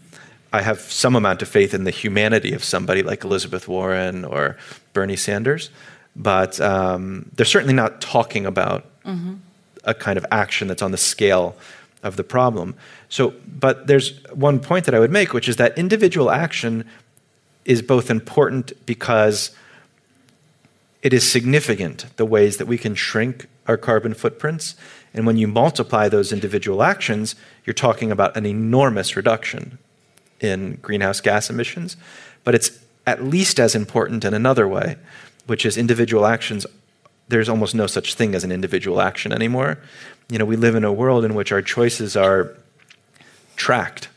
I 0.53 0.63
have 0.63 0.81
some 0.81 1.17
amount 1.17 1.43
of 1.43 1.49
faith 1.49 1.75
in 1.75 1.85
the 1.85 1.91
humanity 1.91 2.53
of 2.55 2.65
somebody 2.65 3.03
like 3.03 3.25
Elizabeth 3.25 3.69
Warren 3.69 4.25
or 4.25 4.57
Bernie 4.93 5.17
Sanders, 5.17 5.71
but 6.15 6.61
um, 6.61 7.31
they're 7.35 7.45
certainly 7.45 7.75
not 7.75 8.01
talking 8.01 8.47
about 8.47 8.87
a 9.85 9.95
kind 9.95 10.17
of 10.17 10.25
action 10.31 10.69
that's 10.69 10.83
on 10.83 10.93
the 10.93 10.99
scale 10.99 11.57
of 12.03 12.17
the 12.17 12.25
problem. 12.25 12.75
So, 13.09 13.35
but 13.47 13.87
there's 13.87 14.25
one 14.33 14.61
point 14.61 14.87
that 14.87 14.95
I 14.95 14.99
would 14.99 15.13
make, 15.13 15.33
which 15.33 15.49
is 15.49 15.57
that 15.57 15.77
individual 15.77 16.31
action 16.31 16.85
is 17.65 17.83
both 17.83 18.11
important 18.11 18.73
because 18.87 19.51
it 21.03 21.13
is 21.13 21.29
significant 21.31 22.07
the 22.17 22.25
ways 22.25 22.57
that 22.57 22.67
we 22.67 22.79
can 22.79 22.95
shrink 22.95 23.47
our 23.69 23.77
carbon 23.77 24.15
footprints. 24.15 24.75
And 25.15 25.27
when 25.27 25.37
you 25.37 25.49
multiply 25.49 26.09
those 26.09 26.33
individual 26.33 26.83
actions, 26.83 27.35
you're 27.65 27.75
talking 27.75 28.13
about 28.13 28.37
an 28.37 28.47
enormous 28.47 29.17
reduction 29.17 29.79
in 30.41 30.79
greenhouse 30.83 31.21
gas 31.21 31.49
emissions. 31.51 31.97
But 32.45 32.55
it's 32.55 32.79
at 33.07 33.25
least 33.25 33.59
as 33.59 33.75
important 33.75 34.25
in 34.25 34.35
another 34.35 34.67
way, 34.69 34.97
which 35.47 35.65
is 35.65 35.77
individual 35.77 36.27
actions. 36.27 36.67
There's 37.29 37.49
almost 37.49 37.75
no 37.75 37.87
such 37.87 38.15
thing 38.15 38.35
as 38.35 38.45
an 38.45 38.53
individual 38.53 39.01
action 39.01 39.33
anymore. 39.33 39.79
You 40.29 40.39
know, 40.39 40.45
we 40.45 40.57
live 40.57 40.75
in 40.75 40.85
a 40.85 40.93
world 40.93 41.25
in 41.25 41.35
which 41.35 41.53
our 41.53 41.63
choices 41.63 42.17
are 42.17 42.55
tracked 43.57 44.09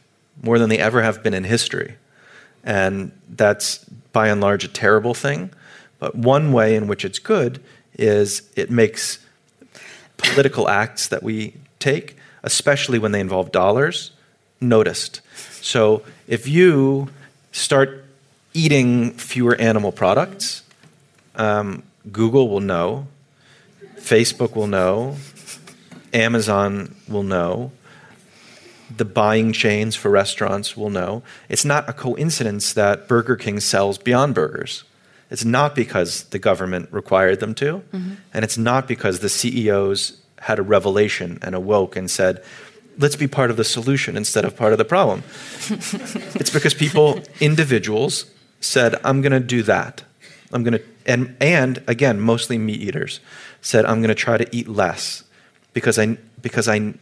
more 0.41 0.59
than 0.59 0.69
they 0.69 0.79
ever 0.79 1.01
have 1.01 1.23
been 1.23 1.33
in 1.33 1.43
history. 1.43 1.95
And 2.63 3.11
that's 3.29 3.85
by 4.11 4.27
and 4.29 4.41
large 4.41 4.63
a 4.63 4.67
terrible 4.67 5.13
thing. 5.13 5.51
But 5.99 6.15
one 6.15 6.51
way 6.51 6.75
in 6.75 6.87
which 6.87 7.05
it's 7.05 7.19
good 7.19 7.61
is 7.97 8.41
it 8.55 8.71
makes 8.71 9.19
political 10.19 10.69
acts 10.69 11.07
that 11.07 11.23
we 11.23 11.53
take, 11.79 12.15
especially 12.43 12.99
when 12.99 13.11
they 13.11 13.19
involve 13.19 13.51
dollars, 13.51 14.11
noticed. 14.61 15.21
So 15.61 16.03
if 16.27 16.47
you 16.47 17.09
start 17.51 18.05
eating 18.53 19.11
fewer 19.11 19.55
animal 19.55 19.91
products, 19.91 20.63
um, 21.35 21.83
Google 22.11 22.49
will 22.49 22.59
know, 22.59 23.07
Facebook 23.97 24.55
will 24.55 24.67
know, 24.67 25.17
Amazon 26.13 26.95
will 27.07 27.23
know, 27.23 27.71
the 28.95 29.05
buying 29.05 29.53
chains 29.53 29.95
for 29.95 30.09
restaurants 30.09 30.75
will 30.75 30.89
know. 30.89 31.21
It's 31.47 31.65
not 31.65 31.87
a 31.87 31.93
coincidence 31.93 32.73
that 32.73 33.07
Burger 33.07 33.35
King 33.35 33.59
sells 33.59 33.97
Beyond 33.97 34.33
Burgers. 34.33 34.83
It's 35.29 35.45
not 35.45 35.75
because 35.75 36.23
the 36.25 36.39
government 36.39 36.89
required 36.91 37.39
them 37.39 37.53
to, 37.55 37.83
mm-hmm. 37.93 38.13
and 38.33 38.43
it's 38.43 38.57
not 38.57 38.87
because 38.87 39.19
the 39.19 39.29
CEOs 39.29 40.19
had 40.39 40.57
a 40.59 40.63
revelation 40.63 41.37
and 41.41 41.53
awoke 41.53 41.95
and 41.95 42.09
said, 42.09 42.43
let's 42.97 43.15
be 43.15 43.27
part 43.27 43.49
of 43.49 43.57
the 43.57 43.63
solution 43.63 44.17
instead 44.17 44.45
of 44.45 44.55
part 44.55 44.71
of 44.71 44.77
the 44.77 44.85
problem. 44.85 45.23
it's 45.69 46.49
because 46.49 46.73
people, 46.73 47.21
individuals, 47.39 48.25
said, 48.59 48.95
I'm 49.03 49.21
going 49.21 49.31
to 49.31 49.39
do 49.39 49.63
that. 49.63 50.03
I'm 50.51 50.63
going 50.63 50.79
to, 50.79 50.83
and, 51.05 51.35
and 51.39 51.83
again, 51.87 52.19
mostly 52.19 52.57
meat 52.57 52.81
eaters, 52.81 53.19
said, 53.61 53.85
I'm 53.85 54.01
going 54.01 54.09
to 54.09 54.15
try 54.15 54.37
to 54.37 54.55
eat 54.55 54.67
less 54.67 55.23
because 55.73 55.97
I, 55.97 56.17
because 56.41 56.67
I 56.67 56.93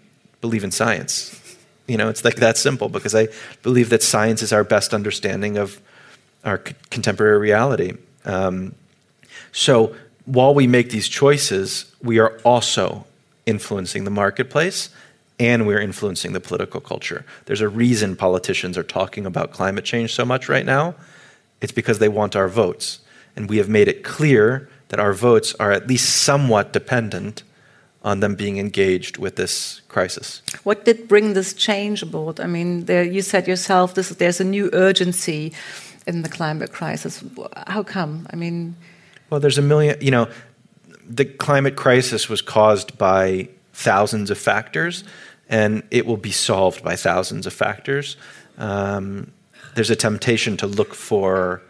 believe 0.42 0.64
in 0.64 0.72
science. 0.72 1.58
You 1.88 1.98
know, 1.98 2.10
it's 2.10 2.26
like 2.26 2.36
that 2.36 2.58
simple 2.58 2.90
because 2.90 3.16
I 3.16 3.30
believe 3.64 3.90
that 3.90 4.04
science 4.04 4.42
is 4.42 4.52
our 4.52 4.64
best 4.64 4.94
understanding 4.94 5.58
of 5.58 5.82
our 6.44 6.62
c- 6.66 6.76
contemporary 6.90 7.40
reality. 7.40 7.94
Um, 8.28 8.76
so 9.52 9.96
while 10.26 10.54
we 10.54 10.68
make 10.68 10.92
these 10.92 11.08
choices, 11.08 11.96
we 12.04 12.20
are 12.20 12.38
also 12.44 13.06
influencing 13.46 14.04
the 14.04 14.12
marketplace 14.12 14.90
and 15.40 15.66
we're 15.66 15.80
influencing 15.80 16.34
the 16.34 16.40
political 16.40 16.82
culture. 16.82 17.26
There's 17.46 17.62
a 17.62 17.70
reason 17.70 18.16
politicians 18.16 18.78
are 18.78 18.84
talking 18.84 19.26
about 19.26 19.52
climate 19.52 19.86
change 19.86 20.14
so 20.14 20.26
much 20.26 20.50
right 20.50 20.66
now. 20.66 20.96
It's 21.62 21.72
because 21.72 22.00
they 22.00 22.10
want 22.10 22.36
our 22.36 22.48
votes. 22.48 23.00
And 23.36 23.50
we 23.50 23.58
have 23.58 23.70
made 23.70 23.88
it 23.88 24.04
clear 24.04 24.70
that 24.90 25.00
our 25.00 25.14
votes 25.14 25.54
are 25.60 25.72
at 25.72 25.88
least 25.88 26.24
somewhat 26.24 26.74
dependent 26.74 27.44
on 28.04 28.20
them 28.20 28.36
being 28.36 28.58
engaged 28.58 29.18
with 29.18 29.36
this 29.36 29.82
crisis. 29.88 30.42
What 30.64 30.86
did 30.86 31.08
bring 31.08 31.34
this 31.34 31.54
change 31.54 32.02
about? 32.02 32.40
I 32.40 32.48
mean, 32.48 32.86
there, 32.86 33.04
you 33.04 33.22
said 33.22 33.48
yourself 33.48 33.96
this, 33.96 34.10
there's 34.10 34.40
a 34.40 34.46
new 34.46 34.70
urgency 34.74 35.54
in 36.08 36.22
the 36.22 36.30
climate 36.30 36.72
crisis. 36.72 37.24
How 37.68 37.84
come? 37.84 38.28
I 38.32 38.36
mean, 38.36 38.76
Well, 39.30 39.40
there's 39.40 39.58
a 39.58 39.62
million, 39.62 39.98
you 40.02 40.12
know, 40.12 40.30
the 41.08 41.26
climate 41.26 41.76
crisis 41.76 42.30
was 42.30 42.42
caused 42.42 42.98
by 42.98 43.50
thousands 43.74 44.32
of 44.32 44.38
factors, 44.38 45.04
and 45.50 45.84
it 45.92 46.06
will 46.06 46.18
be 46.18 46.32
solved 46.32 46.84
by 46.84 46.96
thousands 46.96 47.46
of 47.46 47.54
factors. 47.54 48.18
Um, 48.58 49.32
there's 49.76 49.90
a 49.90 49.96
temptation 49.96 50.58
to 50.58 50.68
look 50.68 50.96
for 50.96 51.62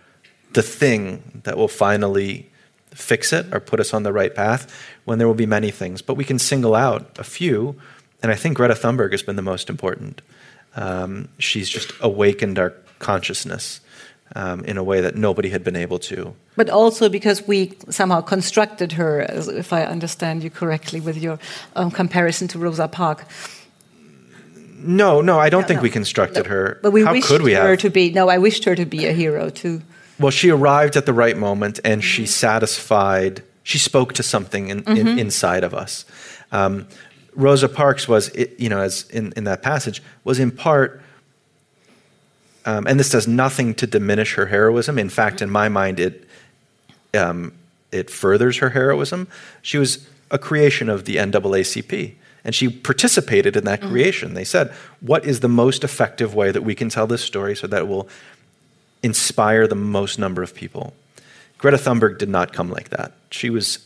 the 0.54 0.64
thing 0.64 1.42
that 1.44 1.58
will 1.58 1.68
finally 1.68 2.50
fix 2.92 3.34
it 3.34 3.54
or 3.54 3.60
put 3.60 3.80
us 3.80 3.94
on 3.94 4.04
the 4.04 4.14
right 4.14 4.34
path 4.34 4.74
when 5.06 5.20
there 5.20 5.28
will 5.28 5.36
be 5.36 5.46
many 5.46 5.72
things. 5.72 6.02
But 6.02 6.16
we 6.16 6.24
can 6.24 6.40
single 6.40 6.74
out 6.74 7.20
a 7.20 7.24
few, 7.24 7.76
and 8.24 8.32
I 8.32 8.36
think 8.36 8.58
Greta 8.58 8.74
Thunberg 8.74 9.12
has 9.12 9.24
been 9.24 9.36
the 9.36 9.42
most 9.42 9.70
important. 9.70 10.22
Um, 10.76 11.30
she's 11.38 11.70
just 11.70 11.92
awakened 12.02 12.58
our 12.58 12.74
consciousness 13.00 13.82
um, 14.36 14.64
in 14.66 14.78
a 14.78 14.84
way 14.84 15.02
that 15.02 15.16
nobody 15.16 15.50
had 15.50 15.64
been 15.64 15.76
able 15.76 16.00
to 16.00 16.34
but 16.56 16.70
also 16.70 17.08
because 17.10 17.48
we 17.48 17.74
somehow 17.90 18.20
constructed 18.22 18.94
her, 18.94 19.22
as- 19.22 19.48
if 19.48 19.72
I 19.72 19.84
understand 19.86 20.44
you 20.44 20.50
correctly, 20.50 21.00
with 21.00 21.16
your 21.18 21.38
um, 21.76 21.92
comparison 21.92 22.48
to 22.48 22.58
Rosa 22.60 22.88
Parks. 22.88 23.26
No, 24.80 25.22
no, 25.22 25.40
I 25.40 25.50
don't 25.50 25.62
No, 25.62 25.68
think 25.68 25.80
no. 25.80 25.84
we 25.84 25.90
constructed 25.90 26.48
her. 26.48 26.80
But 26.82 26.92
we 26.92 27.04
How 27.04 27.12
wished 27.12 27.28
could 27.28 27.42
we 27.42 27.54
her 27.54 27.70
have? 27.72 27.80
to 27.80 27.90
be. 27.90 28.12
No, 28.12 28.30
I 28.30 28.38
wished 28.38 28.64
her 28.66 28.76
to 28.76 28.86
be 28.86 29.06
a 29.08 29.12
hero 29.14 29.50
too. 29.50 29.82
Well, 30.20 30.32
she 30.32 30.50
arrived 30.50 30.96
at 30.98 31.06
the 31.06 31.14
right 31.14 31.38
moment, 31.38 31.80
and 31.84 32.04
she 32.04 32.24
Mm-hmm. 32.24 32.28
satisfied. 32.30 33.44
She 33.64 33.78
spoke 33.78 34.14
to 34.14 34.24
something 34.24 34.70
in, 34.70 34.84
in, 34.98 35.20
inside 35.20 35.64
of 35.64 35.74
us. 35.74 36.06
Um, 36.52 36.88
Rosa 37.36 37.68
Parks 37.70 38.08
was, 38.08 38.32
you 38.58 38.70
know, 38.70 38.80
as 38.80 39.06
in, 39.12 39.34
in 39.36 39.44
that 39.44 39.62
passage, 39.62 40.02
was 40.24 40.40
in 40.40 40.52
part. 40.52 41.02
Um, 42.68 42.86
and 42.86 43.00
this 43.00 43.10
does 43.10 43.30
nothing 43.30 43.74
to 43.76 43.88
diminish 43.88 44.34
her 44.34 44.48
heroism. 44.48 45.00
In 45.00 45.08
fact, 45.08 45.42
in 45.42 45.50
my 45.50 45.70
mind, 45.70 46.02
it 46.02 46.28
um, 47.14 47.54
it 47.94 48.10
furthers 48.10 48.58
her 48.58 48.72
heroism. 48.72 49.30
She 49.62 49.78
was 49.78 50.06
a 50.30 50.38
creation 50.38 50.90
of 50.90 51.06
the 51.06 51.16
NAACP, 51.16 52.16
and 52.44 52.54
she 52.54 52.68
participated 52.68 53.56
in 53.56 53.64
that 53.64 53.82
creation. 53.82 54.34
They 54.34 54.44
said, 54.44 54.74
"What 55.00 55.24
is 55.24 55.40
the 55.40 55.48
most 55.48 55.86
effective 55.86 56.36
way 56.36 56.52
that 56.52 56.62
we 56.62 56.76
can 56.76 56.90
tell 56.90 57.08
this 57.08 57.24
story 57.24 57.56
so 57.56 57.68
that 57.68 57.84
it 57.84 57.88
will 57.88 58.10
inspire 59.02 59.66
the 59.66 59.76
most 59.76 60.20
number 60.20 60.44
of 60.44 60.54
people?" 60.54 60.94
Greta 61.58 61.78
Thunberg 61.78 62.18
did 62.18 62.30
not 62.30 62.52
come 62.52 62.70
like 62.70 62.90
that. 62.90 63.14
She 63.32 63.50
was 63.50 63.80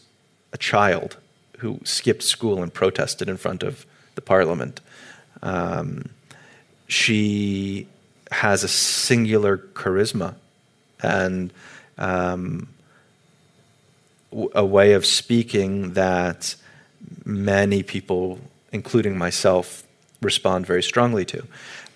a 0.54 0.58
child 0.58 1.18
who 1.60 1.80
skipped 1.84 2.24
school 2.24 2.64
and 2.64 2.74
protested 2.74 3.30
in 3.30 3.38
front 3.38 3.62
of 3.62 3.86
the 4.16 4.22
parliament. 4.22 4.82
Um, 5.44 6.10
she 6.88 7.88
has 8.32 8.64
a 8.64 8.68
singular 8.68 9.58
charisma 9.58 10.36
and 11.04 11.52
um, 11.98 12.68
a 14.54 14.66
way 14.66 14.94
of 14.94 15.06
speaking 15.06 15.94
that 15.94 16.56
many 17.26 17.84
people, 17.84 18.40
including 18.72 19.18
myself, 19.18 19.84
respond 20.22 20.66
very 20.66 20.84
strongly 20.84 21.26
to. 21.26 21.46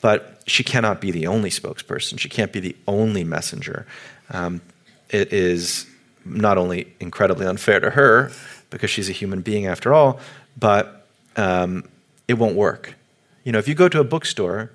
But 0.02 0.42
she 0.46 0.64
cannot 0.64 1.02
be 1.02 1.12
the 1.12 1.28
only 1.28 1.50
spokesperson. 1.50 2.20
She 2.20 2.30
can't 2.30 2.52
be 2.52 2.60
the 2.60 2.76
only 2.88 3.24
messenger. 3.24 3.88
Um, 4.30 4.62
it 5.10 5.32
is 5.32 5.88
not 6.26 6.58
only 6.58 6.94
incredibly 7.00 7.46
unfair 7.46 7.80
to 7.80 7.92
her 7.92 8.32
because 8.70 8.90
she's 8.90 9.10
a 9.10 9.14
human 9.14 9.42
being 9.42 9.68
after 9.68 9.94
all, 9.94 10.20
but 10.58 11.08
um, 11.38 11.88
it 12.28 12.34
won't 12.34 12.56
work. 12.56 12.96
You 13.44 13.52
know, 13.52 13.60
if 13.60 13.68
you 13.68 13.76
go 13.76 13.88
to 13.88 14.00
a 14.00 14.04
bookstore, 14.04 14.72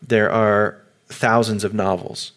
there 0.00 0.30
are 0.30 0.80
thousands 1.08 1.64
of 1.64 1.74
novels. 1.74 2.32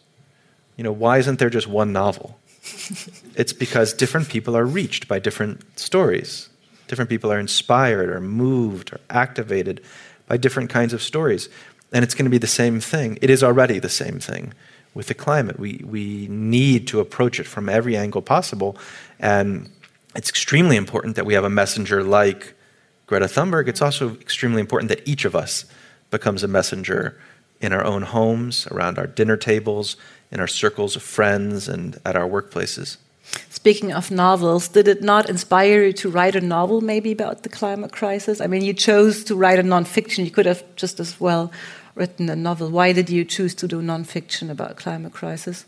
You 0.78 0.84
know, 0.84 0.92
why 0.92 1.18
isn't 1.18 1.40
there 1.40 1.50
just 1.50 1.68
one 1.68 1.92
novel? 1.92 2.40
it's 3.36 3.54
because 3.54 3.94
different 3.94 4.30
people 4.30 4.56
are 4.56 4.66
reached 4.66 5.08
by 5.08 5.20
different 5.20 5.62
stories. 5.80 6.50
Different 6.88 7.10
people 7.10 7.32
are 7.32 7.40
inspired 7.40 8.10
or 8.10 8.20
moved 8.20 8.94
or 8.94 9.00
activated 9.10 9.82
by 10.28 10.38
different 10.38 10.70
kinds 10.70 10.94
of 10.94 11.02
stories. 11.02 11.50
And 11.92 12.04
it's 12.04 12.14
going 12.14 12.26
to 12.26 12.32
be 12.32 12.38
the 12.38 12.48
same 12.48 12.80
thing. 12.80 13.18
It 13.22 13.30
is 13.30 13.44
already 13.44 13.80
the 13.80 13.90
same 13.90 14.20
thing 14.20 14.54
with 14.94 15.08
the 15.08 15.14
climate. 15.14 15.60
We, 15.60 15.82
we 15.86 16.28
need 16.30 16.88
to 16.88 17.00
approach 17.00 17.40
it 17.40 17.48
from 17.48 17.70
every 17.70 17.96
angle 17.96 18.22
possible. 18.22 18.78
And 19.20 19.70
it's 20.16 20.30
extremely 20.30 20.76
important 20.76 21.16
that 21.16 21.26
we 21.26 21.34
have 21.34 21.44
a 21.44 21.50
messenger 21.50 22.04
like 22.04 22.54
Greta 23.08 23.26
Thunberg. 23.26 23.68
It's 23.68 23.82
also 23.82 24.16
extremely 24.16 24.62
important 24.62 24.90
that 24.90 25.08
each 25.08 25.26
of 25.26 25.36
us 25.36 25.66
becomes 26.12 26.44
a 26.44 26.48
messenger 26.48 27.20
in 27.62 27.74
our 27.74 27.84
own 27.84 28.04
homes, 28.04 28.68
around 28.68 28.98
our 28.98 29.08
dinner 29.08 29.38
tables, 29.38 29.98
in 30.32 30.40
our 30.40 30.48
circles 30.48 30.96
of 30.96 31.04
friends, 31.04 31.68
and 31.68 32.00
at 32.06 32.16
our 32.16 32.28
workplaces. 32.28 32.98
Speaking 33.50 33.94
of 33.94 34.10
novels, 34.10 34.68
did 34.70 34.88
it 34.88 35.04
not 35.04 35.30
inspire 35.30 35.84
you 35.84 35.94
to 35.94 36.10
write 36.10 36.36
a 36.36 36.42
novel 36.42 36.82
maybe 36.82 37.12
about 37.12 37.44
the 37.44 37.50
climate 37.50 37.92
crisis? 37.92 38.42
I 38.42 38.48
mean, 38.48 38.64
you 38.64 38.74
chose 38.74 39.24
to 39.26 39.36
write 39.36 39.60
a 39.60 39.64
nonfiction. 39.64 40.26
You 40.26 40.32
could 40.32 40.46
have 40.46 40.64
just 40.76 41.00
as 41.00 41.20
well 41.20 41.52
written 41.96 42.30
a 42.30 42.36
novel. 42.36 42.70
Why 42.70 42.94
did 42.94 43.10
you 43.10 43.26
choose 43.26 43.54
to 43.56 43.68
do 43.68 43.82
nonfiction 43.82 44.50
about 44.50 44.78
climate 44.78 45.14
crisis? 45.14 45.66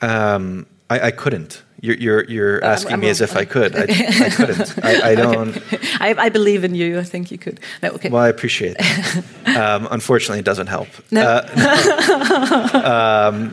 Um, 0.00 0.66
I, 0.88 1.00
I, 1.00 1.10
couldn't. 1.10 1.62
You're, 1.82 1.96
you're, 1.96 2.24
you're 2.26 2.64
asking 2.64 2.92
I'm, 2.92 2.94
I'm 2.94 3.00
me 3.00 3.08
as 3.08 3.20
if 3.20 3.34
I 3.34 3.44
could. 3.44 3.74
I, 3.74 3.82
I 3.82 4.30
couldn't. 4.36 4.84
I, 4.84 5.10
I 5.10 5.14
don't. 5.16 5.56
Okay. 5.56 6.14
I, 6.16 6.28
believe 6.28 6.62
in 6.62 6.76
you. 6.76 7.00
I 7.00 7.02
think 7.02 7.32
you 7.32 7.38
could. 7.38 7.58
No, 7.82 7.90
okay. 7.90 8.08
Well, 8.08 8.22
I 8.22 8.28
appreciate 8.28 8.76
it. 8.78 9.24
um, 9.56 9.88
unfortunately, 9.90 10.38
it 10.38 10.44
doesn't 10.44 10.68
help. 10.68 10.86
No. 11.10 11.22
Uh, 11.22 11.42
no. 11.56 12.84
um, 13.34 13.52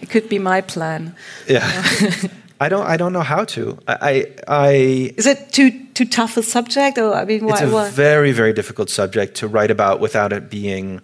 it 0.00 0.08
could 0.08 0.30
be 0.30 0.38
my 0.38 0.62
plan. 0.62 1.14
Yeah. 1.46 1.70
I 2.58 2.70
don't. 2.70 2.86
I 2.86 2.96
don't 2.96 3.12
know 3.12 3.20
how 3.20 3.44
to. 3.44 3.78
I. 3.86 4.32
I. 4.48 5.12
Is 5.18 5.26
it 5.26 5.52
too 5.52 5.70
too 5.92 6.06
tough 6.06 6.38
a 6.38 6.42
subject, 6.42 6.96
or 6.96 7.14
I 7.14 7.26
mean, 7.26 7.44
why, 7.44 7.52
it's 7.52 7.60
a 7.60 7.68
why? 7.68 7.90
very 7.90 8.32
very 8.32 8.54
difficult 8.54 8.88
subject 8.88 9.36
to 9.36 9.46
write 9.46 9.70
about 9.70 10.00
without 10.00 10.32
it 10.32 10.48
being, 10.48 11.02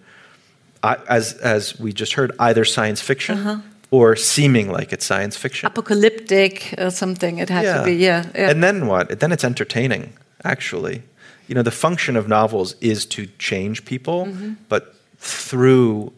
as 0.83 1.33
as 1.33 1.79
we 1.79 1.93
just 1.93 2.13
heard, 2.13 2.31
either 2.39 2.65
science 2.65 3.01
fiction. 3.01 3.37
Uh 3.37 3.43
-huh 3.45 3.74
or 3.91 4.15
seeming 4.15 4.71
like 4.71 4.91
it's 4.93 5.05
science 5.05 5.37
fiction. 5.37 5.67
Apocalyptic 5.67 6.73
or 6.77 6.89
something. 6.89 7.37
It 7.37 7.49
had 7.49 7.65
yeah. 7.65 7.77
to 7.77 7.85
be, 7.85 7.95
yeah, 7.95 8.25
yeah. 8.35 8.49
And 8.49 8.63
then 8.63 8.87
what? 8.87 9.19
Then 9.19 9.31
it's 9.31 9.43
entertaining, 9.43 10.13
actually. 10.43 11.03
You 11.47 11.55
know, 11.55 11.61
the 11.61 11.71
function 11.71 12.15
of 12.15 12.27
novels 12.27 12.75
is 12.81 13.05
to 13.07 13.27
change 13.37 13.85
people, 13.85 14.25
mm-hmm. 14.25 14.53
but 14.67 14.95
through 15.19 16.11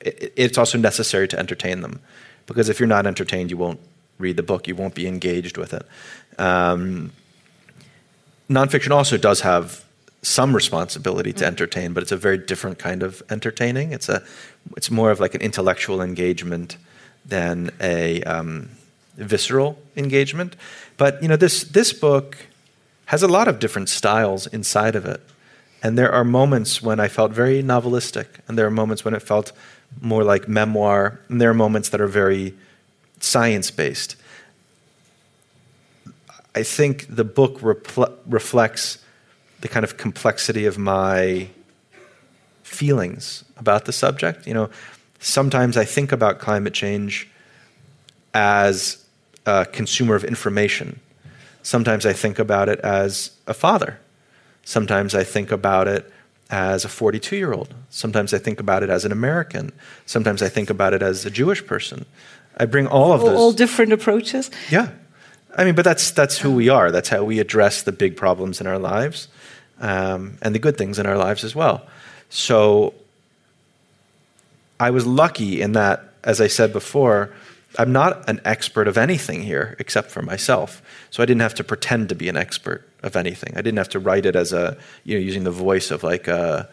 it, 0.00 0.32
it's 0.36 0.58
also 0.58 0.78
necessary 0.78 1.28
to 1.28 1.38
entertain 1.38 1.80
them. 1.82 2.00
Because 2.46 2.68
if 2.68 2.78
you're 2.80 2.86
not 2.86 3.06
entertained, 3.06 3.50
you 3.50 3.56
won't 3.56 3.80
read 4.18 4.36
the 4.36 4.42
book, 4.42 4.68
you 4.68 4.74
won't 4.74 4.94
be 4.94 5.06
engaged 5.06 5.56
with 5.56 5.74
it. 5.74 5.86
Um, 6.38 7.12
nonfiction 8.48 8.90
also 8.90 9.16
does 9.16 9.40
have 9.40 9.84
some 10.22 10.54
responsibility 10.54 11.32
to 11.32 11.44
mm. 11.44 11.48
entertain, 11.48 11.92
but 11.92 12.02
it's 12.02 12.12
a 12.12 12.16
very 12.16 12.38
different 12.38 12.78
kind 12.78 13.02
of 13.02 13.22
entertaining. 13.30 13.92
It's 13.92 14.08
a, 14.08 14.22
it's 14.76 14.90
more 14.90 15.10
of 15.10 15.20
like 15.20 15.34
an 15.34 15.42
intellectual 15.42 16.00
engagement 16.00 16.76
than 17.24 17.70
a 17.80 18.22
um, 18.22 18.70
visceral 19.16 19.78
engagement. 19.96 20.56
But 20.96 21.22
you 21.22 21.28
know, 21.28 21.36
this 21.36 21.64
this 21.64 21.92
book 21.92 22.36
has 23.06 23.22
a 23.22 23.28
lot 23.28 23.48
of 23.48 23.58
different 23.58 23.88
styles 23.88 24.46
inside 24.46 24.96
of 24.96 25.04
it, 25.06 25.20
and 25.82 25.98
there 25.98 26.12
are 26.12 26.24
moments 26.24 26.82
when 26.82 27.00
I 27.00 27.08
felt 27.08 27.32
very 27.32 27.62
novelistic, 27.62 28.26
and 28.48 28.58
there 28.58 28.66
are 28.66 28.70
moments 28.70 29.04
when 29.04 29.14
it 29.14 29.22
felt 29.22 29.52
more 30.00 30.24
like 30.24 30.48
memoir, 30.48 31.20
and 31.28 31.40
there 31.40 31.50
are 31.50 31.54
moments 31.54 31.88
that 31.90 32.00
are 32.00 32.06
very 32.06 32.54
science 33.20 33.70
based. 33.70 34.16
I 36.54 36.62
think 36.62 37.06
the 37.08 37.24
book 37.24 37.60
repl- 37.60 38.14
reflects 38.26 38.98
the 39.60 39.68
kind 39.68 39.82
of 39.82 39.96
complexity 39.96 40.66
of 40.66 40.78
my 40.78 41.48
feelings 42.62 43.44
about 43.56 43.86
the 43.86 43.92
subject. 43.92 44.46
You 44.46 44.54
know, 44.54 44.70
sometimes 45.24 45.76
I 45.76 45.84
think 45.84 46.12
about 46.12 46.38
climate 46.38 46.74
change 46.74 47.28
as 48.34 49.04
a 49.46 49.64
consumer 49.64 50.14
of 50.14 50.24
information. 50.24 51.00
Sometimes 51.62 52.04
I 52.04 52.12
think 52.12 52.38
about 52.38 52.68
it 52.68 52.78
as 52.80 53.30
a 53.46 53.54
father. 53.54 53.98
Sometimes 54.64 55.14
I 55.14 55.24
think 55.24 55.50
about 55.50 55.88
it 55.88 56.10
as 56.50 56.84
a 56.84 56.88
42 56.88 57.36
year 57.36 57.52
old. 57.52 57.74
Sometimes 57.88 58.34
I 58.34 58.38
think 58.38 58.60
about 58.60 58.82
it 58.82 58.90
as 58.90 59.04
an 59.04 59.12
American. 59.12 59.72
Sometimes 60.04 60.42
I 60.42 60.48
think 60.48 60.68
about 60.68 60.92
it 60.92 61.02
as 61.02 61.24
a 61.24 61.30
Jewish 61.30 61.64
person. 61.66 62.04
I 62.58 62.66
bring 62.66 62.86
all 62.86 63.12
of 63.12 63.22
those. 63.22 63.38
All 63.38 63.52
different 63.52 63.92
approaches? 63.92 64.50
Yeah. 64.70 64.90
I 65.56 65.64
mean, 65.64 65.74
but 65.74 65.84
that's, 65.84 66.10
that's 66.10 66.38
who 66.38 66.52
we 66.52 66.68
are. 66.68 66.90
That's 66.90 67.08
how 67.08 67.24
we 67.24 67.38
address 67.38 67.82
the 67.82 67.92
big 67.92 68.16
problems 68.16 68.60
in 68.60 68.66
our 68.66 68.78
lives 68.78 69.28
um, 69.80 70.36
and 70.42 70.54
the 70.54 70.58
good 70.58 70.76
things 70.76 70.98
in 70.98 71.06
our 71.06 71.16
lives 71.16 71.44
as 71.44 71.54
well. 71.54 71.86
So 72.28 72.94
I 74.78 74.90
was 74.90 75.06
lucky 75.06 75.60
in 75.62 75.72
that, 75.72 76.04
as 76.22 76.40
I 76.40 76.46
said 76.46 76.72
before, 76.72 77.32
I'm 77.78 77.92
not 77.92 78.28
an 78.28 78.40
expert 78.44 78.86
of 78.86 78.96
anything 78.96 79.42
here 79.42 79.76
except 79.78 80.10
for 80.10 80.22
myself. 80.22 80.82
So 81.10 81.22
I 81.22 81.26
didn't 81.26 81.42
have 81.42 81.54
to 81.54 81.64
pretend 81.64 82.08
to 82.10 82.14
be 82.14 82.28
an 82.28 82.36
expert 82.36 82.88
of 83.02 83.16
anything. 83.16 83.52
I 83.56 83.62
didn't 83.62 83.78
have 83.78 83.88
to 83.90 83.98
write 83.98 84.26
it 84.26 84.36
as 84.36 84.52
a, 84.52 84.76
you 85.04 85.14
know, 85.14 85.20
using 85.20 85.44
the 85.44 85.50
voice 85.50 85.90
of 85.90 86.02
like 86.02 86.28
a 86.28 86.68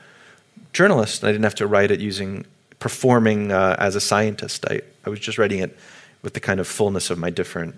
journalist. 0.74 1.24
I 1.24 1.32
didn't 1.32 1.44
have 1.44 1.56
to 1.56 1.68
write 1.68 1.92
it 1.92 2.00
using 2.00 2.46
performing 2.80 3.52
uh, 3.52 3.76
as 3.80 3.96
a 3.96 4.02
scientist. 4.02 4.66
I, 4.70 4.82
I 5.06 5.10
was 5.10 5.20
just 5.20 5.38
writing 5.38 5.60
it 5.60 5.78
with 6.22 6.34
the 6.34 6.40
kind 6.40 6.60
of 6.60 6.68
fullness 6.68 7.10
of 7.10 7.18
my 7.18 7.30
different 7.30 7.76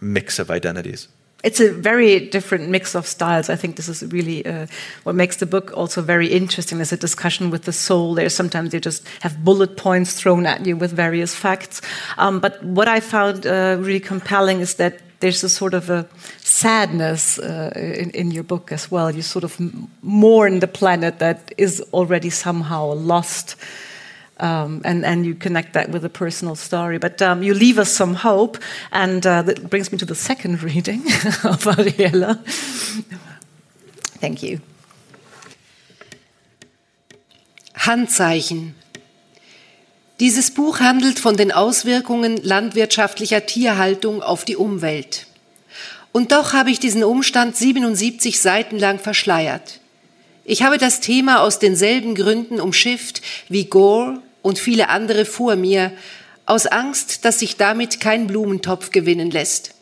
mix 0.00 0.38
of 0.38 0.50
identities 0.50 1.08
it's 1.44 1.60
a 1.60 1.72
very 1.72 2.18
different 2.18 2.68
mix 2.68 2.96
of 2.96 3.06
styles. 3.06 3.48
I 3.48 3.54
think 3.56 3.76
this 3.76 3.88
is 3.88 4.02
really 4.12 4.44
uh, 4.44 4.66
what 5.04 5.14
makes 5.14 5.36
the 5.36 5.46
book 5.46 5.70
also 5.76 6.02
very 6.02 6.26
interesting. 6.26 6.78
There's 6.78 6.92
a 6.92 6.96
discussion 6.96 7.50
with 7.50 7.62
the 7.62 7.72
soul. 7.72 8.14
There's 8.14 8.34
sometimes 8.34 8.74
you 8.74 8.80
just 8.80 9.06
have 9.20 9.44
bullet 9.44 9.76
points 9.76 10.14
thrown 10.14 10.46
at 10.46 10.66
you 10.66 10.76
with 10.76 10.92
various 10.92 11.34
facts. 11.34 11.80
Um, 12.16 12.40
but 12.40 12.62
what 12.64 12.88
I 12.88 12.98
found 13.00 13.46
uh, 13.46 13.76
really 13.78 14.00
compelling 14.00 14.60
is 14.60 14.74
that 14.74 15.00
there's 15.20 15.44
a 15.44 15.48
sort 15.48 15.74
of 15.74 15.90
a 15.90 16.08
sadness 16.38 17.38
uh, 17.38 17.72
in, 17.76 18.10
in, 18.10 18.30
your 18.30 18.44
book 18.44 18.70
as 18.72 18.90
well. 18.90 19.10
You 19.10 19.22
sort 19.22 19.44
of 19.44 19.58
mourn 20.02 20.60
the 20.60 20.68
planet 20.68 21.18
that 21.18 21.52
is 21.58 21.80
already 21.92 22.30
somehow 22.30 22.92
lost 22.92 23.56
um, 24.40 24.80
and, 24.84 25.04
and 25.04 25.26
you 25.26 25.34
connect 25.34 25.72
that 25.74 25.90
with 25.90 26.04
a 26.04 26.08
personal 26.08 26.54
story. 26.54 26.98
But 26.98 27.20
um, 27.22 27.42
you 27.42 27.54
leave 27.54 27.78
us 27.78 27.90
some 27.90 28.14
hope, 28.14 28.58
and 28.92 29.26
uh, 29.26 29.42
that 29.42 29.68
brings 29.68 29.92
me 29.92 29.98
to 29.98 30.06
the 30.06 30.14
second 30.14 30.62
reading 30.68 31.00
of 31.44 31.64
Ariella. 31.64 32.38
Thank 34.20 34.42
you. 34.42 34.60
Handzeichen. 37.74 38.74
Dieses 40.20 40.50
Buch 40.50 40.80
handelt 40.80 41.20
von 41.20 41.36
den 41.36 41.52
Auswirkungen 41.52 42.38
landwirtschaftlicher 42.42 43.46
Tierhaltung 43.46 44.20
auf 44.20 44.44
die 44.44 44.56
Umwelt. 44.56 45.26
Und 46.10 46.32
doch 46.32 46.52
habe 46.52 46.70
ich 46.70 46.80
diesen 46.80 47.04
Umstand 47.04 47.56
77 47.56 48.40
Seiten 48.40 48.78
lang 48.78 48.98
verschleiert. 48.98 49.80
Ich 50.44 50.62
habe 50.62 50.78
das 50.78 51.00
Thema 51.00 51.42
aus 51.42 51.60
denselben 51.60 52.16
Gründen 52.16 52.60
umschifft 52.60 53.22
wie 53.48 53.66
Gore, 53.66 54.20
und 54.42 54.58
viele 54.58 54.88
andere 54.88 55.24
vor 55.24 55.56
mir, 55.56 55.92
aus 56.46 56.66
Angst, 56.66 57.24
dass 57.24 57.40
sich 57.40 57.56
damit 57.56 58.00
kein 58.00 58.26
Blumentopf 58.26 58.90
gewinnen 58.90 59.30
lässt. 59.30 59.74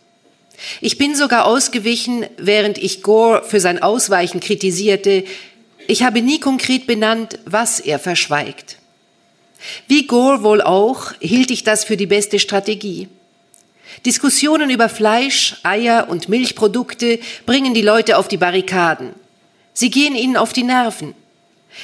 Ich 0.81 0.99
bin 0.99 1.15
sogar 1.15 1.45
ausgewichen, 1.45 2.27
während 2.39 2.79
ich 2.79 3.03
Gore 3.03 3.45
für 3.45 3.61
sein 3.61 3.83
Ausweichen 3.83 4.41
kritisierte. 4.41 5.25
Ich 5.87 6.03
habe 6.03 6.23
nie 6.23 6.41
konkret 6.41 6.87
benannt, 6.87 7.39
was 7.45 7.79
er 7.79 7.99
verschweigt. 7.99 8.79
Wie 9.87 10.07
Gore 10.07 10.43
wohl 10.43 10.63
auch, 10.63 11.13
hielt 11.21 11.51
ich 11.51 11.63
das 11.63 11.85
für 11.85 11.97
die 11.97 12.07
beste 12.07 12.39
Strategie. 12.39 13.09
Diskussionen 14.05 14.71
über 14.71 14.89
Fleisch, 14.89 15.57
Eier 15.63 16.09
und 16.09 16.29
Milchprodukte 16.29 17.19
bringen 17.47 17.73
die 17.73 17.83
Leute 17.83 18.19
auf 18.19 18.29
die 18.29 18.37
Barrikaden. 18.37 19.15
Sie 19.73 19.91
gehen 19.91 20.15
ihnen 20.15 20.37
auf 20.37 20.53
die 20.53 20.65
Nerven. 20.65 21.15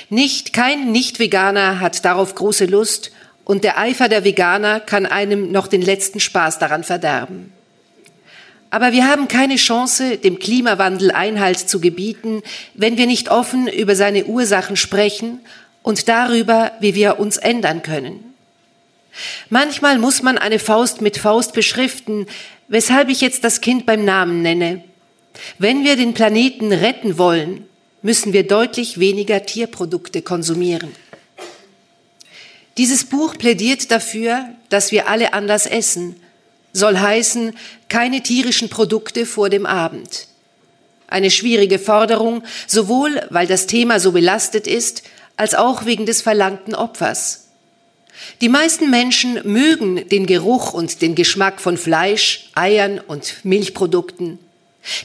Nicht, 0.09 0.53
kein 0.53 0.93
Nicht-Veganer 0.93 1.80
hat 1.80 2.05
darauf 2.05 2.34
große 2.34 2.66
Lust 2.66 3.12
und 3.45 3.64
der 3.64 3.78
Eifer 3.78 4.09
der 4.09 4.24
Veganer 4.24 4.80
kann 4.80 5.07
einem 5.07 5.51
noch 5.51 5.66
den 5.66 5.82
letzten 5.82 6.20
Spaß 6.20 6.59
daran 6.59 6.84
verderben. 6.84 7.53
Aber 8.70 8.93
wir 8.93 9.07
haben 9.07 9.28
keine 9.28 9.57
Chance, 9.57 10.16
dem 10.16 10.38
Klimawandel 10.38 11.11
Einhalt 11.11 11.59
zu 11.59 11.78
gebieten, 11.78 12.43
wenn 12.72 12.97
wir 12.97 13.07
nicht 13.07 13.30
offen 13.30 13.68
über 13.68 13.95
seine 13.95 14.24
Ursachen 14.24 14.76
sprechen 14.76 15.40
und 15.82 16.09
darüber, 16.09 16.72
wie 16.80 16.95
wir 16.95 17.18
uns 17.18 17.36
ändern 17.36 17.82
können. 17.82 18.32
Manchmal 19.51 19.99
muss 19.99 20.22
man 20.22 20.38
eine 20.38 20.59
Faust 20.59 21.03
mit 21.03 21.18
Faust 21.18 21.53
beschriften, 21.53 22.26
weshalb 22.68 23.11
ich 23.11 23.20
jetzt 23.20 23.45
das 23.45 23.61
Kind 23.61 23.84
beim 23.84 24.07
Namen 24.07 24.40
nenne. 24.40 24.82
Wenn 25.59 25.84
wir 25.84 25.97
den 25.97 26.14
Planeten 26.14 26.72
retten 26.72 27.18
wollen, 27.18 27.66
müssen 28.03 28.32
wir 28.32 28.46
deutlich 28.46 28.98
weniger 28.98 29.44
Tierprodukte 29.46 30.22
konsumieren. 30.22 30.90
Dieses 32.78 33.05
Buch 33.05 33.36
plädiert 33.36 33.90
dafür, 33.90 34.48
dass 34.68 34.92
wir 34.92 35.09
alle 35.09 35.34
anders 35.34 35.66
essen, 35.66 36.16
soll 36.72 36.98
heißen, 36.98 37.57
keine 37.88 38.22
tierischen 38.22 38.68
Produkte 38.68 39.26
vor 39.26 39.50
dem 39.50 39.66
Abend. 39.66 40.26
Eine 41.07 41.30
schwierige 41.30 41.78
Forderung, 41.78 42.42
sowohl 42.66 43.26
weil 43.28 43.46
das 43.46 43.66
Thema 43.66 44.00
so 44.00 44.12
belastet 44.12 44.66
ist, 44.66 45.03
als 45.36 45.55
auch 45.55 45.84
wegen 45.84 46.07
des 46.07 46.22
verlangten 46.22 46.74
Opfers. 46.74 47.48
Die 48.40 48.48
meisten 48.48 48.90
Menschen 48.90 49.40
mögen 49.44 50.09
den 50.09 50.26
Geruch 50.26 50.72
und 50.72 51.03
den 51.03 51.14
Geschmack 51.14 51.61
von 51.61 51.76
Fleisch, 51.76 52.50
Eiern 52.55 52.98
und 53.00 53.44
Milchprodukten. 53.44 54.38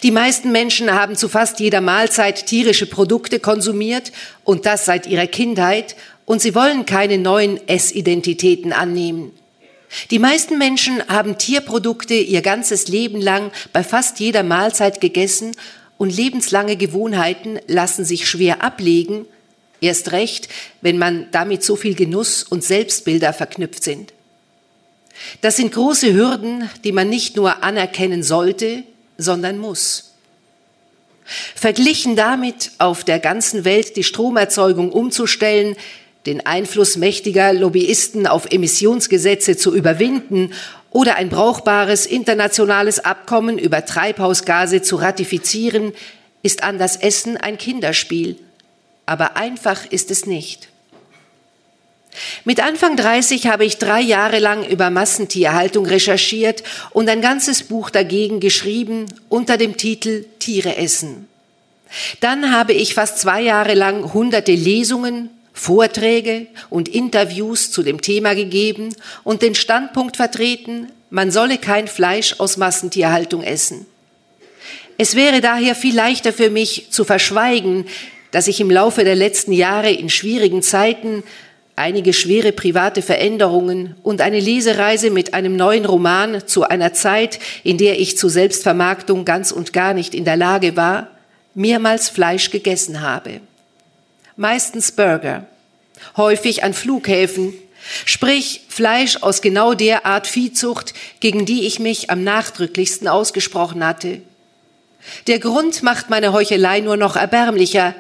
Die 0.04 0.12
meisten 0.12 0.52
Menschen 0.52 0.92
haben 0.92 1.16
zu 1.16 1.30
fast 1.30 1.60
jeder 1.60 1.82
Mahlzeit 1.82 2.48
tierische 2.48 2.88
Produkte 2.88 3.40
konsumiert 3.40 4.12
und 4.44 4.66
das 4.66 4.86
seit 4.86 5.06
ihrer 5.06 5.28
Kindheit 5.28 5.96
und 6.26 6.42
sie 6.42 6.56
wollen 6.56 6.86
keine 6.86 7.18
neuen 7.18 7.66
Essidentitäten 7.68 8.74
annehmen. 8.74 9.32
Die 10.12 10.20
meisten 10.20 10.58
Menschen 10.58 11.02
haben 11.08 11.38
Tierprodukte 11.38 12.16
ihr 12.16 12.42
ganzes 12.42 12.88
Leben 12.88 13.22
lang 13.22 13.52
bei 13.72 13.84
fast 13.84 14.20
jeder 14.20 14.44
Mahlzeit 14.44 15.00
gegessen 15.00 15.56
und 15.98 16.16
lebenslange 16.16 16.76
Gewohnheiten 16.76 17.60
lassen 17.68 18.04
sich 18.04 18.28
schwer 18.28 18.62
ablegen, 18.64 19.26
erst 19.80 20.12
recht, 20.12 20.50
wenn 20.82 20.98
man 20.98 21.28
damit 21.32 21.64
so 21.64 21.76
viel 21.76 21.96
Genuss 21.96 22.44
und 22.44 22.64
Selbstbilder 22.64 23.32
verknüpft 23.32 23.84
sind. 23.84 24.14
Das 25.42 25.56
sind 25.56 25.72
große 25.72 26.14
Hürden, 26.14 26.70
die 26.84 26.92
man 26.92 27.10
nicht 27.10 27.36
nur 27.36 27.64
anerkennen 27.64 28.22
sollte, 28.22 28.84
sondern 29.18 29.58
muss. 29.58 30.14
Verglichen 31.56 32.16
damit, 32.16 32.72
auf 32.78 33.04
der 33.04 33.20
ganzen 33.20 33.66
Welt 33.66 33.98
die 33.98 34.04
Stromerzeugung 34.04 34.92
umzustellen, 34.92 35.76
den 36.26 36.46
Einfluss 36.46 36.98
mächtiger 36.98 37.54
Lobbyisten 37.54 38.28
auf 38.28 38.52
Emissionsgesetze 38.52 39.58
zu 39.58 39.76
überwinden 39.76 40.54
oder 40.92 41.16
ein 41.16 41.30
brauchbares 41.30 42.06
internationales 42.06 43.00
Abkommen 43.00 43.58
über 43.58 43.86
Treibhausgase 43.86 44.82
zu 44.82 44.98
ratifizieren, 44.98 45.94
ist 46.44 46.64
an 46.64 46.78
das 46.78 46.96
Essen 46.96 47.38
ein 47.38 47.58
Kinderspiel. 47.58 48.38
Aber 49.06 49.38
einfach 49.38 49.86
ist 49.86 50.12
es 50.12 50.26
nicht. 50.26 50.70
Mit 52.46 52.62
Anfang 52.62 52.96
30 52.96 53.48
habe 53.48 53.66
ich 53.66 53.78
drei 53.78 54.02
Jahre 54.02 54.40
lang 54.40 54.66
über 54.66 54.90
Massentierhaltung 54.90 55.86
recherchiert 55.86 56.64
und 56.92 57.10
ein 57.10 57.22
ganzes 57.22 57.64
Buch 57.64 57.90
dagegen 57.90 58.40
geschrieben 58.40 59.06
unter 59.30 59.58
dem 59.58 59.78
Titel 59.78 60.26
Tiere 60.40 60.78
essen. 60.78 61.28
Dann 62.20 62.52
habe 62.52 62.74
ich 62.74 62.94
fast 62.94 63.20
zwei 63.20 63.42
Jahre 63.42 63.74
lang 63.74 64.14
hunderte 64.14 64.54
Lesungen, 64.54 65.30
Vorträge 65.54 66.48
und 66.70 66.88
Interviews 66.90 67.72
zu 67.72 67.82
dem 67.84 68.02
Thema 68.02 68.36
gegeben 68.36 68.96
und 69.24 69.42
den 69.42 69.56
Standpunkt 69.56 70.18
vertreten, 70.18 70.92
man 71.10 71.32
solle 71.32 71.58
kein 71.58 71.88
Fleisch 71.88 72.36
aus 72.40 72.58
Massentierhaltung 72.58 73.42
essen. 73.42 73.86
Es 74.98 75.16
wäre 75.16 75.42
daher 75.42 75.76
viel 75.76 75.96
leichter 75.96 76.34
für 76.34 76.50
mich 76.50 76.88
zu 76.90 77.06
verschweigen, 77.06 77.86
dass 78.32 78.48
ich 78.48 78.60
im 78.60 78.70
Laufe 78.70 79.04
der 79.04 79.16
letzten 79.16 79.54
Jahre 79.54 79.92
in 79.92 80.10
schwierigen 80.10 80.62
Zeiten 80.62 81.24
einige 81.78 82.14
schwere 82.14 82.52
private 82.52 83.02
Veränderungen 83.02 83.96
und 84.04 84.22
eine 84.22 84.40
Lesereise 84.40 85.10
mit 85.12 85.34
einem 85.34 85.56
neuen 85.56 85.86
Roman 85.86 86.48
zu 86.48 86.64
einer 86.64 86.94
Zeit, 86.94 87.40
in 87.64 87.78
der 87.78 88.00
ich 88.00 88.18
zu 88.18 88.30
Selbstvermarktung 88.30 89.26
ganz 89.26 89.52
und 89.52 89.74
gar 89.74 89.94
nicht 89.94 90.14
in 90.14 90.26
der 90.26 90.38
Lage 90.38 90.76
war, 90.76 91.12
mehrmals 91.54 92.10
Fleisch 92.10 92.52
gegessen 92.52 93.02
habe 93.02 93.42
meistens 94.38 94.92
Burger, 94.92 95.46
häufig 96.16 96.64
an 96.64 96.74
Flughäfen, 96.74 97.54
sprich 98.06 98.62
Fleisch 98.70 99.18
aus 99.22 99.42
genau 99.42 99.74
der 99.74 100.06
Art 100.06 100.28
Viehzucht, 100.28 100.94
gegen 101.20 101.46
die 101.46 101.66
ich 101.66 101.80
mich 101.80 102.10
am 102.10 102.24
nachdrücklichsten 102.24 103.08
ausgesprochen 103.08 103.86
hatte. 103.86 104.22
Der 105.26 105.40
Grund 105.40 105.84
macht 105.84 106.10
meine 106.10 106.34
Heuchelei 106.34 106.80
nur 106.80 106.98
noch 106.98 107.16
erbärmlicher. 107.16 107.96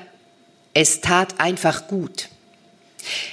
Es 0.74 1.02
tat 1.02 1.40
einfach 1.40 1.88
gut. 1.88 2.30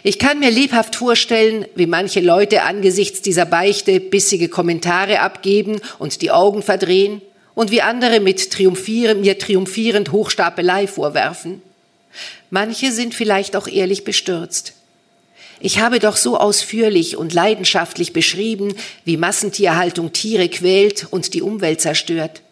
Ich 0.02 0.18
kann 0.18 0.38
mir 0.38 0.50
lebhaft 0.50 0.96
vorstellen, 0.96 1.66
wie 1.74 1.86
manche 1.86 2.20
Leute 2.20 2.62
angesichts 2.62 3.22
dieser 3.22 3.46
Beichte 3.46 4.00
bissige 4.00 4.48
Kommentare 4.48 5.20
abgeben 5.20 5.80
und 5.98 6.22
die 6.22 6.30
Augen 6.30 6.62
verdrehen 6.62 7.22
und 7.54 7.70
wie 7.70 7.82
andere 7.82 8.20
mit 8.20 8.50
triumphieren, 8.50 9.20
mir 9.20 9.38
triumphierend 9.38 10.12
Hochstapelei 10.12 10.86
vorwerfen. 10.86 11.62
Manche 12.50 12.92
sind 12.92 13.14
vielleicht 13.14 13.56
auch 13.56 13.66
ehrlich 13.66 14.04
bestürzt. 14.04 14.74
Ich 15.60 15.78
habe 15.78 15.98
doch 15.98 16.16
so 16.16 16.36
ausführlich 16.36 17.16
und 17.16 17.32
leidenschaftlich 17.32 18.12
beschrieben, 18.12 18.74
wie 19.04 19.16
Massentierhaltung 19.16 20.12
Tiere 20.12 20.48
quält 20.48 21.06
und 21.10 21.32
die 21.34 21.42
Umwelt 21.42 21.80
zerstört. 21.80 22.42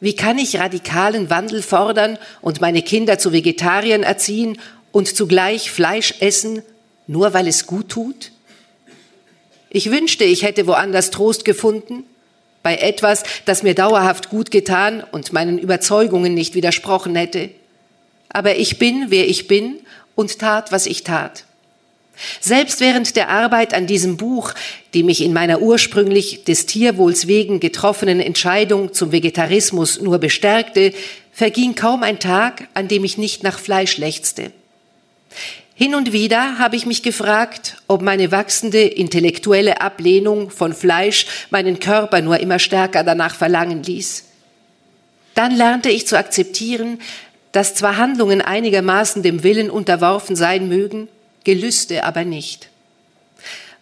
Wie 0.00 0.16
kann 0.16 0.38
ich 0.38 0.58
radikalen 0.58 1.28
Wandel 1.28 1.62
fordern 1.62 2.18
und 2.40 2.62
meine 2.62 2.82
Kinder 2.82 3.18
zu 3.18 3.32
Vegetariern 3.32 4.02
erziehen 4.02 4.58
und 4.92 5.14
zugleich 5.14 5.70
Fleisch 5.70 6.14
essen, 6.20 6.62
nur 7.06 7.34
weil 7.34 7.46
es 7.46 7.66
gut 7.66 7.88
tut? 7.88 8.32
Ich 9.70 9.90
wünschte, 9.90 10.24
ich 10.24 10.42
hätte 10.42 10.66
woanders 10.66 11.10
Trost 11.10 11.44
gefunden, 11.44 12.04
bei 12.62 12.76
etwas, 12.76 13.22
das 13.46 13.62
mir 13.62 13.74
dauerhaft 13.74 14.28
gut 14.28 14.50
getan 14.50 15.02
und 15.12 15.32
meinen 15.32 15.58
Überzeugungen 15.58 16.34
nicht 16.34 16.54
widersprochen 16.54 17.14
hätte 17.14 17.50
aber 18.30 18.56
ich 18.56 18.78
bin, 18.78 19.06
wer 19.08 19.28
ich 19.28 19.48
bin 19.48 19.80
und 20.14 20.38
tat, 20.38 20.72
was 20.72 20.86
ich 20.86 21.04
tat. 21.04 21.44
Selbst 22.40 22.80
während 22.80 23.16
der 23.16 23.28
Arbeit 23.28 23.74
an 23.74 23.86
diesem 23.86 24.16
Buch, 24.16 24.52
die 24.94 25.02
mich 25.02 25.22
in 25.22 25.32
meiner 25.32 25.62
ursprünglich 25.62 26.44
des 26.44 26.66
Tierwohls 26.66 27.26
wegen 27.26 27.60
getroffenen 27.60 28.20
Entscheidung 28.20 28.92
zum 28.92 29.10
Vegetarismus 29.10 30.00
nur 30.00 30.18
bestärkte, 30.18 30.92
verging 31.32 31.74
kaum 31.74 32.02
ein 32.02 32.18
Tag, 32.18 32.68
an 32.74 32.88
dem 32.88 33.04
ich 33.04 33.16
nicht 33.16 33.42
nach 33.42 33.58
Fleisch 33.58 33.96
lechzte. 33.96 34.52
Hin 35.74 35.94
und 35.94 36.12
wieder 36.12 36.58
habe 36.58 36.76
ich 36.76 36.84
mich 36.84 37.02
gefragt, 37.02 37.76
ob 37.86 38.02
meine 38.02 38.30
wachsende 38.30 38.82
intellektuelle 38.82 39.80
Ablehnung 39.80 40.50
von 40.50 40.74
Fleisch 40.74 41.26
meinen 41.50 41.80
Körper 41.80 42.20
nur 42.20 42.38
immer 42.38 42.58
stärker 42.58 43.02
danach 43.02 43.34
verlangen 43.34 43.82
ließ. 43.82 44.24
Dann 45.34 45.56
lernte 45.56 45.88
ich 45.88 46.06
zu 46.06 46.18
akzeptieren, 46.18 47.00
dass 47.52 47.74
zwar 47.74 47.96
Handlungen 47.96 48.42
einigermaßen 48.42 49.22
dem 49.22 49.42
Willen 49.42 49.70
unterworfen 49.70 50.36
sein 50.36 50.68
mögen, 50.68 51.08
Gelüste 51.44 52.04
aber 52.04 52.24
nicht. 52.24 52.68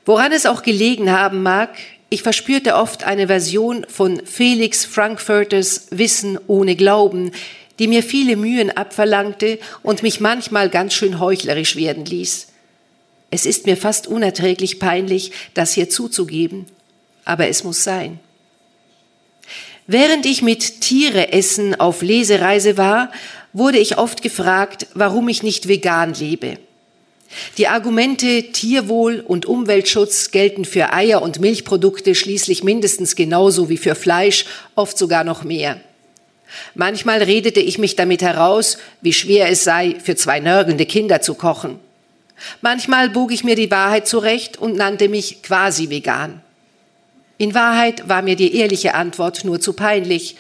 Woran 0.06 0.30
es 0.30 0.46
auch 0.46 0.62
gelegen 0.62 1.10
haben 1.10 1.42
mag, 1.42 1.70
ich 2.10 2.22
verspürte 2.22 2.76
oft 2.76 3.04
eine 3.04 3.26
Version 3.26 3.84
von 3.88 4.24
Felix 4.24 4.84
Frankfurters 4.84 5.88
Wissen 5.90 6.38
ohne 6.46 6.76
Glauben, 6.76 7.32
die 7.78 7.88
mir 7.88 8.02
viele 8.02 8.36
Mühen 8.36 8.70
abverlangte 8.76 9.58
und 9.82 10.02
mich 10.02 10.20
manchmal 10.20 10.68
ganz 10.68 10.94
schön 10.94 11.20
heuchlerisch 11.20 11.76
werden 11.76 12.04
ließ. 12.04 12.48
Es 13.30 13.46
ist 13.46 13.66
mir 13.66 13.76
fast 13.76 14.06
unerträglich 14.06 14.78
peinlich, 14.78 15.32
das 15.54 15.72
hier 15.72 15.90
zuzugeben, 15.90 16.66
aber 17.24 17.48
es 17.48 17.62
muss 17.64 17.84
sein. 17.84 18.20
Während 19.86 20.26
ich 20.26 20.42
mit 20.42 20.80
Tiere 20.80 21.32
essen 21.32 21.78
auf 21.78 22.02
Lesereise 22.02 22.76
war, 22.76 23.10
wurde 23.52 23.78
ich 23.78 23.98
oft 23.98 24.22
gefragt, 24.22 24.86
warum 24.94 25.28
ich 25.28 25.42
nicht 25.42 25.68
vegan 25.68 26.14
lebe. 26.14 26.58
Die 27.58 27.68
Argumente 27.68 28.52
Tierwohl 28.52 29.20
und 29.26 29.46
Umweltschutz 29.46 30.30
gelten 30.30 30.64
für 30.64 30.92
Eier 30.92 31.22
und 31.22 31.40
Milchprodukte 31.40 32.14
schließlich 32.14 32.64
mindestens 32.64 33.16
genauso 33.16 33.68
wie 33.68 33.76
für 33.76 33.94
Fleisch, 33.94 34.46
oft 34.74 34.96
sogar 34.96 35.24
noch 35.24 35.44
mehr. 35.44 35.80
Manchmal 36.74 37.22
redete 37.22 37.60
ich 37.60 37.78
mich 37.78 37.96
damit 37.96 38.22
heraus, 38.22 38.78
wie 39.00 39.12
schwer 39.12 39.48
es 39.48 39.64
sei, 39.64 39.96
für 40.02 40.16
zwei 40.16 40.40
nörgelnde 40.40 40.86
Kinder 40.86 41.20
zu 41.20 41.34
kochen. 41.34 41.78
Manchmal 42.60 43.10
bog 43.10 43.32
ich 43.32 43.44
mir 43.44 43.56
die 43.56 43.70
Wahrheit 43.70 44.06
zurecht 44.06 44.56
und 44.56 44.76
nannte 44.76 45.08
mich 45.08 45.42
quasi 45.42 45.90
vegan. 45.90 46.40
In 47.36 47.54
Wahrheit 47.54 48.08
war 48.08 48.22
mir 48.22 48.36
die 48.36 48.56
ehrliche 48.56 48.94
Antwort 48.94 49.44
nur 49.44 49.60
zu 49.60 49.72
peinlich, 49.72 50.36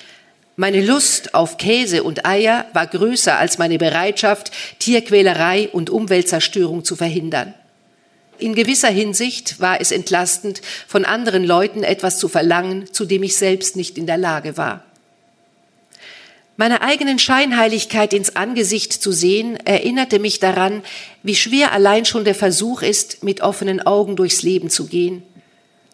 meine 0.60 0.84
Lust 0.84 1.34
auf 1.34 1.56
Käse 1.56 2.02
und 2.02 2.26
Eier 2.26 2.66
war 2.72 2.88
größer 2.88 3.38
als 3.38 3.58
meine 3.58 3.78
Bereitschaft, 3.78 4.50
Tierquälerei 4.80 5.68
und 5.68 5.88
Umweltzerstörung 5.88 6.84
zu 6.84 6.96
verhindern. 6.96 7.54
In 8.40 8.56
gewisser 8.56 8.88
Hinsicht 8.88 9.60
war 9.60 9.80
es 9.80 9.92
entlastend, 9.92 10.60
von 10.88 11.04
anderen 11.04 11.44
Leuten 11.44 11.84
etwas 11.84 12.18
zu 12.18 12.26
verlangen, 12.26 12.92
zu 12.92 13.04
dem 13.04 13.22
ich 13.22 13.36
selbst 13.36 13.76
nicht 13.76 13.96
in 13.98 14.06
der 14.06 14.18
Lage 14.18 14.56
war. 14.56 14.82
Meiner 16.58 16.82
eigenen 16.82 17.20
Scheinheiligkeit 17.20 18.12
ins 18.12 18.34
Angesicht 18.34 18.92
zu 18.92 19.12
sehen, 19.12 19.56
erinnerte 19.64 20.18
mich 20.18 20.40
daran, 20.40 20.82
wie 21.22 21.36
schwer 21.36 21.70
allein 21.70 22.04
schon 22.04 22.24
der 22.24 22.34
Versuch 22.34 22.82
ist, 22.82 23.22
mit 23.22 23.42
offenen 23.42 23.80
Augen 23.80 24.16
durchs 24.16 24.42
Leben 24.42 24.68
zu 24.68 24.88
gehen. 24.88 25.22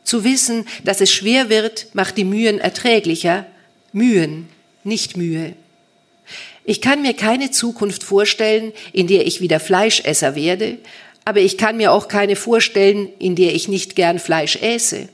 Zu 0.05 0.25
wissen, 0.25 0.67
dass 0.83 1.03
es 1.03 1.13
schwer 1.13 1.51
wird, 1.51 1.89
macht 1.93 2.17
die 2.17 2.25
Mühen 2.25 2.61
erträglicher. 2.61 3.45
Mühen, 3.93 4.49
nicht 4.85 5.19
Mühe. 5.19 5.53
Ich 6.65 6.81
kann 6.81 7.03
mir 7.03 7.13
keine 7.13 7.51
Zukunft 7.51 8.03
vorstellen, 8.03 8.73
in 8.95 9.07
der 9.07 9.27
ich 9.27 9.43
wieder 9.43 9.61
Fleischesser 9.61 10.35
werde, 10.35 10.79
aber 11.27 11.41
ich 11.41 11.59
kann 11.59 11.77
mir 11.77 11.93
auch 11.93 12.09
keine 12.09 12.37
vorstellen, 12.37 13.11
in 13.19 13.37
der 13.37 13.55
ich 13.55 13.69
nicht 13.69 13.97
gern 13.97 14.19
Fleisch 14.19 14.57
esse. 14.57 15.11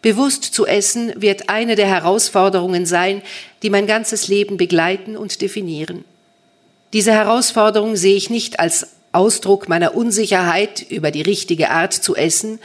Bewusst 0.00 0.44
zu 0.44 0.66
essen 0.66 1.12
wird 1.20 1.48
eine 1.48 1.74
der 1.74 1.88
Herausforderungen 1.88 2.86
sein, 2.86 3.22
die 3.62 3.70
mein 3.70 3.86
ganzes 3.86 4.28
Leben 4.28 4.56
begleiten 4.56 5.16
und 5.16 5.40
definieren. 5.42 6.04
Diese 6.92 7.12
Herausforderung 7.12 7.96
sehe 7.96 8.16
ich 8.16 8.30
nicht 8.30 8.60
als 8.60 8.88
Ausdruck 9.12 9.68
meiner 9.68 9.94
Unsicherheit 9.96 10.86
über 10.88 11.10
die 11.10 11.22
richtige 11.22 11.70
Art 11.70 11.92
zu 11.92 12.14
essen, 12.14 12.60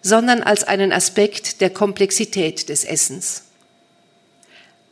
sondern 0.00 0.42
als 0.42 0.62
einen 0.62 0.92
Aspekt 0.92 1.60
der 1.60 1.70
Komplexität 1.70 2.68
des 2.68 2.84
Essens. 2.84 3.42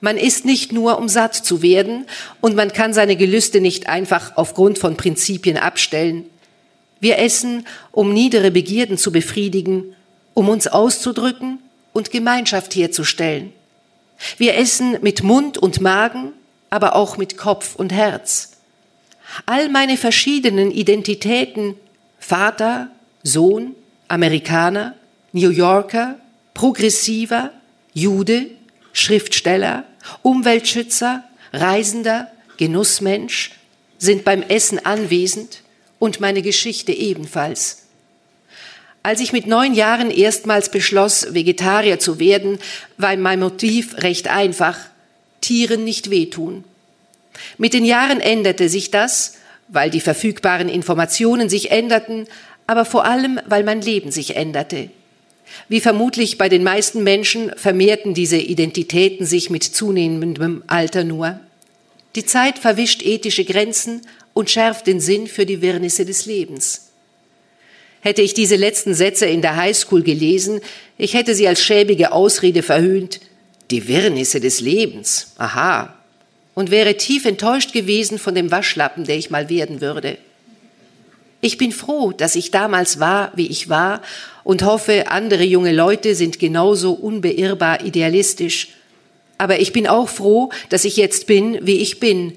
Man 0.00 0.16
isst 0.16 0.44
nicht 0.44 0.72
nur, 0.72 0.98
um 0.98 1.08
satt 1.08 1.34
zu 1.34 1.62
werden, 1.62 2.06
und 2.40 2.56
man 2.56 2.72
kann 2.72 2.92
seine 2.92 3.16
Gelüste 3.16 3.60
nicht 3.60 3.88
einfach 3.88 4.32
aufgrund 4.36 4.78
von 4.78 4.96
Prinzipien 4.96 5.56
abstellen. 5.56 6.26
Wir 7.00 7.18
essen, 7.18 7.66
um 7.92 8.12
niedere 8.12 8.50
Begierden 8.50 8.98
zu 8.98 9.12
befriedigen, 9.12 9.94
um 10.34 10.48
uns 10.48 10.66
auszudrücken 10.66 11.60
und 11.94 12.10
Gemeinschaft 12.10 12.74
herzustellen. 12.74 13.54
Wir 14.36 14.56
essen 14.56 14.98
mit 15.00 15.22
Mund 15.22 15.56
und 15.56 15.80
Magen, 15.80 16.32
aber 16.68 16.94
auch 16.96 17.16
mit 17.16 17.38
Kopf 17.38 17.76
und 17.76 17.92
Herz. 17.92 18.58
All 19.46 19.70
meine 19.70 19.96
verschiedenen 19.96 20.70
Identitäten, 20.70 21.76
Vater, 22.18 22.90
Sohn, 23.22 23.74
Amerikaner, 24.08 24.94
New 25.32 25.50
Yorker, 25.50 26.18
Progressiver, 26.52 27.50
Jude, 27.94 28.50
Schriftsteller, 28.92 29.84
Umweltschützer, 30.22 31.24
Reisender, 31.52 32.30
Genussmensch, 32.56 33.52
sind 33.98 34.24
beim 34.24 34.42
Essen 34.42 34.84
anwesend 34.84 35.62
und 35.98 36.20
meine 36.20 36.42
Geschichte 36.42 36.92
ebenfalls. 36.92 37.83
Als 39.04 39.20
ich 39.20 39.34
mit 39.34 39.46
neun 39.46 39.74
Jahren 39.74 40.10
erstmals 40.10 40.70
beschloss, 40.70 41.34
Vegetarier 41.34 41.98
zu 41.98 42.18
werden, 42.18 42.58
war 42.96 43.14
mein 43.18 43.38
Motiv 43.38 43.98
recht 43.98 44.28
einfach. 44.28 44.78
Tieren 45.42 45.84
nicht 45.84 46.08
wehtun. 46.08 46.64
Mit 47.58 47.74
den 47.74 47.84
Jahren 47.84 48.18
änderte 48.20 48.70
sich 48.70 48.90
das, 48.90 49.34
weil 49.68 49.90
die 49.90 50.00
verfügbaren 50.00 50.70
Informationen 50.70 51.50
sich 51.50 51.70
änderten, 51.70 52.26
aber 52.66 52.86
vor 52.86 53.04
allem, 53.04 53.38
weil 53.44 53.62
mein 53.62 53.82
Leben 53.82 54.10
sich 54.10 54.36
änderte. 54.36 54.88
Wie 55.68 55.82
vermutlich 55.82 56.38
bei 56.38 56.48
den 56.48 56.62
meisten 56.62 57.02
Menschen 57.02 57.52
vermehrten 57.58 58.14
diese 58.14 58.38
Identitäten 58.38 59.26
sich 59.26 59.50
mit 59.50 59.64
zunehmendem 59.64 60.64
Alter 60.66 61.04
nur. 61.04 61.38
Die 62.16 62.24
Zeit 62.24 62.58
verwischt 62.58 63.02
ethische 63.02 63.44
Grenzen 63.44 64.00
und 64.32 64.48
schärft 64.48 64.86
den 64.86 64.98
Sinn 64.98 65.26
für 65.26 65.44
die 65.44 65.60
Wirrnisse 65.60 66.06
des 66.06 66.24
Lebens. 66.24 66.83
Hätte 68.04 68.20
ich 68.20 68.34
diese 68.34 68.56
letzten 68.56 68.92
Sätze 68.92 69.24
in 69.24 69.40
der 69.40 69.56
Highschool 69.56 70.02
gelesen, 70.02 70.60
ich 70.98 71.14
hätte 71.14 71.34
sie 71.34 71.48
als 71.48 71.62
schäbige 71.64 72.12
Ausrede 72.12 72.62
verhöhnt. 72.62 73.18
Die 73.70 73.88
Wirrnisse 73.88 74.40
des 74.40 74.60
Lebens. 74.60 75.32
Aha. 75.38 75.94
Und 76.52 76.70
wäre 76.70 76.98
tief 76.98 77.24
enttäuscht 77.24 77.72
gewesen 77.72 78.18
von 78.18 78.34
dem 78.34 78.50
Waschlappen, 78.50 79.04
der 79.04 79.16
ich 79.16 79.30
mal 79.30 79.48
werden 79.48 79.80
würde. 79.80 80.18
Ich 81.40 81.56
bin 81.56 81.72
froh, 81.72 82.12
dass 82.12 82.36
ich 82.36 82.50
damals 82.50 83.00
war, 83.00 83.32
wie 83.36 83.46
ich 83.46 83.70
war, 83.70 84.02
und 84.44 84.62
hoffe, 84.64 85.08
andere 85.08 85.44
junge 85.44 85.72
Leute 85.72 86.14
sind 86.14 86.38
genauso 86.38 86.92
unbeirrbar 86.92 87.86
idealistisch. 87.86 88.68
Aber 89.38 89.60
ich 89.60 89.72
bin 89.72 89.86
auch 89.86 90.10
froh, 90.10 90.50
dass 90.68 90.84
ich 90.84 90.98
jetzt 90.98 91.26
bin, 91.26 91.58
wie 91.62 91.78
ich 91.78 92.00
bin. 92.00 92.36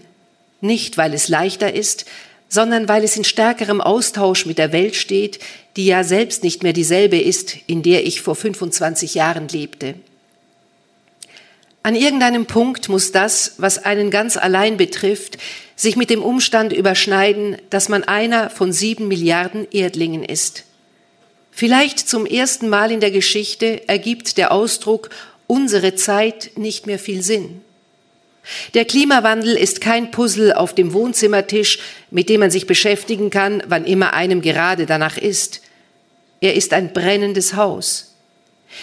Nicht, 0.61 0.97
weil 0.97 1.13
es 1.13 1.27
leichter 1.27 1.73
ist, 1.73 2.05
sondern 2.49 2.87
weil 2.87 3.03
es 3.03 3.17
in 3.17 3.23
stärkerem 3.23 3.81
Austausch 3.81 4.45
mit 4.45 4.57
der 4.57 4.71
Welt 4.71 4.95
steht, 4.95 5.39
die 5.75 5.85
ja 5.85 6.03
selbst 6.03 6.43
nicht 6.43 6.63
mehr 6.63 6.73
dieselbe 6.73 7.19
ist, 7.19 7.55
in 7.67 7.83
der 7.83 8.05
ich 8.05 8.21
vor 8.21 8.35
25 8.35 9.15
Jahren 9.15 9.47
lebte. 9.47 9.95
An 11.83 11.95
irgendeinem 11.95 12.45
Punkt 12.47 12.89
muss 12.89 13.11
das, 13.11 13.53
was 13.59 13.85
einen 13.85 14.11
ganz 14.11 14.35
allein 14.35 14.75
betrifft, 14.75 15.37
sich 15.75 15.95
mit 15.95 16.09
dem 16.09 16.21
Umstand 16.21 16.73
überschneiden, 16.73 17.57
dass 17.69 17.87
man 17.87 18.03
einer 18.03 18.49
von 18.49 18.73
sieben 18.73 19.07
Milliarden 19.07 19.67
Erdlingen 19.71 20.23
ist. 20.23 20.63
Vielleicht 21.51 21.99
zum 21.99 22.25
ersten 22.25 22.67
Mal 22.67 22.91
in 22.91 22.99
der 22.99 23.11
Geschichte 23.11 23.87
ergibt 23.87 24.37
der 24.37 24.51
Ausdruck 24.51 25.09
unsere 25.47 25.95
Zeit 25.95 26.51
nicht 26.55 26.87
mehr 26.87 26.99
viel 26.99 27.23
Sinn. 27.23 27.61
Der 28.73 28.85
Klimawandel 28.85 29.55
ist 29.55 29.81
kein 29.81 30.11
Puzzle 30.11 30.53
auf 30.53 30.73
dem 30.73 30.93
Wohnzimmertisch, 30.93 31.79
mit 32.11 32.29
dem 32.29 32.39
man 32.39 32.51
sich 32.51 32.67
beschäftigen 32.67 33.29
kann, 33.29 33.63
wann 33.67 33.85
immer 33.85 34.13
einem 34.13 34.41
gerade 34.41 34.85
danach 34.85 35.17
ist. 35.17 35.61
Er 36.39 36.55
ist 36.55 36.73
ein 36.73 36.93
brennendes 36.93 37.55
Haus. 37.55 38.15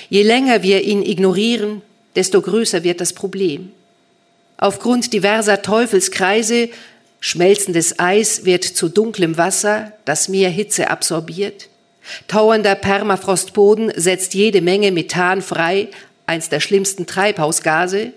Je 0.09 0.23
länger 0.23 0.63
wir 0.63 0.83
ihn 0.83 1.03
ignorieren, 1.03 1.83
desto 2.17 2.41
größer 2.41 2.85
wird 2.85 3.01
das 3.01 3.13
Problem. 3.13 3.73
Aufgrund 4.57 5.13
diverser 5.13 5.63
Teufelskreise, 5.63 6.69
schmelzendes 7.21 7.99
Eis 7.99 8.45
wird 8.45 8.65
zu 8.65 8.89
dunklem 8.89 9.37
Wasser, 9.37 9.93
das 10.05 10.29
mehr 10.29 10.51
Hitze 10.51 10.91
absorbiert, 10.91 11.69
tauernder 12.29 12.75
Permafrostboden 12.75 13.93
setzt 13.97 14.35
jede 14.35 14.61
Menge 14.61 14.93
Methan 14.93 15.43
frei, 15.43 15.89
eins 16.27 16.49
der 16.49 16.61
schlimmsten 16.61 17.07
Treibhausgase, 17.07 18.13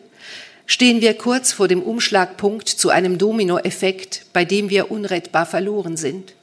stehen 0.67 1.01
wir 1.01 1.15
kurz 1.15 1.51
vor 1.51 1.67
dem 1.67 1.81
Umschlagpunkt 1.81 2.69
zu 2.69 2.89
einem 2.89 3.17
Dominoeffekt, 3.17 4.25
bei 4.33 4.45
dem 4.45 4.69
wir 4.69 4.91
unrettbar 4.91 5.47
verloren 5.47 5.97
sind. 5.97 6.33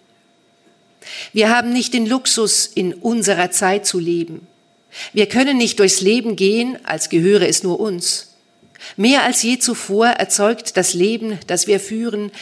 Wir 1.33 1.51
haben 1.51 1.73
nicht 1.73 1.95
den 1.95 2.07
Luxus, 2.07 2.67
in 2.67 2.95
unserer 2.95 3.51
Zeit 3.51 3.87
zu 3.87 3.99
leben. 4.01 4.47
Wir 5.13 5.29
können 5.29 5.59
nicht 5.59 5.79
durchs 5.79 6.01
Leben 6.01 6.35
gehen, 6.35 6.79
als 6.85 7.11
gehöre 7.11 7.47
es 7.47 7.63
nur 7.63 7.79
uns. 7.79 8.35
Mehr 8.97 9.23
als 9.23 9.43
je 9.43 9.59
zuvor 9.59 10.07
erzeugt 10.07 10.77
das 10.77 10.95
Leben, 10.95 11.39
das 11.47 11.67
wir 11.67 11.79
führen, 11.79 12.33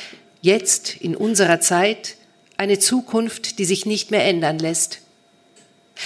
jetzt 0.41 0.97
in 1.01 1.17
unserer 1.17 1.61
Zeit 1.61 2.17
eine 2.57 2.79
Zukunft, 2.79 3.59
die 3.59 3.65
sich 3.65 3.87
nicht 3.87 4.11
mehr 4.11 4.25
ändern 4.25 4.59
lässt. 4.59 4.99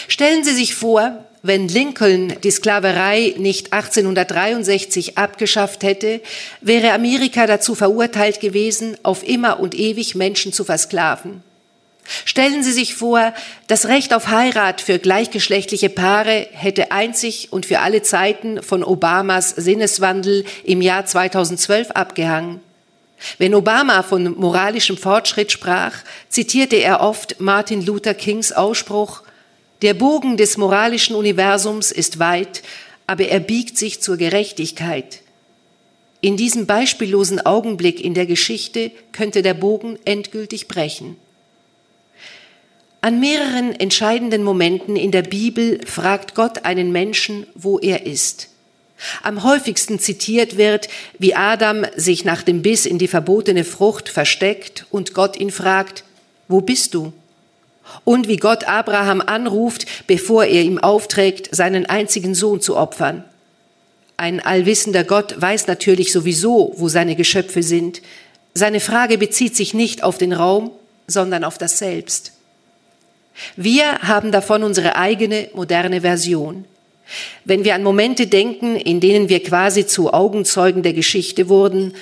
Stellen 0.08 0.44
Sie 0.44 0.54
sich 0.54 0.74
vor, 0.74 1.24
wenn 1.42 1.68
Lincoln 1.68 2.34
die 2.42 2.50
Sklaverei 2.50 3.34
nicht 3.36 3.72
1863 3.72 5.18
abgeschafft 5.18 5.82
hätte, 5.82 6.20
wäre 6.60 6.92
Amerika 6.92 7.46
dazu 7.46 7.74
verurteilt 7.74 8.40
gewesen, 8.40 8.96
auf 9.02 9.26
immer 9.26 9.60
und 9.60 9.74
ewig 9.74 10.14
Menschen 10.14 10.52
zu 10.52 10.64
versklaven. 10.64 11.42
Stellen 12.24 12.62
Sie 12.62 12.72
sich 12.72 12.94
vor, 12.94 13.34
das 13.66 13.86
Recht 13.86 14.14
auf 14.14 14.28
Heirat 14.28 14.80
für 14.80 14.98
gleichgeschlechtliche 14.98 15.88
Paare 15.88 16.46
hätte 16.52 16.92
einzig 16.92 17.48
und 17.52 17.66
für 17.66 17.80
alle 17.80 18.02
Zeiten 18.02 18.62
von 18.62 18.84
Obamas 18.84 19.50
Sinneswandel 19.50 20.44
im 20.64 20.80
Jahr 20.82 21.04
2012 21.04 21.90
abgehangen. 21.90 22.60
Wenn 23.38 23.54
Obama 23.54 24.02
von 24.02 24.38
moralischem 24.38 24.96
Fortschritt 24.96 25.50
sprach, 25.50 25.94
zitierte 26.28 26.76
er 26.76 27.00
oft 27.00 27.40
Martin 27.40 27.84
Luther 27.84 28.14
Kings 28.14 28.52
Ausspruch, 28.52 29.22
der 29.82 29.94
Bogen 29.94 30.36
des 30.36 30.56
moralischen 30.56 31.16
Universums 31.16 31.92
ist 31.92 32.18
weit, 32.18 32.62
aber 33.06 33.28
er 33.28 33.40
biegt 33.40 33.76
sich 33.76 34.00
zur 34.00 34.16
Gerechtigkeit. 34.16 35.20
In 36.20 36.36
diesem 36.36 36.66
beispiellosen 36.66 37.44
Augenblick 37.44 38.02
in 38.02 38.14
der 38.14 38.26
Geschichte 38.26 38.90
könnte 39.12 39.42
der 39.42 39.54
Bogen 39.54 39.98
endgültig 40.04 40.66
brechen. 40.66 41.16
An 43.02 43.20
mehreren 43.20 43.78
entscheidenden 43.78 44.42
Momenten 44.42 44.96
in 44.96 45.12
der 45.12 45.22
Bibel 45.22 45.80
fragt 45.86 46.34
Gott 46.34 46.64
einen 46.64 46.90
Menschen, 46.90 47.46
wo 47.54 47.78
er 47.78 48.06
ist. 48.06 48.48
Am 49.22 49.44
häufigsten 49.44 49.98
zitiert 49.98 50.56
wird, 50.56 50.88
wie 51.18 51.34
Adam 51.34 51.84
sich 51.94 52.24
nach 52.24 52.42
dem 52.42 52.62
Biss 52.62 52.86
in 52.86 52.98
die 52.98 53.08
verbotene 53.08 53.62
Frucht 53.62 54.08
versteckt 54.08 54.86
und 54.90 55.12
Gott 55.12 55.38
ihn 55.38 55.50
fragt, 55.50 56.02
wo 56.48 56.62
bist 56.62 56.94
du? 56.94 57.12
Und 58.04 58.28
wie 58.28 58.36
Gott 58.36 58.64
Abraham 58.64 59.20
anruft, 59.20 60.06
bevor 60.06 60.44
er 60.44 60.62
ihm 60.62 60.78
aufträgt, 60.78 61.54
seinen 61.54 61.86
einzigen 61.86 62.34
Sohn 62.34 62.60
zu 62.60 62.76
opfern. 62.76 63.24
Ein 64.16 64.40
allwissender 64.40 65.04
Gott 65.04 65.40
weiß 65.40 65.66
natürlich 65.66 66.12
sowieso, 66.12 66.72
wo 66.76 66.88
seine 66.88 67.16
Geschöpfe 67.16 67.62
sind. 67.62 68.00
Seine 68.54 68.80
Frage 68.80 69.18
bezieht 69.18 69.54
sich 69.54 69.74
nicht 69.74 70.02
auf 70.02 70.16
den 70.16 70.32
Raum, 70.32 70.70
sondern 71.06 71.44
auf 71.44 71.58
das 71.58 71.78
Selbst. 71.78 72.32
Wir 73.56 73.98
haben 74.00 74.32
davon 74.32 74.62
unsere 74.62 74.96
eigene 74.96 75.50
moderne 75.54 76.00
Version. 76.00 76.64
Wenn 77.44 77.64
wir 77.64 77.74
an 77.74 77.82
Momente 77.82 78.26
denken, 78.26 78.76
in 78.76 79.00
denen 79.00 79.28
wir 79.28 79.42
quasi 79.42 79.86
zu 79.86 80.12
Augenzeugen 80.12 80.82
der 80.82 80.94
Geschichte 80.94 81.48
wurden, 81.48 81.94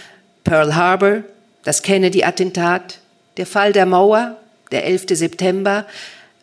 Pearl 0.45 0.77
Harbor, 0.77 1.25
das 1.65 1.83
Kennedy-Attentat, 1.83 3.01
der 3.37 3.47
Fall 3.47 3.73
der 3.73 3.87
Mauer, 3.87 4.37
der 4.75 4.85
11. 4.85 5.07
September, 5.11 5.87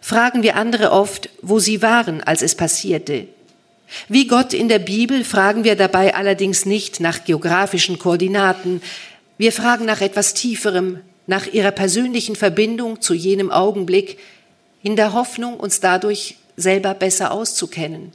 fragen 0.02 0.42
wir 0.42 0.56
andere 0.56 0.92
oft, 0.92 1.30
wo 1.44 1.60
sie 1.60 1.84
waren, 1.84 2.24
als 2.24 2.42
es 2.42 2.56
passierte. 2.56 3.28
Wie 4.08 4.26
Gott 4.26 4.54
in 4.54 4.70
der 4.70 4.80
Bibel 4.80 5.24
fragen 5.24 5.64
wir 5.64 5.76
dabei 5.76 6.16
allerdings 6.16 6.66
nicht 6.66 7.00
nach 7.00 7.26
geografischen 7.26 8.00
Koordinaten, 8.00 8.82
wir 9.38 9.52
fragen 9.52 9.86
nach 9.86 10.02
etwas 10.02 10.34
Tieferem, 10.34 11.02
nach 11.28 11.48
ihrer 11.48 11.72
persönlichen 11.72 12.36
Verbindung 12.36 13.02
zu 13.02 13.14
jenem 13.14 13.52
Augenblick, 13.52 14.18
in 14.84 14.96
der 14.96 15.14
Hoffnung, 15.14 15.60
uns 15.60 15.80
dadurch 15.80 16.38
selber 16.58 16.94
besser 16.94 17.32
auszukennen. 17.32 18.14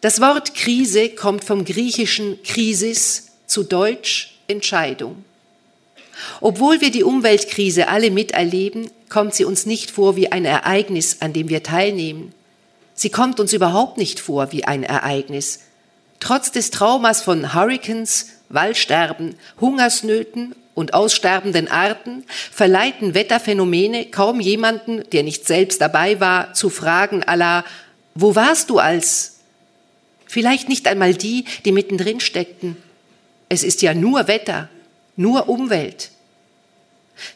Das 0.00 0.20
Wort 0.20 0.54
Krise 0.54 1.10
kommt 1.10 1.44
vom 1.44 1.64
griechischen 1.64 2.42
Krisis 2.42 3.28
zu 3.46 3.62
Deutsch 3.64 4.38
Entscheidung. 4.48 5.24
Obwohl 6.40 6.80
wir 6.80 6.90
die 6.90 7.04
Umweltkrise 7.04 7.88
alle 7.88 8.10
miterleben, 8.10 8.90
kommt 9.08 9.34
sie 9.34 9.44
uns 9.44 9.66
nicht 9.66 9.90
vor 9.90 10.16
wie 10.16 10.32
ein 10.32 10.44
Ereignis, 10.44 11.18
an 11.20 11.32
dem 11.32 11.48
wir 11.48 11.62
teilnehmen. 11.62 12.32
Sie 12.94 13.10
kommt 13.10 13.40
uns 13.40 13.52
überhaupt 13.52 13.96
nicht 13.98 14.20
vor 14.20 14.52
wie 14.52 14.64
ein 14.64 14.82
Ereignis. 14.82 15.60
Trotz 16.20 16.52
des 16.52 16.70
Traumas 16.70 17.22
von 17.22 17.54
Hurricanes, 17.54 18.28
Waldsterben, 18.50 19.36
Hungersnöten 19.60 20.54
und 20.74 20.94
aussterbenden 20.94 21.68
Arten 21.68 22.24
verleiten 22.52 23.14
Wetterphänomene 23.14 24.06
kaum 24.06 24.40
jemanden, 24.40 25.02
der 25.12 25.22
nicht 25.22 25.46
selbst 25.46 25.80
dabei 25.80 26.20
war, 26.20 26.54
zu 26.54 26.70
fragen 26.70 27.22
aller, 27.22 27.64
wo 28.14 28.34
warst 28.34 28.70
du 28.70 28.78
als? 28.78 29.38
Vielleicht 30.26 30.68
nicht 30.68 30.86
einmal 30.86 31.14
die, 31.14 31.44
die 31.64 31.72
mittendrin 31.72 32.20
steckten. 32.20 32.76
Es 33.48 33.62
ist 33.64 33.82
ja 33.82 33.94
nur 33.94 34.28
Wetter, 34.28 34.68
nur 35.20 35.50
Umwelt. 35.50 36.10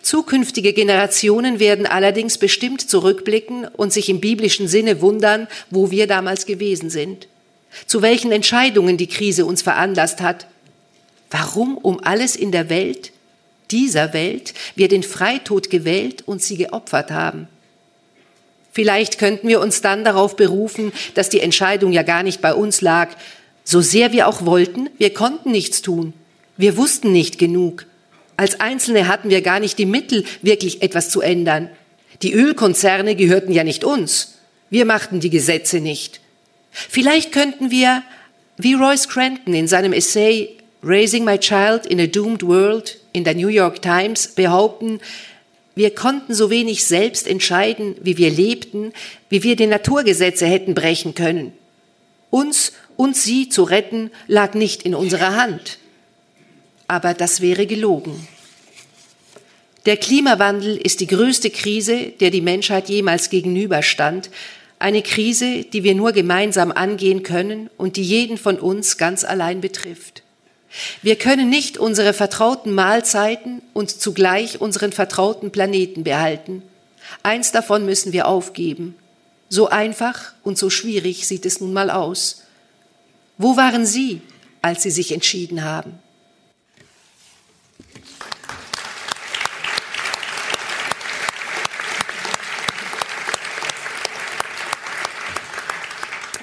Zukünftige 0.01 0.73
Generationen 0.73 1.61
werden 1.61 1.85
allerdings 1.87 2.39
bestimmt 2.39 2.89
zurückblicken 2.89 3.67
und 3.67 3.93
sich 3.93 4.09
im 4.09 4.21
biblischen 4.21 4.69
Sinne 4.69 5.03
wundern, 5.03 5.49
wo 5.69 5.91
wir 5.91 6.07
damals 6.07 6.47
gewesen 6.47 6.89
sind, 6.89 7.29
zu 7.85 8.01
welchen 8.01 8.33
Entscheidungen 8.33 8.97
die 8.97 9.07
Krise 9.07 9.45
uns 9.45 9.61
veranlasst 9.61 10.23
hat. 10.23 10.47
Warum 11.31 11.77
um 11.77 12.03
alles 12.03 12.37
in 12.37 12.53
der 12.53 12.71
Welt, 12.71 13.13
dieser 13.71 14.15
Welt, 14.15 14.55
wir 14.75 14.89
den 14.89 15.03
Freitod 15.03 15.69
gewählt 15.69 16.23
und 16.25 16.41
sie 16.41 16.57
geopfert 16.57 17.11
haben? 17.11 17.49
Vielleicht 18.73 19.19
könnten 19.19 19.47
wir 19.47 19.61
uns 19.61 19.83
dann 19.83 20.05
darauf 20.05 20.37
berufen, 20.37 20.91
dass 21.13 21.29
die 21.29 21.41
Entscheidung 21.41 21.93
ja 21.93 22.03
gar 22.03 22.23
nicht 22.23 22.41
bei 22.41 22.55
uns 22.55 22.81
lag. 22.81 23.11
So 23.63 23.83
sehr 23.83 24.13
wir 24.13 24.27
auch 24.27 24.47
wollten, 24.47 24.89
wir 24.97 25.13
konnten 25.13 25.51
nichts 25.51 25.83
tun. 25.83 26.15
Wir 26.57 26.77
wussten 26.77 27.13
nicht 27.13 27.39
genug. 27.39 27.87
Als 28.37 28.61
Einzelne 28.61 29.09
hatten 29.09 29.31
wir 29.31 29.43
gar 29.43 29.61
nicht 29.61 29.79
die 29.79 29.87
Mittel, 29.87 30.25
wirklich 30.43 30.83
etwas 30.83 31.11
zu 31.11 31.21
ändern. 31.21 31.71
Die 32.23 32.33
Ölkonzerne 32.33 33.17
gehörten 33.17 33.53
ja 33.53 33.65
nicht 33.65 33.85
uns. 33.85 34.39
Wir 34.71 34.85
machten 34.85 35.21
die 35.21 35.31
Gesetze 35.31 35.81
nicht. 35.81 36.21
Vielleicht 36.71 37.33
könnten 37.33 37.71
wir, 37.71 38.03
wie 38.57 38.75
Royce 38.75 39.09
Cranton 39.09 39.55
in 39.55 39.69
seinem 39.69 39.93
Essay 39.93 40.57
Raising 40.83 41.25
My 41.25 41.39
Child 41.39 41.87
in 41.87 42.01
a 42.01 42.07
Doomed 42.07 42.43
World 42.47 42.99
in 43.13 43.25
der 43.25 43.35
New 43.35 43.49
York 43.49 43.81
Times 43.83 44.29
behaupten, 44.29 45.01
wir 45.77 45.93
konnten 45.93 46.35
so 46.35 46.51
wenig 46.51 46.85
selbst 46.85 47.27
entscheiden, 47.27 47.97
wie 48.01 48.17
wir 48.17 48.31
lebten, 48.31 48.93
wie 49.29 49.43
wir 49.43 49.57
die 49.57 49.67
Naturgesetze 49.67 50.47
hätten 50.47 50.75
brechen 50.75 51.15
können. 51.15 51.53
Uns 52.31 52.73
und 52.97 53.17
sie 53.17 53.49
zu 53.49 53.65
retten 53.65 54.11
lag 54.29 54.55
nicht 54.55 54.85
in 54.85 54.95
unserer 54.95 55.35
Hand 55.37 55.79
aber 56.89 57.15
das 57.15 57.41
wäre 57.41 57.67
gelogen. 57.67 58.27
Der 59.87 59.97
Klimawandel 59.99 60.77
ist 60.77 61.01
die 61.01 61.07
größte 61.07 61.51
Krise, 61.51 62.13
der 62.21 62.31
die 62.31 62.41
Menschheit 62.41 62.89
jemals 62.89 63.29
gegenüberstand, 63.29 64.31
eine 64.79 65.03
Krise, 65.03 65.65
die 65.65 65.85
wir 65.85 65.95
nur 65.95 66.13
gemeinsam 66.13 66.73
angehen 66.73 67.23
können 67.23 67.71
und 67.77 67.97
die 67.97 68.03
jeden 68.03 68.39
von 68.39 68.59
uns 68.59 68.97
ganz 68.97 69.25
allein 69.25 69.61
betrifft. 69.61 70.23
Wir 71.03 71.17
können 71.17 71.49
nicht 71.49 71.79
unsere 71.79 72.13
vertrauten 72.13 72.75
Mahlzeiten 72.75 73.63
und 73.73 73.91
zugleich 73.91 74.61
unseren 74.61 74.93
vertrauten 74.93 75.53
Planeten 75.53 76.03
behalten. 76.03 76.63
Eins 77.23 77.53
davon 77.53 77.87
müssen 77.87 78.13
wir 78.13 78.27
aufgeben. 78.27 78.97
So 79.49 79.69
einfach 79.69 80.33
und 80.43 80.59
so 80.59 80.71
schwierig 80.71 81.29
sieht 81.29 81.47
es 81.47 81.61
nun 81.61 81.73
mal 81.73 81.91
aus. 81.91 82.43
Wo 83.39 83.57
waren 83.57 83.87
Sie, 83.87 84.21
als 84.63 84.83
Sie 84.83 84.91
sich 84.91 85.13
entschieden 85.13 85.63
haben? 85.63 85.99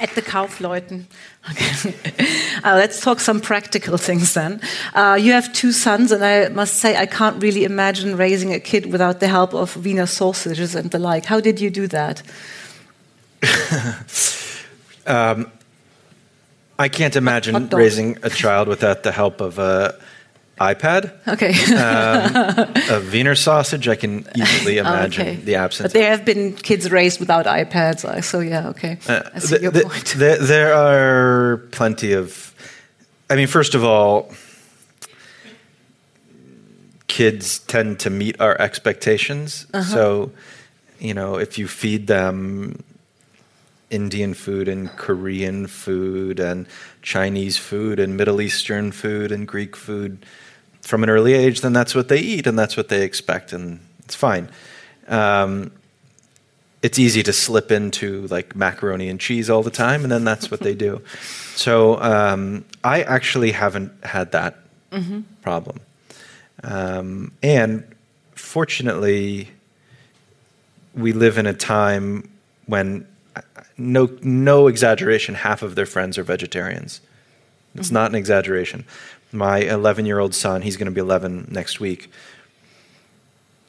At 0.02 0.16
the 0.16 0.22
Kaufleuten. 0.22 1.06
Okay. 1.52 1.94
uh, 2.64 2.76
let's 2.76 3.00
talk 3.00 3.20
some 3.20 3.40
practical 3.40 3.98
things 3.98 4.34
then. 4.34 4.60
Uh, 4.94 5.18
you 5.22 5.32
have 5.32 5.54
two 5.54 5.72
sons, 5.72 6.12
and 6.12 6.26
I 6.26 6.50
must 6.50 6.78
say 6.78 6.98
I 6.98 7.06
can't 7.06 7.42
really 7.42 7.64
imagine 7.64 8.18
raising 8.18 8.54
a 8.54 8.60
kid 8.60 8.92
without 8.92 9.20
the 9.20 9.28
help 9.28 9.54
of 9.54 9.78
Wiener 9.86 10.08
sausages 10.08 10.76
and 10.76 10.90
the 10.92 11.00
like. 11.00 11.26
How 11.26 11.40
did 11.40 11.62
you 11.62 11.70
do 11.70 11.88
that? 11.88 12.24
um, 15.06 15.52
I 16.80 16.90
can't 16.90 17.16
imagine 17.16 17.70
raising 17.70 18.18
a 18.24 18.30
child 18.30 18.68
without 18.68 19.04
the 19.04 19.12
help 19.12 19.40
of 19.40 19.60
a 19.60 19.96
iPad. 20.62 21.12
Okay. 21.28 21.54
um, 21.76 22.74
a 22.90 23.12
Wiener 23.12 23.36
sausage, 23.36 23.88
I 23.88 23.96
can 23.96 24.28
easily 24.36 24.80
oh, 24.80 24.82
imagine 24.82 25.28
okay. 25.28 25.36
the 25.36 25.56
absence. 25.56 25.92
But 25.92 25.94
there 25.94 26.12
have 26.12 26.24
been 26.24 26.54
kids 26.54 26.92
raised 26.92 27.20
without 27.20 27.46
iPads, 27.46 28.24
so 28.24 28.40
yeah, 28.40 28.70
okay. 28.70 28.98
Uh, 29.08 29.24
I 29.34 29.40
see 29.40 29.56
the, 29.56 29.62
your 29.62 29.72
the, 29.72 29.82
point. 29.82 30.06
The, 30.06 30.38
there 30.40 30.74
are 30.74 31.58
plenty 31.72 32.14
of. 32.14 32.54
I 33.30 33.36
mean, 33.36 33.48
first 33.48 33.76
of 33.76 33.84
all, 33.84 34.32
kids 37.08 37.60
tend 37.60 38.00
to 38.00 38.10
meet 38.10 38.40
our 38.40 38.60
expectations. 38.60 39.68
Uh-huh. 39.74 39.84
So, 39.84 40.32
you 41.00 41.14
know, 41.14 41.36
if 41.36 41.58
you 41.58 41.68
feed 41.68 42.08
them 42.08 42.84
Indian 43.90 44.34
food 44.34 44.68
and 44.68 44.90
Korean 44.96 45.68
food 45.68 46.40
and 46.40 46.66
Chinese 47.02 47.58
food 47.58 48.00
and 48.00 48.16
Middle 48.16 48.40
Eastern 48.40 48.92
food 48.92 49.32
and 49.32 49.46
Greek 49.46 49.76
food, 49.76 50.26
from 50.82 51.04
an 51.04 51.10
early 51.10 51.34
age, 51.34 51.62
then 51.62 51.74
that's 51.74 51.96
what 51.96 52.10
they 52.10 52.20
eat 52.20 52.48
and 52.48 52.58
that's 52.58 52.76
what 52.76 52.90
they 52.90 53.04
expect, 53.04 53.54
and 53.54 53.80
it's 54.04 54.16
fine. 54.16 54.50
Um, 55.08 55.72
it's 56.82 56.98
easy 56.98 57.22
to 57.24 57.34
slip 57.34 57.72
into 57.72 58.28
like 58.28 58.56
macaroni 58.56 59.08
and 59.08 59.20
cheese 59.20 59.50
all 59.50 59.62
the 59.62 59.72
time, 59.72 60.04
and 60.04 60.12
then 60.12 60.24
that's 60.24 60.50
what 60.52 60.60
they 60.62 60.76
do. 60.76 61.02
So 61.54 62.02
um, 62.02 62.66
I 62.84 63.04
actually 63.04 63.52
haven't 63.52 63.92
had 64.04 64.32
that 64.32 64.58
mm-hmm. 64.90 65.22
problem, 65.44 65.80
um, 66.64 67.34
and 67.44 67.84
fortunately, 68.34 69.50
we 70.96 71.12
live 71.12 71.38
in 71.38 71.46
a 71.46 71.54
time 71.54 72.32
when 72.66 73.06
no 73.78 74.10
no 74.24 74.68
exaggeration, 74.68 75.36
half 75.36 75.62
of 75.62 75.76
their 75.76 75.86
friends 75.86 76.18
are 76.18 76.24
vegetarians. 76.24 77.02
It's 77.76 77.88
mm-hmm. 77.88 77.96
not 77.96 78.10
an 78.10 78.16
exaggeration 78.16 78.86
my 79.34 79.60
11 79.60 80.06
year 80.06 80.20
old 80.20 80.36
son, 80.36 80.62
he's 80.62 80.78
going 80.78 80.86
to 80.86 80.92
be 80.92 81.02
11 81.02 81.48
next 81.52 81.80
week, 81.80 82.12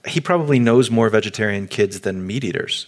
he 0.07 0.21
probably 0.21 0.59
knows 0.59 0.91
more 0.91 1.09
vegetarian 1.09 1.69
kids 1.69 2.01
than 2.01 2.27
meat 2.27 2.45
eaters. 2.45 2.87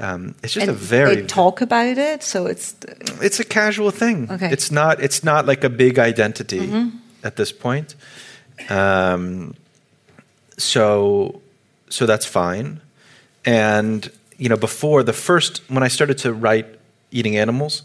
Um, 0.00 0.34
it's 0.42 0.52
just 0.54 0.68
and 0.68 0.70
a 0.70 0.78
very 0.78 1.16
they 1.16 1.26
talk 1.26 1.60
about 1.60 1.98
it, 1.98 2.22
so 2.22 2.46
it's 2.46 2.76
it's 3.20 3.40
a 3.40 3.44
casual 3.44 3.90
thing. 3.90 4.30
Okay. 4.30 4.48
It's 4.50 4.70
not 4.70 5.02
it's 5.02 5.24
not 5.24 5.44
like 5.46 5.64
a 5.64 5.68
big 5.70 5.98
identity 5.98 6.60
mm-hmm. 6.60 6.96
at 7.24 7.34
this 7.34 7.50
point. 7.50 7.96
Um, 8.68 9.54
so 10.56 11.40
so 11.88 12.06
that's 12.06 12.26
fine. 12.26 12.80
And 13.44 14.10
you 14.36 14.48
know, 14.48 14.56
before 14.56 15.02
the 15.02 15.12
first 15.12 15.62
when 15.68 15.82
I 15.82 15.88
started 15.88 16.18
to 16.18 16.32
write 16.32 16.66
eating 17.10 17.36
animals, 17.36 17.82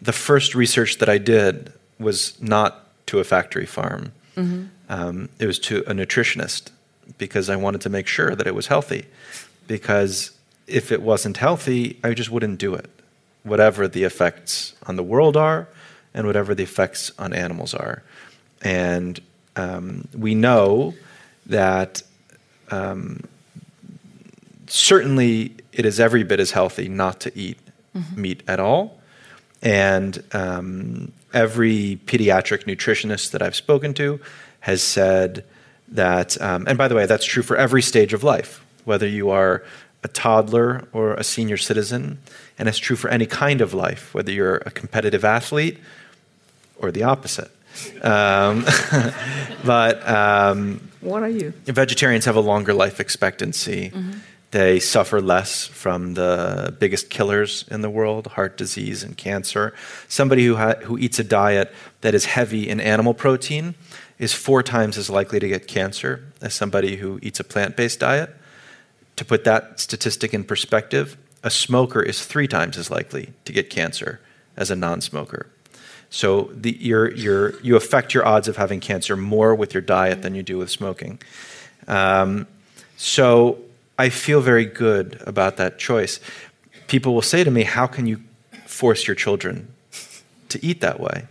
the 0.00 0.12
first 0.12 0.54
research 0.54 0.98
that 0.98 1.08
I 1.08 1.18
did 1.18 1.72
was 1.98 2.40
not 2.40 2.81
to 3.12 3.18
a 3.18 3.24
factory 3.24 3.66
farm. 3.66 4.10
Mm-hmm. 4.36 4.64
Um, 4.88 5.28
it 5.38 5.46
was 5.46 5.58
to 5.68 5.80
a 5.80 5.92
nutritionist 5.92 6.70
because 7.18 7.50
I 7.50 7.56
wanted 7.56 7.82
to 7.82 7.90
make 7.90 8.06
sure 8.06 8.34
that 8.34 8.46
it 8.46 8.54
was 8.54 8.68
healthy. 8.68 9.04
Because 9.66 10.30
if 10.66 10.90
it 10.90 11.02
wasn't 11.02 11.36
healthy, 11.36 12.00
I 12.02 12.14
just 12.14 12.30
wouldn't 12.30 12.58
do 12.58 12.74
it, 12.74 12.88
whatever 13.42 13.86
the 13.86 14.04
effects 14.04 14.74
on 14.86 14.96
the 14.96 15.02
world 15.02 15.36
are 15.36 15.68
and 16.14 16.26
whatever 16.26 16.54
the 16.54 16.62
effects 16.62 17.12
on 17.18 17.34
animals 17.34 17.74
are. 17.74 18.02
And 18.62 19.20
um, 19.56 20.08
we 20.16 20.34
know 20.34 20.94
that 21.44 22.02
um, 22.70 23.24
certainly 24.68 25.54
it 25.74 25.84
is 25.84 26.00
every 26.00 26.22
bit 26.22 26.40
as 26.40 26.52
healthy 26.52 26.88
not 26.88 27.20
to 27.20 27.38
eat 27.38 27.58
mm-hmm. 27.94 28.22
meat 28.22 28.42
at 28.48 28.58
all. 28.58 28.98
And 29.60 30.24
um, 30.32 31.12
every 31.32 32.00
pediatric 32.06 32.64
nutritionist 32.64 33.30
that 33.32 33.42
I've 33.42 33.56
spoken 33.56 33.94
to 33.94 34.20
has 34.60 34.82
said 34.82 35.44
that, 35.88 36.40
um, 36.40 36.66
and 36.66 36.78
by 36.78 36.88
the 36.88 36.94
way, 36.94 37.06
that's 37.06 37.24
true 37.24 37.42
for 37.42 37.56
every 37.56 37.82
stage 37.82 38.12
of 38.12 38.22
life, 38.22 38.64
whether 38.84 39.06
you 39.06 39.30
are 39.30 39.62
a 40.04 40.08
toddler 40.08 40.86
or 40.92 41.14
a 41.14 41.24
senior 41.24 41.56
citizen, 41.56 42.18
and 42.58 42.68
it's 42.68 42.78
true 42.78 42.96
for 42.96 43.08
any 43.08 43.26
kind 43.26 43.60
of 43.60 43.72
life, 43.74 44.12
whether 44.14 44.32
you're 44.32 44.56
a 44.56 44.70
competitive 44.70 45.24
athlete 45.24 45.78
or 46.78 46.90
the 46.90 47.02
opposite. 47.02 47.50
Um, 48.02 48.64
but 49.64 50.08
um, 50.08 50.90
what 51.00 51.22
are 51.22 51.28
you? 51.28 51.52
Vegetarians 51.66 52.24
have 52.24 52.36
a 52.36 52.40
longer 52.40 52.74
life 52.74 53.00
expectancy. 53.00 53.90
Mm-hmm. 53.90 54.18
They 54.52 54.80
suffer 54.80 55.22
less 55.22 55.66
from 55.66 56.12
the 56.12 56.76
biggest 56.78 57.08
killers 57.08 57.64
in 57.70 57.80
the 57.80 57.88
world, 57.88 58.26
heart 58.28 58.58
disease 58.58 59.02
and 59.02 59.16
cancer. 59.16 59.74
Somebody 60.08 60.44
who, 60.44 60.56
ha- 60.56 60.76
who 60.82 60.98
eats 60.98 61.18
a 61.18 61.24
diet 61.24 61.72
that 62.02 62.14
is 62.14 62.26
heavy 62.26 62.68
in 62.68 62.78
animal 62.78 63.14
protein 63.14 63.74
is 64.18 64.34
four 64.34 64.62
times 64.62 64.98
as 64.98 65.08
likely 65.08 65.40
to 65.40 65.48
get 65.48 65.66
cancer 65.66 66.22
as 66.42 66.52
somebody 66.52 66.96
who 66.96 67.18
eats 67.22 67.40
a 67.40 67.44
plant 67.44 67.76
based 67.76 68.00
diet. 68.00 68.36
To 69.16 69.24
put 69.24 69.44
that 69.44 69.80
statistic 69.80 70.34
in 70.34 70.44
perspective, 70.44 71.16
a 71.42 71.50
smoker 71.50 72.02
is 72.02 72.24
three 72.24 72.46
times 72.46 72.76
as 72.76 72.90
likely 72.90 73.32
to 73.46 73.52
get 73.54 73.70
cancer 73.70 74.20
as 74.54 74.70
a 74.70 74.76
non 74.76 75.00
smoker. 75.00 75.46
So 76.10 76.50
the, 76.52 76.76
you're, 76.78 77.10
you're, 77.14 77.58
you 77.60 77.74
affect 77.74 78.12
your 78.12 78.26
odds 78.26 78.48
of 78.48 78.58
having 78.58 78.80
cancer 78.80 79.16
more 79.16 79.54
with 79.54 79.72
your 79.72 79.80
diet 79.80 80.20
than 80.20 80.34
you 80.34 80.42
do 80.42 80.58
with 80.58 80.68
smoking. 80.68 81.22
Um, 81.88 82.46
so 82.98 83.58
I 84.02 84.08
feel 84.08 84.40
very 84.40 84.64
good 84.64 85.22
about 85.26 85.58
that 85.58 85.78
choice. 85.78 86.18
People 86.88 87.14
will 87.14 87.22
say 87.22 87.44
to 87.44 87.50
me, 87.52 87.62
How 87.62 87.86
can 87.86 88.06
you 88.08 88.20
force 88.66 89.06
your 89.06 89.14
children 89.14 89.68
to 90.48 90.58
eat 90.60 90.80
that 90.80 90.98
way? 90.98 91.28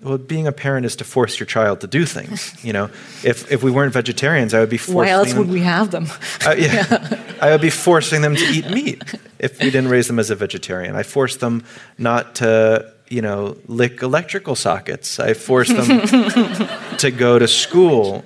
Well, 0.00 0.16
being 0.16 0.46
a 0.46 0.52
parent 0.52 0.86
is 0.86 0.96
to 0.96 1.04
force 1.04 1.38
your 1.38 1.46
child 1.46 1.82
to 1.82 1.86
do 1.86 2.06
things. 2.06 2.56
You 2.64 2.72
know, 2.72 2.90
if, 3.22 3.52
if 3.52 3.62
we 3.62 3.70
weren't 3.70 3.92
vegetarians, 3.92 4.54
I 4.54 4.60
would 4.60 4.70
be 4.70 4.78
forcing. 4.78 4.96
Why 4.96 5.08
else 5.08 5.28
them, 5.28 5.38
would 5.38 5.50
we 5.50 5.60
have 5.60 5.90
them? 5.90 6.06
uh, 6.46 6.54
yeah, 6.56 6.86
yeah. 6.90 7.36
I 7.42 7.50
would 7.50 7.60
be 7.60 7.70
forcing 7.70 8.22
them 8.22 8.34
to 8.34 8.44
eat 8.44 8.70
meat 8.70 9.02
if 9.38 9.58
we 9.58 9.70
didn't 9.70 9.88
raise 9.88 10.06
them 10.06 10.18
as 10.18 10.30
a 10.30 10.34
vegetarian. 10.34 10.96
I 10.96 11.02
forced 11.02 11.40
them 11.40 11.64
not 11.98 12.36
to 12.36 12.94
you 13.10 13.20
know, 13.20 13.56
lick 13.66 14.02
electrical 14.02 14.54
sockets. 14.54 15.18
I 15.18 15.34
forced 15.34 15.76
them 15.76 15.86
to 16.98 17.10
go 17.10 17.38
to 17.38 17.48
school. 17.48 18.24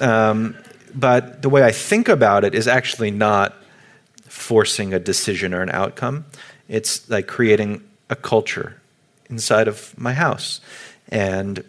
Um, 0.00 0.54
but 0.94 1.42
the 1.42 1.48
way 1.48 1.62
I 1.62 1.72
think 1.72 2.08
about 2.08 2.44
it 2.44 2.54
is 2.54 2.68
actually 2.68 3.10
not 3.10 3.54
forcing 4.24 4.94
a 4.94 4.98
decision 4.98 5.54
or 5.54 5.62
an 5.62 5.70
outcome. 5.70 6.24
It's 6.68 7.08
like 7.10 7.26
creating 7.26 7.82
a 8.08 8.16
culture 8.16 8.80
inside 9.28 9.68
of 9.68 9.98
my 9.98 10.12
house. 10.12 10.60
And 11.08 11.64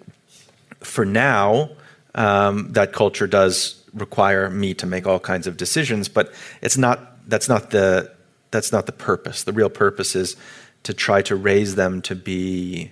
for 0.80 1.06
now, 1.06 1.70
um, 2.16 2.72
that 2.74 2.94
culture 2.94 3.28
does 3.28 3.84
require 3.94 4.50
me 4.50 4.74
to 4.76 4.86
make 4.86 5.06
all 5.06 5.20
kinds 5.20 5.48
of 5.48 5.58
decisions, 5.58 6.08
but 6.10 6.34
it's 6.62 6.78
not, 6.78 7.30
that's, 7.30 7.50
not 7.50 7.72
the, 7.72 8.12
that's 8.52 8.72
not 8.72 8.86
the 8.86 8.92
purpose. 8.92 9.44
The 9.44 9.54
real 9.54 9.70
purpose 9.70 10.16
is 10.16 10.36
to 10.84 10.94
try 10.94 11.22
to 11.24 11.36
raise 11.36 11.76
them 11.76 12.02
to 12.04 12.16
be 12.16 12.92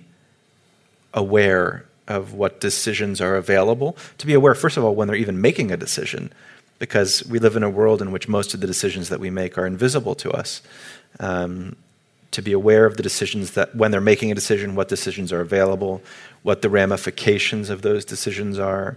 aware 1.14 1.86
of 2.12 2.34
what 2.34 2.60
decisions 2.60 3.20
are 3.20 3.36
available, 3.36 3.96
to 4.18 4.26
be 4.26 4.34
aware, 4.34 4.54
first 4.54 4.76
of 4.76 4.84
all, 4.84 4.94
when 4.94 5.08
they're 5.08 5.16
even 5.16 5.40
making 5.40 5.70
a 5.70 5.76
decision, 5.76 6.32
because 6.78 7.24
we 7.26 7.38
live 7.38 7.56
in 7.56 7.62
a 7.62 7.70
world 7.70 8.02
in 8.02 8.12
which 8.12 8.28
most 8.28 8.54
of 8.54 8.60
the 8.60 8.66
decisions 8.66 9.08
that 9.08 9.20
we 9.20 9.30
make 9.30 9.56
are 9.58 9.66
invisible 9.66 10.14
to 10.16 10.30
us. 10.30 10.62
Um, 11.20 11.76
to 12.32 12.40
be 12.40 12.52
aware 12.52 12.86
of 12.86 12.96
the 12.96 13.02
decisions 13.02 13.50
that, 13.52 13.76
when 13.76 13.90
they're 13.90 14.00
making 14.00 14.32
a 14.32 14.34
decision, 14.34 14.74
what 14.74 14.88
decisions 14.88 15.32
are 15.32 15.42
available, 15.42 16.00
what 16.42 16.62
the 16.62 16.70
ramifications 16.70 17.68
of 17.68 17.82
those 17.82 18.06
decisions 18.06 18.58
are, 18.58 18.96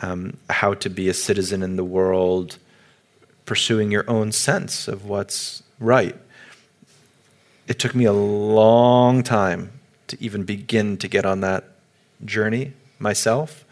um, 0.00 0.36
how 0.48 0.72
to 0.72 0.88
be 0.88 1.10
a 1.10 1.14
citizen 1.14 1.62
in 1.62 1.76
the 1.76 1.84
world, 1.84 2.56
pursuing 3.44 3.90
your 3.90 4.08
own 4.08 4.32
sense 4.32 4.88
of 4.88 5.04
what's 5.04 5.62
right 5.78 6.16
it 7.68 7.78
took 7.78 7.94
me 7.94 8.06
a 8.06 8.12
long 8.12 9.22
time 9.22 9.70
to 10.08 10.16
even 10.20 10.42
begin 10.42 10.96
to 10.96 11.06
get 11.06 11.26
on 11.26 11.42
that 11.42 11.64
journey 12.24 12.72
myself. 12.98 13.64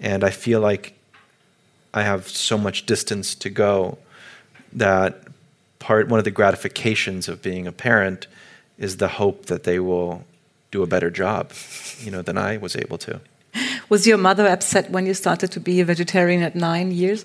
And 0.00 0.22
I 0.24 0.30
feel 0.30 0.60
like 0.60 0.94
I 1.94 2.02
have 2.02 2.28
so 2.28 2.58
much 2.58 2.86
distance 2.86 3.34
to 3.36 3.50
go 3.50 3.98
that 4.72 5.22
part 5.78 6.08
one 6.08 6.18
of 6.18 6.24
the 6.24 6.30
gratifications 6.30 7.28
of 7.28 7.40
being 7.42 7.66
a 7.66 7.72
parent 7.72 8.26
is 8.78 8.98
the 8.98 9.08
hope 9.08 9.46
that 9.46 9.62
they 9.62 9.78
will 9.78 10.24
do 10.70 10.82
a 10.82 10.86
better 10.86 11.10
job, 11.10 11.52
you 12.00 12.10
know, 12.10 12.22
than 12.22 12.36
I 12.36 12.58
was 12.58 12.76
able 12.76 12.98
to. 12.98 13.20
Was 13.88 14.06
your 14.06 14.18
mother 14.18 14.46
upset 14.46 14.90
when 14.90 15.06
you 15.06 15.14
started 15.14 15.50
to 15.52 15.60
be 15.60 15.80
a 15.80 15.84
vegetarian 15.84 16.42
at 16.42 16.54
nine 16.54 16.90
years? 16.90 17.24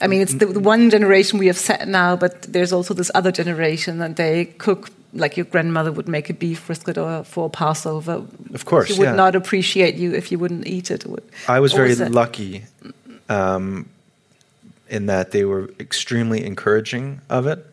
I 0.00 0.06
mean, 0.06 0.20
it's 0.20 0.34
the, 0.34 0.46
one 0.60 0.90
generation 0.90 1.38
we 1.38 1.48
have 1.48 1.58
set 1.58 1.88
now, 1.88 2.16
but 2.16 2.42
there's 2.42 2.72
also 2.72 2.94
this 2.94 3.10
other 3.14 3.32
generation 3.32 3.98
that 3.98 4.16
they 4.16 4.46
cook 4.46 4.90
like 5.12 5.36
your 5.36 5.46
grandmother 5.46 5.92
would 5.92 6.08
make 6.08 6.30
a 6.30 6.34
beef 6.34 6.66
brisket 6.66 6.98
or 6.98 7.24
for 7.24 7.50
Passover. 7.50 8.24
Of 8.54 8.64
course, 8.64 8.88
she 8.88 8.98
would 8.98 9.04
yeah. 9.04 9.14
not 9.14 9.34
appreciate 9.34 9.94
you 9.96 10.12
if 10.12 10.30
you 10.30 10.38
wouldn't 10.38 10.66
eat 10.66 10.90
it. 10.90 11.04
I 11.48 11.60
was 11.60 11.72
very 11.72 11.88
was 11.88 12.00
lucky 12.00 12.64
um, 13.28 13.88
in 14.88 15.06
that 15.06 15.30
they 15.32 15.44
were 15.44 15.70
extremely 15.78 16.44
encouraging 16.44 17.20
of 17.28 17.46
it. 17.46 17.64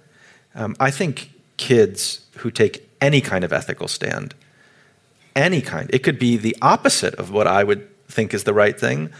Um, 0.55 0.75
I 0.79 0.91
think 0.91 1.31
kids 1.57 2.25
who 2.37 2.51
take 2.51 2.87
any 3.01 3.21
kind 3.21 3.43
of 3.43 3.53
ethical 3.53 3.87
stand, 3.87 4.33
any 5.35 5.61
kind, 5.61 5.89
it 5.93 5.99
could 5.99 6.17
be 6.17 6.37
the 6.37 6.55
opposite 6.61 7.13
of 7.15 7.31
what 7.31 7.47
I 7.47 7.63
would 7.63 7.87
think 8.07 8.33
is 8.33 8.43
the 8.43 8.53
right 8.53 8.79
thing, 8.79 9.11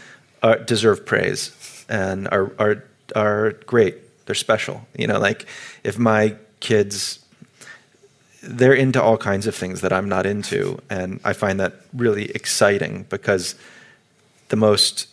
uh, 0.42 0.56
deserve 0.56 1.06
praise 1.06 1.84
and 1.88 2.28
are, 2.28 2.52
are 2.58 2.84
are 3.16 3.52
great. 3.66 4.26
They're 4.26 4.34
special. 4.34 4.86
You 4.96 5.06
know, 5.06 5.18
like 5.18 5.46
if 5.84 5.98
my 5.98 6.36
kids 6.60 7.20
they're 8.42 8.74
into 8.74 9.02
all 9.02 9.16
kinds 9.16 9.46
of 9.46 9.54
things 9.54 9.80
that 9.80 9.92
I'm 9.92 10.08
not 10.08 10.26
into. 10.26 10.78
And 10.88 11.20
I 11.24 11.32
find 11.32 11.58
that 11.60 11.74
really 11.92 12.30
exciting 12.30 13.06
because 13.08 13.54
the 14.48 14.56
most, 14.56 15.08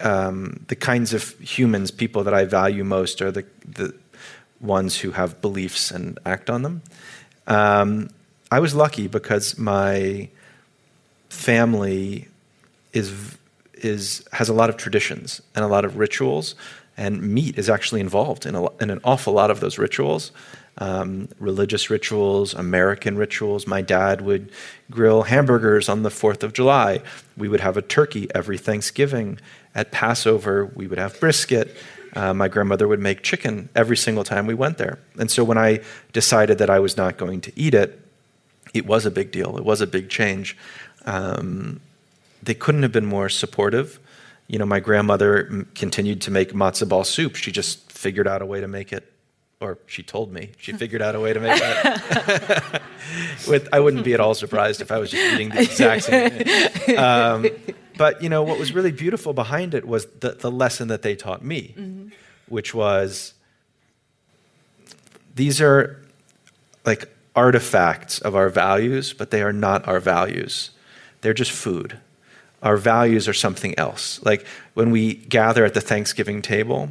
um, 0.00 0.64
the 0.68 0.76
kinds 0.76 1.14
of 1.14 1.38
humans, 1.38 1.90
people 1.90 2.24
that 2.24 2.34
I 2.34 2.44
value 2.44 2.84
most 2.84 3.22
are 3.22 3.30
the, 3.30 3.44
the 3.66 3.94
ones 4.60 4.98
who 4.98 5.12
have 5.12 5.40
beliefs 5.40 5.90
and 5.90 6.18
act 6.26 6.50
on 6.50 6.62
them. 6.62 6.82
Um, 7.46 8.10
I 8.50 8.58
was 8.58 8.74
lucky 8.74 9.06
because 9.06 9.56
my 9.56 10.28
family 11.28 12.28
is, 12.92 13.36
is, 13.74 14.24
has 14.32 14.48
a 14.48 14.52
lot 14.52 14.68
of 14.68 14.76
traditions 14.76 15.40
and 15.54 15.64
a 15.64 15.68
lot 15.68 15.84
of 15.84 15.96
rituals, 15.96 16.56
and 16.96 17.22
meat 17.22 17.56
is 17.56 17.70
actually 17.70 18.00
involved 18.00 18.44
in, 18.44 18.56
a, 18.56 18.70
in 18.82 18.90
an 18.90 19.00
awful 19.04 19.32
lot 19.32 19.50
of 19.50 19.60
those 19.60 19.78
rituals 19.78 20.32
um, 20.78 21.28
religious 21.38 21.90
rituals, 21.90 22.54
American 22.54 23.16
rituals. 23.16 23.66
My 23.66 23.82
dad 23.82 24.22
would 24.22 24.50
grill 24.90 25.22
hamburgers 25.22 25.88
on 25.88 26.02
the 26.02 26.08
4th 26.08 26.42
of 26.42 26.52
July. 26.52 27.02
We 27.36 27.48
would 27.48 27.60
have 27.60 27.76
a 27.76 27.82
turkey 27.82 28.28
every 28.34 28.58
Thanksgiving. 28.58 29.38
At 29.74 29.92
Passover, 29.92 30.66
we 30.66 30.86
would 30.86 30.98
have 30.98 31.18
brisket. 31.20 31.76
Uh, 32.14 32.34
my 32.34 32.48
grandmother 32.48 32.88
would 32.88 32.98
make 32.98 33.22
chicken 33.22 33.68
every 33.74 33.96
single 33.96 34.24
time 34.24 34.46
we 34.46 34.54
went 34.54 34.78
there. 34.78 34.98
And 35.18 35.30
so 35.30 35.44
when 35.44 35.58
I 35.58 35.80
decided 36.12 36.58
that 36.58 36.70
I 36.70 36.80
was 36.80 36.96
not 36.96 37.16
going 37.16 37.40
to 37.42 37.52
eat 37.54 37.74
it, 37.74 38.00
it 38.74 38.86
was 38.86 39.06
a 39.06 39.10
big 39.10 39.30
deal. 39.30 39.56
It 39.56 39.64
was 39.64 39.80
a 39.80 39.86
big 39.86 40.08
change. 40.08 40.56
Um, 41.06 41.80
they 42.42 42.54
couldn't 42.54 42.82
have 42.82 42.92
been 42.92 43.06
more 43.06 43.28
supportive. 43.28 44.00
You 44.48 44.58
know, 44.58 44.66
my 44.66 44.80
grandmother 44.80 45.66
continued 45.74 46.20
to 46.22 46.30
make 46.30 46.52
matzo 46.52 46.88
ball 46.88 47.04
soup. 47.04 47.36
She 47.36 47.52
just 47.52 47.90
figured 47.92 48.26
out 48.26 48.42
a 48.42 48.46
way 48.46 48.60
to 48.60 48.68
make 48.68 48.92
it 48.92 49.12
or 49.60 49.78
she 49.86 50.02
told 50.02 50.32
me 50.32 50.50
she 50.58 50.72
figured 50.72 51.02
out 51.02 51.14
a 51.14 51.20
way 51.20 51.32
to 51.32 51.40
make 51.40 51.60
that. 51.60 52.82
With, 53.48 53.68
I 53.72 53.80
wouldn't 53.80 54.04
be 54.04 54.14
at 54.14 54.20
all 54.20 54.34
surprised 54.34 54.80
if 54.80 54.90
I 54.90 54.98
was 54.98 55.10
just 55.10 55.34
eating 55.34 55.50
the 55.50 55.62
exact 55.62 56.04
same 56.04 56.30
thing. 56.30 56.98
Um, 56.98 57.46
but 57.96 58.22
you 58.22 58.28
know 58.28 58.42
what 58.42 58.58
was 58.58 58.72
really 58.72 58.92
beautiful 58.92 59.32
behind 59.32 59.74
it 59.74 59.86
was 59.86 60.06
the, 60.20 60.30
the 60.30 60.50
lesson 60.50 60.88
that 60.88 61.02
they 61.02 61.14
taught 61.14 61.44
me, 61.44 61.74
mm-hmm. 61.76 62.08
which 62.48 62.74
was 62.74 63.34
these 65.34 65.60
are 65.60 66.02
like 66.84 67.08
artifacts 67.36 68.18
of 68.18 68.34
our 68.34 68.48
values, 68.48 69.12
but 69.12 69.30
they 69.30 69.42
are 69.42 69.52
not 69.52 69.86
our 69.86 70.00
values. 70.00 70.70
They're 71.20 71.34
just 71.34 71.52
food. 71.52 71.98
Our 72.62 72.76
values 72.76 73.28
are 73.28 73.34
something 73.34 73.78
else. 73.78 74.20
Like 74.24 74.46
when 74.74 74.90
we 74.90 75.14
gather 75.14 75.64
at 75.64 75.74
the 75.74 75.80
Thanksgiving 75.80 76.42
table, 76.42 76.90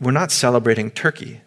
we're 0.00 0.12
not 0.12 0.30
celebrating 0.30 0.90
turkey. 0.90 1.40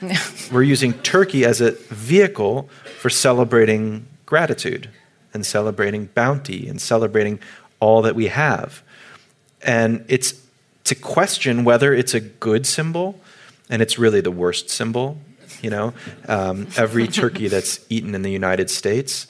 we're 0.52 0.62
using 0.62 0.92
turkey 0.92 1.44
as 1.44 1.60
a 1.60 1.72
vehicle 1.72 2.68
for 3.00 3.10
celebrating 3.10 4.06
gratitude 4.26 4.90
and 5.32 5.44
celebrating 5.44 6.06
bounty 6.14 6.68
and 6.68 6.80
celebrating 6.80 7.38
all 7.80 8.02
that 8.02 8.14
we 8.14 8.26
have. 8.26 8.82
And 9.62 10.04
it's 10.08 10.34
to 10.84 10.94
question 10.94 11.64
whether 11.64 11.92
it's 11.92 12.14
a 12.14 12.20
good 12.20 12.66
symbol, 12.66 13.20
and 13.68 13.82
it's 13.82 13.98
really 13.98 14.20
the 14.20 14.30
worst 14.30 14.70
symbol. 14.70 15.18
You 15.62 15.70
know, 15.70 15.94
um, 16.28 16.68
every 16.76 17.08
turkey 17.22 17.48
that's 17.48 17.84
eaten 17.88 18.14
in 18.14 18.22
the 18.22 18.30
United 18.30 18.70
States, 18.70 19.26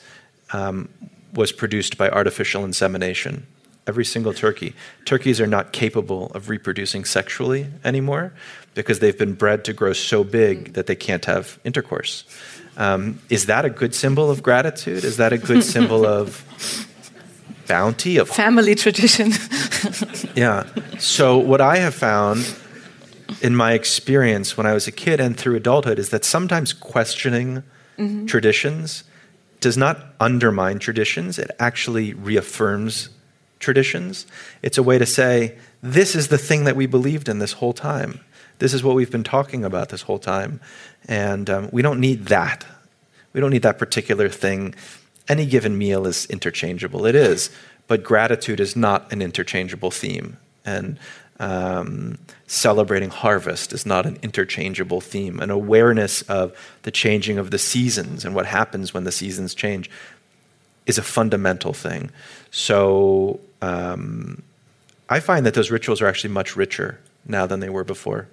um, 0.51 0.89
was 1.33 1.51
produced 1.51 1.97
by 1.97 2.09
artificial 2.09 2.63
insemination. 2.63 3.47
Every 3.87 4.05
single 4.05 4.33
turkey. 4.33 4.75
Turkeys 5.05 5.39
are 5.39 5.47
not 5.47 5.71
capable 5.71 6.27
of 6.35 6.49
reproducing 6.49 7.05
sexually 7.05 7.67
anymore 7.83 8.33
because 8.75 8.99
they've 8.99 9.17
been 9.17 9.33
bred 9.33 9.63
to 9.65 9.73
grow 9.73 9.93
so 9.93 10.23
big 10.23 10.73
that 10.73 10.87
they 10.87 10.95
can't 10.95 11.25
have 11.25 11.57
intercourse. 11.63 12.25
Um, 12.77 13.19
is 13.29 13.47
that 13.47 13.65
a 13.65 13.69
good 13.69 13.95
symbol 13.95 14.29
of 14.29 14.43
gratitude? 14.43 15.03
Is 15.03 15.17
that 15.17 15.33
a 15.33 15.37
good 15.37 15.63
symbol 15.73 16.05
of 16.05 16.45
bounty 17.67 18.17
of 18.17 18.29
family 18.29 18.75
tradition? 18.75 19.31
yeah. 20.35 20.67
So 20.99 21.37
what 21.37 21.61
I 21.61 21.77
have 21.77 21.95
found 21.95 22.55
in 23.41 23.55
my 23.55 23.73
experience 23.73 24.57
when 24.57 24.67
I 24.67 24.73
was 24.73 24.87
a 24.87 24.91
kid 24.91 25.19
and 25.19 25.37
through 25.37 25.55
adulthood 25.55 25.99
is 25.99 26.09
that 26.09 26.23
sometimes 26.23 26.73
questioning 26.73 27.63
mm-hmm. 27.97 28.25
traditions 28.25 29.03
does 29.59 29.77
not 29.77 30.13
undermine 30.19 30.79
traditions, 30.79 31.39
it 31.39 31.49
actually 31.59 32.13
reaffirms 32.13 33.09
traditions. 33.59 34.25
It's 34.61 34.77
a 34.77 34.83
way 34.83 34.97
to 34.97 35.05
say, 35.05 35.57
this 35.81 36.15
is 36.15 36.27
the 36.27 36.37
thing 36.37 36.63
that 36.65 36.75
we 36.75 36.85
believed 36.85 37.29
in 37.29 37.39
this 37.39 37.53
whole 37.53 37.73
time. 37.73 38.21
This 38.59 38.73
is 38.73 38.83
what 38.83 38.95
we've 38.95 39.11
been 39.11 39.23
talking 39.23 39.63
about 39.63 39.89
this 39.89 40.03
whole 40.03 40.19
time. 40.19 40.59
And 41.07 41.49
um, 41.49 41.69
we 41.71 41.81
don't 41.81 41.99
need 41.99 42.25
that. 42.27 42.65
We 43.33 43.41
don't 43.41 43.51
need 43.51 43.61
that 43.61 43.77
particular 43.77 44.29
thing. 44.29 44.73
Any 45.27 45.45
given 45.45 45.77
meal 45.77 46.07
is 46.07 46.25
interchangeable. 46.25 47.05
It 47.05 47.15
is. 47.15 47.51
But 47.87 48.03
gratitude 48.03 48.59
is 48.59 48.75
not 48.75 49.11
an 49.11 49.21
interchangeable 49.21 49.91
theme. 49.91 50.37
And 50.65 50.99
um, 51.39 52.17
celebrating 52.47 53.09
harvest 53.09 53.73
is 53.73 53.85
not 53.85 54.05
an 54.05 54.17
interchangeable 54.23 55.01
theme. 55.01 55.39
An 55.39 55.51
awareness 55.51 56.23
of 56.23 56.57
the 56.81 56.91
changing 56.91 57.37
of 57.37 57.51
the 57.51 57.59
seasons 57.59 58.25
and 58.25 58.33
what 58.33 58.47
happens 58.47 58.93
when 58.93 59.03
the 59.03 59.11
seasons 59.11 59.53
change 59.53 59.89
is 60.87 60.97
a 60.97 61.03
fundamental 61.03 61.73
thing. 61.73 62.09
So 62.49 63.39
um, 63.61 64.43
I 65.09 65.19
find 65.19 65.45
that 65.45 65.53
those 65.53 65.71
rituals 65.71 66.01
are 66.01 66.07
actually 66.07 66.33
much 66.33 66.55
richer 66.55 66.99
now 67.25 67.45
than 67.45 67.59
they 67.59 67.69
were 67.69 67.83
before. 67.83 68.27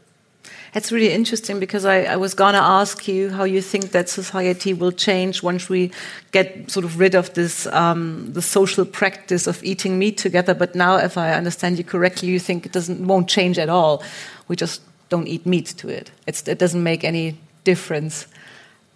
It's 0.74 0.90
really 0.90 1.12
interesting 1.12 1.60
because 1.60 1.84
I, 1.84 2.02
I 2.02 2.16
was 2.16 2.34
going 2.34 2.54
to 2.54 2.60
ask 2.60 3.06
you 3.06 3.30
how 3.30 3.44
you 3.44 3.62
think 3.62 3.92
that 3.92 4.08
society 4.08 4.74
will 4.74 4.90
change 4.92 5.42
once 5.42 5.68
we 5.68 5.92
get 6.32 6.70
sort 6.70 6.84
of 6.84 6.98
rid 6.98 7.14
of 7.14 7.32
this 7.34 7.66
um, 7.66 8.32
the 8.32 8.42
social 8.42 8.84
practice 8.84 9.46
of 9.46 9.62
eating 9.62 9.98
meat 9.98 10.18
together. 10.18 10.52
But 10.52 10.74
now, 10.74 10.96
if 10.96 11.16
I 11.16 11.32
understand 11.32 11.78
you 11.78 11.84
correctly, 11.84 12.28
you 12.28 12.40
think 12.40 12.66
it 12.66 12.72
doesn't 12.72 13.06
won't 13.06 13.28
change 13.28 13.58
at 13.58 13.68
all. 13.68 14.02
We 14.48 14.56
just 14.56 14.82
don't 15.08 15.28
eat 15.28 15.46
meat 15.46 15.66
to 15.78 15.88
it. 15.88 16.10
It's, 16.26 16.46
it 16.48 16.58
doesn't 16.58 16.82
make 16.82 17.04
any 17.04 17.36
difference. 17.62 18.26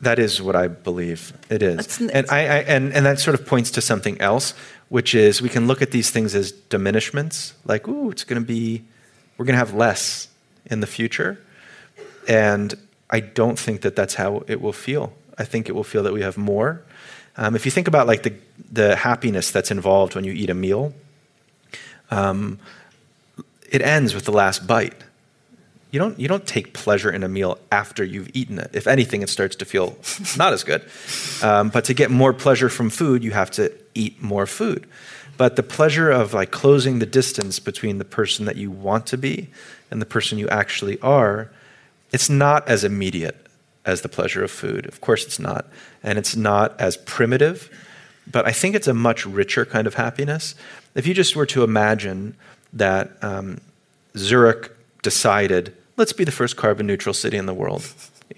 That 0.00 0.18
is 0.18 0.42
what 0.42 0.54
I 0.56 0.68
believe 0.68 1.32
it 1.48 1.62
is, 1.62 2.00
and 2.00 2.26
I, 2.28 2.38
I 2.38 2.58
and 2.66 2.92
and 2.92 3.04
that 3.06 3.18
sort 3.18 3.38
of 3.38 3.46
points 3.46 3.70
to 3.72 3.80
something 3.80 4.20
else, 4.20 4.54
which 4.88 5.14
is 5.14 5.42
we 5.42 5.48
can 5.48 5.66
look 5.66 5.82
at 5.82 5.90
these 5.90 6.10
things 6.10 6.34
as 6.34 6.52
diminishments, 6.52 7.52
like 7.64 7.86
ooh, 7.88 8.10
it's 8.10 8.24
going 8.24 8.40
to 8.40 8.46
be, 8.46 8.84
we're 9.36 9.44
going 9.44 9.54
to 9.54 9.58
have 9.58 9.74
less 9.74 10.28
in 10.66 10.80
the 10.80 10.86
future 10.86 11.38
and 12.28 12.74
I 13.10 13.20
don't 13.20 13.58
think 13.58 13.80
that 13.80 13.96
that's 13.96 14.14
how 14.14 14.44
it 14.46 14.60
will 14.60 14.74
feel. 14.74 15.14
I 15.38 15.44
think 15.44 15.68
it 15.68 15.72
will 15.72 15.84
feel 15.84 16.02
that 16.02 16.12
we 16.12 16.20
have 16.20 16.36
more. 16.36 16.82
Um, 17.36 17.56
if 17.56 17.64
you 17.64 17.70
think 17.70 17.88
about 17.88 18.06
like 18.06 18.22
the, 18.22 18.34
the 18.70 18.96
happiness 18.96 19.50
that's 19.50 19.70
involved 19.70 20.14
when 20.14 20.24
you 20.24 20.32
eat 20.32 20.50
a 20.50 20.54
meal, 20.54 20.92
um, 22.10 22.58
it 23.70 23.80
ends 23.80 24.14
with 24.14 24.24
the 24.24 24.32
last 24.32 24.66
bite. 24.66 25.04
You 25.90 25.98
don't, 25.98 26.18
you 26.20 26.28
don't 26.28 26.46
take 26.46 26.74
pleasure 26.74 27.10
in 27.10 27.22
a 27.22 27.28
meal 27.28 27.58
after 27.72 28.04
you've 28.04 28.30
eaten 28.34 28.58
it. 28.58 28.70
If 28.74 28.86
anything, 28.86 29.22
it 29.22 29.30
starts 29.30 29.56
to 29.56 29.64
feel 29.64 29.96
not 30.36 30.52
as 30.52 30.64
good. 30.64 30.84
Um, 31.42 31.70
but 31.70 31.84
to 31.86 31.94
get 31.94 32.10
more 32.10 32.34
pleasure 32.34 32.68
from 32.68 32.90
food, 32.90 33.24
you 33.24 33.30
have 33.30 33.50
to 33.52 33.72
eat 33.98 34.22
more 34.22 34.46
food. 34.46 34.86
But 35.36 35.56
the 35.56 35.62
pleasure 35.62 36.10
of 36.10 36.34
like 36.34 36.50
closing 36.50 36.98
the 36.98 37.06
distance 37.06 37.58
between 37.58 37.98
the 37.98 38.04
person 38.04 38.44
that 38.46 38.56
you 38.56 38.70
want 38.70 39.06
to 39.06 39.16
be 39.16 39.48
and 39.90 40.00
the 40.00 40.06
person 40.06 40.38
you 40.38 40.48
actually 40.48 40.98
are 41.00 41.50
it's 42.12 42.30
not 42.30 42.66
as 42.68 42.84
immediate 42.84 43.46
as 43.84 44.02
the 44.02 44.08
pleasure 44.08 44.44
of 44.44 44.50
food. 44.50 44.86
Of 44.86 45.00
course, 45.00 45.24
it's 45.24 45.38
not. 45.38 45.66
And 46.02 46.18
it's 46.18 46.36
not 46.36 46.78
as 46.80 46.96
primitive, 46.96 47.70
but 48.30 48.46
I 48.46 48.52
think 48.52 48.74
it's 48.74 48.88
a 48.88 48.94
much 48.94 49.26
richer 49.26 49.64
kind 49.64 49.86
of 49.86 49.94
happiness. 49.94 50.54
If 50.94 51.06
you 51.06 51.14
just 51.14 51.36
were 51.36 51.46
to 51.46 51.64
imagine 51.64 52.36
that 52.72 53.12
um, 53.22 53.60
Zurich 54.16 54.70
decided, 55.02 55.74
let's 55.96 56.12
be 56.12 56.24
the 56.24 56.32
first 56.32 56.56
carbon 56.56 56.86
neutral 56.86 57.14
city 57.14 57.36
in 57.36 57.46
the 57.46 57.54
world, 57.54 57.82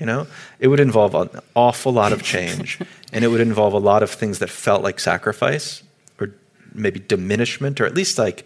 you 0.01 0.07
know, 0.07 0.27
it 0.59 0.69
would 0.69 0.81
involve 0.81 1.15
an 1.15 1.29
awful 1.55 1.93
lot 1.93 2.13
of 2.13 2.23
change, 2.23 2.81
and 3.13 3.25
it 3.25 3.29
would 3.29 3.41
involve 3.41 3.75
a 3.75 3.79
lot 3.79 4.03
of 4.03 4.11
things 4.11 4.41
that 4.41 4.51
felt 4.51 4.83
like 4.83 4.99
sacrifice 4.99 5.85
or 6.19 6.35
maybe 6.75 6.99
diminishment 6.99 7.81
or 7.81 7.87
at 7.87 7.95
least 7.95 8.19
like 8.19 8.45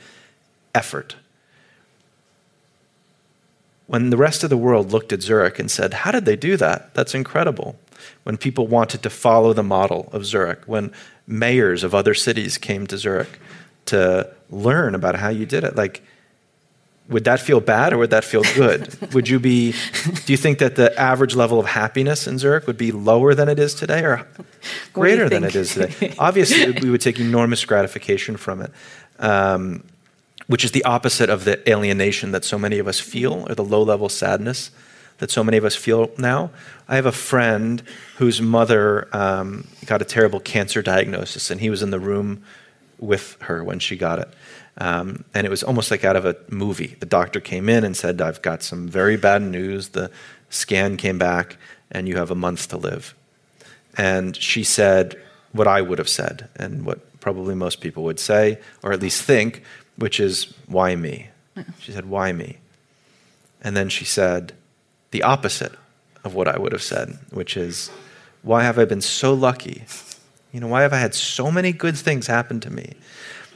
effort 0.74 1.14
when 3.86 4.10
the 4.10 4.16
rest 4.16 4.42
of 4.42 4.50
the 4.50 4.56
world 4.56 4.92
looked 4.92 5.12
at 5.12 5.22
Zurich 5.22 5.58
and 5.58 5.70
said, 5.70 5.94
How 5.94 6.10
did 6.10 6.24
they 6.24 6.36
do 6.36 6.56
that? 6.56 6.94
That's 6.94 7.14
incredible. 7.14 7.76
When 8.22 8.36
people 8.36 8.66
wanted 8.66 9.02
to 9.02 9.10
follow 9.10 9.52
the 9.52 9.62
model 9.62 10.08
of 10.12 10.24
Zurich, 10.26 10.62
when 10.66 10.92
mayors 11.26 11.84
of 11.84 11.94
other 11.94 12.14
cities 12.14 12.58
came 12.58 12.86
to 12.86 12.98
Zurich 12.98 13.38
to 13.86 14.30
learn 14.50 14.94
about 14.94 15.16
how 15.16 15.28
you 15.28 15.46
did 15.46 15.64
it, 15.64 15.76
like, 15.76 16.02
would 17.08 17.24
that 17.24 17.40
feel 17.40 17.60
bad 17.60 17.92
or 17.92 17.98
would 17.98 18.10
that 18.10 18.24
feel 18.24 18.42
good? 18.54 19.12
would 19.12 19.28
you 19.28 19.38
be, 19.38 19.72
do 20.24 20.32
you 20.32 20.36
think 20.36 20.58
that 20.58 20.76
the 20.76 20.98
average 20.98 21.34
level 21.34 21.60
of 21.60 21.66
happiness 21.66 22.26
in 22.26 22.38
Zurich 22.38 22.66
would 22.66 22.78
be 22.78 22.92
lower 22.92 23.34
than 23.34 23.48
it 23.48 23.58
is 23.58 23.74
today 23.74 24.04
or 24.04 24.26
greater 24.92 25.28
than 25.28 25.44
it 25.44 25.54
is 25.54 25.74
today? 25.74 26.14
Obviously, 26.18 26.70
we 26.70 26.90
would 26.90 27.02
take 27.02 27.20
enormous 27.20 27.64
gratification 27.64 28.36
from 28.36 28.62
it. 28.62 28.70
Um, 29.18 29.84
which 30.46 30.64
is 30.64 30.72
the 30.72 30.84
opposite 30.84 31.30
of 31.30 31.44
the 31.44 31.70
alienation 31.70 32.32
that 32.32 32.44
so 32.44 32.58
many 32.58 32.78
of 32.78 32.86
us 32.86 33.00
feel, 33.00 33.46
or 33.48 33.54
the 33.54 33.64
low 33.64 33.82
level 33.82 34.10
sadness 34.10 34.70
that 35.18 35.30
so 35.30 35.44
many 35.44 35.56
of 35.56 35.64
us 35.64 35.76
feel 35.76 36.10
now. 36.18 36.50
I 36.88 36.96
have 36.96 37.06
a 37.06 37.12
friend 37.12 37.82
whose 38.16 38.42
mother 38.42 39.08
um, 39.12 39.66
got 39.86 40.02
a 40.02 40.04
terrible 40.04 40.40
cancer 40.40 40.82
diagnosis, 40.82 41.50
and 41.50 41.60
he 41.60 41.70
was 41.70 41.82
in 41.82 41.90
the 41.90 42.00
room 42.00 42.44
with 42.98 43.36
her 43.42 43.62
when 43.62 43.78
she 43.78 43.96
got 43.96 44.18
it. 44.18 44.28
Um, 44.78 45.24
and 45.34 45.46
it 45.46 45.50
was 45.50 45.62
almost 45.62 45.90
like 45.90 46.04
out 46.04 46.16
of 46.16 46.24
a 46.24 46.36
movie. 46.48 46.96
The 46.98 47.06
doctor 47.06 47.40
came 47.40 47.68
in 47.68 47.84
and 47.84 47.96
said, 47.96 48.20
I've 48.20 48.42
got 48.42 48.62
some 48.62 48.88
very 48.88 49.16
bad 49.16 49.42
news. 49.42 49.90
The 49.90 50.10
scan 50.50 50.96
came 50.96 51.18
back, 51.18 51.56
and 51.90 52.08
you 52.08 52.16
have 52.16 52.30
a 52.30 52.34
month 52.34 52.68
to 52.68 52.76
live. 52.76 53.14
And 53.96 54.36
she 54.36 54.64
said 54.64 55.20
what 55.52 55.68
I 55.68 55.80
would 55.80 55.98
have 55.98 56.08
said, 56.08 56.48
and 56.56 56.84
what 56.84 57.20
probably 57.20 57.54
most 57.54 57.80
people 57.80 58.02
would 58.04 58.18
say, 58.18 58.58
or 58.82 58.92
at 58.92 59.00
least 59.00 59.22
think, 59.22 59.62
which 59.96 60.18
is, 60.18 60.52
Why 60.66 60.96
me? 60.96 61.28
She 61.78 61.92
said, 61.92 62.06
Why 62.06 62.32
me? 62.32 62.58
And 63.62 63.76
then 63.76 63.88
she 63.88 64.04
said 64.04 64.52
the 65.12 65.22
opposite 65.22 65.72
of 66.24 66.34
what 66.34 66.48
I 66.48 66.58
would 66.58 66.72
have 66.72 66.82
said, 66.82 67.18
which 67.30 67.56
is, 67.56 67.90
Why 68.42 68.64
have 68.64 68.78
I 68.78 68.84
been 68.84 69.00
so 69.00 69.32
lucky? 69.32 69.84
You 70.52 70.60
know, 70.60 70.68
why 70.68 70.82
have 70.82 70.92
I 70.92 70.98
had 70.98 71.14
so 71.14 71.50
many 71.50 71.72
good 71.72 71.96
things 71.96 72.26
happen 72.26 72.60
to 72.60 72.70
me? 72.70 72.94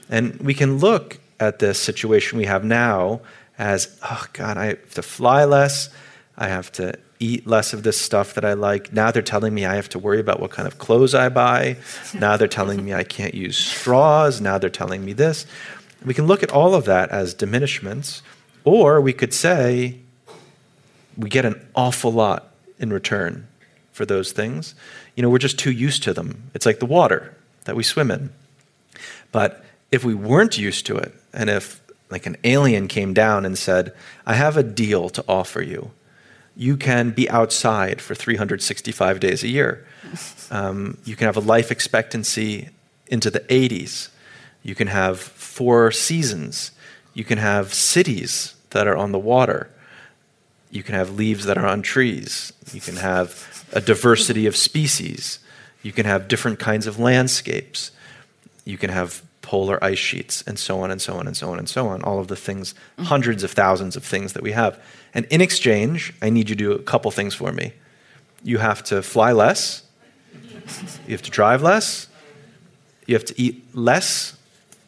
And 0.09 0.39
we 0.40 0.55
can 0.55 0.78
look 0.78 1.18
at 1.40 1.59
this 1.59 1.78
situation 1.78 2.39
we 2.39 2.47
have 2.47 2.64
now 2.64 3.20
as, 3.59 3.98
oh 4.02 4.26
God, 4.32 4.56
I 4.56 4.66
have 4.66 4.94
to 4.94 5.02
fly 5.02 5.44
less. 5.44 5.90
I 6.36 6.48
have 6.48 6.70
to 6.72 6.94
eat 7.20 7.47
less 7.47 7.72
of 7.72 7.82
this 7.82 8.01
stuff 8.01 8.35
that 8.35 8.44
I 8.44 8.52
like. 8.52 8.93
Now 8.93 9.10
they're 9.10 9.22
telling 9.22 9.52
me 9.52 9.66
I 9.66 9.74
have 9.74 9.89
to 9.90 9.98
worry 9.98 10.20
about 10.20 10.40
what 10.40 10.51
kind 10.52 10.68
of 10.68 10.78
clothes 10.78 11.14
I 11.14 11.28
buy. 11.28 11.76
Now 12.14 12.36
they're 12.36 12.47
telling 12.47 12.85
me 12.85 12.94
I 12.94 13.02
can't 13.02 13.35
use 13.35 13.56
straws. 13.56 14.40
Now 14.40 14.59
they're 14.59 14.70
telling 14.70 15.05
me 15.05 15.12
this. 15.12 15.47
We 16.05 16.14
can 16.14 16.26
look 16.26 16.44
at 16.44 16.52
all 16.52 16.74
of 16.74 16.85
that 16.85 17.10
as 17.10 17.35
diminishments, 17.35 18.22
or 18.64 19.01
we 19.01 19.12
could 19.12 19.35
say 19.35 19.98
we 21.16 21.28
get 21.28 21.44
an 21.44 21.60
awful 21.74 22.12
lot 22.12 22.55
in 22.78 22.93
return 22.93 23.48
for 23.90 24.06
those 24.06 24.30
things. 24.30 24.76
You 25.16 25.24
know, 25.24 25.28
we're 25.28 25.39
just 25.39 25.59
too 25.59 25.72
used 25.72 26.05
to 26.05 26.14
them. 26.14 26.51
It's 26.55 26.66
like 26.66 26.78
the 26.78 26.86
water 26.86 27.35
that 27.64 27.74
we 27.74 27.82
swim 27.82 28.12
in. 28.12 28.30
But 29.32 29.64
if 29.90 30.05
we 30.05 30.15
weren't 30.15 30.59
used 30.59 30.86
to 30.86 30.97
it, 30.97 31.15
and 31.32 31.48
if 31.48 31.81
like 32.10 32.27
an 32.27 32.36
alien 32.44 32.89
came 32.89 33.12
down 33.12 33.44
and 33.44 33.56
said, 33.59 33.93
I 34.27 34.35
have 34.35 34.56
a 34.56 34.62
deal 34.62 35.09
to 35.10 35.24
offer 35.28 35.62
you. 35.62 35.90
You 36.56 36.77
can 36.77 37.10
be 37.10 37.28
outside 37.31 38.01
for 38.01 38.15
365 38.15 39.20
days 39.20 39.44
a 39.44 39.48
year. 39.48 39.86
Um, 40.51 40.98
you 41.05 41.15
can 41.16 41.27
have 41.27 41.36
a 41.36 41.40
life 41.40 41.70
expectancy 41.70 42.70
into 43.06 43.31
the 43.31 43.40
80s. 43.40 44.09
You 44.62 44.74
can 44.74 44.89
have 44.89 45.20
four 45.20 45.93
seasons. 45.93 46.73
You 47.15 47.24
can 47.24 47.39
have 47.39 47.74
cities 47.74 48.55
that 48.70 48.86
are 48.86 48.97
on 48.97 49.12
the 49.12 49.19
water. 49.19 49.70
You 50.70 50.82
can 50.82 50.94
have 50.94 51.10
leaves 51.10 51.44
that 51.44 51.56
are 51.56 51.66
on 51.66 51.82
trees. 51.82 52.52
You 52.73 52.81
can 52.81 52.97
have 52.97 53.66
a 53.73 53.81
diversity 53.81 54.47
of 54.47 54.56
species. 54.56 55.39
You 55.82 55.93
can 55.93 56.06
have 56.06 56.28
different 56.28 56.59
kinds 56.59 56.86
of 56.86 56.98
landscapes. 56.98 57.93
You 58.65 58.77
can 58.77 58.90
have 58.90 59.23
polar 59.48 59.82
ice 59.82 59.98
sheets, 59.98 60.44
and 60.46 60.58
so 60.58 60.82
on 60.82 60.90
and 60.90 61.00
so 61.00 61.14
on 61.14 61.26
and 61.26 61.34
so 61.34 61.50
on 61.50 61.58
and 61.58 61.68
so 61.68 61.88
on. 61.88 62.02
All 62.02 62.18
of 62.20 62.28
the 62.28 62.36
things, 62.36 62.74
hundreds 62.98 63.42
of 63.42 63.50
thousands 63.52 63.96
of 63.96 64.04
things 64.04 64.34
that 64.34 64.42
we 64.42 64.52
have. 64.52 64.78
And 65.14 65.24
in 65.30 65.40
exchange, 65.40 66.12
I 66.20 66.28
need 66.28 66.50
you 66.50 66.56
to 66.56 66.64
do 66.64 66.72
a 66.72 66.82
couple 66.82 67.10
things 67.10 67.34
for 67.34 67.50
me. 67.50 67.72
You 68.44 68.58
have 68.58 68.84
to 68.84 69.02
fly 69.02 69.32
less, 69.32 69.84
you 71.06 71.12
have 71.12 71.22
to 71.22 71.30
drive 71.30 71.62
less, 71.62 72.08
You 73.06 73.14
have 73.14 73.24
to 73.24 73.34
eat 73.40 73.64
less 73.74 74.36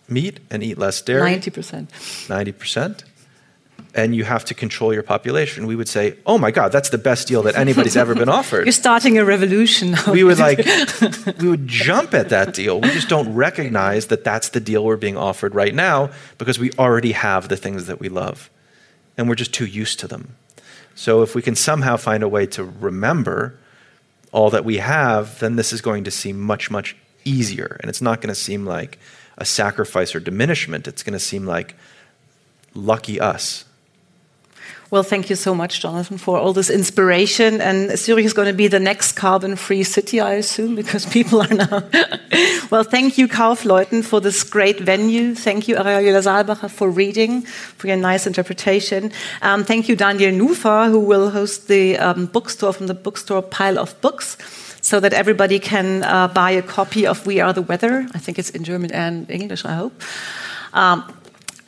meat 0.06 0.40
and 0.50 0.62
eat 0.62 0.76
less 0.76 1.00
dairy. 1.00 1.30
90%. 1.36 1.88
90%. 2.28 3.04
And 3.92 4.14
you 4.14 4.22
have 4.22 4.44
to 4.44 4.54
control 4.54 4.94
your 4.94 5.02
population. 5.02 5.66
We 5.66 5.74
would 5.74 5.88
say, 5.88 6.16
oh 6.24 6.38
my 6.38 6.52
God, 6.52 6.70
that's 6.70 6.90
the 6.90 6.98
best 6.98 7.26
deal 7.26 7.42
that 7.42 7.56
anybody's 7.56 7.96
ever 7.96 8.14
been 8.14 8.28
offered. 8.28 8.64
You're 8.66 8.72
starting 8.72 9.18
a 9.18 9.24
revolution 9.24 9.96
we 10.12 10.22
would 10.22 10.38
like, 10.38 10.58
we 11.40 11.48
would 11.48 11.66
jump 11.66 12.14
at 12.14 12.28
that 12.28 12.54
deal. 12.54 12.80
We 12.80 12.90
just 12.90 13.08
don't 13.08 13.34
recognize 13.34 14.06
that 14.06 14.22
that's 14.22 14.50
the 14.50 14.60
deal 14.60 14.84
we're 14.84 14.96
being 14.96 15.16
offered 15.16 15.56
right 15.56 15.74
now 15.74 16.10
because 16.38 16.56
we 16.56 16.70
already 16.78 17.12
have 17.12 17.48
the 17.48 17.56
things 17.56 17.86
that 17.86 17.98
we 17.98 18.08
love. 18.08 18.48
And 19.18 19.28
we're 19.28 19.34
just 19.34 19.52
too 19.52 19.66
used 19.66 19.98
to 20.00 20.06
them. 20.06 20.36
So 20.94 21.22
if 21.22 21.34
we 21.34 21.42
can 21.42 21.56
somehow 21.56 21.96
find 21.96 22.22
a 22.22 22.28
way 22.28 22.46
to 22.46 22.64
remember 22.64 23.58
all 24.32 24.50
that 24.50 24.64
we 24.64 24.78
have, 24.78 25.38
then 25.40 25.56
this 25.56 25.72
is 25.72 25.80
going 25.80 26.04
to 26.04 26.10
seem 26.10 26.38
much, 26.40 26.70
much 26.70 26.96
easier. 27.24 27.76
And 27.80 27.88
it's 27.88 28.02
not 28.02 28.20
going 28.20 28.28
to 28.28 28.34
seem 28.34 28.64
like 28.64 28.98
a 29.38 29.44
sacrifice 29.44 30.14
or 30.14 30.20
diminishment. 30.20 30.86
It's 30.86 31.02
going 31.02 31.14
to 31.14 31.18
seem 31.18 31.46
like 31.46 31.74
lucky 32.74 33.20
us. 33.20 33.64
Well, 34.90 35.04
thank 35.04 35.30
you 35.30 35.36
so 35.36 35.54
much, 35.54 35.80
Jonathan, 35.80 36.18
for 36.18 36.36
all 36.36 36.52
this 36.52 36.68
inspiration. 36.68 37.60
And 37.60 37.96
Zurich 37.96 38.24
is 38.24 38.32
going 38.32 38.48
to 38.48 38.52
be 38.52 38.66
the 38.66 38.80
next 38.80 39.12
carbon 39.12 39.54
free 39.54 39.84
city, 39.84 40.20
I 40.20 40.32
assume, 40.32 40.74
because 40.74 41.06
people 41.16 41.42
are 41.42 41.54
now. 41.54 41.84
well, 42.70 42.82
thank 42.82 43.16
you, 43.16 43.28
Kaufleuten, 43.28 44.04
for 44.04 44.20
this 44.20 44.42
great 44.42 44.80
venue. 44.80 45.36
Thank 45.36 45.68
you, 45.68 45.76
Ariela 45.76 46.22
Sarbacher, 46.24 46.68
for 46.68 46.90
reading, 46.90 47.42
for 47.42 47.86
your 47.86 47.98
nice 47.98 48.26
interpretation. 48.26 49.12
Um, 49.42 49.62
thank 49.62 49.88
you, 49.88 49.94
Daniel 49.94 50.32
Nufa, 50.32 50.90
who 50.90 50.98
will 50.98 51.30
host 51.30 51.68
the 51.68 51.96
um, 51.96 52.26
bookstore 52.26 52.72
from 52.72 52.88
the 52.88 52.94
bookstore 52.94 53.42
Pile 53.42 53.78
of 53.78 54.00
Books 54.00 54.36
so 54.80 54.98
that 54.98 55.12
everybody 55.12 55.60
can 55.60 56.02
uh, 56.02 56.26
buy 56.26 56.50
a 56.50 56.62
copy 56.62 57.06
of 57.06 57.26
We 57.26 57.38
Are 57.38 57.52
the 57.52 57.62
Weather. 57.62 58.08
I 58.12 58.18
think 58.18 58.40
it's 58.40 58.50
in 58.50 58.64
German 58.64 58.90
and 58.90 59.30
English, 59.30 59.64
I 59.64 59.74
hope. 59.74 60.02
Um, 60.72 61.04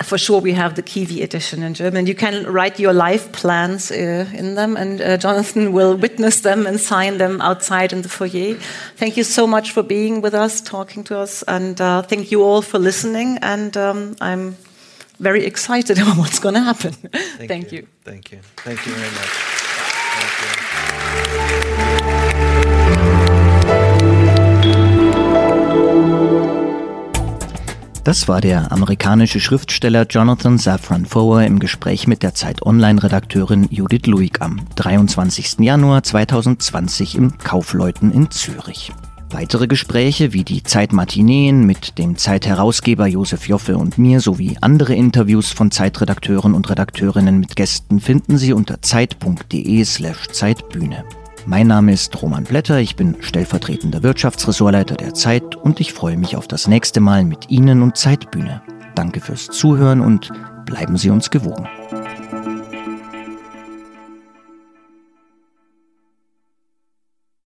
for 0.03 0.19
sure, 0.19 0.41
we 0.41 0.53
have 0.53 0.75
the 0.75 0.83
Kiwi 0.83 1.23
edition 1.23 1.63
in 1.63 1.75
German. 1.75 2.07
You 2.07 2.15
can 2.15 2.45
write 2.47 2.79
your 2.81 2.93
life 2.93 3.33
plans 3.33 3.91
uh, 3.91 4.27
in 4.33 4.55
them, 4.55 4.77
and 4.77 5.01
uh, 5.01 5.17
Jonathan 5.17 5.73
will 5.73 5.97
witness 5.97 6.41
them 6.41 6.67
and 6.67 6.81
sign 6.81 7.19
them 7.19 7.41
outside 7.41 7.93
in 7.93 8.03
the 8.03 8.09
foyer. 8.09 8.57
Thank 8.97 9.17
you 9.17 9.25
so 9.25 9.47
much 9.47 9.71
for 9.73 9.83
being 9.83 10.21
with 10.21 10.35
us, 10.35 10.61
talking 10.61 11.05
to 11.05 11.19
us, 11.19 11.43
and 11.45 11.81
uh, 11.81 12.03
thank 12.03 12.31
you 12.33 12.43
all 12.43 12.63
for 12.63 12.79
listening. 12.79 13.39
And 13.43 13.77
um, 13.77 14.17
I'm 14.21 14.57
very 15.19 15.45
excited 15.45 15.99
about 16.03 16.17
what's 16.17 16.39
going 16.39 16.55
to 16.55 16.63
happen. 16.63 16.93
Thank, 17.13 17.49
thank 17.49 17.73
you. 17.73 17.81
you. 17.81 17.89
Thank 18.05 18.33
you. 18.33 18.41
Thank 18.57 18.87
you 18.87 18.93
very 18.93 19.11
much. 22.35 22.52
Das 28.05 28.27
war 28.27 28.41
der 28.41 28.73
amerikanische 28.73 29.39
Schriftsteller 29.39 30.07
Jonathan 30.11 30.59
Safran 30.59 31.07
Foer 31.07 31.45
im 31.45 31.61
Gespräch 31.61 32.09
mit 32.09 32.25
der 32.25 32.35
Zeit 32.35 32.61
Online-Redakteurin 32.63 33.69
Judith 33.71 34.07
Luig 34.07 34.41
am 34.41 34.61
23. 34.75 35.61
Januar 35.61 36.03
2020 36.03 37.15
im 37.15 37.39
Kaufleuten 37.39 38.11
in 38.11 38.29
Zürich. 38.33 38.93
Weitere 39.31 39.69
Gespräche 39.69 40.33
wie 40.33 40.43
die 40.43 40.65
Zeit-Matineen 40.65 41.65
mit 41.65 41.97
dem 41.97 42.17
Zeit-Herausgeber 42.17 43.07
Josef 43.07 43.47
Joffe 43.47 43.79
und 43.79 43.99
mir 43.99 44.21
sowie 44.21 44.59
andere 44.61 44.95
Interviews 44.95 45.53
von 45.53 45.71
Zeitredakteuren 45.71 46.55
und 46.55 46.69
Redakteurinnen 46.69 47.39
mit 47.39 47.55
Gästen 47.55 48.01
finden 48.01 48.37
Sie 48.37 48.53
unter 48.53 48.83
zeit.de 48.83 49.85
slash 49.85 50.27
Zeitbühne. 50.33 51.05
Mein 51.45 51.67
Name 51.67 51.93
ist 51.93 52.23
Roman 52.23 52.45
Blätter, 52.45 52.79
ich 52.79 52.95
bin 52.95 53.17
stellvertretender 53.21 54.03
Wirtschaftsressortleiter 54.05 54.95
der 54.95 55.13
Zeit 55.13 55.57
und 55.57 55.81
ich 55.81 55.93
freue 55.93 56.17
mich 56.17 56.37
auf 56.37 56.47
das 56.47 56.69
nächste 56.69 57.01
Mal 57.01 57.25
mit 57.25 57.51
Ihnen 57.51 57.83
und 57.83 57.97
Zeitbühne. 57.97 58.63
Danke 58.95 59.21
fürs 59.21 59.47
Zuhören 59.47 60.01
und 60.01 60.31
bleiben 60.67 60.97
Sie 60.97 61.11
uns 61.11 61.31
gewogen. 61.31 61.67